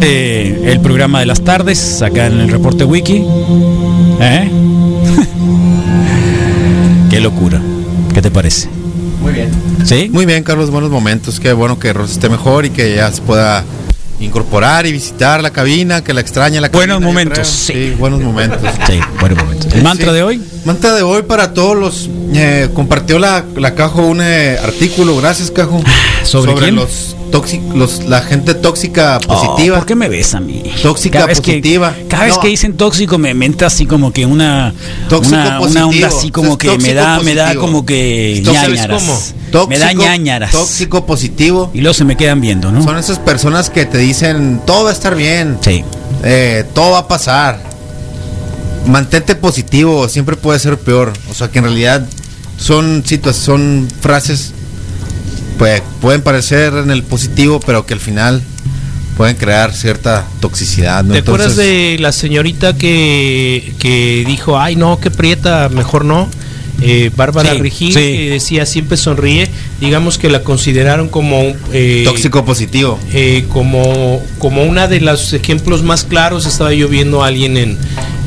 eh, 0.01 0.61
el 0.65 0.80
programa 0.82 1.19
de 1.19 1.25
las 1.25 1.43
tardes, 1.43 2.01
acá 2.01 2.27
en 2.27 2.39
el 2.39 2.49
reporte 2.49 2.86
wiki. 2.86 3.23
¿Eh? 4.21 4.51
Qué 7.09 7.19
locura. 7.19 7.61
¿Qué 8.13 8.21
te 8.21 8.32
parece? 8.32 8.69
Muy 9.21 9.34
bien. 9.34 9.49
¿Sí? 9.84 10.09
Muy 10.11 10.25
bien, 10.25 10.43
Carlos, 10.43 10.69
buenos 10.69 10.91
momentos. 10.91 11.39
Qué 11.39 11.53
bueno 11.53 11.80
que 11.80 11.93
Rosa 11.93 12.13
esté 12.13 12.30
mejor 12.30 12.65
y 12.65 12.69
que 12.69 12.95
ya 12.95 13.11
se 13.11 13.21
pueda 13.21 13.63
incorporar 14.20 14.86
y 14.86 14.91
visitar 14.91 15.41
la 15.41 15.51
cabina, 15.51 16.03
que 16.03 16.13
la 16.13 16.22
extraña 16.22 16.59
la 16.61 16.70
cabina. 16.70 16.95
Buenos 16.95 17.01
momentos, 17.13 17.47
sí. 17.47 17.74
Sí, 17.74 17.95
buenos 17.97 18.22
momentos. 18.22 18.59
Sí, 18.88 18.99
buenos 19.20 19.38
momentos. 19.39 19.74
¿El 19.74 19.84
mantra 19.84 20.07
Sí. 20.07 20.13
de 20.15 20.24
hoy? 20.24 20.41
Mantra 20.65 20.93
de 20.93 21.01
hoy 21.03 21.22
para 21.24 21.53
todos 21.53 21.78
los. 21.78 22.09
eh, 22.34 22.70
compartió 22.74 23.17
la, 23.20 23.43
la 23.55 23.76
Cajo 23.76 24.01
un 24.05 24.20
eh, 24.22 24.57
artículo, 24.61 25.15
gracias 25.17 25.51
Cajo. 25.51 25.82
¿Sobre 26.24 26.53
quién? 26.55 26.76
los 26.76 27.15
tóxicos, 27.32 28.03
la 28.07 28.22
gente 28.22 28.55
tóxica 28.55 29.20
positiva. 29.20 29.76
Oh, 29.78 29.80
¿Por 29.80 29.88
qué 29.88 29.95
me 29.95 30.09
ves 30.09 30.34
a 30.34 30.39
mí? 30.39 30.63
Tóxica 30.82 31.28
que- 31.28 31.36
positiva. 31.36 31.93
cada 32.09 32.26
vez 32.26 32.38
que 32.39 32.47
dicen 32.47 32.74
tóxico 32.76 33.17
me 33.20 33.34
me 33.36 33.45
entra 33.45 33.67
así 33.67 33.86
como 33.86 34.11
que 34.11 34.26
una 34.26 34.74
Tóxico 35.09 35.36
una, 35.38 35.59
una 35.61 35.88
onda 35.88 36.07
así 36.07 36.32
como 36.32 36.57
que 36.57 36.76
me 36.80 36.93
da 36.93 37.20
me 37.20 37.36
da 37.36 37.55
como 37.55 37.86
que 37.86 38.41
Tóxico, 38.43 38.67
ñañaras. 38.70 39.03
¿cómo? 39.03 39.20
Tóxico, 39.51 39.67
me 39.70 39.80
da 39.80 39.93
ñañaras. 39.93 40.51
Tóxico 40.51 41.05
positivo. 41.05 41.72
Y 41.74 41.82
luego 41.82 41.93
se 41.93 42.03
me 42.03 42.15
quedan 42.17 42.41
viendo, 42.41 42.72
¿no? 42.72 42.84
Son 42.84 42.97
esas 42.97 43.17
personas 43.20 43.70
que 43.70 43.86
te 43.86 43.97
dicen 44.10 44.62
todo 44.66 44.84
va 44.86 44.89
a 44.89 44.93
estar 44.93 45.16
bien. 45.16 45.57
Sí. 45.62 45.84
Eh, 46.24 46.66
todo 46.74 46.91
va 46.91 46.99
a 46.99 47.07
pasar. 47.07 47.62
Mantente 48.86 49.36
positivo, 49.36 50.07
siempre 50.10 50.36
puede 50.36 50.60
ser 50.60 50.78
peor. 50.78 51.14
O 51.30 51.34
sea 51.34 51.49
que 51.49 51.60
en 51.60 51.66
realidad 51.66 52.05
son 52.57 53.03
situaciones, 53.05 53.45
son 53.45 53.88
frases 54.01 54.53
pues, 55.57 55.82
pueden 56.01 56.22
parecer 56.22 56.74
en 56.74 56.89
el 56.89 57.03
positivo, 57.03 57.60
pero 57.60 57.86
que 57.86 57.93
al 57.93 57.99
final 57.99 58.41
pueden 59.18 59.36
crear 59.36 59.74
cierta 59.74 60.26
toxicidad. 60.39 61.03
¿no? 61.03 61.14
¿Te 61.14 61.20
acuerdas 61.20 61.51
Entonces, 61.51 61.66
de 61.66 61.97
la 61.99 62.14
señorita 62.14 62.78
que, 62.78 63.74
que 63.78 64.24
dijo, 64.26 64.57
ay 64.57 64.78
no, 64.78 64.99
qué 65.01 65.12
prieta, 65.12 65.68
mejor 65.70 66.05
no? 66.05 66.30
Eh, 66.82 67.11
Bárbara 67.15 67.53
Sí, 67.71 67.91
que 67.93 68.30
decía 68.30 68.65
siempre 68.65 68.97
sonríe, 68.97 69.49
digamos 69.82 70.17
que 70.17 70.30
la 70.30 70.43
consideraron 70.43 71.09
como 71.09 71.41
un 71.41 71.55
eh, 71.73 72.03
tóxico 72.05 72.45
positivo? 72.45 72.99
eh, 73.13 73.45
como, 73.49 74.23
como 74.38 74.63
una 74.63 74.88
de 74.88 75.01
los 75.01 75.34
ejemplos 75.34 75.84
más 75.84 76.03
claros, 76.03 76.45
estaba 76.45 76.73
yo 76.73 76.88
viendo 76.88 77.23
a 77.23 77.27
alguien 77.27 77.57
en, 77.57 77.77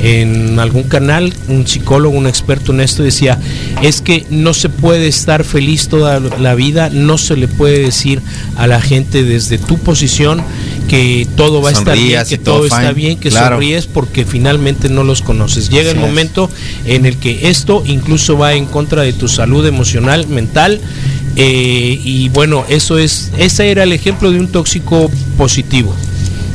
en 0.03 0.59
algún 0.59 0.85
canal, 0.85 1.33
un 1.49 1.67
psicólogo, 1.67 2.17
un 2.17 2.27
experto 2.27 2.73
en 2.73 2.81
esto, 2.81 3.03
decía, 3.03 3.39
es 3.83 4.01
que 4.01 4.27
no 4.31 4.53
se 4.55 4.69
puede 4.69 5.07
estar 5.07 5.45
feliz 5.45 5.89
toda 5.89 6.21
la 6.21 6.55
vida, 6.55 6.91
no 6.91 7.19
se 7.19 7.37
le 7.37 7.49
puede 7.49 7.79
decir 7.79 8.21
a 8.57 8.67
la 8.67 8.81
gente 8.81 9.23
desde 9.23 9.59
tu 9.59 9.79
posición 9.79 10.43
que 10.93 11.27
todo 11.37 11.63
va 11.63 11.71
a 11.71 11.73
estar 11.73 11.97
bien, 11.97 12.23
que 12.29 12.37
todo 12.37 12.57
todo 12.57 12.67
está 12.67 12.93
bien, 12.93 13.17
que 13.19 13.31
claro. 13.31 13.55
sonríes 13.57 13.87
porque 13.87 14.27
finalmente 14.27 14.91
no 14.91 15.05
los 15.05 15.23
conoces. 15.23 15.71
Llega 15.71 15.91
el 15.91 15.97
es. 15.97 16.03
momento 16.03 16.51
en 16.85 17.07
el 17.07 17.17
que 17.17 17.49
esto 17.49 17.83
incluso 17.87 18.37
va 18.37 18.53
en 18.53 18.67
contra 18.67 19.01
de 19.01 19.15
tu 19.15 19.27
salud 19.27 19.65
emocional, 19.65 20.27
mental, 20.29 20.83
eh, 21.37 21.99
y 22.05 22.29
bueno, 22.29 22.67
eso 22.69 22.99
es, 22.99 23.31
ese 23.39 23.71
era 23.71 23.85
el 23.85 23.93
ejemplo 23.95 24.31
de 24.33 24.39
un 24.39 24.49
tóxico 24.49 25.11
positivo. 25.39 25.95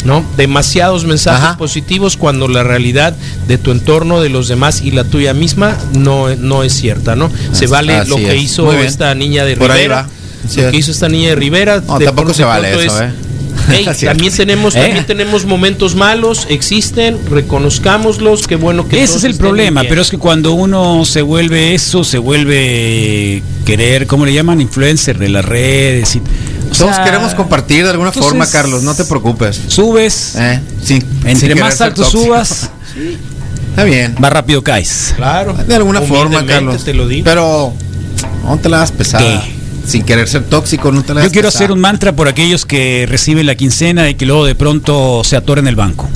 ¿no? 0.06 0.24
Demasiados 0.38 1.04
mensajes 1.06 1.44
Ajá. 1.44 1.58
positivos 1.58 2.16
cuando 2.16 2.48
la 2.48 2.62
realidad 2.64 3.16
de 3.48 3.58
tu 3.58 3.72
entorno, 3.72 4.22
de 4.22 4.30
los 4.30 4.48
demás 4.48 4.82
y 4.84 4.92
la 4.92 5.04
tuya 5.04 5.34
misma 5.34 5.76
no, 5.94 6.34
no 6.36 6.62
es 6.64 6.74
cierta, 6.74 7.16
¿no? 7.16 7.32
Se 7.52 7.66
Así- 7.66 7.66
vale 7.66 7.94
así 7.96 8.10
lo 8.12 8.18
que 8.18 8.36
es. 8.36 8.44
hizo 8.44 8.72
esta 8.72 9.14
niña 9.16 9.44
de 9.46 9.58
Por 9.58 9.72
ahí 9.72 9.82
Rivera. 9.82 10.08
Lo 10.56 10.72
que 10.72 10.78
hizo 10.78 10.92
esta 10.92 11.10
niña 11.10 11.30
de 11.30 11.36
Rivera. 11.36 11.82
No, 11.86 11.98
de 11.98 12.06
tampoco 12.06 12.34
se 12.34 12.44
vale 12.44 12.70
eso, 12.70 12.80
es, 12.80 12.94
¿eh? 13.02 13.12
"Hey, 13.68 13.84
Cierto. 13.93 14.05
también 14.07 14.34
tenemos, 14.36 14.76
¿Eh? 14.76 14.80
también 14.82 15.05
tenemos 15.05 15.45
momentos 15.45 15.95
malos, 15.95 16.47
existen, 16.49 17.18
reconozcámoslos, 17.30 18.47
qué 18.47 18.55
bueno 18.55 18.88
que 18.88 19.01
Ese 19.03 19.18
es 19.18 19.24
el 19.24 19.36
problema, 19.36 19.82
bien. 19.82 19.89
pero 19.89 20.01
es 20.01 20.09
que 20.09 20.18
cuando 20.18 20.53
uno 20.53 21.03
se 21.05 21.22
vuelve 21.22 21.74
eso, 21.76 22.03
se 22.03 22.18
vuelve 22.18 23.41
querer, 23.65 24.07
¿cómo 24.07 24.26
le 24.26 24.34
llaman? 24.34 24.61
Influencer 24.61 25.18
de 25.18 25.30
las 25.30 25.43
redes. 25.45 26.15
Y, 26.15 26.20
o 26.20 26.78
Todos 26.78 26.95
sea, 26.95 27.03
queremos 27.03 27.34
compartir 27.34 27.84
de 27.84 27.91
alguna 27.91 28.09
entonces, 28.09 28.30
forma, 28.30 28.49
Carlos, 28.49 28.84
no 28.84 28.93
te 28.95 29.05
preocupes. 29.05 29.59
Subes, 29.68 30.36
Eh, 30.36 30.59
sin- 30.84 31.03
entre 31.26 31.55
más 31.55 31.80
alto 31.82 32.03
subas, 32.03 32.70
Está 33.70 33.84
bien. 33.84 34.15
más 34.20 34.34
rápido 34.34 34.63
caes. 34.63 35.13
Claro. 35.15 35.53
De 35.53 35.76
alguna 35.76 36.01
forma, 36.01 36.45
Carlos. 36.45 36.84
Te 36.84 36.93
lo 36.93 37.07
digo. 37.07 37.24
Pero 37.26 37.74
no 38.43 38.57
te 38.57 38.70
la 38.70 38.80
das 38.80 38.91
pesada. 38.91 39.24
¿Qué? 39.43 39.57
Sin 39.88 40.04
querer 40.04 40.28
ser 40.28 40.44
tóxico, 40.44 40.92
no 40.92 41.02
te 41.04 41.14
la 41.14 41.24
Yo 41.24 41.32
quiero 41.32 41.48
hacer 41.48 41.72
un 41.72 41.80
mantra 41.80 42.14
por 42.14 42.28
aquellos 42.28 42.66
que 42.66 43.06
reciben 43.10 43.46
la 43.46 43.56
quincena 43.56 44.10
y 44.10 44.16
que 44.16 44.26
luego 44.26 44.46
de 44.46 44.54
pronto 44.54 45.24
se 45.24 45.36
atoran 45.38 45.66
en 45.66 45.70
el 45.70 45.76
banco. 45.76 46.10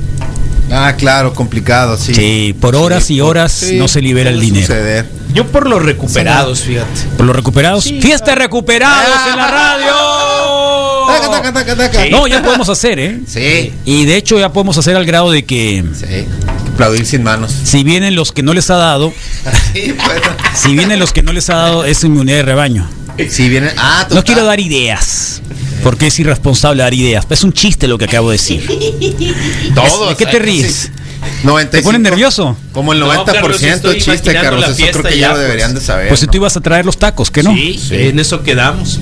Ah, 0.73 0.93
claro, 0.97 1.33
complicado, 1.33 1.97
sí. 1.97 2.13
Sí, 2.13 2.55
por 2.59 2.75
horas 2.75 3.09
y 3.11 3.19
horas 3.19 3.51
sí, 3.51 3.77
no 3.77 3.87
se 3.89 4.01
libera 4.01 4.29
el 4.29 4.35
puede 4.37 4.45
dinero. 4.45 4.67
suceder. 4.67 5.05
Yo 5.33 5.47
por 5.47 5.67
los 5.67 5.81
recuperados, 5.83 6.61
fíjate. 6.61 7.01
Por 7.17 7.25
los 7.25 7.35
recuperados. 7.35 7.83
Sí, 7.83 7.99
¡Fiesta 8.01 8.35
recuperados 8.35 9.05
en 9.31 9.37
la 9.37 9.47
Taca, 9.47 11.29
taca, 11.29 11.51
radio! 11.51 11.53
taca, 11.53 11.75
taca. 11.75 12.09
No, 12.09 12.27
ya 12.27 12.41
podemos 12.41 12.69
hacer, 12.69 12.99
¿eh? 12.99 13.19
Sí, 13.27 13.73
Y 13.85 14.05
de 14.05 14.15
hecho 14.17 14.39
ya 14.39 14.51
podemos 14.53 14.77
hacer 14.77 14.95
al 14.95 15.05
grado 15.05 15.31
de 15.31 15.43
que 15.43 15.83
sí. 15.93 16.25
Aplaudir 16.73 17.05
sin 17.05 17.23
manos. 17.23 17.51
si 17.63 17.83
vienen 17.83 18.15
los 18.15 18.31
que 18.31 18.41
no 18.43 18.53
les 18.53 18.69
ha 18.69 18.75
dado, 18.75 19.13
Sí, 19.73 19.93
bueno. 20.05 20.21
si 20.55 20.73
vienen 20.73 20.99
los 20.99 21.11
que 21.11 21.21
no 21.21 21.33
les 21.33 21.49
ha 21.49 21.55
dado 21.55 21.83
es 21.85 22.01
inmunidad 22.03 22.37
de 22.37 22.43
rebaño. 22.43 22.89
Si 23.29 23.49
viene. 23.49 23.69
Ah, 23.77 24.07
No 24.11 24.23
quiero 24.23 24.45
dar 24.45 24.59
ideas, 24.59 25.41
porque 25.83 26.07
es 26.07 26.19
irresponsable 26.19 26.83
dar 26.83 26.93
ideas. 26.93 27.25
Es 27.29 27.43
un 27.43 27.53
chiste 27.53 27.87
lo 27.87 27.97
que 27.97 28.05
acabo 28.05 28.29
de 28.31 28.37
decir. 28.37 28.65
Todos. 29.75 30.09
¿De 30.09 30.15
qué 30.15 30.25
te 30.25 30.39
ríes? 30.39 30.91
sí. 30.93 31.01
95. 31.43 31.69
¿Te 31.71 31.81
pones 31.83 32.01
nervioso? 32.01 32.57
Como 32.71 32.93
el 32.93 32.99
No, 32.99 33.07
90% 33.13 33.25
Carlos, 33.25 33.61
estoy 33.61 34.01
chiste, 34.01 34.33
Carlos. 34.33 34.69
Eso 34.79 34.87
creo 34.91 35.03
que 35.03 35.11
ya, 35.11 35.15
ya 35.19 35.27
lo 35.29 35.33
pues. 35.35 35.43
deberían 35.43 35.73
de 35.75 35.81
saber. 35.81 36.07
Pues 36.07 36.19
si 36.19 36.25
¿no? 36.25 36.31
tú 36.31 36.37
ibas 36.39 36.57
a 36.57 36.61
traer 36.61 36.83
los 36.85 36.97
tacos, 36.97 37.29
¿qué 37.29 37.43
no? 37.43 37.53
Sí, 37.53 37.79
en 37.91 38.19
eso 38.19 38.41
quedamos. 38.41 38.99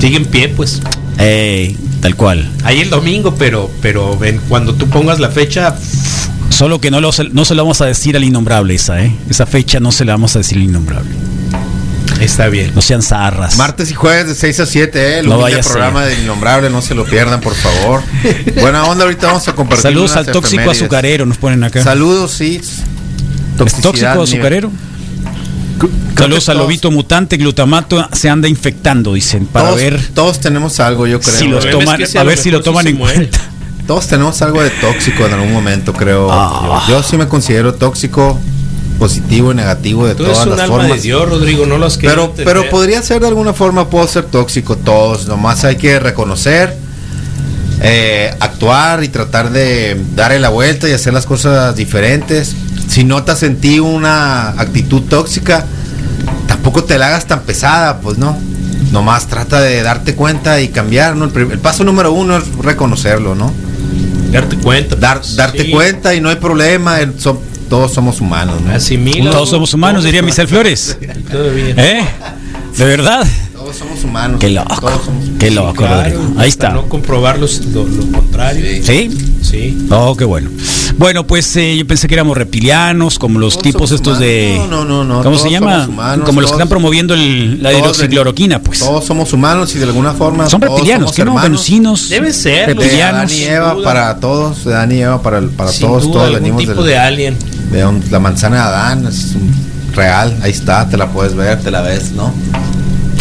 Sigue 0.00 0.16
en 0.16 0.26
pie, 0.26 0.48
pues. 0.48 0.80
Ey, 1.18 1.76
tal 2.00 2.14
cual. 2.14 2.48
Ahí 2.62 2.80
el 2.80 2.90
domingo, 2.90 3.34
pero, 3.36 3.68
pero 3.82 4.16
ven, 4.16 4.40
cuando 4.48 4.74
tú 4.74 4.88
pongas 4.88 5.18
la 5.18 5.30
fecha, 5.30 5.74
Solo 6.50 6.80
que 6.80 6.90
no, 6.90 7.00
lo, 7.00 7.10
no 7.32 7.44
se 7.44 7.54
lo 7.54 7.62
vamos 7.62 7.80
a 7.82 7.86
decir 7.86 8.16
al 8.16 8.24
innombrable 8.24 8.74
esa, 8.74 9.02
¿eh? 9.04 9.14
Esa 9.30 9.46
fecha 9.46 9.78
no 9.80 9.92
se 9.92 10.04
la 10.04 10.12
vamos 10.14 10.34
a 10.34 10.40
decir 10.40 10.56
al 10.58 10.64
innombrable. 10.64 11.10
Está 12.20 12.48
bien. 12.48 12.72
No 12.74 12.82
sean 12.82 13.02
zarras. 13.02 13.56
Martes 13.56 13.90
y 13.90 13.94
jueves 13.94 14.26
de 14.28 14.34
6 14.34 14.60
a 14.60 14.66
7, 14.66 14.98
¿eh? 15.00 15.18
El 15.20 15.28
No 15.28 15.38
vaya 15.38 15.60
programa 15.60 16.04
del 16.04 16.20
Innombrable, 16.20 16.70
no 16.70 16.82
se 16.82 16.94
lo 16.94 17.04
pierdan, 17.04 17.40
por 17.40 17.54
favor. 17.54 18.02
Buena 18.60 18.84
onda, 18.84 19.04
ahorita 19.04 19.26
vamos 19.28 19.46
a 19.48 19.54
compartir. 19.54 19.82
Saludos 19.82 20.12
unas 20.12 20.26
al 20.28 20.32
tóxico 20.32 20.60
efemérides. 20.60 20.82
azucarero, 20.82 21.26
nos 21.26 21.36
ponen 21.38 21.64
acá. 21.64 21.82
Saludos, 21.82 22.32
sí. 22.32 22.60
¿Es 22.60 23.74
tóxico 23.80 24.22
azucarero? 24.22 24.70
Creo 25.78 25.90
Saludos 26.16 26.48
al 26.48 26.58
lobito 26.58 26.90
mutante, 26.90 27.36
glutamato 27.36 28.08
se 28.12 28.28
anda 28.28 28.48
infectando, 28.48 29.14
dicen, 29.14 29.46
para 29.46 29.66
todos, 29.66 29.80
ver 29.80 30.08
Todos 30.12 30.40
tenemos 30.40 30.80
algo, 30.80 31.06
yo 31.06 31.20
creo. 31.20 31.36
si 31.38 31.46
los 31.46 31.64
es 31.64 31.70
toman, 31.70 31.96
que 31.96 32.02
ese 32.04 32.18
a 32.18 32.24
ver 32.24 32.36
si 32.36 32.50
lo 32.50 32.60
toman 32.62 32.86
en 32.88 32.96
muere. 32.98 33.14
cuenta. 33.14 33.40
Todos 33.86 34.08
tenemos 34.08 34.42
algo 34.42 34.60
de 34.62 34.70
tóxico 34.70 35.24
en 35.26 35.34
algún 35.34 35.52
momento, 35.52 35.92
creo. 35.92 36.28
Ah. 36.32 36.84
Yo, 36.88 36.94
yo 36.96 37.02
sí 37.04 37.16
me 37.16 37.28
considero 37.28 37.74
tóxico, 37.74 38.38
positivo 38.98 39.52
y 39.52 39.54
negativo 39.54 40.06
de 40.06 40.14
Tú 40.14 40.24
todas 40.24 40.44
un 40.44 40.50
las 40.50 40.60
alma 40.60 40.76
formas. 40.76 40.96
de 40.96 41.02
Dios, 41.02 41.28
Rodrigo, 41.28 41.66
no 41.66 41.78
los 41.78 41.96
que 41.96 42.08
Pero, 42.08 42.32
pero 42.36 42.68
podría 42.68 43.00
ser 43.02 43.20
de 43.20 43.28
alguna 43.28 43.52
forma, 43.54 43.88
puedo 43.88 44.06
ser 44.06 44.24
tóxico 44.24 44.76
todos. 44.76 45.26
Nomás 45.26 45.64
hay 45.64 45.76
que 45.76 45.98
reconocer, 46.00 46.76
eh, 47.80 48.34
actuar 48.40 49.04
y 49.04 49.08
tratar 49.08 49.50
de 49.50 50.00
darle 50.14 50.40
la 50.40 50.48
vuelta 50.48 50.88
y 50.88 50.92
hacer 50.92 51.14
las 51.14 51.26
cosas 51.26 51.76
diferentes. 51.76 52.54
Si 52.88 53.04
notas 53.04 53.42
en 53.42 53.56
ti 53.58 53.78
una 53.78 54.50
actitud 54.50 55.02
tóxica, 55.02 55.64
tampoco 56.46 56.84
te 56.84 56.98
la 56.98 57.08
hagas 57.08 57.26
tan 57.26 57.42
pesada, 57.42 58.00
pues 58.00 58.18
no. 58.18 58.36
Nomás 58.92 59.26
trata 59.26 59.60
de 59.60 59.82
darte 59.82 60.14
cuenta 60.14 60.60
y 60.60 60.68
cambiar, 60.68 61.14
¿no? 61.14 61.26
El, 61.26 61.58
paso 61.58 61.84
número 61.84 62.12
uno 62.12 62.36
es 62.38 62.44
reconocerlo, 62.56 63.34
¿no? 63.34 63.52
darte 64.32 64.56
cuenta. 64.56 64.96
Dar, 64.96 65.20
pues, 65.20 65.36
darte 65.36 65.64
sí. 65.64 65.70
cuenta 65.70 66.14
y 66.14 66.20
no 66.20 66.28
hay 66.28 66.36
problema, 66.36 66.98
son- 67.18 67.38
todos 67.68 67.92
somos 67.92 68.20
humanos, 68.20 68.60
¿no? 68.60 68.72
Asimila. 68.72 69.30
Todos 69.30 69.50
somos 69.50 69.72
humanos, 69.74 70.04
diría 70.04 70.22
Michel 70.22 70.48
Flores. 70.48 70.98
Todo 71.30 71.50
bien. 71.52 71.78
¿Eh? 71.78 72.04
¿De 72.76 72.84
verdad? 72.84 73.26
Todos 73.54 73.76
somos 73.76 74.02
humanos. 74.04 74.38
Qué 74.40 74.50
loco. 74.50 74.80
Todos 74.80 75.04
somos 75.04 75.24
Qué 75.38 75.50
loco, 75.50 75.74
Claro, 75.74 75.96
Rodrigo. 76.02 76.22
Ahí 76.38 76.48
está. 76.48 76.70
No 76.70 76.88
comprobar 76.88 77.38
los- 77.38 77.64
lo, 77.66 77.84
lo 77.86 78.06
contrario. 78.12 78.64
Sí. 78.82 79.10
¿Sí? 79.10 79.34
Sí. 79.42 79.86
Oh, 79.90 80.16
qué 80.16 80.24
bueno. 80.24 80.50
Bueno, 80.96 81.26
pues 81.26 81.54
eh, 81.56 81.76
yo 81.76 81.86
pensé 81.86 82.08
que 82.08 82.14
éramos 82.14 82.36
reptilianos, 82.36 83.18
como 83.18 83.38
los 83.38 83.54
Todos 83.54 83.62
tipos 83.64 83.90
estos 83.92 84.18
de... 84.18 84.54
humanos. 84.56 84.70
No, 84.70 84.84
no, 84.84 85.04
no, 85.04 85.22
¿Cómo 85.22 85.38
se 85.38 85.50
llama? 85.50 85.86
humanos, 85.88 86.26
como 86.26 86.40
los 86.40 86.50
que 86.50 86.54
están 86.56 86.68
promoviendo 86.68 87.14
el- 87.14 87.62
la 87.62 87.72
hidroxicloroquina, 87.72 88.60
pues. 88.62 88.80
Todos 88.80 89.04
somos 89.04 89.32
humanos 89.32 89.74
y 89.74 89.78
de 89.78 89.84
alguna 89.84 90.12
forma. 90.14 90.48
Son 90.48 90.60
reptilianos, 90.60 91.12
¿qué 91.12 91.24
no? 91.24 91.34
Venusinos. 91.40 92.08
Deben 92.08 92.32
ser, 92.34 92.68
De 92.68 92.74
Reptilianos. 92.74 93.30
Adán 93.32 93.38
y 93.38 93.42
Eva 93.44 93.76
para 93.82 94.18
todos, 94.18 94.64
de 94.64 94.74
Adán 94.74 94.92
y 94.92 95.00
Eva 95.02 95.20
para, 95.22 95.38
el- 95.38 95.50
para 95.50 95.70
Sin 95.72 95.86
todos, 95.86 96.02
duda, 96.04 96.12
todos 96.14 96.24
algún 96.26 96.40
venimos 96.42 96.60
tipo 96.60 96.74
del- 96.82 96.86
de 96.86 96.98
alien. 96.98 97.36
De 97.70 97.84
un- 97.86 98.02
la 98.10 98.18
manzana 98.18 98.56
de 98.56 98.62
Adán, 98.62 99.06
es 99.06 99.34
un- 99.34 99.68
real, 99.94 100.36
ahí 100.42 100.50
está, 100.52 100.88
te 100.88 100.96
la 100.96 101.08
puedes 101.08 101.34
ver, 101.34 101.58
te 101.60 101.70
la 101.70 101.80
ves, 101.82 102.12
¿no? 102.12 102.32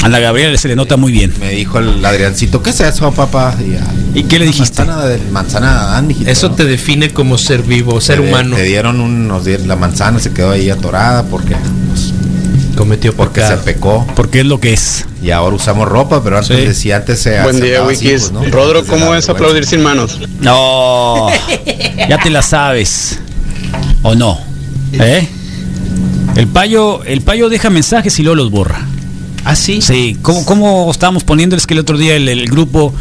A 0.04 0.10
la 0.10 0.20
Gabriela 0.20 0.56
se 0.58 0.68
le 0.68 0.76
nota 0.76 0.96
muy 0.96 1.12
bien. 1.12 1.34
Me 1.40 1.50
dijo 1.52 1.80
el 1.80 2.06
Adriancito, 2.06 2.62
¿qué 2.62 2.70
es 2.70 2.80
eso, 2.82 3.12
papá? 3.12 3.56
Y, 3.60 4.20
¿Y 4.20 4.24
qué 4.24 4.38
le 4.38 4.46
"Una 4.46 4.52
dijiste? 4.52 4.84
Manzana 4.86 5.06
de, 5.08 5.18
manzana 5.32 5.72
de 5.74 5.80
Adán, 5.80 6.08
mijito", 6.08 6.30
Eso 6.30 6.50
¿no? 6.50 6.56
te 6.56 6.66
define 6.66 7.10
como 7.10 7.38
ser 7.40 7.64
vivo, 7.64 8.00
ser 8.00 8.22
Te- 8.22 8.28
humano. 8.30 8.56
Te 8.56 8.64
dieron 8.64 9.02
un, 9.02 9.28
nos 9.28 9.46
dieron- 9.46 9.68
la 9.68 9.76
manzana 9.76 10.20
se 10.20 10.32
quedó 10.32 10.52
ahí 10.52 10.70
atorada 10.70 11.24
porque, 11.24 11.56
pues, 11.90 12.14
Cometió 12.76 13.16
porque 13.16 13.42
se 13.42 13.48
pecado. 13.48 13.64
pecó. 13.66 14.08
Porque 14.16 14.42
es 14.42 14.46
lo 14.46 14.60
que 14.60 14.74
es. 14.74 15.06
Y 15.24 15.32
ahora 15.32 15.56
usamos 15.56 15.88
ropa, 15.88 16.24
pero 16.24 16.38
antes 16.38 16.56
Sí. 16.60 16.64
decía, 16.66 16.98
antes 16.98 17.20
se 17.20 17.42
Buen 17.42 17.60
día, 17.60 17.82
Wikis. 17.84 18.30
pues, 18.30 18.32
¿no? 18.32 18.44
Rodro, 18.52 18.86
¿cómo 18.86 19.16
es 19.16 19.28
aplaudir 19.30 19.66
sin 19.66 19.82
manos? 19.82 20.20
No. 20.42 21.28
ya 22.08 22.20
te 22.20 22.30
la 22.30 22.44
sabes. 22.44 23.20
¿O 24.04 24.16
no? 24.16 24.40
¿Eh? 24.94 25.28
El 26.36 26.48
payo, 26.48 27.04
el 27.04 27.22
payo 27.22 27.50
deja 27.50 27.70
mensajes 27.70 28.18
y 28.20 28.24
luego 28.24 28.36
los 28.36 28.52
borra. 28.52 28.86
Ah, 29.44 29.56
sí. 29.56 29.82
Sí, 29.82 30.18
¿cómo, 30.22 30.46
cómo 30.46 30.92
estábamos 30.92 31.24
poniendo? 31.24 31.56
Es 31.56 31.66
que 31.66 31.74
el 31.74 31.80
otro 31.80 31.98
día 31.98 32.16
el, 32.18 32.28
el 32.28 32.50
grupo, 32.50 32.94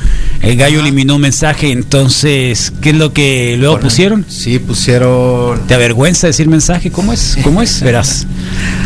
el 0.42 0.56
gallo 0.56 0.78
eliminó 0.78 1.16
un 1.16 1.22
mensaje, 1.22 1.72
entonces, 1.72 2.72
¿qué 2.80 2.90
es 2.90 2.96
lo 2.96 3.12
que 3.12 3.56
luego 3.58 3.80
pusieron? 3.80 4.24
Sí, 4.28 4.60
pusieron. 4.60 5.66
¿Te 5.66 5.74
avergüenza 5.74 6.28
decir 6.28 6.46
mensaje? 6.46 6.92
¿Cómo 6.92 7.12
es? 7.12 7.36
¿Cómo 7.42 7.62
es? 7.62 7.80
Verás. 7.82 8.26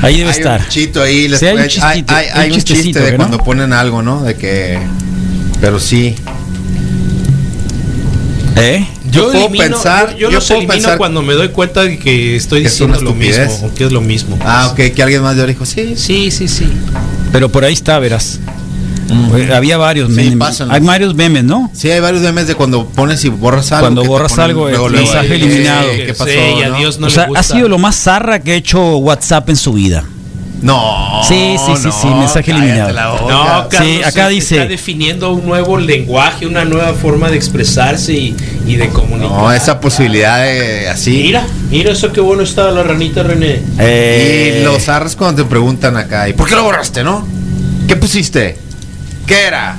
Ahí 0.00 0.16
debe 0.16 0.30
hay 0.30 0.36
estar. 0.38 0.60
un 0.62 0.68
chito 0.68 1.02
ahí. 1.02 1.28
les 1.28 1.38
Sí, 1.38 1.46
hay 1.46 1.56
un 1.56 1.68
chistito, 1.68 1.84
hay, 1.86 2.04
hay 2.08 2.28
hay 2.32 2.50
un 2.52 2.62
chiste 2.62 2.98
de 2.98 3.10
¿no? 3.12 3.16
cuando 3.18 3.38
ponen 3.38 3.74
algo, 3.74 4.02
¿no? 4.02 4.22
De 4.22 4.36
que. 4.36 4.78
Pero 5.60 5.78
sí. 5.78 6.14
¿Eh? 8.56 8.86
Yo 9.10 9.22
Yo, 9.22 9.30
puedo 9.32 9.44
elimino, 9.46 9.64
pensar- 9.76 10.10
yo, 10.12 10.16
yo 10.18 10.30
yo 10.30 10.30
los 10.36 10.46
puedo 10.46 10.58
elimino 10.60 10.74
pensar- 10.74 10.98
cuando 10.98 11.22
me 11.22 11.34
doy 11.34 11.48
cuenta 11.48 11.82
de 11.82 11.98
que 11.98 12.36
estoy 12.36 12.62
Que 12.62 12.68
diciendo 12.68 13.00
lo 13.00 13.14
mismo, 13.14 13.44
o 13.64 13.74
que 13.74 13.84
es 13.86 13.92
lo 13.92 14.00
mismo. 14.00 14.38
Ah, 14.44 14.68
ok, 14.72 14.92
que 14.94 15.02
alguien 15.02 15.22
más 15.22 15.36
le 15.36 15.46
dijo, 15.46 15.66
sí. 15.66 15.94
Sí, 15.96 16.30
sí, 16.30 16.48
sí. 16.48 16.66
Pero 17.32 17.48
por 17.50 17.64
ahí 17.64 17.72
está, 17.72 17.98
verás. 17.98 18.38
Eh, 19.36 19.50
Había 19.52 19.76
varios 19.76 20.08
memes. 20.08 20.60
Hay 20.60 20.80
varios 20.80 21.14
memes, 21.16 21.42
¿no? 21.42 21.68
Sí, 21.74 21.90
hay 21.90 21.98
varios 21.98 22.22
memes 22.22 22.46
de 22.46 22.54
cuando 22.54 22.86
pones 22.86 23.24
y 23.24 23.28
borras 23.28 23.72
algo. 23.72 23.82
Cuando 23.86 24.04
borras 24.04 24.38
algo, 24.38 24.68
el 24.68 24.74
luego, 24.74 24.88
luego, 24.88 25.04
mensaje 25.06 25.32
eh, 25.32 25.36
eliminado. 25.36 25.88
¿Qué 25.90 26.14
pasó? 26.14 26.30
Sí, 26.30 26.38
no? 26.68 26.74
adiós 26.76 26.98
no 27.00 27.06
o 27.08 27.10
sea, 27.10 27.22
le 27.24 27.28
gusta. 27.30 27.40
ha 27.40 27.42
sido 27.42 27.68
lo 27.68 27.78
más 27.78 27.96
zarra 27.96 28.38
que 28.40 28.52
ha 28.52 28.54
hecho 28.54 28.98
WhatsApp 28.98 29.48
en 29.50 29.56
su 29.56 29.72
vida. 29.72 30.04
No. 30.62 31.20
Sí, 31.26 31.56
sí, 31.64 31.72
sí, 31.76 31.88
sí, 32.02 32.06
mensaje 32.08 32.50
eliminado. 32.50 32.92
la 32.92 33.08
boca. 33.12 33.22
No, 33.32 33.68
Carlos, 33.70 33.88
Sí, 33.96 34.02
acá 34.02 34.24
se- 34.26 34.30
dice- 34.30 34.56
está 34.56 34.68
definiendo 34.68 35.32
un 35.32 35.46
nuevo 35.46 35.78
lenguaje, 35.78 36.46
una 36.46 36.64
nueva 36.64 36.92
forma 36.94 37.30
de 37.30 37.36
expresarse 37.36 38.12
y, 38.12 38.36
y 38.66 38.76
de 38.76 38.88
comunicar. 38.90 39.30
No, 39.30 39.52
esa 39.52 39.80
posibilidad 39.80 40.42
de 40.44 40.88
así. 40.88 41.22
Mira, 41.24 41.46
mira 41.70 41.92
eso 41.92 42.12
qué 42.12 42.20
bueno 42.20 42.42
está 42.42 42.70
la 42.70 42.82
ranita 42.82 43.22
René. 43.22 43.60
Eh, 43.78 44.58
Y 44.60 44.64
los 44.64 44.88
arras 44.88 45.16
cuando 45.16 45.42
te 45.44 45.48
preguntan 45.48 45.96
acá, 45.96 46.28
¿y 46.28 46.34
por 46.34 46.48
qué 46.48 46.54
lo 46.54 46.64
borraste, 46.64 47.02
no? 47.04 47.26
¿Qué 47.88 47.96
pusiste? 47.96 48.58
¿Qué 49.26 49.42
era? 49.46 49.76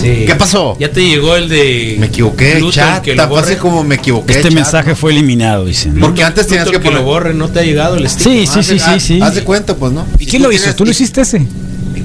Sí. 0.00 0.24
¿Qué 0.26 0.34
pasó? 0.34 0.76
Ya 0.80 0.90
te 0.90 1.04
llegó 1.04 1.36
el 1.36 1.48
de 1.48 1.96
Me 1.98 2.06
equivoqué, 2.06 2.56
Pluto, 2.56 2.72
chat. 2.72 3.06
el 3.06 3.16
que 3.16 3.26
borre. 3.26 3.56
como 3.58 3.84
me 3.84 3.96
equivoqué. 3.96 4.32
este 4.32 4.44
chat, 4.44 4.52
mensaje 4.52 4.90
¿no? 4.90 4.96
fue 4.96 5.12
eliminado, 5.12 5.64
dicen. 5.66 5.94
¿no? 5.96 6.06
Porque 6.06 6.24
antes 6.24 6.46
tenías 6.46 6.68
que 6.68 6.76
el 6.76 6.82
que 6.82 6.90
lo 6.90 7.02
borre, 7.02 7.34
no 7.34 7.48
te 7.48 7.60
ha 7.60 7.62
llegado 7.62 7.96
el 7.96 8.08
sticker. 8.08 8.32
Sí, 8.32 8.46
sí, 8.46 8.62
sí, 8.62 8.78
sí, 8.78 8.84
haz- 8.90 9.00
sí. 9.02 9.20
Haz 9.20 9.34
de 9.34 9.44
cuenta, 9.44 9.74
pues, 9.76 9.92
¿no? 9.92 10.06
¿Y 10.18 10.26
quién 10.26 10.42
lo 10.42 10.50
hizo? 10.52 10.74
¿Tú 10.74 10.84
lo 10.84 10.90
hiciste 10.90 11.20
ese? 11.20 11.46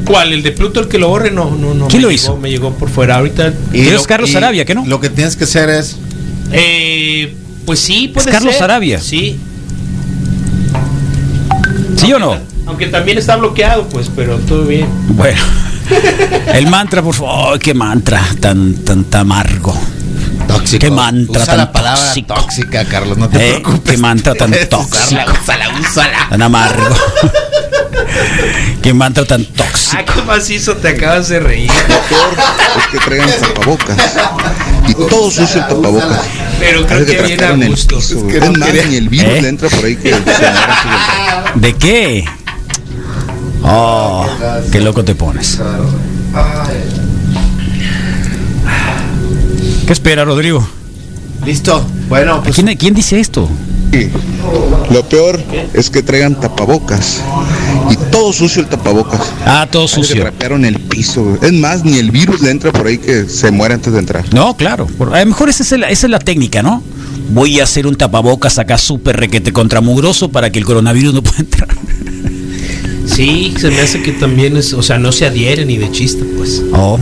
¿Cuál? 0.06 0.34
¿El 0.34 0.44
de 0.44 0.52
Pluto 0.52 0.80
el 0.82 0.88
que 0.88 0.98
lo 0.98 1.08
borre? 1.10 1.32
No, 1.32 1.52
no, 1.56 1.74
no. 1.74 1.88
¿Quién 1.88 2.02
lo 2.02 2.10
llegó, 2.10 2.16
hizo? 2.16 2.38
Me 2.38 2.50
llegó 2.50 2.74
por 2.74 2.90
fuera. 2.90 3.16
Ahorita. 3.18 3.54
Y 3.74 3.82
es 3.88 4.06
Carlos 4.06 4.30
y 4.32 4.36
Arabia, 4.36 4.66
¿qué 4.66 4.76
no? 4.76 4.86
Lo 4.86 5.00
que 5.00 5.10
tienes 5.10 5.36
que 5.36 5.46
hacer 5.46 5.70
es. 5.70 5.96
Eh, 6.52 7.34
pues 7.66 7.80
sí, 7.80 8.10
puede 8.10 8.30
Carlos 8.30 8.54
ser. 8.54 8.64
Arabia. 8.64 9.00
Sí. 9.02 9.38
¿Sí 11.98 12.12
o 12.14 12.20
no? 12.20 12.38
Aunque 12.68 12.88
también 12.88 13.18
está 13.18 13.36
bloqueado, 13.36 13.88
pues, 13.90 14.10
pero 14.16 14.38
todo 14.40 14.66
bien. 14.66 14.88
Bueno. 15.10 15.40
El 16.54 16.68
mantra, 16.68 17.02
por 17.02 17.14
favor. 17.16 17.54
¡Ay, 17.54 17.60
qué 17.60 17.74
mantra 17.74 18.22
tan, 18.40 18.76
tan, 18.84 19.04
tan 19.06 19.22
amargo! 19.22 19.74
Tóxico. 20.48 20.80
Qué 20.80 20.92
mantra 20.92 21.42
Usa 21.42 21.46
tan 21.46 21.58
la 21.58 21.72
palabra 21.72 22.02
tóxico. 22.06 22.34
tóxica, 22.34 22.86
Carlos, 22.86 23.18
no 23.18 23.28
te 23.30 23.38
Eh, 23.38 23.54
preocupes. 23.62 23.92
qué 23.92 23.98
mantra 23.98 24.34
tan 24.36 24.52
tóxico. 24.70 24.98
Úsala, 25.44 25.70
úsala. 25.80 26.28
Tan 26.30 26.42
amargo. 26.42 26.96
qué 28.82 28.94
mantra 28.94 29.26
tan 29.26 29.42
Ah, 29.42 29.54
tóxico. 29.58 30.14
qué 30.14 30.22
macizo 30.24 30.76
te 30.78 30.90
acabas 30.90 31.30
de 31.30 31.40
reír. 31.40 31.72
peor 32.10 32.36
es 32.78 32.88
que 32.92 32.98
traigan 33.00 33.30
tapabocas. 33.42 33.98
Y 34.88 34.94
todos 34.94 35.38
usan 35.40 35.68
tapabocas. 35.68 36.22
Pero 36.60 36.86
creo 36.86 37.06
que 37.06 37.22
viene 37.22 37.44
a 37.46 37.52
gusto. 37.68 37.98
Es 38.00 38.08
que 38.14 38.40
no 38.40 38.54
quería- 38.66 38.86
ni 38.86 38.96
el 38.98 39.10
virus 39.10 39.34
¿Eh? 39.34 39.42
le 39.42 39.50
entra 39.50 39.70
por 39.70 39.84
ahí 39.86 39.96
que 39.96 40.12
se. 40.14 41.60
¿De 41.60 41.74
qué? 41.74 42.26
Oh, 43.68 44.26
qué 44.72 44.80
loco 44.82 45.04
te 45.04 45.16
pones. 45.16 45.60
¿Qué 49.88 49.94
espera, 49.94 50.24
Rodrigo? 50.26 50.68
Listo. 51.46 51.86
Bueno, 52.10 52.42
pues. 52.44 52.56
¿Quién, 52.56 52.76
quién 52.78 52.94
dice 52.94 53.20
esto? 53.20 53.50
Sí. 53.92 54.10
Lo 54.92 55.04
peor 55.08 55.40
es 55.74 55.90
que 55.90 56.02
traigan 56.04 56.40
tapabocas. 56.40 57.22
Y 57.90 57.96
todo 58.12 58.34
sucio 58.34 58.62
el 58.62 58.68
tapabocas. 58.68 59.22
Ah, 59.46 59.68
todo 59.70 59.88
sucio. 59.88 60.22
trapearon 60.22 60.66
el 60.66 60.80
piso. 60.80 61.38
Es 61.42 61.54
más, 61.54 61.84
ni 61.84 61.98
el 62.00 62.12
virus 62.12 62.42
le 62.42 62.50
entra 62.52 62.72
por 62.72 62.88
ahí 62.88 62.98
que 62.98 63.26
se 63.26 63.52
muere 63.52 63.76
antes 63.76 63.94
de 63.94 64.00
entrar. 64.00 64.26
No, 64.34 64.56
claro. 64.58 64.88
Por- 64.88 65.14
a 65.16 65.20
lo 65.20 65.26
mejor 65.28 65.50
esa 65.50 65.64
es, 65.64 65.72
la, 65.80 65.90
esa 65.90 66.08
es 66.08 66.12
la 66.12 66.20
técnica, 66.20 66.62
¿no? 66.64 66.82
Voy 67.30 67.60
a 67.60 67.64
hacer 67.64 67.86
un 67.88 67.96
tapabocas 67.96 68.58
acá 68.60 68.78
súper 68.78 69.18
requete 69.18 69.52
contramugroso 69.54 70.30
para 70.30 70.50
que 70.52 70.60
el 70.60 70.66
coronavirus 70.66 71.14
no 71.14 71.22
pueda 71.24 71.40
entrar. 71.40 71.68
Sí, 73.06 73.54
se 73.58 73.70
me 73.70 73.80
hace 73.82 74.02
que 74.02 74.12
también 74.14 74.58
es, 74.58 74.74
o 74.74 74.82
sea, 74.84 74.98
no 74.98 75.12
se 75.12 75.26
adhiere 75.26 75.66
ni 75.66 75.78
de 75.78 75.92
chiste, 75.92 76.24
pues. 76.38 76.62
Oh. 76.74 77.00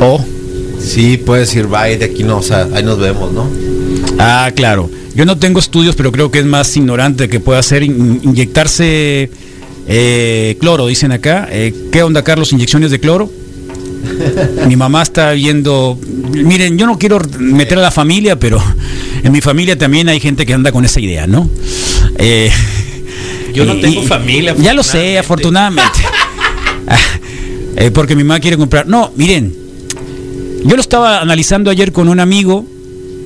Oh. 0.00 0.24
Sí, 0.80 1.16
puedes 1.16 1.54
ir, 1.54 1.66
bye, 1.66 1.96
de 1.96 2.06
aquí 2.06 2.24
no, 2.24 2.38
o 2.38 2.42
sea, 2.42 2.66
ahí 2.74 2.82
nos 2.82 2.98
vemos, 2.98 3.32
¿no? 3.32 3.48
Ah, 4.18 4.50
claro. 4.54 4.90
Yo 5.14 5.24
no 5.24 5.38
tengo 5.38 5.60
estudios, 5.60 5.94
pero 5.94 6.10
creo 6.10 6.30
que 6.30 6.38
es 6.40 6.44
más 6.46 6.76
ignorante 6.76 7.28
que 7.28 7.38
pueda 7.38 7.60
hacer 7.60 7.82
in- 7.82 8.20
inyectarse 8.24 9.30
eh, 9.86 10.56
cloro, 10.58 10.86
dicen 10.86 11.12
acá. 11.12 11.48
Eh, 11.52 11.72
¿Qué 11.92 12.02
onda, 12.02 12.24
Carlos? 12.24 12.52
¿Inyecciones 12.52 12.90
de 12.90 12.98
cloro? 12.98 13.30
Mi 14.66 14.74
mamá 14.74 15.02
está 15.02 15.32
viendo. 15.32 15.98
Miren, 16.32 16.78
yo 16.78 16.86
no 16.86 16.98
quiero 16.98 17.20
meter 17.38 17.78
a 17.78 17.82
la 17.82 17.90
familia, 17.90 18.38
pero 18.38 18.60
en 19.22 19.30
mi 19.30 19.40
familia 19.40 19.76
también 19.78 20.08
hay 20.08 20.18
gente 20.18 20.46
que 20.46 20.54
anda 20.54 20.72
con 20.72 20.84
esa 20.84 20.98
idea, 20.98 21.26
¿no? 21.26 21.48
Eh, 22.16 22.50
Yo 23.52 23.64
no 23.64 23.76
tengo 23.76 24.02
familia, 24.02 24.54
Ya 24.58 24.74
lo 24.74 24.82
sé, 24.82 25.18
afortunadamente. 25.18 26.00
Ah, 26.84 26.98
eh, 27.76 27.92
porque 27.92 28.16
mi 28.16 28.24
mamá 28.24 28.40
quiere 28.40 28.56
comprar. 28.56 28.88
No, 28.88 29.12
miren, 29.14 29.54
yo 30.64 30.74
lo 30.74 30.80
estaba 30.80 31.20
analizando 31.20 31.70
ayer 31.70 31.92
con 31.92 32.08
un 32.08 32.18
amigo 32.18 32.66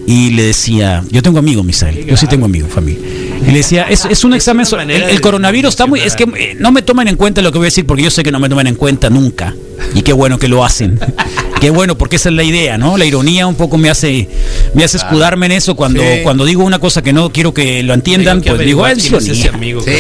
y 0.07 0.31
le 0.31 0.43
decía, 0.43 1.03
yo 1.11 1.23
tengo 1.23 1.39
amigos, 1.39 1.65
Misael, 1.65 2.07
yo 2.07 2.17
sí 2.17 2.27
tengo 2.27 2.45
amigos, 2.45 2.71
familia. 2.71 3.01
Y 3.43 3.51
le 3.51 3.59
decía, 3.59 3.87
es, 3.89 4.05
es 4.05 4.25
un 4.25 4.35
examen, 4.35 4.67
el, 4.91 5.21
coronavirus 5.21 5.71
está 5.71 5.87
muy, 5.87 6.01
es 6.01 6.15
que 6.15 6.25
eh, 6.25 6.57
no 6.59 6.71
me 6.71 6.83
tomen 6.83 7.09
en 7.09 7.17
cuenta 7.17 7.43
lo 7.43 7.51
que 7.51 7.59
voy 7.59 7.67
a 7.67 7.69
decir 7.69 7.87
porque 7.87 8.03
yo 8.03 8.11
sé 8.11 8.23
que 8.23 8.31
no 8.31 8.39
me 8.39 8.49
toman 8.49 8.67
en 8.67 8.77
cuenta 8.77 9.11
nunca. 9.11 9.55
Y 9.95 10.03
qué 10.03 10.13
bueno 10.13 10.39
que 10.39 10.49
lo 10.49 10.65
hacen. 10.65 11.01
Qué 11.61 11.71
bueno, 11.71 11.97
porque 11.97 12.17
esa 12.17 12.29
es 12.29 12.35
la 12.35 12.43
idea, 12.45 12.77
¿no? 12.79 12.97
La 12.99 13.05
ironía 13.07 13.47
un 13.47 13.55
poco 13.55 13.79
me 13.79 13.89
hace 13.91 14.29
me 14.75 14.85
hace 14.85 14.99
escudarme 14.99 15.47
en 15.47 15.53
eso 15.53 15.75
cuando 15.75 16.03
Sí. 16.03 16.21
cuando 16.23 16.45
digo 16.45 16.63
una 16.65 16.79
cosa 16.79 17.03
que 17.03 17.13
no 17.13 17.31
quiero 17.33 17.55
que 17.55 17.83
lo 17.83 17.95
entiendan, 17.95 18.41
que 18.43 18.51
pues 18.51 18.67
digo, 18.67 18.85
averiguar 18.85 19.23
es 19.23 19.29
ese 19.31 19.49
amigo. 19.49 19.81
Sí. 19.81 19.91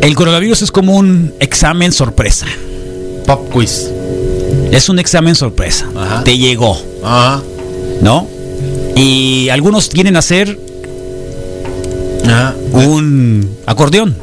El 0.00 0.14
coronavirus 0.14 0.62
es 0.62 0.70
como 0.70 0.96
un 0.96 1.34
examen 1.40 1.92
sorpresa. 1.92 2.46
Pop 3.26 3.52
quiz. 3.52 3.88
Es 4.72 4.88
un 4.88 4.98
examen 4.98 5.34
sorpresa. 5.34 5.86
Ajá. 5.96 6.24
Te 6.24 6.38
llegó, 6.38 6.80
Ajá. 7.04 7.42
¿no? 8.00 8.26
Y 8.96 9.48
algunos 9.50 9.88
quieren 9.88 10.16
hacer 10.16 10.58
Ajá. 12.24 12.54
un 12.72 13.56
acordeón, 13.66 14.14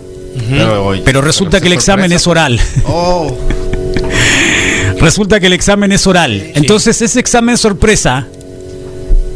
Pero, 1.04 1.22
resulta 1.22 1.52
pero 1.52 1.62
que 1.62 1.68
el 1.68 1.74
examen 1.74 2.12
es 2.12 2.26
oral. 2.26 2.60
Oh. 2.86 3.36
Resulta 5.00 5.40
que 5.40 5.48
el 5.48 5.54
examen 5.54 5.92
es 5.92 6.06
oral. 6.08 6.52
Entonces 6.56 7.02
ese 7.02 7.20
examen 7.20 7.58
sorpresa 7.58 8.28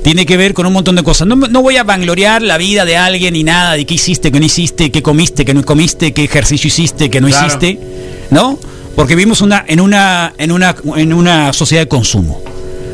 tiene 0.03 0.25
que 0.25 0.35
ver 0.37 0.53
con 0.53 0.65
un 0.65 0.73
montón 0.73 0.95
de 0.95 1.03
cosas. 1.03 1.27
No, 1.27 1.35
no 1.35 1.61
voy 1.61 1.77
a 1.77 1.83
vangloriar 1.83 2.41
la 2.41 2.57
vida 2.57 2.85
de 2.85 2.97
alguien 2.97 3.33
ni 3.33 3.43
nada, 3.43 3.73
de 3.73 3.85
qué 3.85 3.93
hiciste, 3.93 4.31
qué 4.31 4.39
no 4.39 4.45
hiciste, 4.45 4.91
qué 4.91 5.03
comiste, 5.03 5.45
qué 5.45 5.53
no 5.53 5.63
comiste, 5.63 6.13
qué 6.13 6.23
ejercicio 6.23 6.67
hiciste, 6.67 7.09
qué 7.09 7.21
no 7.21 7.27
Claro. 7.27 7.47
hiciste, 7.47 7.79
¿no? 8.31 8.57
Porque 8.95 9.15
vivimos 9.15 9.41
una, 9.41 9.63
en, 9.67 9.79
una, 9.79 10.33
en, 10.37 10.51
una, 10.51 10.75
en 10.95 11.13
una 11.13 11.53
sociedad 11.53 11.83
de 11.83 11.87
consumo. 11.87 12.41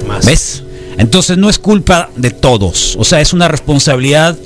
Más. 0.07 0.25
¿Ves? 0.25 0.63
Entonces 0.97 1.37
no 1.37 1.49
es 1.49 1.59
culpa 1.59 2.09
de 2.15 2.31
todos. 2.31 2.95
O 2.99 3.03
sea, 3.05 3.21
es 3.21 3.31
una 3.33 3.47
responsabilidad 3.47 4.37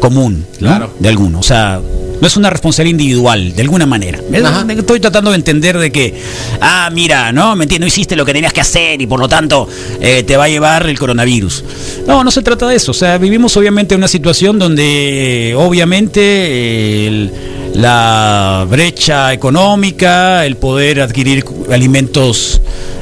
común, 0.00 0.46
¿no? 0.60 0.68
Claro. 0.68 0.94
De 0.98 1.08
alguno. 1.08 1.40
O 1.40 1.42
sea, 1.42 1.80
no 2.20 2.26
es 2.26 2.36
una 2.36 2.48
responsabilidad 2.50 2.92
individual, 2.98 3.54
de 3.54 3.62
alguna 3.62 3.86
manera. 3.86 4.18
Ajá. 4.48 4.64
Estoy 4.80 5.00
tratando 5.00 5.30
de 5.30 5.36
entender 5.36 5.76
de 5.78 5.90
que, 5.92 6.14
ah, 6.60 6.88
mira, 6.92 7.32
no, 7.32 7.54
me 7.56 7.64
entiendo, 7.64 7.86
hiciste 7.86 8.16
lo 8.16 8.24
que 8.24 8.32
tenías 8.32 8.52
que 8.52 8.60
hacer 8.60 9.00
y 9.02 9.06
por 9.06 9.20
lo 9.20 9.28
tanto 9.28 9.68
eh, 10.00 10.22
te 10.26 10.36
va 10.36 10.44
a 10.44 10.48
llevar 10.48 10.86
el 10.88 10.98
coronavirus. 10.98 11.64
No, 12.06 12.22
no 12.24 12.30
se 12.30 12.42
trata 12.42 12.66
de 12.68 12.76
eso. 12.76 12.92
O 12.92 12.94
sea, 12.94 13.18
vivimos 13.18 13.56
obviamente 13.56 13.94
en 13.94 14.00
una 14.00 14.08
situación 14.08 14.58
donde 14.58 15.54
obviamente 15.56 17.06
el- 17.06 17.30
la 17.74 18.64
brecha 18.70 19.32
económica, 19.32 20.46
el 20.46 20.56
poder 20.56 21.00
adquirir 21.00 21.44
alimentos 21.72 22.60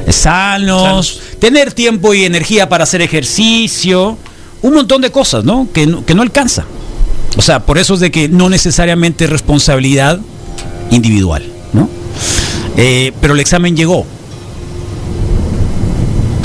sanos, 0.09 1.19
tener 1.39 1.73
tiempo 1.73 2.13
y 2.13 2.25
energía 2.25 2.67
para 2.69 2.83
hacer 2.83 3.01
ejercicio, 3.01 4.17
un 4.61 4.73
montón 4.73 5.01
de 5.01 5.11
cosas, 5.11 5.43
¿no? 5.43 5.67
Que, 5.73 5.85
no- 5.85 6.05
que 6.05 6.13
no 6.15 6.21
alcanza. 6.21 6.65
O 7.37 7.41
sea, 7.41 7.65
por 7.65 7.77
eso 7.77 7.93
es 7.95 7.99
de 7.99 8.11
que 8.11 8.29
no 8.29 8.49
necesariamente 8.49 9.23
es 9.25 9.29
responsabilidad 9.29 10.19
individual, 10.91 11.43
¿no? 11.73 11.89
Eh, 12.77 13.11
pero 13.21 13.33
el 13.33 13.39
examen 13.39 13.75
llegó. 13.75 14.05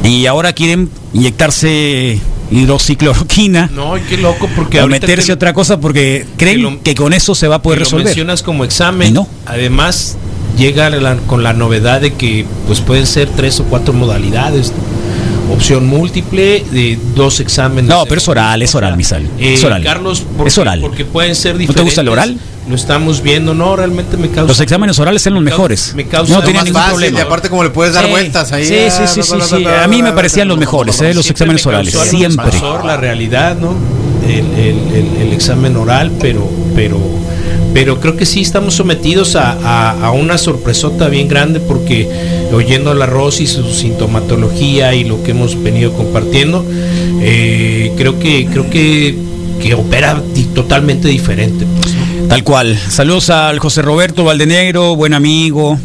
Y 0.04 0.26
ahora 0.26 0.52
quieren 0.52 0.88
inyectarse 1.12 2.18
hidroxicloroquina 2.50 3.70
No, 3.74 3.94
qué 4.08 4.16
loco, 4.16 4.48
porque 4.56 4.80
o 4.80 4.86
meterse 4.88 5.26
que- 5.26 5.32
otra 5.32 5.52
cosa 5.52 5.78
porque 5.80 6.26
creen 6.38 6.62
lo- 6.62 6.82
que 6.82 6.94
con 6.94 7.12
eso 7.12 7.34
se 7.34 7.46
va 7.48 7.56
a 7.56 7.62
poder 7.62 7.78
que 7.78 7.80
lo 7.80 7.84
resolver. 7.86 8.06
mencionas 8.06 8.42
como 8.42 8.64
examen. 8.64 9.08
Y 9.08 9.12
no. 9.12 9.28
Además, 9.44 10.16
llega 10.56 10.88
la- 10.88 11.16
con 11.18 11.42
la 11.42 11.52
novedad 11.52 12.00
de 12.00 12.14
que 12.14 12.46
pues 12.66 12.80
pueden 12.80 13.06
ser 13.06 13.28
tres 13.36 13.60
o 13.60 13.64
cuatro 13.64 13.92
modalidades. 13.92 14.72
Opción 15.50 15.86
múltiple 15.86 16.64
de 16.70 16.98
dos 17.14 17.40
exámenes. 17.40 17.88
No, 17.88 18.04
pero 18.04 18.18
es 18.18 18.28
oral, 18.28 18.60
es 18.62 18.74
oral, 18.74 18.96
Misal. 18.96 19.22
Eh, 19.38 19.54
Es 19.54 19.64
oral. 19.64 19.82
Carlos, 19.82 20.24
porque, 20.36 20.48
Es 20.48 20.58
oral. 20.58 20.80
porque 20.80 21.04
pueden 21.04 21.34
ser 21.34 21.52
te 21.52 21.58
diferentes. 21.58 21.84
gusta 21.84 22.00
el 22.02 22.08
oral? 22.08 22.38
Lo 22.68 22.74
estamos 22.74 23.22
viendo, 23.22 23.54
no, 23.54 23.76
realmente 23.76 24.18
me 24.18 24.28
causa. 24.28 24.42
Los 24.46 24.60
exámenes 24.60 24.98
orales 24.98 25.22
son 25.22 25.32
los 25.34 25.42
mejores. 25.42 25.94
Me 25.94 26.06
causa 26.06 26.34
no 26.34 26.40
más 26.40 26.48
ningún 26.52 26.72
fácil, 26.74 26.90
problema. 26.90 27.18
y 27.18 27.22
aparte 27.22 27.48
como 27.48 27.64
le 27.64 27.70
puedes 27.70 27.94
dar 27.94 28.04
Sí, 28.04 28.10
vueltas 28.10 28.52
ahí. 28.52 28.66
sí, 28.66 28.74
sí, 28.90 29.02
sí, 29.06 29.22
sí, 29.22 29.36
sí. 29.48 29.64
A 29.64 29.88
mí 29.88 30.02
me 30.02 30.12
parecían 30.12 30.48
los 30.48 30.58
mejores, 30.58 31.00
eh, 31.00 31.14
los 31.14 31.24
Siempre 31.24 31.30
exámenes 31.32 31.64
me 31.64 31.70
orales. 31.70 31.94
Siempre. 31.94 32.52
la 32.84 32.96
realidad, 32.98 33.56
¿no? 33.56 33.74
El, 34.26 34.44
el- 34.58 34.94
el- 34.94 35.22
el 35.28 35.32
examen 35.32 35.76
oral, 35.78 36.12
pero, 36.20 36.46
pero, 36.74 36.98
pero 37.78 38.00
creo 38.00 38.16
que 38.16 38.26
sí 38.26 38.40
estamos 38.40 38.74
sometidos 38.74 39.36
a, 39.36 39.52
a- 39.52 40.06
a 40.06 40.10
una 40.10 40.36
sorpresota 40.36 41.06
bien 41.08 41.28
grande 41.28 41.60
porque 41.60 42.08
oyendo 42.52 42.90
a 42.90 42.94
la 42.96 43.06
Rosy 43.06 43.46
su 43.46 43.72
sintomatología 43.72 44.94
y 44.96 45.04
lo 45.04 45.22
que 45.22 45.30
hemos 45.30 45.62
venido 45.62 45.92
compartiendo, 45.92 46.66
eh, 47.20 47.92
creo 47.96 48.18
que 48.18 48.46
creo 48.46 48.68
que, 48.68 49.16
que 49.62 49.74
opera 49.74 50.20
totalmente 50.56 51.06
diferente. 51.06 51.66
pues, 51.80 51.94
¿no? 51.94 52.26
Tal 52.28 52.42
cual. 52.42 52.76
Saludos 52.90 53.30
al 53.30 53.60
José 53.60 53.80
Roberto 53.82 54.24
Valdenegro, 54.24 54.96
buen 54.96 55.14
amigo. 55.14 55.78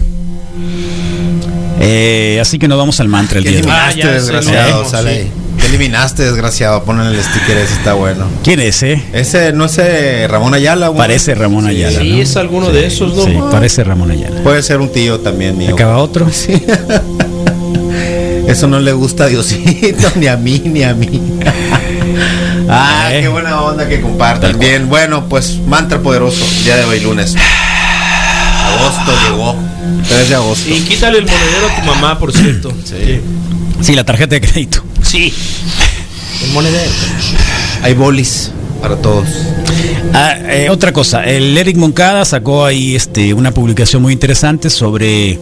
Eh, 1.80 2.40
así 2.42 2.58
que 2.58 2.68
nos 2.68 2.80
vamos 2.80 3.00
al 3.02 3.08
mantra 3.08 3.38
el 3.38 3.44
¿Qué 3.44 3.52
día 3.52 3.62
de 3.62 3.68
hoy. 3.68 3.74
Ah, 3.76 3.94
ya, 3.96 4.12
desgraciado? 4.14 4.84
Sale 4.86 5.28
¿Qué 5.64 5.70
eliminaste, 5.70 6.24
desgraciado? 6.24 6.84
Ponen 6.84 7.08
el 7.08 7.24
sticker 7.24 7.56
ese, 7.58 7.74
está 7.76 7.94
bueno. 7.94 8.26
¿Quién 8.44 8.60
es, 8.60 8.84
eh? 8.84 9.02
Ese, 9.14 9.54
no 9.54 9.70
sé, 9.70 10.28
Ramón 10.28 10.54
Ayala. 10.54 10.90
güey. 10.90 10.98
Parece 10.98 11.36
Ramón 11.36 11.66
Ayala. 11.68 12.00
Sí, 12.02 12.12
¿no? 12.12 12.22
es 12.22 12.36
alguno 12.36 12.70
de 12.70 12.86
esos, 12.86 13.16
¿no? 13.16 13.24
Sí, 13.24 13.38
parece 13.50 13.86
Ramón 13.86 14.12
Ayala. 14.12 14.42
Puede 14.44 14.62
ser 14.62 14.82
un 14.82 14.92
tío 14.92 15.22
también 15.22 15.58
mío. 15.58 15.74
Acaba 15.74 15.98
otro. 16.00 16.28
Eso 18.48 18.68
no 18.68 18.80
le 18.82 18.92
gusta 18.92 19.24
a 19.24 19.28
Diosito, 19.28 20.12
ni 20.16 20.28
a 20.28 20.36
mí, 20.36 20.62
ni 20.66 20.84
a 20.84 20.94
mí. 20.94 21.22
ah, 22.70 23.08
Eh. 23.14 23.22
qué 23.22 23.30
buena 23.30 23.62
onda 23.62 23.88
que 23.88 24.02
compartan. 24.02 24.60
Bien, 24.60 24.90
bueno, 24.90 25.28
pues 25.30 25.60
mantra 25.66 26.00
poderoso, 26.00 26.46
día 26.66 26.76
de 26.76 26.84
hoy 26.84 27.00
lunes. 27.00 27.36
Agosto 27.38 29.14
llegó. 29.30 29.56
3 30.10 30.30
de 30.30 30.36
agosto. 30.36 30.70
Y 30.70 30.82
quítale 30.82 31.20
el 31.20 31.26
monedero 31.26 31.68
a 31.72 31.76
tu 31.80 31.86
mamá, 31.88 32.20
por 32.20 32.34
cierto. 32.34 32.74
Sí. 32.84 33.22
Sí, 33.82 33.96
la 33.96 34.04
tarjeta 34.04 34.36
de 34.36 34.42
crédito. 34.42 34.84
Sí. 35.14 35.32
Monedero. 36.54 36.90
Hay 37.84 37.94
bolis 37.94 38.50
para 38.82 38.96
todos. 38.96 39.28
Ah, 40.12 40.40
eh, 40.50 40.72
otra 40.72 40.92
cosa, 40.92 41.24
el 41.24 41.56
Eric 41.56 41.78
Moncada 41.78 42.26
sacó 42.26 42.66
ahí 42.66 42.96
este, 42.96 43.36
una 43.36 43.52
publicación 43.52 44.02
muy 44.02 44.12
interesante 44.12 44.72
sobre 44.72 45.38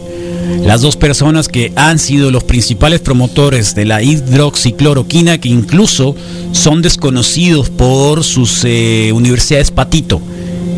las 0.62 0.82
dos 0.82 0.96
personas 0.96 1.48
que 1.48 1.72
han 1.74 1.98
sido 1.98 2.30
los 2.30 2.44
principales 2.44 3.00
promotores 3.00 3.74
de 3.74 3.86
la 3.86 4.02
hidroxicloroquina, 4.02 5.38
que 5.38 5.48
incluso 5.48 6.16
son 6.52 6.82
desconocidos 6.82 7.70
por 7.70 8.24
sus 8.24 8.66
eh, 8.66 9.10
universidades 9.14 9.70
patito, 9.70 10.20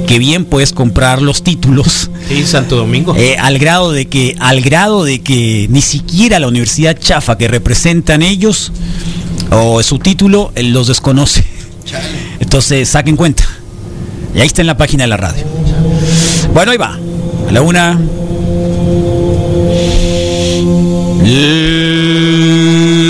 que 0.06 0.18
bien 0.18 0.44
puedes 0.44 0.72
comprar 0.72 1.22
los 1.22 1.42
títulos. 1.42 2.10
Sí, 2.28 2.44
Santo 2.46 2.76
Domingo. 2.76 3.14
Eh, 3.16 3.36
al 3.38 3.58
grado 3.58 3.92
de 3.92 4.06
que 4.06 4.36
al 4.38 4.60
grado 4.60 5.04
de 5.04 5.20
que 5.20 5.66
ni 5.70 5.82
siquiera 5.82 6.38
la 6.38 6.48
universidad 6.48 6.98
chafa 6.98 7.36
que 7.38 7.48
representan 7.48 8.22
ellos 8.22 8.72
o 9.50 9.82
su 9.82 9.98
título 9.98 10.52
eh, 10.54 10.62
los 10.62 10.88
desconoce. 10.88 11.44
Entonces 12.40 12.88
saquen 12.88 13.16
cuenta. 13.16 13.44
Y 14.34 14.40
ahí 14.40 14.46
está 14.46 14.62
en 14.62 14.66
la 14.66 14.76
página 14.76 15.04
de 15.04 15.08
la 15.08 15.16
radio. 15.16 15.44
Bueno 16.52 16.72
ahí 16.72 16.78
va. 16.78 16.98
A 17.48 17.52
la 17.52 17.62
una. 17.62 17.98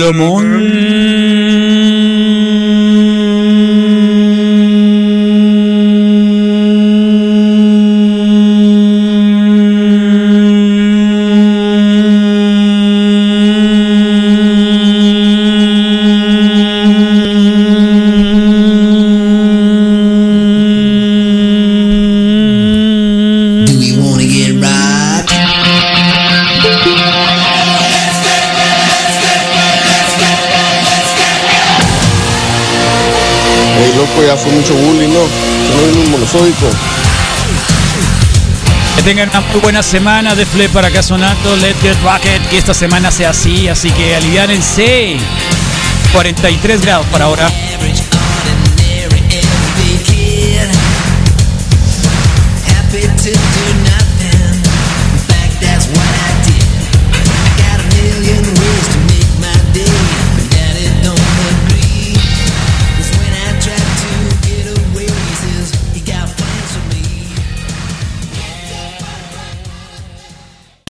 Do 0.05 0.13
que 38.97 39.03
tengan 39.05 39.29
una 39.29 39.41
muy 39.41 39.61
buena 39.61 39.85
semana 39.85 40.35
de 40.35 40.45
Fle 40.45 40.69
para 40.69 40.89
acá 40.89 41.01
sonando 41.01 41.55
Let 41.57 41.77
Get 41.81 41.97
Rocket 42.03 42.43
que 42.49 42.59
esta 42.59 42.75
semana 42.75 43.13
sea 43.13 43.31
así 43.31 43.69
así 43.69 43.91
que 43.93 44.17
aliviánense. 44.17 45.17
43 46.13 46.81
grados 46.83 47.07
para 47.07 47.27
ahora 47.27 47.49